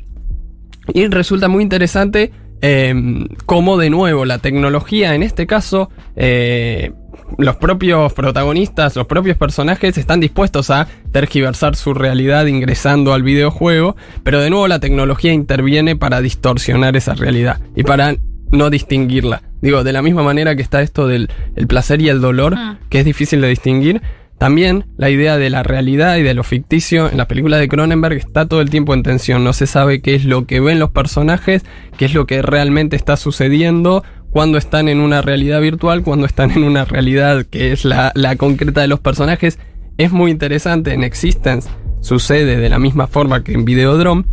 y 0.92 1.06
resulta 1.06 1.48
muy 1.48 1.62
interesante 1.62 2.32
em, 2.60 3.28
cómo 3.46 3.76
de 3.76 3.90
nuevo 3.90 4.24
la 4.24 4.38
tecnología, 4.38 5.14
en 5.14 5.22
este 5.22 5.46
caso, 5.46 5.90
eh, 6.16 6.92
los 7.36 7.56
propios 7.56 8.12
protagonistas, 8.14 8.96
los 8.96 9.06
propios 9.06 9.36
personajes 9.36 9.98
están 9.98 10.20
dispuestos 10.20 10.70
a 10.70 10.88
tergiversar 11.12 11.76
su 11.76 11.92
realidad 11.94 12.46
ingresando 12.46 13.12
al 13.12 13.22
videojuego, 13.22 13.96
pero 14.24 14.40
de 14.40 14.50
nuevo 14.50 14.66
la 14.66 14.80
tecnología 14.80 15.32
interviene 15.32 15.94
para 15.94 16.20
distorsionar 16.20 16.96
esa 16.96 17.14
realidad 17.14 17.60
y 17.76 17.82
para 17.82 18.16
no 18.50 18.70
distinguirla. 18.70 19.42
Digo, 19.60 19.84
de 19.84 19.92
la 19.92 20.02
misma 20.02 20.22
manera 20.22 20.56
que 20.56 20.62
está 20.62 20.80
esto 20.80 21.06
del 21.06 21.28
el 21.54 21.66
placer 21.66 22.00
y 22.00 22.08
el 22.08 22.20
dolor, 22.20 22.54
Ah. 22.56 22.78
que 22.88 23.00
es 23.00 23.04
difícil 23.04 23.40
de 23.40 23.48
distinguir, 23.48 24.00
también 24.38 24.86
la 24.96 25.10
idea 25.10 25.36
de 25.36 25.50
la 25.50 25.62
realidad 25.62 26.16
y 26.16 26.22
de 26.22 26.34
lo 26.34 26.44
ficticio 26.44 27.10
en 27.10 27.18
la 27.18 27.26
película 27.28 27.56
de 27.58 27.68
Cronenberg 27.68 28.16
está 28.18 28.46
todo 28.46 28.60
el 28.60 28.70
tiempo 28.70 28.94
en 28.94 29.02
tensión. 29.02 29.42
No 29.44 29.52
se 29.52 29.66
sabe 29.66 30.00
qué 30.00 30.14
es 30.14 30.24
lo 30.24 30.46
que 30.46 30.60
ven 30.60 30.78
los 30.78 30.90
personajes, 30.90 31.64
qué 31.96 32.04
es 32.04 32.14
lo 32.14 32.26
que 32.26 32.40
realmente 32.42 32.94
está 32.96 33.16
sucediendo, 33.16 34.04
cuando 34.30 34.58
están 34.58 34.88
en 34.88 35.00
una 35.00 35.22
realidad 35.22 35.60
virtual, 35.60 36.02
cuando 36.02 36.26
están 36.26 36.50
en 36.52 36.62
una 36.62 36.84
realidad 36.84 37.46
que 37.50 37.72
es 37.72 37.84
la, 37.84 38.12
concreta 38.36 38.80
de 38.80 38.88
los 38.88 39.00
personajes. 39.00 39.58
Es 39.96 40.12
muy 40.12 40.30
interesante. 40.30 40.92
En 40.94 41.02
Existence 41.02 41.68
sucede 42.00 42.56
de 42.56 42.68
la 42.68 42.78
misma 42.78 43.06
forma 43.08 43.42
que 43.42 43.52
en 43.52 43.64
Videodrome. 43.64 44.24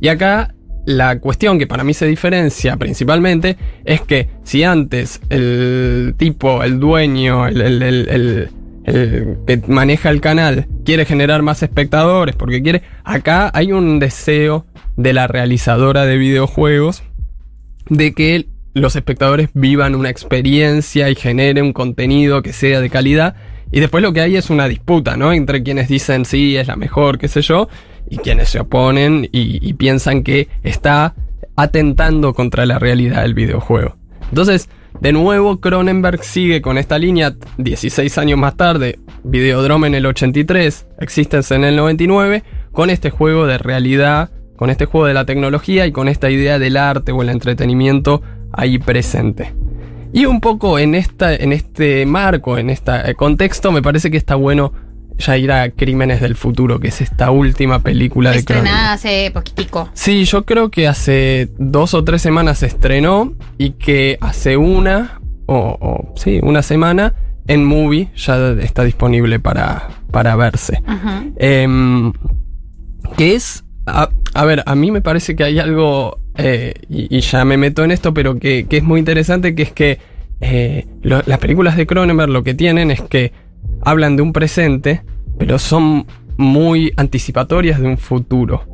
Y 0.00 0.08
acá 0.08 0.54
la 0.86 1.18
cuestión 1.20 1.58
que 1.58 1.66
para 1.66 1.84
mí 1.84 1.94
se 1.94 2.04
diferencia 2.06 2.76
principalmente 2.76 3.56
es 3.86 4.02
que 4.02 4.28
si 4.42 4.64
antes 4.64 5.20
el 5.30 6.14
tipo, 6.18 6.62
el 6.62 6.78
dueño, 6.78 7.46
el, 7.46 7.62
el- 7.62 7.82
el- 7.82 8.08
el- 8.10 8.48
que 8.84 9.62
maneja 9.66 10.10
el 10.10 10.20
canal 10.20 10.66
quiere 10.84 11.04
generar 11.06 11.42
más 11.42 11.62
espectadores 11.62 12.36
porque 12.36 12.62
quiere, 12.62 12.82
acá 13.02 13.50
hay 13.54 13.72
un 13.72 13.98
deseo 13.98 14.66
de 14.96 15.12
la 15.12 15.26
realizadora 15.26 16.04
de 16.04 16.16
videojuegos 16.16 17.02
de 17.88 18.12
que 18.12 18.46
los 18.74 18.96
espectadores 18.96 19.50
vivan 19.54 19.94
una 19.94 20.10
experiencia 20.10 21.08
y 21.08 21.14
genere 21.14 21.62
un 21.62 21.72
contenido 21.72 22.42
que 22.42 22.52
sea 22.52 22.80
de 22.80 22.90
calidad. 22.90 23.36
Y 23.70 23.80
después 23.80 24.02
lo 24.02 24.12
que 24.12 24.20
hay 24.20 24.36
es 24.36 24.50
una 24.50 24.68
disputa, 24.68 25.16
¿no? 25.16 25.32
Entre 25.32 25.62
quienes 25.62 25.88
dicen 25.88 26.24
sí, 26.24 26.56
es 26.56 26.66
la 26.66 26.76
mejor, 26.76 27.18
qué 27.18 27.28
sé 27.28 27.40
yo, 27.40 27.68
y 28.10 28.18
quienes 28.18 28.48
se 28.48 28.60
oponen 28.60 29.28
y, 29.32 29.66
y 29.66 29.72
piensan 29.74 30.22
que 30.22 30.48
está 30.62 31.14
atentando 31.56 32.34
contra 32.34 32.66
la 32.66 32.78
realidad 32.78 33.22
del 33.22 33.34
videojuego. 33.34 33.96
Entonces, 34.28 34.68
de 35.04 35.12
nuevo, 35.12 35.60
Cronenberg 35.60 36.24
sigue 36.24 36.62
con 36.62 36.78
esta 36.78 36.98
línea 36.98 37.34
16 37.58 38.16
años 38.16 38.38
más 38.38 38.56
tarde, 38.56 39.00
Videodrome 39.22 39.86
en 39.86 39.94
el 39.94 40.06
83, 40.06 40.86
Existence 40.98 41.54
en 41.54 41.62
el 41.62 41.76
99, 41.76 42.42
con 42.72 42.88
este 42.88 43.10
juego 43.10 43.46
de 43.46 43.58
realidad, 43.58 44.30
con 44.56 44.70
este 44.70 44.86
juego 44.86 45.06
de 45.06 45.12
la 45.12 45.26
tecnología 45.26 45.86
y 45.86 45.92
con 45.92 46.08
esta 46.08 46.30
idea 46.30 46.58
del 46.58 46.78
arte 46.78 47.12
o 47.12 47.20
el 47.20 47.28
entretenimiento 47.28 48.22
ahí 48.50 48.78
presente. 48.78 49.52
Y 50.14 50.24
un 50.24 50.40
poco 50.40 50.78
en, 50.78 50.94
esta, 50.94 51.34
en 51.34 51.52
este 51.52 52.06
marco, 52.06 52.56
en 52.56 52.70
este 52.70 53.14
contexto, 53.14 53.72
me 53.72 53.82
parece 53.82 54.10
que 54.10 54.16
está 54.16 54.36
bueno 54.36 54.72
ya 55.18 55.36
ir 55.38 55.52
a 55.52 55.70
Crímenes 55.70 56.20
del 56.20 56.34
Futuro, 56.36 56.80
que 56.80 56.88
es 56.88 57.00
esta 57.00 57.30
última 57.30 57.78
película 57.80 58.30
de 58.32 58.44
Cronenberg. 58.44 58.66
Estrenada 58.74 58.92
hace 58.94 59.30
poquitico. 59.32 59.88
Sí, 59.94 60.24
yo 60.24 60.44
creo 60.44 60.70
que 60.70 60.88
hace 60.88 61.48
dos 61.58 61.94
o 61.94 62.04
tres 62.04 62.20
semanas 62.22 62.58
se 62.58 62.66
estrenó 62.66 63.32
y 63.58 63.70
que 63.70 64.18
hace 64.20 64.56
una, 64.56 65.20
o, 65.46 65.76
o 65.80 66.12
sí, 66.16 66.40
una 66.42 66.62
semana, 66.62 67.14
en 67.46 67.64
Movie 67.64 68.08
ya 68.16 68.52
está 68.60 68.84
disponible 68.84 69.38
para, 69.38 69.88
para 70.10 70.34
verse. 70.36 70.82
Ajá. 70.86 71.24
Em, 71.36 72.12
que 73.16 73.34
es, 73.34 73.64
a, 73.86 74.08
a 74.34 74.44
ver, 74.44 74.62
a 74.66 74.74
mí 74.74 74.90
me 74.90 75.00
parece 75.02 75.36
que 75.36 75.44
hay 75.44 75.58
algo, 75.58 76.18
eh, 76.36 76.74
y, 76.88 77.14
y 77.16 77.20
ya 77.20 77.44
me 77.44 77.56
meto 77.56 77.84
en 77.84 77.90
esto, 77.90 78.14
pero 78.14 78.38
que, 78.38 78.66
que 78.66 78.78
es 78.78 78.82
muy 78.82 78.98
interesante, 78.98 79.54
que 79.54 79.62
es 79.62 79.72
que 79.72 79.98
eh, 80.40 80.86
lo- 81.02 81.22
las 81.26 81.38
películas 81.38 81.76
de 81.76 81.86
Cronenberg 81.86 82.30
lo 82.30 82.42
que 82.42 82.54
tienen 82.54 82.90
es 82.90 83.00
que 83.02 83.32
hablan 83.84 84.16
de 84.16 84.22
un 84.22 84.32
presente, 84.32 85.02
pero 85.38 85.58
son 85.58 86.06
muy 86.36 86.92
anticipatorias 86.96 87.80
de 87.80 87.86
un 87.88 87.98
futuro. 87.98 88.64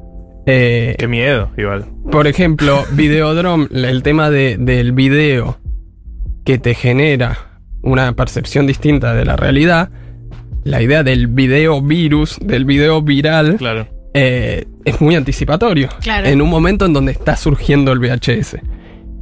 Eh, 0.46 0.96
Qué 0.98 1.06
miedo, 1.06 1.50
igual. 1.56 1.84
por 2.10 2.26
ejemplo, 2.26 2.82
Videodrome, 2.92 3.66
el 3.72 4.02
tema 4.02 4.30
de- 4.30 4.56
del 4.58 4.92
video 4.92 5.58
que 6.44 6.58
te 6.58 6.74
genera 6.74 7.36
una 7.82 8.12
percepción 8.14 8.66
distinta 8.66 9.14
de 9.14 9.24
la 9.24 9.36
realidad, 9.36 9.90
la 10.64 10.82
idea 10.82 11.02
del 11.02 11.26
video 11.28 11.80
virus, 11.82 12.38
del 12.42 12.64
video 12.64 13.00
viral, 13.02 13.56
Claro. 13.56 13.86
eh, 14.14 14.64
es 14.84 15.00
muy 15.00 15.14
anticipatorio. 15.16 15.88
Claro. 16.00 16.26
En 16.26 16.40
un 16.42 16.48
momento 16.50 16.86
en 16.86 16.92
donde 16.92 17.12
está 17.12 17.36
surgiendo 17.36 17.92
el 17.92 17.98
VHS. 18.00 18.58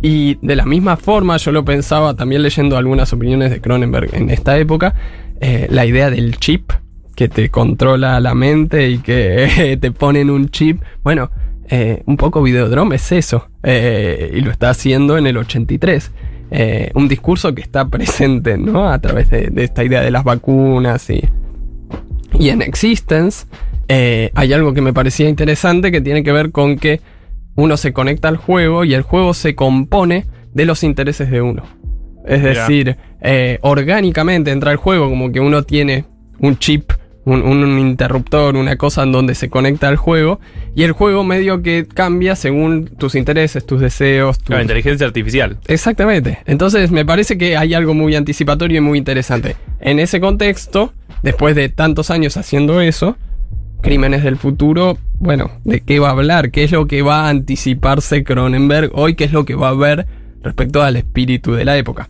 Y 0.00 0.38
de 0.46 0.54
la 0.56 0.64
misma 0.64 0.96
forma, 0.96 1.36
yo 1.38 1.50
lo 1.50 1.64
pensaba 1.64 2.14
también 2.14 2.42
leyendo 2.42 2.76
algunas 2.76 3.12
opiniones 3.12 3.50
de 3.50 3.60
Cronenberg 3.60 4.14
en 4.14 4.30
esta 4.30 4.56
época, 4.58 4.94
eh, 5.40 5.66
la 5.70 5.86
idea 5.86 6.10
del 6.10 6.36
chip 6.38 6.70
que 7.14 7.28
te 7.28 7.48
controla 7.48 8.20
la 8.20 8.34
mente 8.34 8.90
y 8.90 8.98
que 8.98 9.76
te 9.80 9.90
ponen 9.90 10.30
un 10.30 10.50
chip. 10.50 10.80
Bueno, 11.02 11.30
eh, 11.68 12.02
un 12.06 12.16
poco 12.16 12.42
Videodrome 12.42 12.96
es 12.96 13.10
eso. 13.12 13.48
eh, 13.62 14.32
y 14.34 14.40
lo 14.40 14.50
está 14.50 14.70
haciendo 14.70 15.18
en 15.18 15.26
el 15.26 15.36
83. 15.36 16.12
Eh, 16.50 16.90
un 16.94 17.08
discurso 17.08 17.54
que 17.54 17.60
está 17.62 17.84
presente, 17.90 18.56
¿no? 18.56 18.88
A 18.88 19.00
través 19.00 19.30
de, 19.30 19.48
de 19.50 19.64
esta 19.64 19.84
idea 19.84 20.00
de 20.00 20.10
las 20.10 20.24
vacunas 20.24 21.10
y. 21.10 21.22
Y 22.38 22.50
en 22.50 22.62
Existence 22.62 23.46
hay 23.88 24.52
algo 24.52 24.74
que 24.74 24.82
me 24.82 24.92
parecía 24.92 25.28
interesante 25.30 25.90
que 25.90 26.02
tiene 26.02 26.22
que 26.22 26.30
ver 26.30 26.52
con 26.52 26.76
que 26.76 27.00
uno 27.56 27.76
se 27.76 27.92
conecta 27.92 28.28
al 28.28 28.36
juego 28.36 28.84
y 28.84 28.94
el 28.94 29.02
juego 29.02 29.34
se 29.34 29.54
compone 29.54 30.26
de 30.52 30.66
los 30.66 30.84
intereses 30.84 31.30
de 31.30 31.42
uno. 31.42 31.64
Es 32.26 32.42
decir, 32.42 32.96
eh, 33.20 33.58
orgánicamente 33.62 34.50
entra 34.50 34.70
al 34.70 34.76
juego 34.76 35.08
como 35.08 35.32
que 35.32 35.40
uno 35.40 35.62
tiene 35.62 36.04
un 36.38 36.58
chip, 36.58 36.92
un, 37.24 37.42
un 37.42 37.78
interruptor, 37.78 38.56
una 38.56 38.76
cosa 38.76 39.02
en 39.02 39.12
donde 39.12 39.34
se 39.34 39.50
conecta 39.50 39.88
al 39.88 39.96
juego 39.96 40.40
y 40.74 40.84
el 40.84 40.92
juego 40.92 41.24
medio 41.24 41.62
que 41.62 41.86
cambia 41.92 42.36
según 42.36 42.86
tus 42.96 43.14
intereses, 43.14 43.66
tus 43.66 43.80
deseos, 43.80 44.38
tus... 44.38 44.46
Claro, 44.46 44.62
inteligencia 44.62 45.06
artificial. 45.06 45.58
Exactamente. 45.66 46.38
Entonces 46.46 46.90
me 46.90 47.04
parece 47.04 47.36
que 47.36 47.56
hay 47.56 47.74
algo 47.74 47.94
muy 47.94 48.14
anticipatorio 48.14 48.78
y 48.78 48.80
muy 48.80 48.98
interesante. 48.98 49.56
En 49.80 49.98
ese 49.98 50.20
contexto, 50.20 50.92
después 51.22 51.54
de 51.54 51.68
tantos 51.68 52.10
años 52.10 52.36
haciendo 52.36 52.80
eso, 52.80 53.16
Crímenes 53.82 54.24
del 54.24 54.36
Futuro, 54.36 54.98
bueno, 55.18 55.50
¿de 55.64 55.80
qué 55.80 55.98
va 55.98 56.08
a 56.08 56.12
hablar? 56.12 56.50
¿Qué 56.50 56.64
es 56.64 56.72
lo 56.72 56.86
que 56.86 57.02
va 57.02 57.26
a 57.26 57.28
anticiparse 57.28 58.24
Cronenberg 58.24 58.90
hoy? 58.94 59.14
¿Qué 59.14 59.24
es 59.24 59.32
lo 59.32 59.44
que 59.44 59.54
va 59.54 59.68
a 59.68 59.74
ver 59.74 60.06
respecto 60.42 60.82
al 60.82 60.96
espíritu 60.96 61.52
de 61.52 61.64
la 61.64 61.76
época? 61.76 62.08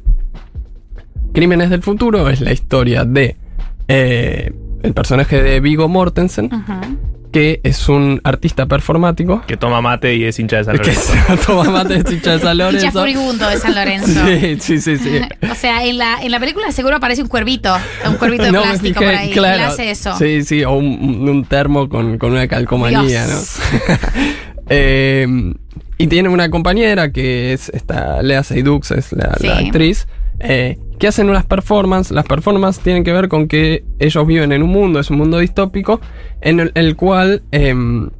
Crímenes 1.33 1.71
del 1.71 1.83
Futuro 1.83 2.29
es 2.29 2.41
la 2.41 2.53
historia 2.53 3.05
de 3.05 3.37
eh, 3.89 4.53
el 4.83 4.93
personaje 4.95 5.43
de 5.43 5.61
Vigo 5.61 5.89
Mortensen, 5.89 6.51
que 7.33 7.61
es 7.63 7.89
un 7.89 8.21
artista 8.25 8.67
performático. 8.67 9.43
Que 9.47 9.57
toma 9.57 9.81
mate 9.81 10.15
y 10.17 10.25
es 10.25 10.39
hincha 10.39 10.57
de 10.59 10.65
San 10.65 10.79
Que 10.79 10.85
Lorenzo. 10.89 11.13
toma 11.47 11.65
mate 11.71 12.03
de 12.03 12.15
hincha 12.15 12.33
de 12.33 12.39
San 12.41 12.57
Hincha 12.57 12.73
Lorenzo. 12.73 12.99
furibundo 13.01 13.49
de 13.49 13.57
San 13.59 13.75
Lorenzo. 13.75 14.21
Sí, 14.27 14.57
sí, 14.61 14.81
sí, 14.81 14.97
sí. 14.97 15.21
O 15.51 15.55
sea, 15.55 15.85
en 15.85 15.99
la, 15.99 16.19
en 16.23 16.31
la 16.31 16.41
película 16.41 16.73
seguro 16.73 16.97
aparece 16.97 17.23
un 17.23 17.29
cuervito, 17.29 17.75
un 18.07 18.15
cuervito 18.17 18.45
de 18.45 18.53
No 18.53 18.63
plástico 18.63 19.01
fijé, 19.01 19.13
por 19.13 19.21
ahí. 19.21 19.31
claro. 19.31 19.59
y 19.61 19.63
hace 19.65 19.91
eso. 19.91 20.17
Sí, 20.19 20.43
sí, 20.43 20.65
o 20.65 20.73
un, 20.73 21.29
un 21.29 21.45
termo 21.45 21.89
con, 21.89 22.19
con 22.19 22.33
una 22.33 22.49
calcomanía, 22.49 23.27
Dios. 23.27 23.59
¿no? 23.89 24.25
Eh, 24.71 25.55
y 26.01 26.07
tiene 26.07 26.29
una 26.29 26.49
compañera 26.51 27.11
que 27.11 27.53
es 27.53 27.69
esta 27.71 28.23
Lea 28.23 28.43
Seydoux, 28.45 28.91
es 28.93 29.13
la, 29.13 29.29
la 29.29 29.37
Sí. 29.39 29.49
actriz, 29.49 30.07
eh, 30.41 30.79
que 30.99 31.09
hacen 31.09 31.29
unas 31.29 31.47
performances. 31.47 32.13
Las 32.13 32.25
performances 32.25 32.83
tienen 32.83 33.05
que 33.05 33.13
ver 33.13 33.29
con 33.29 33.49
que 33.49 33.85
ellos 33.99 34.27
viven 34.27 34.53
en 34.53 34.63
un 34.63 34.71
mundo, 34.71 35.01
es 35.01 35.11
un 35.11 35.19
mundo 35.19 35.39
distópico, 35.39 36.01
en 36.41 36.61
el, 36.61 36.73
el 36.75 36.97
cual 36.97 37.43
em, 37.53 38.11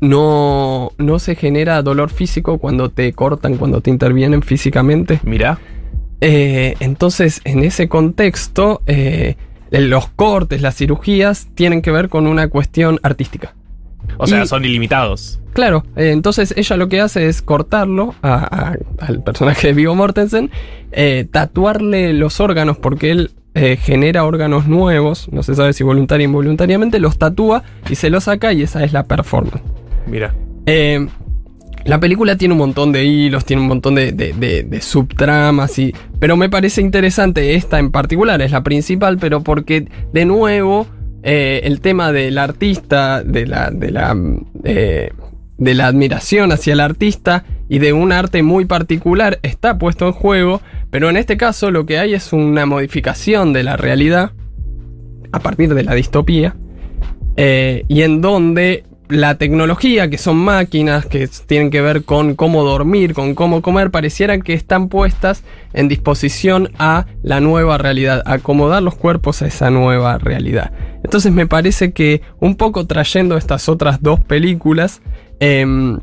no, 0.00 0.92
no 0.98 1.18
se 1.18 1.34
genera 1.34 1.82
dolor 1.82 2.10
físico 2.10 2.58
cuando 2.58 2.90
te 2.90 3.12
cortan, 3.12 3.56
cuando 3.56 3.80
te 3.80 3.90
intervienen 3.90 4.42
físicamente. 4.42 5.20
Mira. 5.22 5.58
Eh, 6.22 6.74
entonces, 6.80 7.40
en 7.44 7.64
ese 7.64 7.88
contexto, 7.88 8.82
eh, 8.86 9.36
los 9.70 10.08
cortes, 10.08 10.60
las 10.60 10.76
cirugías, 10.76 11.48
tienen 11.54 11.80
que 11.80 11.90
ver 11.90 12.08
con 12.08 12.26
una 12.26 12.48
cuestión 12.48 12.98
artística. 13.02 13.54
O 14.18 14.26
sea, 14.26 14.42
Y- 14.42 14.46
son 14.46 14.64
ilimitados. 14.64 15.40
Claro, 15.52 15.84
eh, 15.96 16.10
entonces 16.12 16.54
ella 16.56 16.76
lo 16.76 16.88
que 16.88 17.00
hace 17.00 17.26
es 17.28 17.42
cortarlo 17.42 18.14
a- 18.22 18.34
a- 18.70 19.04
al 19.04 19.22
personaje 19.22 19.68
de 19.68 19.72
Vigo 19.74 19.94
Mortensen, 19.96 20.50
eh, 20.92 21.26
tatuarle 21.30 22.12
los 22.12 22.38
órganos 22.40 22.78
porque 22.78 23.10
él 23.10 23.30
eh, 23.54 23.76
genera 23.76 24.24
órganos 24.24 24.68
nuevos, 24.68 25.28
no 25.32 25.42
se 25.42 25.56
sabe 25.56 25.72
si 25.72 25.82
voluntaria 25.82 26.24
o 26.24 26.30
involuntariamente, 26.30 27.00
los 27.00 27.18
tatúa 27.18 27.64
y 27.90 27.96
se 27.96 28.08
los 28.08 28.24
saca 28.24 28.52
y 28.52 28.62
esa 28.62 28.84
es 28.84 28.92
la 28.92 29.06
performance. 29.08 29.60
Mira. 30.06 30.32
La 31.84 31.98
película 31.98 32.36
tiene 32.36 32.52
un 32.52 32.58
montón 32.58 32.92
de 32.92 33.04
hilos, 33.06 33.44
tiene 33.46 33.62
un 33.62 33.68
montón 33.68 33.94
de, 33.94 34.12
de- 34.12 34.34
de- 34.34 34.62
de 34.64 34.80
subtramas, 34.82 35.78
y, 35.78 35.94
pero 36.18 36.36
me 36.36 36.50
parece 36.50 36.82
interesante 36.82 37.54
esta 37.54 37.78
en 37.78 37.90
particular, 37.90 38.40
es 38.42 38.50
la 38.52 38.62
principal, 38.62 39.16
pero 39.18 39.42
porque 39.42 39.88
de 40.12 40.24
nuevo 40.26 40.86
eh, 41.22 41.60
el 41.64 41.80
tema 41.80 42.12
del 42.12 42.38
artista, 42.38 43.22
de 43.22 43.46
la, 43.46 43.70
de, 43.70 43.90
la, 43.90 44.16
eh, 44.64 45.12
de 45.58 45.74
la 45.74 45.86
admiración 45.86 46.52
hacia 46.52 46.72
el 46.72 46.80
artista 46.80 47.44
y 47.68 47.78
de 47.78 47.92
un 47.92 48.12
arte 48.12 48.42
muy 48.42 48.64
particular 48.64 49.38
está 49.42 49.78
puesto 49.78 50.06
en 50.06 50.12
juego, 50.12 50.60
pero 50.90 51.10
en 51.10 51.16
este 51.16 51.36
caso 51.36 51.70
lo 51.70 51.86
que 51.86 51.98
hay 51.98 52.14
es 52.14 52.32
una 52.32 52.66
modificación 52.66 53.52
de 53.52 53.62
la 53.62 53.76
realidad 53.76 54.32
a 55.32 55.40
partir 55.40 55.74
de 55.74 55.84
la 55.84 55.94
distopía 55.94 56.56
eh, 57.36 57.84
y 57.88 58.02
en 58.02 58.20
donde 58.20 58.84
la 59.10 59.36
tecnología, 59.36 60.08
que 60.08 60.18
son 60.18 60.36
máquinas, 60.36 61.04
que 61.04 61.28
tienen 61.46 61.70
que 61.70 61.80
ver 61.80 62.04
con 62.04 62.34
cómo 62.34 62.64
dormir, 62.64 63.12
con 63.12 63.34
cómo 63.34 63.60
comer, 63.60 63.90
parecieran 63.90 64.42
que 64.42 64.54
están 64.54 64.88
puestas 64.88 65.42
en 65.72 65.88
disposición 65.88 66.70
a 66.78 67.06
la 67.22 67.40
nueva 67.40 67.76
realidad, 67.76 68.22
a 68.24 68.34
acomodar 68.34 68.82
los 68.82 68.94
cuerpos 68.94 69.42
a 69.42 69.46
esa 69.46 69.70
nueva 69.70 70.18
realidad. 70.18 70.72
Entonces 71.04 71.32
me 71.32 71.46
parece 71.46 71.92
que 71.92 72.22
un 72.38 72.54
poco 72.54 72.86
trayendo 72.86 73.36
estas 73.36 73.68
otras 73.68 74.02
dos 74.02 74.20
películas, 74.20 75.02
em, 75.40 75.98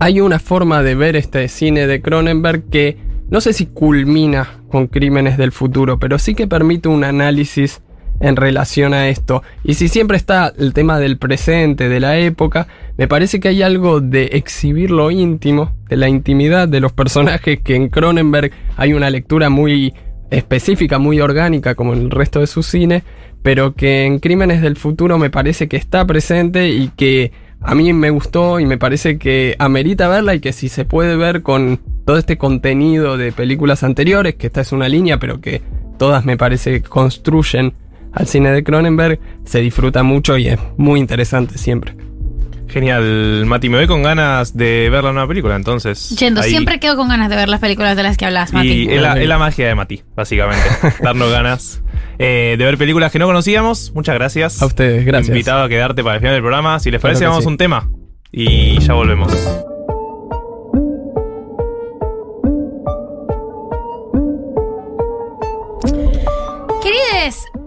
hay 0.00 0.20
una 0.20 0.38
forma 0.38 0.82
de 0.82 0.94
ver 0.94 1.16
este 1.16 1.48
cine 1.48 1.86
de 1.86 2.02
Cronenberg 2.02 2.64
que 2.68 2.98
no 3.30 3.40
sé 3.40 3.52
si 3.52 3.66
culmina 3.66 4.60
con 4.70 4.86
Crímenes 4.88 5.36
del 5.36 5.52
Futuro, 5.52 5.98
pero 5.98 6.18
sí 6.18 6.34
que 6.34 6.46
permite 6.46 6.88
un 6.88 7.04
análisis 7.04 7.80
en 8.20 8.36
relación 8.36 8.94
a 8.94 9.08
esto. 9.08 9.42
Y 9.64 9.74
si 9.74 9.88
siempre 9.88 10.16
está 10.16 10.52
el 10.58 10.72
tema 10.72 10.98
del 10.98 11.18
presente, 11.18 11.88
de 11.88 12.00
la 12.00 12.18
época, 12.18 12.66
me 12.96 13.08
parece 13.08 13.40
que 13.40 13.48
hay 13.48 13.62
algo 13.62 14.00
de 14.00 14.24
exhibir 14.32 14.90
lo 14.90 15.10
íntimo, 15.10 15.72
de 15.88 15.96
la 15.96 16.08
intimidad 16.08 16.68
de 16.68 16.80
los 16.80 16.92
personajes, 16.92 17.60
que 17.60 17.76
en 17.76 17.88
Cronenberg 17.88 18.52
hay 18.76 18.92
una 18.92 19.10
lectura 19.10 19.50
muy 19.50 19.94
específica, 20.30 20.98
muy 20.98 21.20
orgánica, 21.20 21.74
como 21.74 21.92
en 21.94 22.02
el 22.02 22.10
resto 22.10 22.40
de 22.40 22.46
su 22.46 22.62
cine, 22.62 23.02
pero 23.42 23.74
que 23.74 24.04
en 24.04 24.18
Crímenes 24.18 24.60
del 24.62 24.76
Futuro 24.76 25.18
me 25.18 25.30
parece 25.30 25.68
que 25.68 25.76
está 25.76 26.04
presente 26.06 26.68
y 26.70 26.88
que 26.88 27.32
a 27.60 27.74
mí 27.74 27.92
me 27.92 28.10
gustó 28.10 28.60
y 28.60 28.66
me 28.66 28.78
parece 28.78 29.18
que 29.18 29.56
amerita 29.58 30.08
verla 30.08 30.34
y 30.34 30.40
que 30.40 30.52
si 30.52 30.68
se 30.68 30.84
puede 30.84 31.16
ver 31.16 31.42
con 31.42 31.80
todo 32.04 32.18
este 32.18 32.38
contenido 32.38 33.16
de 33.16 33.32
películas 33.32 33.82
anteriores, 33.82 34.34
que 34.34 34.48
esta 34.48 34.60
es 34.60 34.72
una 34.72 34.88
línea, 34.88 35.18
pero 35.18 35.40
que 35.40 35.62
todas 35.98 36.24
me 36.24 36.36
parece 36.36 36.82
construyen 36.82 37.72
al 38.16 38.26
cine 38.26 38.50
de 38.50 38.64
Cronenberg, 38.64 39.20
se 39.44 39.60
disfruta 39.60 40.02
mucho 40.02 40.36
y 40.38 40.48
es 40.48 40.58
muy 40.78 40.98
interesante 40.98 41.58
siempre. 41.58 41.94
Genial, 42.68 43.44
Mati. 43.46 43.68
Me 43.68 43.76
voy 43.76 43.86
con 43.86 44.02
ganas 44.02 44.56
de 44.56 44.90
ver 44.90 45.04
la 45.04 45.12
nueva 45.12 45.28
película, 45.28 45.54
entonces. 45.54 46.10
Yendo, 46.18 46.40
ahí- 46.40 46.50
siempre 46.50 46.80
quedo 46.80 46.96
con 46.96 47.08
ganas 47.08 47.28
de 47.30 47.36
ver 47.36 47.48
las 47.48 47.60
películas 47.60 47.96
de 47.96 48.02
las 48.02 48.16
que 48.16 48.24
hablas, 48.24 48.52
Mati. 48.52 48.68
Y 48.68 48.88
es 48.92 49.00
la, 49.00 49.20
es 49.20 49.28
la 49.28 49.38
magia 49.38 49.68
de 49.68 49.74
Mati, 49.74 50.02
básicamente. 50.16 50.64
Darnos 51.02 51.30
ganas 51.30 51.82
eh, 52.18 52.56
de 52.58 52.64
ver 52.64 52.78
películas 52.78 53.12
que 53.12 53.18
no 53.18 53.26
conocíamos. 53.26 53.92
Muchas 53.94 54.14
gracias. 54.14 54.62
A 54.62 54.66
ustedes, 54.66 55.04
gracias. 55.04 55.28
Invitado 55.28 55.62
a 55.62 55.68
quedarte 55.68 56.02
para 56.02 56.14
el 56.16 56.20
final 56.20 56.34
del 56.34 56.42
programa. 56.42 56.80
Si 56.80 56.90
les 56.90 57.00
parece, 57.00 57.26
vamos 57.26 57.44
sí. 57.44 57.48
a 57.48 57.50
un 57.50 57.58
tema. 57.58 57.88
Y 58.32 58.78
ya 58.80 58.94
volvemos. 58.94 59.32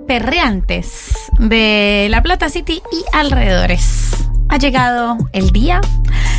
Perreantes 0.08 1.12
de 1.38 2.08
La 2.10 2.24
Plata 2.24 2.48
City 2.48 2.82
y 2.94 3.04
alrededores, 3.12 4.12
ha 4.48 4.58
llegado 4.58 5.18
el 5.34 5.52
día. 5.52 5.82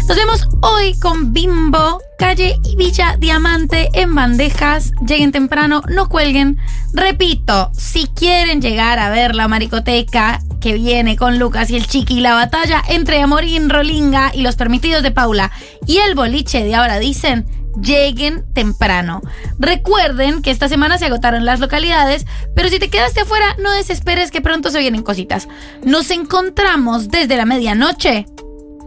Nos 0.09 0.17
vemos 0.17 0.49
hoy 0.63 0.99
con 0.99 1.35
Bimbo, 1.35 2.01
Calle 2.19 2.59
y 2.65 2.77
Villa 2.77 3.17
Diamante 3.19 3.91
en 3.93 4.15
bandejas. 4.15 4.93
Lleguen 5.07 5.33
temprano, 5.33 5.83
no 5.89 6.09
cuelguen. 6.09 6.57
Repito, 6.95 7.71
si 7.75 8.07
quieren 8.07 8.63
llegar 8.63 8.99
a 8.99 9.11
ver 9.11 9.35
la 9.35 9.49
maricoteca 9.49 10.41
que 10.59 10.73
viene 10.73 11.17
con 11.17 11.39
Lucas 11.39 11.71
y 11.71 11.77
el 11.77 11.87
Chiqui 11.87 12.19
y 12.19 12.21
la 12.21 12.33
batalla 12.33 12.83
entre 12.89 13.21
Amorín, 13.21 13.69
Rolinga 13.69 14.33
y 14.35 14.41
los 14.41 14.57
permitidos 14.57 15.03
de 15.03 15.11
Paula 15.11 15.51
y 15.87 15.99
el 15.99 16.15
boliche 16.15 16.65
de 16.65 16.75
ahora 16.75 16.99
dicen, 16.99 17.45
lleguen 17.81 18.45
temprano. 18.53 19.21
Recuerden 19.59 20.43
que 20.43 20.51
esta 20.51 20.69
semana 20.69 20.99
se 20.99 21.07
agotaron 21.07 21.45
las 21.45 21.61
localidades, 21.61 22.27
pero 22.55 22.69
si 22.69 22.79
te 22.79 22.91
quedaste 22.91 23.21
afuera, 23.21 23.57
no 23.59 23.73
desesperes 23.73 24.31
que 24.31 24.41
pronto 24.41 24.71
se 24.71 24.81
vienen 24.81 25.03
cositas. 25.03 25.49
Nos 25.85 26.11
encontramos 26.11 27.09
desde 27.09 27.37
la 27.37 27.45
medianoche. 27.45 28.27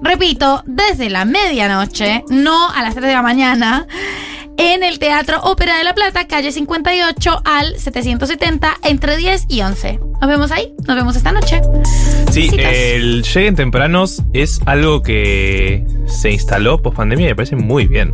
Repito, 0.02 0.64
desde 0.66 1.10
la 1.10 1.24
medianoche, 1.24 2.24
no 2.30 2.70
a 2.70 2.84
las 2.84 2.94
3 2.94 3.08
de 3.08 3.14
la 3.14 3.22
mañana, 3.22 3.88
en 4.58 4.84
el 4.84 5.00
Teatro 5.00 5.40
Ópera 5.44 5.78
de 5.78 5.84
la 5.84 5.96
Plata, 5.96 6.28
calle 6.28 6.52
58 6.52 7.42
al 7.44 7.78
770, 7.80 8.78
entre 8.84 9.18
10 9.18 9.46
y 9.50 9.62
11. 9.62 10.00
Nos 10.22 10.30
vemos 10.30 10.52
ahí, 10.52 10.74
nos 10.88 10.96
vemos 10.96 11.16
esta 11.16 11.32
noche. 11.32 11.62
Sí, 12.32 12.50
Besitos. 12.50 12.66
el 12.74 13.24
lleguen 13.24 13.56
tempranos 13.56 14.24
es 14.34 14.62
algo 14.66 15.02
que 15.02 15.86
se 16.08 16.32
instaló 16.32 16.82
post 16.82 16.98
pandemia 16.98 17.26
y 17.26 17.30
me 17.30 17.36
parece 17.36 17.56
muy 17.56 17.88
bien. 17.88 18.14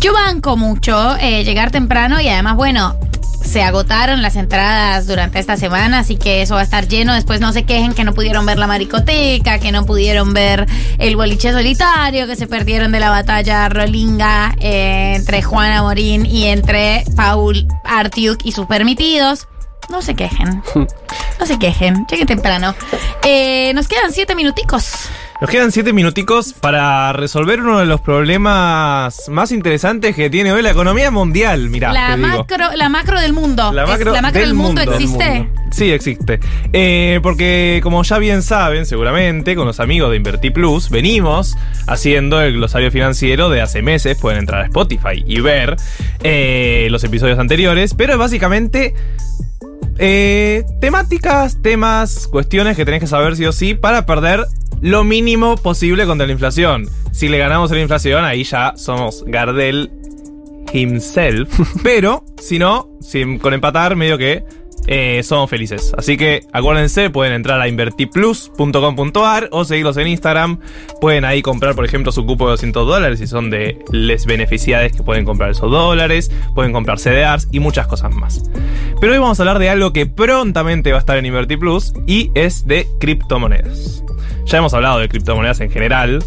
Yo 0.00 0.14
banco 0.14 0.56
mucho 0.56 1.16
eh, 1.18 1.44
llegar 1.44 1.70
temprano 1.70 2.20
y 2.22 2.28
además, 2.28 2.56
bueno, 2.56 2.98
se 3.44 3.62
agotaron 3.62 4.22
las 4.22 4.36
entradas 4.36 5.06
durante 5.06 5.38
esta 5.38 5.58
semana, 5.58 5.98
así 5.98 6.16
que 6.16 6.40
eso 6.40 6.54
va 6.54 6.60
a 6.60 6.64
estar 6.64 6.88
lleno. 6.88 7.12
Después 7.12 7.40
no 7.40 7.52
se 7.52 7.64
quejen 7.64 7.92
que 7.92 8.04
no 8.04 8.14
pudieron 8.14 8.46
ver 8.46 8.58
la 8.58 8.66
maricoteca, 8.66 9.58
que 9.58 9.72
no 9.72 9.84
pudieron 9.84 10.32
ver 10.32 10.66
el 10.98 11.16
boliche 11.16 11.52
solitario, 11.52 12.26
que 12.26 12.36
se 12.36 12.46
perdieron 12.46 12.92
de 12.92 13.00
la 13.00 13.10
batalla 13.10 13.68
rolinga 13.68 14.54
eh, 14.58 15.14
entre 15.16 15.42
Juana 15.42 15.82
Morín 15.82 16.24
y 16.24 16.46
entre 16.46 17.04
Paul 17.14 17.68
Artiuk 17.84 18.40
y 18.44 18.52
sus 18.52 18.66
permitidos. 18.66 19.48
No 19.90 20.00
se 20.02 20.14
quejen. 20.14 20.62
No 21.38 21.46
se 21.46 21.58
quejen. 21.58 22.06
Lleguen 22.06 22.26
temprano. 22.26 22.74
Eh, 23.24 23.72
nos 23.72 23.88
quedan 23.88 24.12
siete 24.12 24.34
minuticos. 24.34 25.08
Nos 25.40 25.48
quedan 25.48 25.72
siete 25.72 25.94
minuticos 25.94 26.52
para 26.52 27.14
resolver 27.14 27.62
uno 27.62 27.78
de 27.78 27.86
los 27.86 28.02
problemas 28.02 29.26
más 29.30 29.52
interesantes 29.52 30.14
que 30.14 30.28
tiene 30.28 30.52
hoy 30.52 30.60
la 30.60 30.70
economía 30.72 31.10
mundial. 31.10 31.70
Mirá, 31.70 31.94
la, 31.94 32.08
te 32.14 32.16
digo. 32.16 32.28
macro, 32.28 32.66
la 32.76 32.88
macro 32.90 33.18
del 33.18 33.32
mundo. 33.32 33.72
La 33.72 33.84
Es- 33.84 33.88
macro, 33.88 34.12
la 34.12 34.20
macro 34.20 34.40
del, 34.42 34.52
mundo, 34.52 34.82
existe. 34.82 35.48
Sí, 35.70 35.92
existe. 35.92 36.40
Eh, 36.74 37.20
porque 37.22 37.80
como 37.82 38.02
ya 38.02 38.18
bien 38.18 38.42
saben, 38.42 38.84
seguramente, 38.84 39.56
con 39.56 39.66
los 39.66 39.80
amigos 39.80 40.10
de 40.10 40.16
Inverti 40.16 40.50
Plus, 40.50 40.90
venimos 40.90 41.56
haciendo 41.86 42.42
el 42.42 42.52
glosario 42.54 42.90
financiero 42.90 43.48
de 43.48 43.62
hace 43.62 43.80
meses. 43.80 44.18
Pueden 44.18 44.40
entrar 44.40 44.60
a 44.60 44.64
Spotify 44.66 45.24
y 45.26 45.40
ver 45.40 45.76
eh, 46.22 46.88
los 46.90 47.02
episodios 47.02 47.38
anteriores. 47.38 47.94
Pero 47.94 48.12
es 48.12 48.18
básicamente 48.18 48.94
eh, 49.98 50.64
temáticas, 50.82 51.62
temas, 51.62 52.28
cuestiones 52.28 52.76
que 52.76 52.84
tenés 52.84 53.00
que 53.00 53.06
saber 53.06 53.36
sí 53.36 53.46
o 53.46 53.52
sí 53.52 53.74
para 53.74 54.04
perder 54.04 54.44
lo 54.80 55.04
mínimo 55.04 55.56
posible 55.56 56.06
contra 56.06 56.26
la 56.26 56.32
inflación. 56.32 56.88
Si 57.12 57.28
le 57.28 57.38
ganamos 57.38 57.70
a 57.70 57.74
la 57.74 57.80
inflación, 57.80 58.24
ahí 58.24 58.44
ya 58.44 58.74
somos 58.76 59.24
Gardel 59.26 59.90
himself. 60.72 61.48
Pero, 61.82 62.24
si 62.38 62.58
no, 62.58 62.88
si 63.00 63.38
con 63.38 63.54
empatar, 63.54 63.96
medio 63.96 64.18
que 64.18 64.44
eh, 64.86 65.22
somos 65.22 65.50
felices. 65.50 65.92
Así 65.96 66.16
que 66.16 66.40
acuérdense, 66.52 67.10
pueden 67.10 67.32
entrar 67.32 67.60
a 67.60 67.68
invertiplus.com.ar 67.68 69.48
o 69.52 69.64
seguirlos 69.64 69.96
en 69.96 70.08
Instagram. 70.08 70.58
Pueden 71.00 71.24
ahí 71.24 71.42
comprar, 71.42 71.74
por 71.74 71.84
ejemplo, 71.84 72.12
su 72.12 72.24
cupo 72.24 72.46
de 72.46 72.52
200 72.52 72.86
dólares 72.86 73.18
si 73.18 73.26
son 73.26 73.50
de 73.50 73.78
les 73.92 74.26
beneficiados 74.26 74.92
que 74.92 75.02
pueden 75.02 75.24
comprar 75.24 75.50
esos 75.50 75.70
dólares. 75.70 76.30
Pueden 76.54 76.72
comprar 76.72 76.98
CDRs 76.98 77.48
y 77.52 77.60
muchas 77.60 77.86
cosas 77.86 78.14
más. 78.14 78.42
Pero 79.00 79.12
hoy 79.12 79.18
vamos 79.18 79.38
a 79.38 79.42
hablar 79.42 79.58
de 79.58 79.70
algo 79.70 79.92
que 79.92 80.06
prontamente 80.06 80.92
va 80.92 80.98
a 80.98 81.00
estar 81.00 81.18
en 81.18 81.26
InvertiPlus 81.26 81.92
y 82.06 82.30
es 82.34 82.66
de 82.66 82.86
criptomonedas. 82.98 84.02
Ya 84.50 84.58
hemos 84.58 84.74
hablado 84.74 84.98
de 84.98 85.08
criptomonedas 85.08 85.60
en 85.60 85.70
general. 85.70 86.24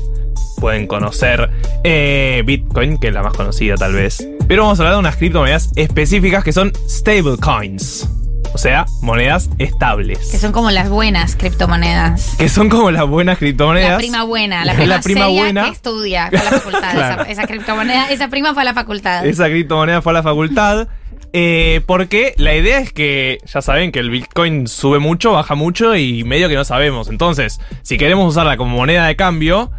Pueden 0.62 0.88
conocer 0.88 1.50
eh, 1.84 2.41
Bitcoin, 2.45 2.98
que 2.98 3.10
es 3.10 3.14
la 3.14 3.22
más 3.22 3.34
conocida 3.34 3.76
tal 3.76 3.94
vez. 3.94 4.26
Pero 4.48 4.64
vamos 4.64 4.80
a 4.80 4.84
hablar 4.84 4.95
de 4.95 5.00
unas 5.00 5.18
criptomonedas 5.18 5.72
específicas 5.76 6.41
que 6.41 6.54
son 6.54 6.72
stablecoins. 6.88 8.08
O 8.54 8.58
sea, 8.58 8.86
monedas 9.02 9.50
estables. 9.58 10.20
Que 10.32 10.38
son 10.38 10.54
como 10.54 10.72
las 10.72 10.88
buenas 10.90 11.36
criptomonedas. 11.36 12.36
Que 12.38 12.48
son 12.48 12.70
como 12.70 12.91
las 12.91 13.06
buenas 13.06 13.40
criptomonedas. 13.40 13.90
La 13.91 13.98
prima 13.98 14.24
buena, 14.24 14.64
la 14.64 14.74
La 14.86 15.02
prima, 15.02 15.26
seria 15.26 15.41
buena. 15.41 15.64
que 15.66 15.72
estudia 15.72 16.30
fue 16.30 16.40
a 16.40 16.44
la 16.45 16.52
facultad. 16.52 16.80
Claro. 16.94 17.22
esa, 17.24 17.32
esa 17.32 17.48
criptomoneda, 17.48 18.10
esa 18.10 18.28
prima 18.30 18.54
fue 18.54 18.62
a 18.62 18.66
la 18.66 18.74
facultad. 18.74 19.26
Esa 19.26 19.48
criptomoneda 19.48 20.02
fue 20.02 20.12
a 20.12 20.14
la 20.14 20.24
facultad. 20.24 20.88
Eh, 21.34 21.81
porque 21.88 22.35
la 22.38 22.55
idea 22.55 22.77
es 22.77 22.93
que 22.93 23.39
ya 23.45 23.61
saben 23.61 23.91
que 23.91 23.99
el 23.99 24.11
Bitcoin 24.11 24.68
sube 24.68 24.99
mucho, 24.99 25.31
baja 25.31 25.55
mucho 25.55 25.95
y 25.95 26.23
medio 26.23 26.47
que 26.47 26.55
no 26.55 26.64
sabemos. 26.64 27.10
Entonces, 27.10 27.60
si 27.81 27.97
queremos 27.97 28.30
usarla 28.30 28.55
como 28.55 28.77
moneda 28.77 29.07
de 29.07 29.15
cambio, 29.15 29.72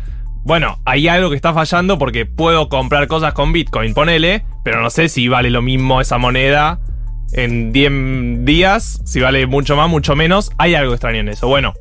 bueno, 0.43 0.81
hay 0.85 1.07
algo 1.07 1.31
que 1.31 1.37
está 1.37 1.55
fallando 1.55 1.97
porque 1.97 2.27
puedo 2.27 2.69
comprar 2.69 3.07
cosas 3.07 3.35
con 3.35 3.53
Bitcoin, 3.53 3.95
ponele, 3.95 4.45
pero 4.65 4.83
no 4.83 4.91
sé 4.91 5.09
si 5.09 5.29
vale 5.29 5.49
lo 5.49 5.63
mismo 5.63 6.01
esa 6.01 6.19
moneda 6.19 6.81
en 7.33 7.73
10 7.73 8.45
días, 8.45 9.01
si 9.05 9.21
vale 9.21 9.47
mucho 9.47 9.77
más, 9.77 9.89
mucho 9.89 10.17
menos. 10.17 10.51
Hay 10.59 10.75
algo 10.75 10.93
extraño 10.93 11.21
en 11.21 11.29
eso. 11.29 11.47
Bueno, 11.47 11.73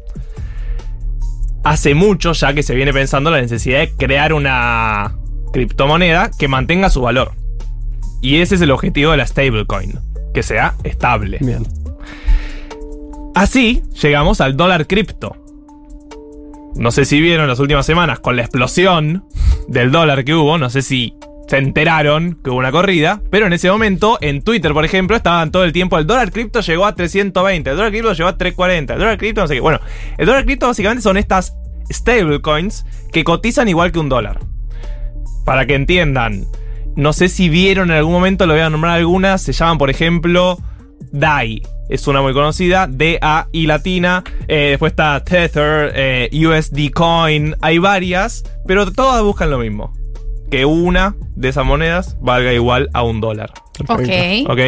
hace 1.64 1.96
mucho 1.96 2.34
ya 2.34 2.54
que 2.54 2.62
se 2.62 2.76
viene 2.76 2.94
pensando 2.94 3.32
la 3.32 3.42
necesidad 3.42 3.80
de 3.80 3.92
crear 3.92 4.34
una 4.34 5.16
criptomoneda 5.52 6.30
que 6.38 6.48
mantenga 6.48 6.92
su 6.92 7.02
valor. 7.02 7.34
Y 8.24 8.38
ese 8.38 8.56
es 8.56 8.62
el 8.62 8.72
objetivo 8.72 9.12
de 9.12 9.18
la 9.18 9.28
stablecoin, 9.28 10.00
que 10.34 10.44
sea 10.44 10.76
estable. 10.86 11.40
Bien. 11.42 11.68
Así 13.36 13.84
llegamos 14.02 14.40
al 14.40 14.56
dólar 14.56 14.88
cripto. 14.88 15.36
No 16.76 16.92
sé 16.92 17.04
si 17.04 17.20
vieron 17.20 17.50
las 17.50 17.60
últimas 17.60 17.86
semanas 17.86 18.20
con 18.20 18.38
la 18.38 18.44
explosión 18.44 19.26
del 19.68 19.92
dólar 19.92 20.24
que 20.24 20.34
hubo, 20.34 20.58
no 20.58 20.70
sé 20.70 20.82
si 20.82 21.16
se 21.50 21.58
enteraron 21.58 22.40
que 22.42 22.50
hubo 22.50 22.60
una 22.60 22.72
corrida, 22.72 23.22
pero 23.30 23.46
en 23.46 23.52
ese 23.52 23.70
momento 23.70 24.18
en 24.22 24.42
Twitter, 24.42 24.72
por 24.72 24.86
ejemplo, 24.86 25.18
estaban 25.18 25.52
todo 25.52 25.66
el 25.66 25.74
tiempo 25.74 25.98
el 25.98 26.08
dólar 26.08 26.32
cripto 26.32 26.62
llegó 26.62 26.86
a 26.86 26.96
320, 26.96 27.72
el 27.72 27.76
dólar 27.76 27.92
cripto 27.92 28.14
llegó 28.14 28.30
a 28.30 28.38
340, 28.38 28.94
el 28.94 29.00
dólar 29.00 29.18
cripto 29.18 29.42
no 29.42 29.48
sé 29.50 29.56
qué. 29.56 29.60
Bueno, 29.60 29.82
el 30.18 30.26
dólar 30.26 30.46
cripto 30.46 30.68
básicamente 30.68 31.02
son 31.02 31.18
estas 31.18 31.58
stablecoins 31.92 32.86
que 33.12 33.26
cotizan 33.26 33.68
igual 33.68 33.92
que 33.92 34.00
un 34.00 34.08
dólar. 34.08 34.40
Para 35.44 35.66
que 35.66 35.76
entiendan, 35.76 36.46
no 36.96 37.14
sé 37.14 37.30
si 37.30 37.50
vieron 37.50 37.92
en 37.92 37.98
algún 37.98 38.14
momento, 38.14 38.46
lo 38.46 38.54
voy 38.54 38.62
a 38.62 38.70
nombrar 38.70 38.98
algunas, 38.98 39.42
se 39.42 39.54
llaman 39.54 39.78
por 39.78 39.90
ejemplo 39.90 40.60
DAI. 41.12 41.62
Es 41.90 42.08
una 42.08 42.22
muy 42.22 42.34
conocida, 42.34 42.88
D-A-I 42.88 43.68
latina. 43.68 44.24
Eh, 44.48 44.70
después 44.70 44.94
está 44.94 45.24
Tether, 45.24 45.92
eh, 45.96 46.30
USD 46.34 46.92
Coin. 46.92 47.56
Hay 47.62 47.78
varias, 47.78 48.44
pero 48.66 48.92
todas 48.92 49.22
buscan 49.22 49.52
lo 49.52 49.60
mismo. 49.60 49.94
Que 50.50 50.66
una 50.66 51.16
de 51.36 51.50
esas 51.50 51.66
monedas 51.66 52.18
valga 52.22 52.54
igual 52.54 52.90
a 52.94 53.04
un 53.04 53.20
dólar. 53.22 53.52
Ok. 53.90 54.10
¿Ok? 54.48 54.60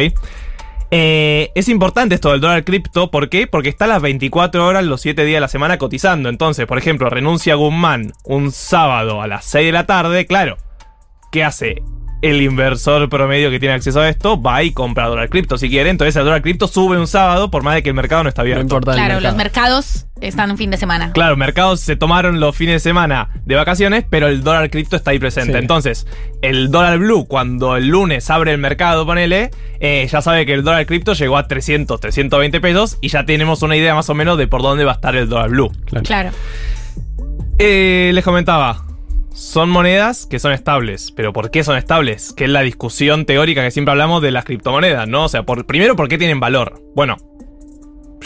Eh, 0.92 1.50
es 1.54 1.68
importante 1.68 2.14
esto 2.14 2.30
del 2.30 2.40
dólar 2.40 2.64
cripto, 2.64 3.10
¿por 3.10 3.28
qué? 3.28 3.48
Porque 3.48 3.70
está 3.70 3.86
a 3.86 3.88
las 3.88 4.02
24 4.02 4.64
horas 4.64 4.84
los 4.84 5.00
7 5.00 5.24
días 5.24 5.38
de 5.38 5.40
la 5.40 5.48
semana 5.48 5.78
cotizando. 5.78 6.28
Entonces, 6.28 6.66
por 6.66 6.78
ejemplo, 6.78 7.10
renuncia 7.10 7.54
Guzmán 7.56 8.12
un 8.24 8.52
sábado 8.52 9.20
a 9.20 9.26
las 9.26 9.44
6 9.46 9.66
de 9.66 9.72
la 9.72 9.86
tarde, 9.86 10.26
claro. 10.26 10.58
¿Qué 11.32 11.42
hace? 11.42 11.82
El 12.22 12.40
inversor 12.42 13.08
promedio 13.08 13.50
que 13.50 13.60
tiene 13.60 13.74
acceso 13.74 14.00
a 14.00 14.08
esto 14.08 14.40
va 14.40 14.62
y 14.62 14.72
compra 14.72 15.06
dólar 15.06 15.28
cripto 15.28 15.58
si 15.58 15.68
quiere. 15.68 15.90
Entonces 15.90 16.16
el 16.16 16.24
dólar 16.24 16.42
cripto 16.42 16.66
sube 16.66 16.98
un 16.98 17.06
sábado 17.06 17.50
por 17.50 17.62
más 17.62 17.74
de 17.74 17.82
que 17.82 17.90
el 17.90 17.94
mercado 17.94 18.22
no 18.22 18.28
está 18.28 18.42
abierto. 18.42 18.80
Claro, 18.80 19.20
los 19.20 19.36
mercados 19.36 20.06
están 20.20 20.50
un 20.50 20.56
fin 20.56 20.70
de 20.70 20.78
semana. 20.78 21.12
Claro, 21.12 21.36
mercados 21.36 21.80
se 21.80 21.94
tomaron 21.94 22.40
los 22.40 22.56
fines 22.56 22.76
de 22.76 22.80
semana 22.80 23.28
de 23.44 23.54
vacaciones, 23.54 24.04
pero 24.08 24.28
el 24.28 24.42
dólar 24.42 24.70
cripto 24.70 24.96
está 24.96 25.10
ahí 25.10 25.18
presente. 25.18 25.52
Sí. 25.52 25.58
Entonces, 25.58 26.06
el 26.42 26.70
dólar 26.70 26.98
blue, 26.98 27.26
cuando 27.26 27.76
el 27.76 27.88
lunes 27.88 28.30
abre 28.30 28.52
el 28.52 28.58
mercado, 28.58 29.04
ponele, 29.04 29.50
eh, 29.80 30.08
ya 30.10 30.22
sabe 30.22 30.46
que 30.46 30.54
el 30.54 30.64
dólar 30.64 30.86
cripto 30.86 31.12
llegó 31.12 31.36
a 31.36 31.46
300, 31.46 32.00
320 32.00 32.60
pesos 32.60 32.98
y 33.00 33.08
ya 33.08 33.26
tenemos 33.26 33.62
una 33.62 33.76
idea 33.76 33.94
más 33.94 34.08
o 34.08 34.14
menos 34.14 34.38
de 34.38 34.46
por 34.46 34.62
dónde 34.62 34.84
va 34.84 34.92
a 34.92 34.94
estar 34.94 35.14
el 35.16 35.28
dólar 35.28 35.50
blue. 35.50 35.70
Claro. 36.04 36.30
Eh, 37.58 38.10
les 38.14 38.24
comentaba, 38.24 38.84
son 39.36 39.68
monedas 39.68 40.26
que 40.26 40.38
son 40.38 40.52
estables. 40.52 41.12
¿Pero 41.14 41.32
por 41.32 41.50
qué 41.50 41.62
son 41.62 41.76
estables? 41.76 42.32
Que 42.32 42.44
es 42.44 42.50
la 42.50 42.62
discusión 42.62 43.26
teórica 43.26 43.62
que 43.62 43.70
siempre 43.70 43.92
hablamos 43.92 44.22
de 44.22 44.30
las 44.30 44.44
criptomonedas, 44.44 45.06
¿no? 45.06 45.24
O 45.24 45.28
sea, 45.28 45.44
por, 45.44 45.66
primero, 45.66 45.94
¿por 45.94 46.08
qué 46.08 46.16
tienen 46.16 46.40
valor? 46.40 46.82
Bueno, 46.94 47.16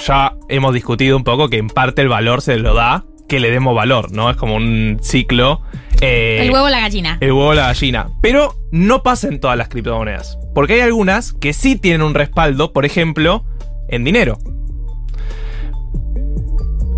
ya 0.06 0.34
hemos 0.48 0.72
discutido 0.72 1.16
un 1.16 1.24
poco 1.24 1.48
que 1.48 1.58
en 1.58 1.66
parte 1.68 2.02
el 2.02 2.08
valor 2.08 2.42
se 2.42 2.56
lo 2.58 2.74
da 2.74 3.04
que 3.28 3.40
le 3.40 3.50
demos 3.50 3.74
valor, 3.74 4.12
¿no? 4.12 4.30
Es 4.30 4.36
como 4.36 4.54
un 4.54 4.98
ciclo. 5.02 5.62
eh, 6.00 6.38
el 6.42 6.50
huevo 6.50 6.66
o 6.66 6.70
la 6.70 6.80
gallina. 6.80 7.18
el 7.20 7.32
huevo 7.32 7.48
o 7.48 7.54
la 7.54 7.66
gallina. 7.66 8.08
Pero 8.22 8.54
no 8.70 9.02
pasa 9.02 9.28
en 9.28 9.40
todas 9.40 9.56
las 9.56 9.68
criptomonedas. 9.68 10.38
Porque 10.54 10.74
hay 10.74 10.80
algunas 10.80 11.32
que 11.32 11.52
sí 11.52 11.76
tienen 11.76 12.02
un 12.02 12.14
respaldo, 12.14 12.72
por 12.72 12.84
ejemplo, 12.84 13.44
en 13.88 14.04
dinero. 14.04 14.38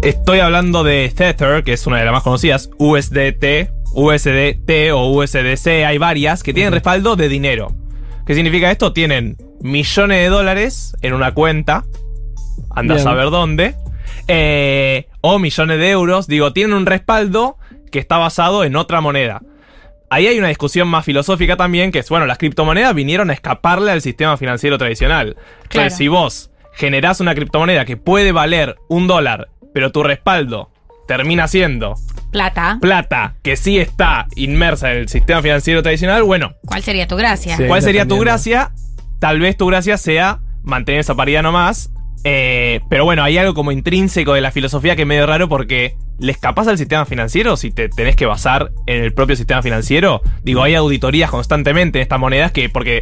Estoy 0.02 0.40
hablando 0.40 0.82
de 0.82 1.08
Tether, 1.14 1.62
que 1.62 1.74
es 1.74 1.86
una 1.86 1.98
de 1.98 2.04
las 2.04 2.12
más 2.12 2.24
conocidas, 2.24 2.70
USDT, 2.76 3.70
USDT 3.92 4.90
o 4.92 5.06
USDC, 5.12 5.84
hay 5.86 5.96
varias 5.96 6.42
que 6.42 6.52
tienen 6.52 6.72
respaldo 6.72 7.14
de 7.14 7.28
dinero. 7.28 7.72
¿Qué 8.26 8.34
significa 8.34 8.72
esto? 8.72 8.92
Tienen 8.92 9.36
millones 9.60 10.18
de 10.18 10.28
dólares 10.28 10.96
en 11.02 11.14
una 11.14 11.32
cuenta, 11.34 11.84
anda 12.70 12.96
a 12.96 12.98
saber 12.98 13.30
dónde, 13.30 13.76
eh, 14.26 15.06
o 15.20 15.38
millones 15.38 15.78
de 15.78 15.90
euros, 15.90 16.26
digo, 16.26 16.52
tienen 16.52 16.76
un 16.76 16.86
respaldo 16.86 17.56
que 17.92 18.00
está 18.00 18.18
basado 18.18 18.64
en 18.64 18.74
otra 18.74 19.00
moneda. 19.00 19.40
Ahí 20.10 20.26
hay 20.26 20.36
una 20.36 20.48
discusión 20.48 20.88
más 20.88 21.04
filosófica 21.04 21.56
también, 21.56 21.92
que 21.92 22.00
es, 22.00 22.08
bueno, 22.08 22.26
las 22.26 22.38
criptomonedas 22.38 22.92
vinieron 22.92 23.30
a 23.30 23.34
escaparle 23.34 23.92
al 23.92 24.02
sistema 24.02 24.36
financiero 24.36 24.78
tradicional. 24.78 25.34
Claro. 25.34 25.54
Entonces, 25.62 25.96
si 25.96 26.08
vos 26.08 26.50
generás 26.72 27.20
una 27.20 27.36
criptomoneda 27.36 27.84
que 27.84 27.96
puede 27.96 28.32
valer 28.32 28.74
un 28.88 29.06
dólar, 29.06 29.51
pero 29.72 29.90
tu 29.92 30.02
respaldo 30.02 30.70
termina 31.06 31.48
siendo 31.48 31.94
Plata. 32.30 32.78
plata 32.80 33.34
que 33.42 33.56
sí 33.56 33.78
está 33.78 34.26
inmersa 34.36 34.92
en 34.92 34.98
el 34.98 35.08
sistema 35.08 35.42
financiero 35.42 35.82
tradicional, 35.82 36.22
bueno, 36.22 36.52
¿Cuál 36.64 36.82
sería 36.82 37.06
tu 37.06 37.16
gracia? 37.16 37.56
¿cuál 37.66 37.82
sería 37.82 38.06
tu 38.06 38.18
gracia? 38.18 38.70
Tal 39.18 39.38
vez 39.40 39.56
tu 39.56 39.66
gracia 39.66 39.96
sea 39.98 40.40
mantener 40.62 41.00
esa 41.00 41.14
paridad 41.14 41.42
nomás. 41.42 41.90
eh, 42.24 42.80
pero 42.88 43.04
bueno, 43.04 43.22
hay 43.24 43.36
algo 43.36 43.52
como 43.52 43.72
intrínseco 43.72 44.32
de 44.34 44.40
la 44.40 44.50
filosofía 44.52 44.94
que 44.96 45.02
es 45.02 45.08
medio 45.08 45.26
raro 45.26 45.48
porque 45.48 45.96
¿le 46.20 46.30
escapas 46.32 46.68
al 46.68 46.78
sistema 46.78 47.04
financiero 47.04 47.56
si 47.56 47.70
te 47.72 47.88
tenés 47.88 48.14
que 48.16 48.26
basar 48.26 48.70
en 48.86 49.02
el 49.02 49.12
propio 49.12 49.34
sistema 49.36 49.60
financiero? 49.60 50.22
Digo, 50.44 50.62
hay 50.62 50.74
auditorías 50.76 51.30
constantemente 51.30 51.98
en 51.98 52.02
estas 52.02 52.20
monedas 52.20 52.52
que, 52.52 52.68
porque 52.68 53.00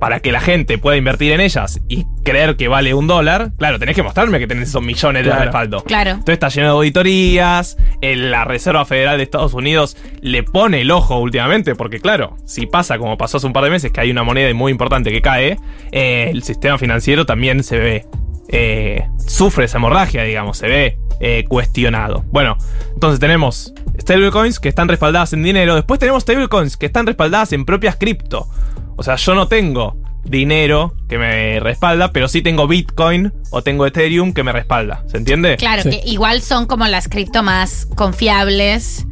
para 0.00 0.18
que 0.20 0.32
la 0.32 0.40
gente 0.40 0.78
pueda 0.78 0.96
invertir 0.96 1.30
en 1.32 1.40
ellas 1.40 1.80
y 1.88 2.06
creer 2.24 2.56
que 2.56 2.66
vale 2.68 2.94
un 2.94 3.06
dólar, 3.06 3.52
claro, 3.58 3.78
tenés 3.78 3.94
que 3.94 4.02
mostrarme 4.02 4.38
que 4.40 4.46
tenés 4.46 4.70
esos 4.70 4.82
millones 4.82 5.22
de 5.24 5.28
Claro. 5.30 5.44
respaldo. 5.44 5.84
Claro. 5.84 6.10
Entonces 6.12 6.32
está 6.32 6.48
lleno 6.48 6.66
de 6.68 6.72
auditorías, 6.72 7.76
el- 8.00 8.30
la 8.30 8.44
Reserva 8.44 8.84
Federal 8.84 9.18
de 9.18 9.22
Estados 9.24 9.52
Unidos 9.54 9.96
le 10.22 10.42
pone 10.42 10.80
el 10.80 10.90
ojo 10.90 11.18
últimamente, 11.18 11.74
porque 11.74 12.00
claro, 12.00 12.36
si 12.46 12.66
pasa 12.66 12.98
como 12.98 13.16
pasó 13.18 13.36
hace 13.36 13.46
un 13.46 13.52
par 13.52 13.64
de 13.64 13.70
meses, 13.70 13.92
que 13.92 14.00
hay 14.00 14.10
una 14.10 14.22
moneda 14.22 14.52
muy 14.54 14.72
importante 14.72 15.12
que 15.12 15.20
cae, 15.20 15.58
eh, 15.92 16.28
el 16.32 16.42
sistema 16.42 16.78
financiero 16.78 17.26
también 17.26 17.62
se 17.62 17.78
ve, 17.78 18.06
eh, 18.52 19.08
sufre 19.26 19.66
esa 19.66 19.78
hemorragia, 19.78 20.24
digamos, 20.24 20.58
se 20.58 20.66
ve 20.66 20.98
eh, 21.20 21.44
cuestionado. 21.48 22.24
Bueno, 22.30 22.56
entonces 22.92 23.20
tenemos 23.20 23.72
stablecoins 24.00 24.58
que 24.58 24.68
están 24.68 24.88
respaldadas 24.88 25.32
en 25.32 25.42
dinero, 25.42 25.74
después 25.74 26.00
tenemos 26.00 26.22
stablecoins 26.22 26.76
que 26.76 26.86
están 26.86 27.06
respaldadas 27.06 27.52
en 27.52 27.64
propias 27.64 27.96
cripto. 27.96 28.48
O 28.96 29.02
sea, 29.02 29.16
yo 29.16 29.34
no 29.34 29.46
tengo 29.46 29.96
dinero 30.24 30.94
que 31.08 31.18
me 31.18 31.60
respalda, 31.60 32.12
pero 32.12 32.28
sí 32.28 32.42
tengo 32.42 32.66
Bitcoin 32.66 33.32
o 33.50 33.62
tengo 33.62 33.86
Ethereum 33.86 34.32
que 34.32 34.42
me 34.42 34.52
respalda. 34.52 35.04
¿Se 35.06 35.16
entiende? 35.16 35.56
Claro, 35.56 35.84
que 35.84 36.02
igual 36.04 36.42
son 36.42 36.66
como 36.66 36.86
las 36.86 37.08
cripto 37.08 37.42
más 37.42 37.86
confiables, 37.94 39.06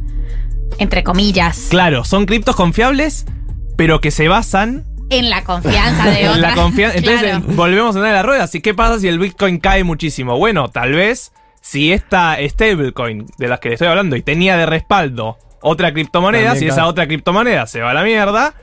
entre 0.77 1.03
comillas, 1.03 1.67
Claro, 1.69 2.03
son 2.03 2.25
criptos 2.25 2.55
confiables, 2.55 3.25
pero 3.75 4.01
que 4.01 4.11
se 4.11 4.27
basan 4.27 4.85
en 5.09 5.29
la 5.29 5.43
confianza 5.43 6.09
de 6.09 6.21
en 6.25 6.25
la 6.27 6.49
otras. 6.49 6.55
confianza. 6.55 6.97
Entonces 6.97 7.21
Claro. 7.29 7.43
volvemos 7.47 7.95
a 7.95 7.99
andar 7.99 8.11
a 8.13 8.15
la 8.17 8.23
rueda. 8.23 8.43
Así, 8.43 8.61
¿qué 8.61 8.73
pasa 8.73 8.99
si 8.99 9.07
el 9.07 9.19
Bitcoin 9.19 9.59
cae 9.59 9.83
muchísimo? 9.83 10.37
Bueno, 10.37 10.69
tal 10.69 10.93
vez 10.93 11.31
si 11.61 11.91
esta 11.91 12.37
stablecoin 12.41 13.25
de 13.37 13.47
las 13.47 13.59
que 13.59 13.69
le 13.69 13.75
estoy 13.75 13.87
hablando 13.87 14.15
y 14.15 14.21
tenía 14.21 14.55
de 14.57 14.65
respaldo 14.65 15.37
otra 15.61 15.91
criptomoneda, 15.93 16.51
También 16.51 16.59
si 16.59 16.65
cae. 16.67 16.73
esa 16.73 16.87
otra 16.87 17.07
criptomoneda 17.07 17.67
se 17.67 17.81
va 17.81 17.91
a 17.91 17.93
la 17.93 18.03
mierda, 18.03 18.53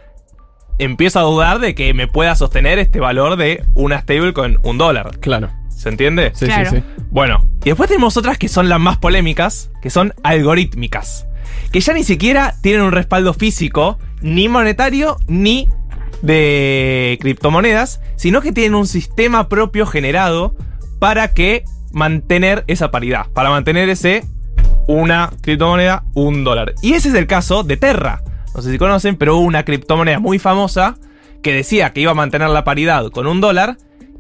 empiezo 0.78 1.18
a 1.18 1.22
dudar 1.22 1.58
de 1.58 1.74
que 1.74 1.92
me 1.94 2.06
pueda 2.08 2.34
sostener 2.36 2.78
este 2.78 3.00
valor 3.00 3.36
de 3.36 3.64
una 3.74 4.00
stablecoin 4.00 4.58
un 4.62 4.78
dólar. 4.78 5.18
Claro. 5.20 5.50
¿Se 5.68 5.90
entiende? 5.90 6.32
Sí, 6.34 6.46
Claro. 6.46 6.70
sí, 6.70 6.76
sí. 6.76 6.82
Bueno, 7.10 7.46
y 7.62 7.68
después 7.70 7.88
tenemos 7.88 8.16
otras 8.16 8.38
que 8.38 8.48
son 8.48 8.68
las 8.70 8.80
más 8.80 8.96
polémicas, 8.96 9.70
que 9.82 9.90
son 9.90 10.14
algorítmicas. 10.22 11.26
Que 11.70 11.80
ya 11.80 11.92
ni 11.92 12.02
siquiera 12.02 12.54
tienen 12.62 12.82
un 12.82 12.92
respaldo 12.92 13.34
físico, 13.34 13.98
ni 14.22 14.48
monetario, 14.48 15.18
ni 15.28 15.68
de 16.22 17.18
criptomonedas, 17.20 18.00
sino 18.16 18.40
que 18.40 18.52
tienen 18.52 18.74
un 18.74 18.86
sistema 18.86 19.48
propio 19.48 19.86
generado 19.86 20.54
para 20.98 21.28
que 21.32 21.64
mantener 21.92 22.64
esa 22.66 22.90
paridad, 22.90 23.26
para 23.32 23.50
mantener 23.50 23.88
ese 23.88 24.24
una 24.86 25.32
criptomoneda, 25.40 26.04
un 26.14 26.44
dólar. 26.44 26.74
Y 26.82 26.94
ese 26.94 27.08
es 27.08 27.14
el 27.14 27.26
caso 27.26 27.62
de 27.62 27.76
Terra. 27.76 28.22
No 28.54 28.62
sé 28.62 28.70
si 28.70 28.78
conocen, 28.78 29.16
pero 29.16 29.36
hubo 29.36 29.44
una 29.44 29.64
criptomoneda 29.64 30.18
muy 30.18 30.38
famosa 30.38 30.96
que 31.42 31.52
decía 31.52 31.90
que 31.90 32.00
iba 32.00 32.12
a 32.12 32.14
mantener 32.14 32.48
la 32.48 32.64
paridad 32.64 33.10
con 33.10 33.26
un 33.26 33.40
dólar 33.40 33.76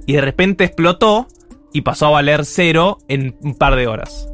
y 0.06 0.14
de 0.14 0.20
repente 0.20 0.64
explotó 0.64 1.28
y 1.72 1.82
pasó 1.82 2.06
a 2.06 2.10
valer 2.10 2.44
cero 2.44 2.98
en 3.08 3.36
un 3.40 3.54
par 3.54 3.76
de 3.76 3.86
horas. 3.86 4.28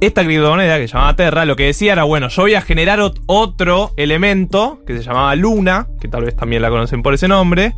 Esta 0.00 0.24
criptomoneda 0.24 0.76
que 0.78 0.88
se 0.88 0.92
llamaba 0.94 1.16
Terra 1.16 1.44
lo 1.46 1.56
que 1.56 1.64
decía 1.64 1.92
era, 1.92 2.04
bueno, 2.04 2.28
yo 2.28 2.42
voy 2.42 2.54
a 2.54 2.60
generar 2.60 2.98
ot- 3.00 3.20
otro 3.26 3.92
elemento 3.96 4.80
que 4.86 4.96
se 4.96 5.02
llamaba 5.02 5.34
Luna, 5.36 5.86
que 6.00 6.08
tal 6.08 6.24
vez 6.24 6.36
también 6.36 6.60
la 6.62 6.68
conocen 6.68 7.02
por 7.02 7.14
ese 7.14 7.28
nombre, 7.28 7.74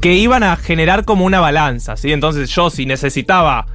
que 0.00 0.14
iban 0.14 0.42
a 0.42 0.56
generar 0.56 1.04
como 1.04 1.24
una 1.24 1.38
balanza, 1.40 1.96
¿sí? 1.96 2.12
Entonces 2.12 2.50
yo 2.50 2.70
si 2.70 2.86
necesitaba 2.86 3.66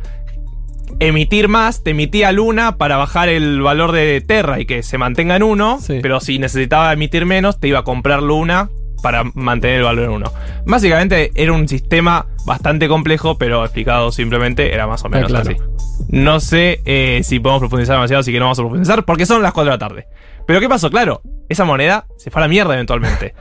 emitir 0.99 1.47
más, 1.47 1.83
te 1.83 1.91
emitía 1.91 2.31
Luna 2.33 2.77
para 2.77 2.97
bajar 2.97 3.29
el 3.29 3.61
valor 3.61 3.93
de 3.93 4.19
Terra 4.21 4.59
y 4.59 4.65
que 4.65 4.83
se 4.83 4.97
mantenga 4.97 5.35
en 5.37 5.43
uno, 5.43 5.79
pero 6.01 6.19
si 6.19 6.39
necesitaba 6.39 6.91
emitir 6.91 7.25
menos, 7.25 7.59
te 7.61 7.69
iba 7.69 7.79
a 7.79 7.83
comprar 7.83 8.21
Luna 8.21 8.69
para 9.03 9.25
mantener 9.35 9.79
el 9.79 9.83
valor 9.83 10.05
en 10.05 10.11
uno. 10.11 10.31
Básicamente 10.65 11.31
era 11.35 11.51
un 11.51 11.67
sistema 11.67 12.25
bastante 12.45 12.87
complejo, 12.87 13.37
pero 13.37 13.63
explicado 13.63 14.11
simplemente 14.13 14.73
era 14.73 14.87
más 14.87 15.03
o 15.03 15.09
menos 15.09 15.29
claro. 15.29 15.51
así. 15.51 15.59
No 16.07 16.39
sé 16.39 16.81
eh, 16.85 17.19
si 17.23 17.39
podemos 17.39 17.59
profundizar 17.59 17.97
demasiado, 17.97 18.21
así 18.21 18.31
que 18.31 18.39
no 18.39 18.45
vamos 18.45 18.59
a 18.59 18.63
profundizar, 18.63 19.03
porque 19.03 19.25
son 19.25 19.43
las 19.43 19.51
4 19.51 19.71
de 19.71 19.75
la 19.75 19.77
tarde. 19.77 20.07
Pero 20.47 20.61
¿qué 20.61 20.69
pasó? 20.69 20.89
Claro, 20.89 21.21
esa 21.49 21.65
moneda 21.65 22.07
se 22.17 22.31
fue 22.31 22.41
a 22.41 22.45
la 22.45 22.47
mierda 22.47 22.73
eventualmente. 22.73 23.35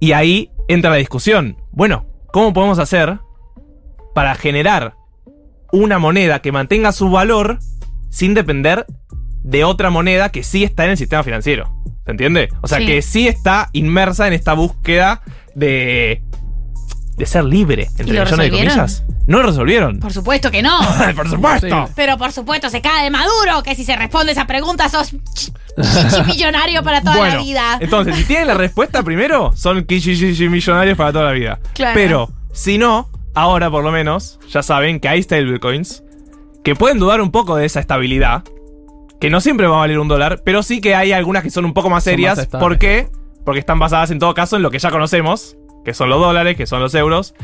Y 0.00 0.12
ahí 0.12 0.50
entra 0.68 0.90
la 0.90 0.96
discusión. 0.96 1.56
Bueno, 1.72 2.06
¿cómo 2.32 2.52
podemos 2.52 2.78
hacer 2.78 3.18
para 4.14 4.36
generar 4.36 4.94
una 5.72 5.98
moneda 5.98 6.40
que 6.40 6.52
mantenga 6.52 6.92
su 6.92 7.10
valor 7.10 7.58
sin 8.08 8.34
depender 8.34 8.86
de 9.44 9.62
otra 9.62 9.90
moneda 9.90 10.30
que 10.30 10.42
sí 10.42 10.64
está 10.64 10.84
en 10.84 10.90
el 10.90 10.96
sistema 10.96 11.22
financiero? 11.22 11.72
¿Se 12.04 12.10
entiende? 12.10 12.48
O 12.60 12.66
sea, 12.66 12.78
Sí. 12.78 12.86
que 12.86 13.00
sí 13.02 13.28
está 13.28 13.70
inmersa 13.72 14.26
en 14.26 14.32
esta 14.32 14.52
búsqueda 14.54 15.22
de, 15.54 16.22
de 17.16 17.26
ser 17.26 17.44
libre, 17.44 17.84
¿Y 17.96 18.00
entre 18.00 18.14
lo 18.18 18.24
millones 18.24 18.38
de 18.38 18.50
comillas. 18.50 19.04
No 19.26 19.38
lo 19.38 19.44
resolvieron. 19.44 20.00
Por 20.00 20.12
supuesto 20.12 20.50
que 20.50 20.60
no. 20.62 20.78
Por 21.16 21.30
supuesto. 21.30 21.88
Pero 21.94 22.18
por 22.18 22.32
supuesto 22.32 22.68
se 22.68 22.82
cae 22.82 23.04
de 23.04 23.10
Maduro, 23.10 23.62
que 23.62 23.74
si 23.74 23.84
se 23.84 23.96
responde 23.96 24.32
esa 24.32 24.46
pregunta 24.46 24.88
sos 24.90 25.14
millonario 26.26 26.82
para 26.82 27.00
toda 27.00 27.16
bueno, 27.16 27.36
la 27.36 27.42
vida. 27.42 27.78
entonces, 27.80 28.16
si 28.16 28.24
tienen 28.24 28.48
la 28.48 28.54
respuesta 28.54 29.02
primero, 29.02 29.52
son 29.56 29.86
millonarios 29.88 30.96
para 30.96 31.12
toda 31.12 31.24
la 31.24 31.32
vida. 31.32 31.58
Claro. 31.72 31.94
Pero, 31.94 32.30
si 32.52 32.76
no, 32.78 33.08
ahora 33.34 33.70
por 33.70 33.82
lo 33.82 33.90
menos, 33.90 34.38
ya 34.50 34.62
saben 34.62 35.00
que 35.00 35.08
hay 35.08 35.22
stablecoins 35.22 36.02
que 36.62 36.74
pueden 36.74 36.98
dudar 36.98 37.20
un 37.20 37.30
poco 37.30 37.56
de 37.56 37.66
esa 37.66 37.80
estabilidad, 37.80 38.44
que 39.24 39.30
no 39.30 39.40
siempre 39.40 39.66
va 39.66 39.76
a 39.76 39.78
valer 39.78 39.98
un 39.98 40.06
dólar, 40.06 40.42
pero 40.44 40.62
sí 40.62 40.82
que 40.82 40.94
hay 40.94 41.12
algunas 41.12 41.42
que 41.42 41.48
son 41.48 41.64
un 41.64 41.72
poco 41.72 41.88
más 41.88 42.04
serias. 42.04 42.46
¿Por 42.46 42.76
qué? 42.76 43.08
Porque 43.42 43.58
están 43.58 43.78
basadas 43.78 44.10
en 44.10 44.18
todo 44.18 44.34
caso 44.34 44.56
en 44.56 44.62
lo 44.62 44.70
que 44.70 44.78
ya 44.78 44.90
conocemos, 44.90 45.56
que 45.84 45.94
son 45.94 46.08
los 46.08 46.20
dólares, 46.20 46.56
que 46.56 46.66
son 46.66 46.80
los 46.80 46.94
euros. 46.94 47.34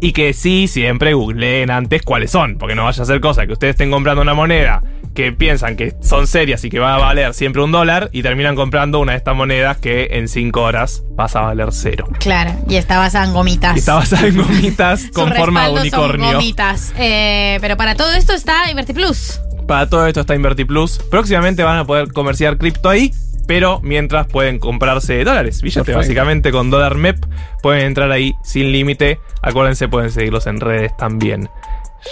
Y 0.00 0.12
que 0.12 0.32
sí, 0.32 0.68
siempre 0.68 1.14
googleen 1.14 1.70
antes 1.70 2.02
cuáles 2.02 2.30
son, 2.30 2.58
porque 2.58 2.74
no 2.74 2.84
vaya 2.84 3.02
a 3.02 3.06
ser 3.06 3.20
cosa 3.20 3.46
que 3.46 3.52
ustedes 3.52 3.70
estén 3.72 3.90
comprando 3.90 4.20
una 4.22 4.34
moneda 4.34 4.82
que 5.14 5.32
piensan 5.32 5.76
que 5.76 5.94
son 6.02 6.26
serias 6.26 6.64
y 6.64 6.70
que 6.70 6.80
va 6.80 6.96
a 6.96 6.98
valer 6.98 7.32
siempre 7.34 7.62
un 7.62 7.70
dólar 7.70 8.10
y 8.12 8.22
terminan 8.22 8.56
comprando 8.56 8.98
una 8.98 9.12
de 9.12 9.18
estas 9.18 9.36
monedas 9.36 9.78
que 9.78 10.08
en 10.10 10.28
5 10.28 10.60
horas 10.60 11.04
pasa 11.16 11.38
a 11.38 11.42
valer 11.42 11.68
cero. 11.70 12.08
Claro, 12.18 12.52
y 12.68 12.74
está 12.76 12.98
basada 12.98 13.24
en 13.24 13.32
gomitas. 13.32 13.76
Y 13.76 13.78
está 13.78 13.94
basada 13.94 14.26
en 14.26 14.36
gomitas 14.36 15.06
con 15.14 15.32
forma 15.32 15.68
de 15.68 15.80
respaldo 15.80 15.90
son 15.90 16.02
unicornio. 16.10 16.32
gomitas. 16.32 16.92
Eh, 16.98 17.58
pero 17.60 17.76
para 17.76 17.94
todo 17.94 18.12
esto 18.12 18.32
está 18.32 18.68
InvertiPlus. 18.70 19.40
Para 19.68 19.88
todo 19.88 20.06
esto 20.06 20.20
está 20.20 20.34
InvertiPlus. 20.34 20.98
Próximamente 21.10 21.62
van 21.62 21.78
a 21.78 21.84
poder 21.86 22.12
comerciar 22.12 22.58
cripto 22.58 22.90
ahí, 22.90 23.12
pero 23.46 23.80
mientras 23.82 24.26
pueden 24.26 24.58
comprarse 24.58 25.22
dólares. 25.24 25.62
Billete, 25.62 25.80
Perfecto. 25.80 25.98
básicamente 25.98 26.52
con 26.52 26.70
dólar 26.70 26.94
MEP 26.96 27.24
pueden 27.62 27.86
entrar 27.86 28.10
ahí 28.10 28.34
sin 28.42 28.72
límite. 28.72 29.18
Acuérdense, 29.42 29.88
pueden 29.88 30.10
seguirlos 30.10 30.46
en 30.46 30.60
redes 30.60 30.96
también. 30.96 31.48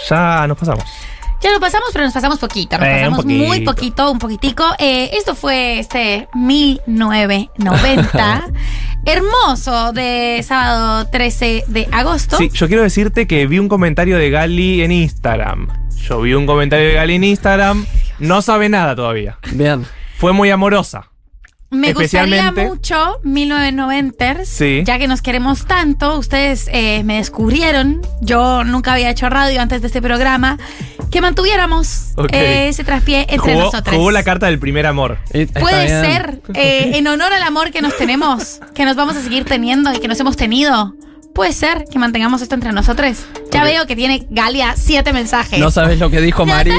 Ya 0.09 0.45
nos 0.47 0.57
pasamos. 0.57 0.83
Ya 1.41 1.51
lo 1.51 1.59
pasamos, 1.59 1.89
pero 1.91 2.05
nos 2.05 2.13
pasamos 2.13 2.39
poquito. 2.39 2.77
Nos 2.77 2.87
Eh, 2.87 2.91
pasamos 2.99 3.23
poquito. 3.23 3.45
muy 3.45 3.59
poquito, 3.61 4.11
un 4.11 4.19
poquitico. 4.19 4.63
Eh, 4.79 5.09
esto 5.13 5.35
fue 5.35 5.79
este 5.79 6.29
1990. 6.33 8.45
Hermoso 9.05 9.91
de 9.91 10.41
sábado 10.47 11.05
13 11.11 11.65
de 11.67 11.89
agosto. 11.91 12.37
Sí, 12.37 12.49
yo 12.53 12.67
quiero 12.67 12.83
decirte 12.83 13.27
que 13.27 13.45
vi 13.47 13.59
un 13.59 13.67
comentario 13.67 14.17
de 14.17 14.29
Gali 14.29 14.81
en 14.83 14.93
Instagram. 14.93 15.67
Yo 16.07 16.21
vi 16.21 16.33
un 16.33 16.45
comentario 16.45 16.87
de 16.87 16.93
Gali 16.93 17.15
en 17.15 17.25
Instagram. 17.25 17.85
No 18.19 18.41
sabe 18.41 18.69
nada 18.69 18.95
todavía. 18.95 19.37
Bien. 19.51 19.85
Fue 20.17 20.31
muy 20.31 20.49
amorosa. 20.49 21.09
Me 21.73 21.93
gustaría 21.93 22.51
mucho 22.51 23.19
1990 23.23 24.45
Sí. 24.45 24.83
ya 24.85 24.97
que 24.99 25.07
nos 25.07 25.21
queremos 25.21 25.65
tanto. 25.65 26.17
Ustedes 26.17 26.69
eh, 26.71 27.03
me 27.03 27.17
descubrieron, 27.17 28.01
yo 28.21 28.63
nunca 28.63 28.93
había 28.93 29.09
hecho 29.09 29.29
radio 29.29 29.61
antes 29.61 29.81
de 29.81 29.87
este 29.87 30.01
programa, 30.01 30.57
que 31.11 31.21
mantuviéramos 31.21 32.13
eh, 32.31 32.67
ese 32.69 32.83
traspié 32.83 33.21
entre 33.29 33.53
Jugó, 33.53 33.65
nosotros. 33.65 33.95
jugó 33.95 34.11
la 34.11 34.23
carta 34.23 34.45
del 34.47 34.59
primer 34.59 34.85
amor. 34.85 35.17
Puede 35.59 35.87
ser, 35.87 36.41
eh, 36.53 36.91
en 36.95 37.07
honor 37.07 37.33
al 37.33 37.43
amor 37.43 37.71
que 37.71 37.81
nos 37.81 37.95
tenemos, 37.97 38.59
que 38.73 38.85
nos 38.85 38.95
vamos 38.95 39.15
a 39.15 39.21
seguir 39.21 39.45
teniendo 39.45 39.93
y 39.93 39.99
que 39.99 40.07
nos 40.07 40.19
hemos 40.19 40.35
tenido. 40.37 40.95
Puede 41.33 41.51
ser 41.53 41.85
que 41.91 41.97
mantengamos 41.97 42.41
esto 42.41 42.55
entre 42.55 42.71
nosotros. 42.71 43.17
Ya 43.51 43.63
veo 43.63 43.87
que 43.87 43.95
tiene 43.95 44.25
Galia 44.29 44.75
siete 44.77 45.13
mensajes. 45.13 45.59
No 45.59 45.71
sabes 45.71 45.99
lo 45.99 46.09
que 46.09 46.21
dijo 46.21 46.45
María. 46.45 46.75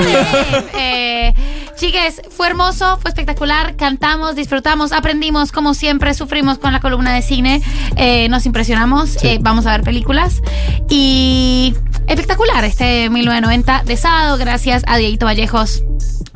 Eh, 0.77 1.35
chiques, 1.77 2.23
fue 2.31 2.49
hermoso, 2.49 2.99
fue 3.01 3.09
espectacular, 3.09 3.77
cantamos, 3.77 4.37
disfrutamos, 4.37 4.93
aprendimos, 4.93 5.53
como 5.53 5.75
siempre, 5.75 6.15
sufrimos 6.15 6.59
con 6.59 6.73
la 6.73 6.81
columna 6.81 7.15
de 7.15 7.23
cine, 7.23 7.63
eh, 7.97 8.29
nos 8.29 8.47
impresionamos, 8.47 9.23
eh, 9.25 9.39
vamos 9.41 9.67
a 9.67 9.73
ver 9.73 9.83
películas 9.83 10.43
y 10.89 11.75
espectacular 12.07 12.65
este 12.65 13.09
1990 13.11 13.83
de 13.85 13.97
sábado, 13.97 14.37
gracias 14.37 14.83
a 14.87 14.97
Dieguito 14.99 15.27
Vallejos, 15.27 15.83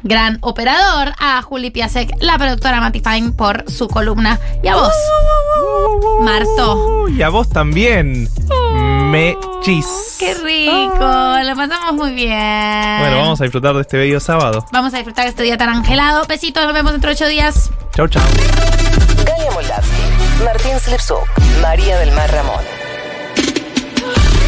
gran 0.03 0.39
operador, 0.41 1.13
a 1.19 1.43
Juli 1.43 1.71
Piasek, 1.71 2.11
la 2.21 2.39
productora 2.39 2.81
Mati 2.81 3.01
Fine 3.01 3.33
por 3.33 3.71
su 3.71 3.89
columna 3.89 4.39
y 4.63 4.69
a 4.69 4.77
vos, 4.77 4.93
Marto. 6.21 7.09
Y 7.09 7.23
a 7.23 7.29
vos 7.29 7.49
también. 7.49 8.08
Mechis. 9.11 10.17
Qué 10.19 10.35
rico, 10.35 10.99
lo 10.99 11.57
pasamos 11.57 11.95
muy 11.95 12.13
bien. 12.13 12.99
Bueno, 13.01 13.19
vamos 13.19 13.41
a 13.41 13.45
disfrutar 13.45 13.75
de 13.75 13.83
este 13.83 13.97
bello 13.97 14.21
sábado. 14.21 14.65
Vamos 14.73 14.93
a 14.95 14.97
disfrutar 14.97 15.27
este 15.27 15.43
día 15.43 15.57
tan 15.57 15.69
angelado. 15.69 16.25
Besitos, 16.27 16.65
nos 16.65 16.75
vemos 16.75 16.93
dentro 16.93 17.11
de 17.11 17.15
ocho 17.15 17.27
días. 17.27 17.71
Chau, 17.95 18.09
chau. 18.09 18.23
Galia 19.25 19.51
Moldavsky, 19.53 20.45
Martín 20.45 20.69
Martín 20.69 20.81
Slipsuk, 20.81 21.29
María 21.63 21.99
del 21.99 22.13
Mar 22.13 22.31
Ramón. 22.31 22.65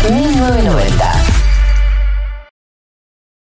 1990. 0.09 1.30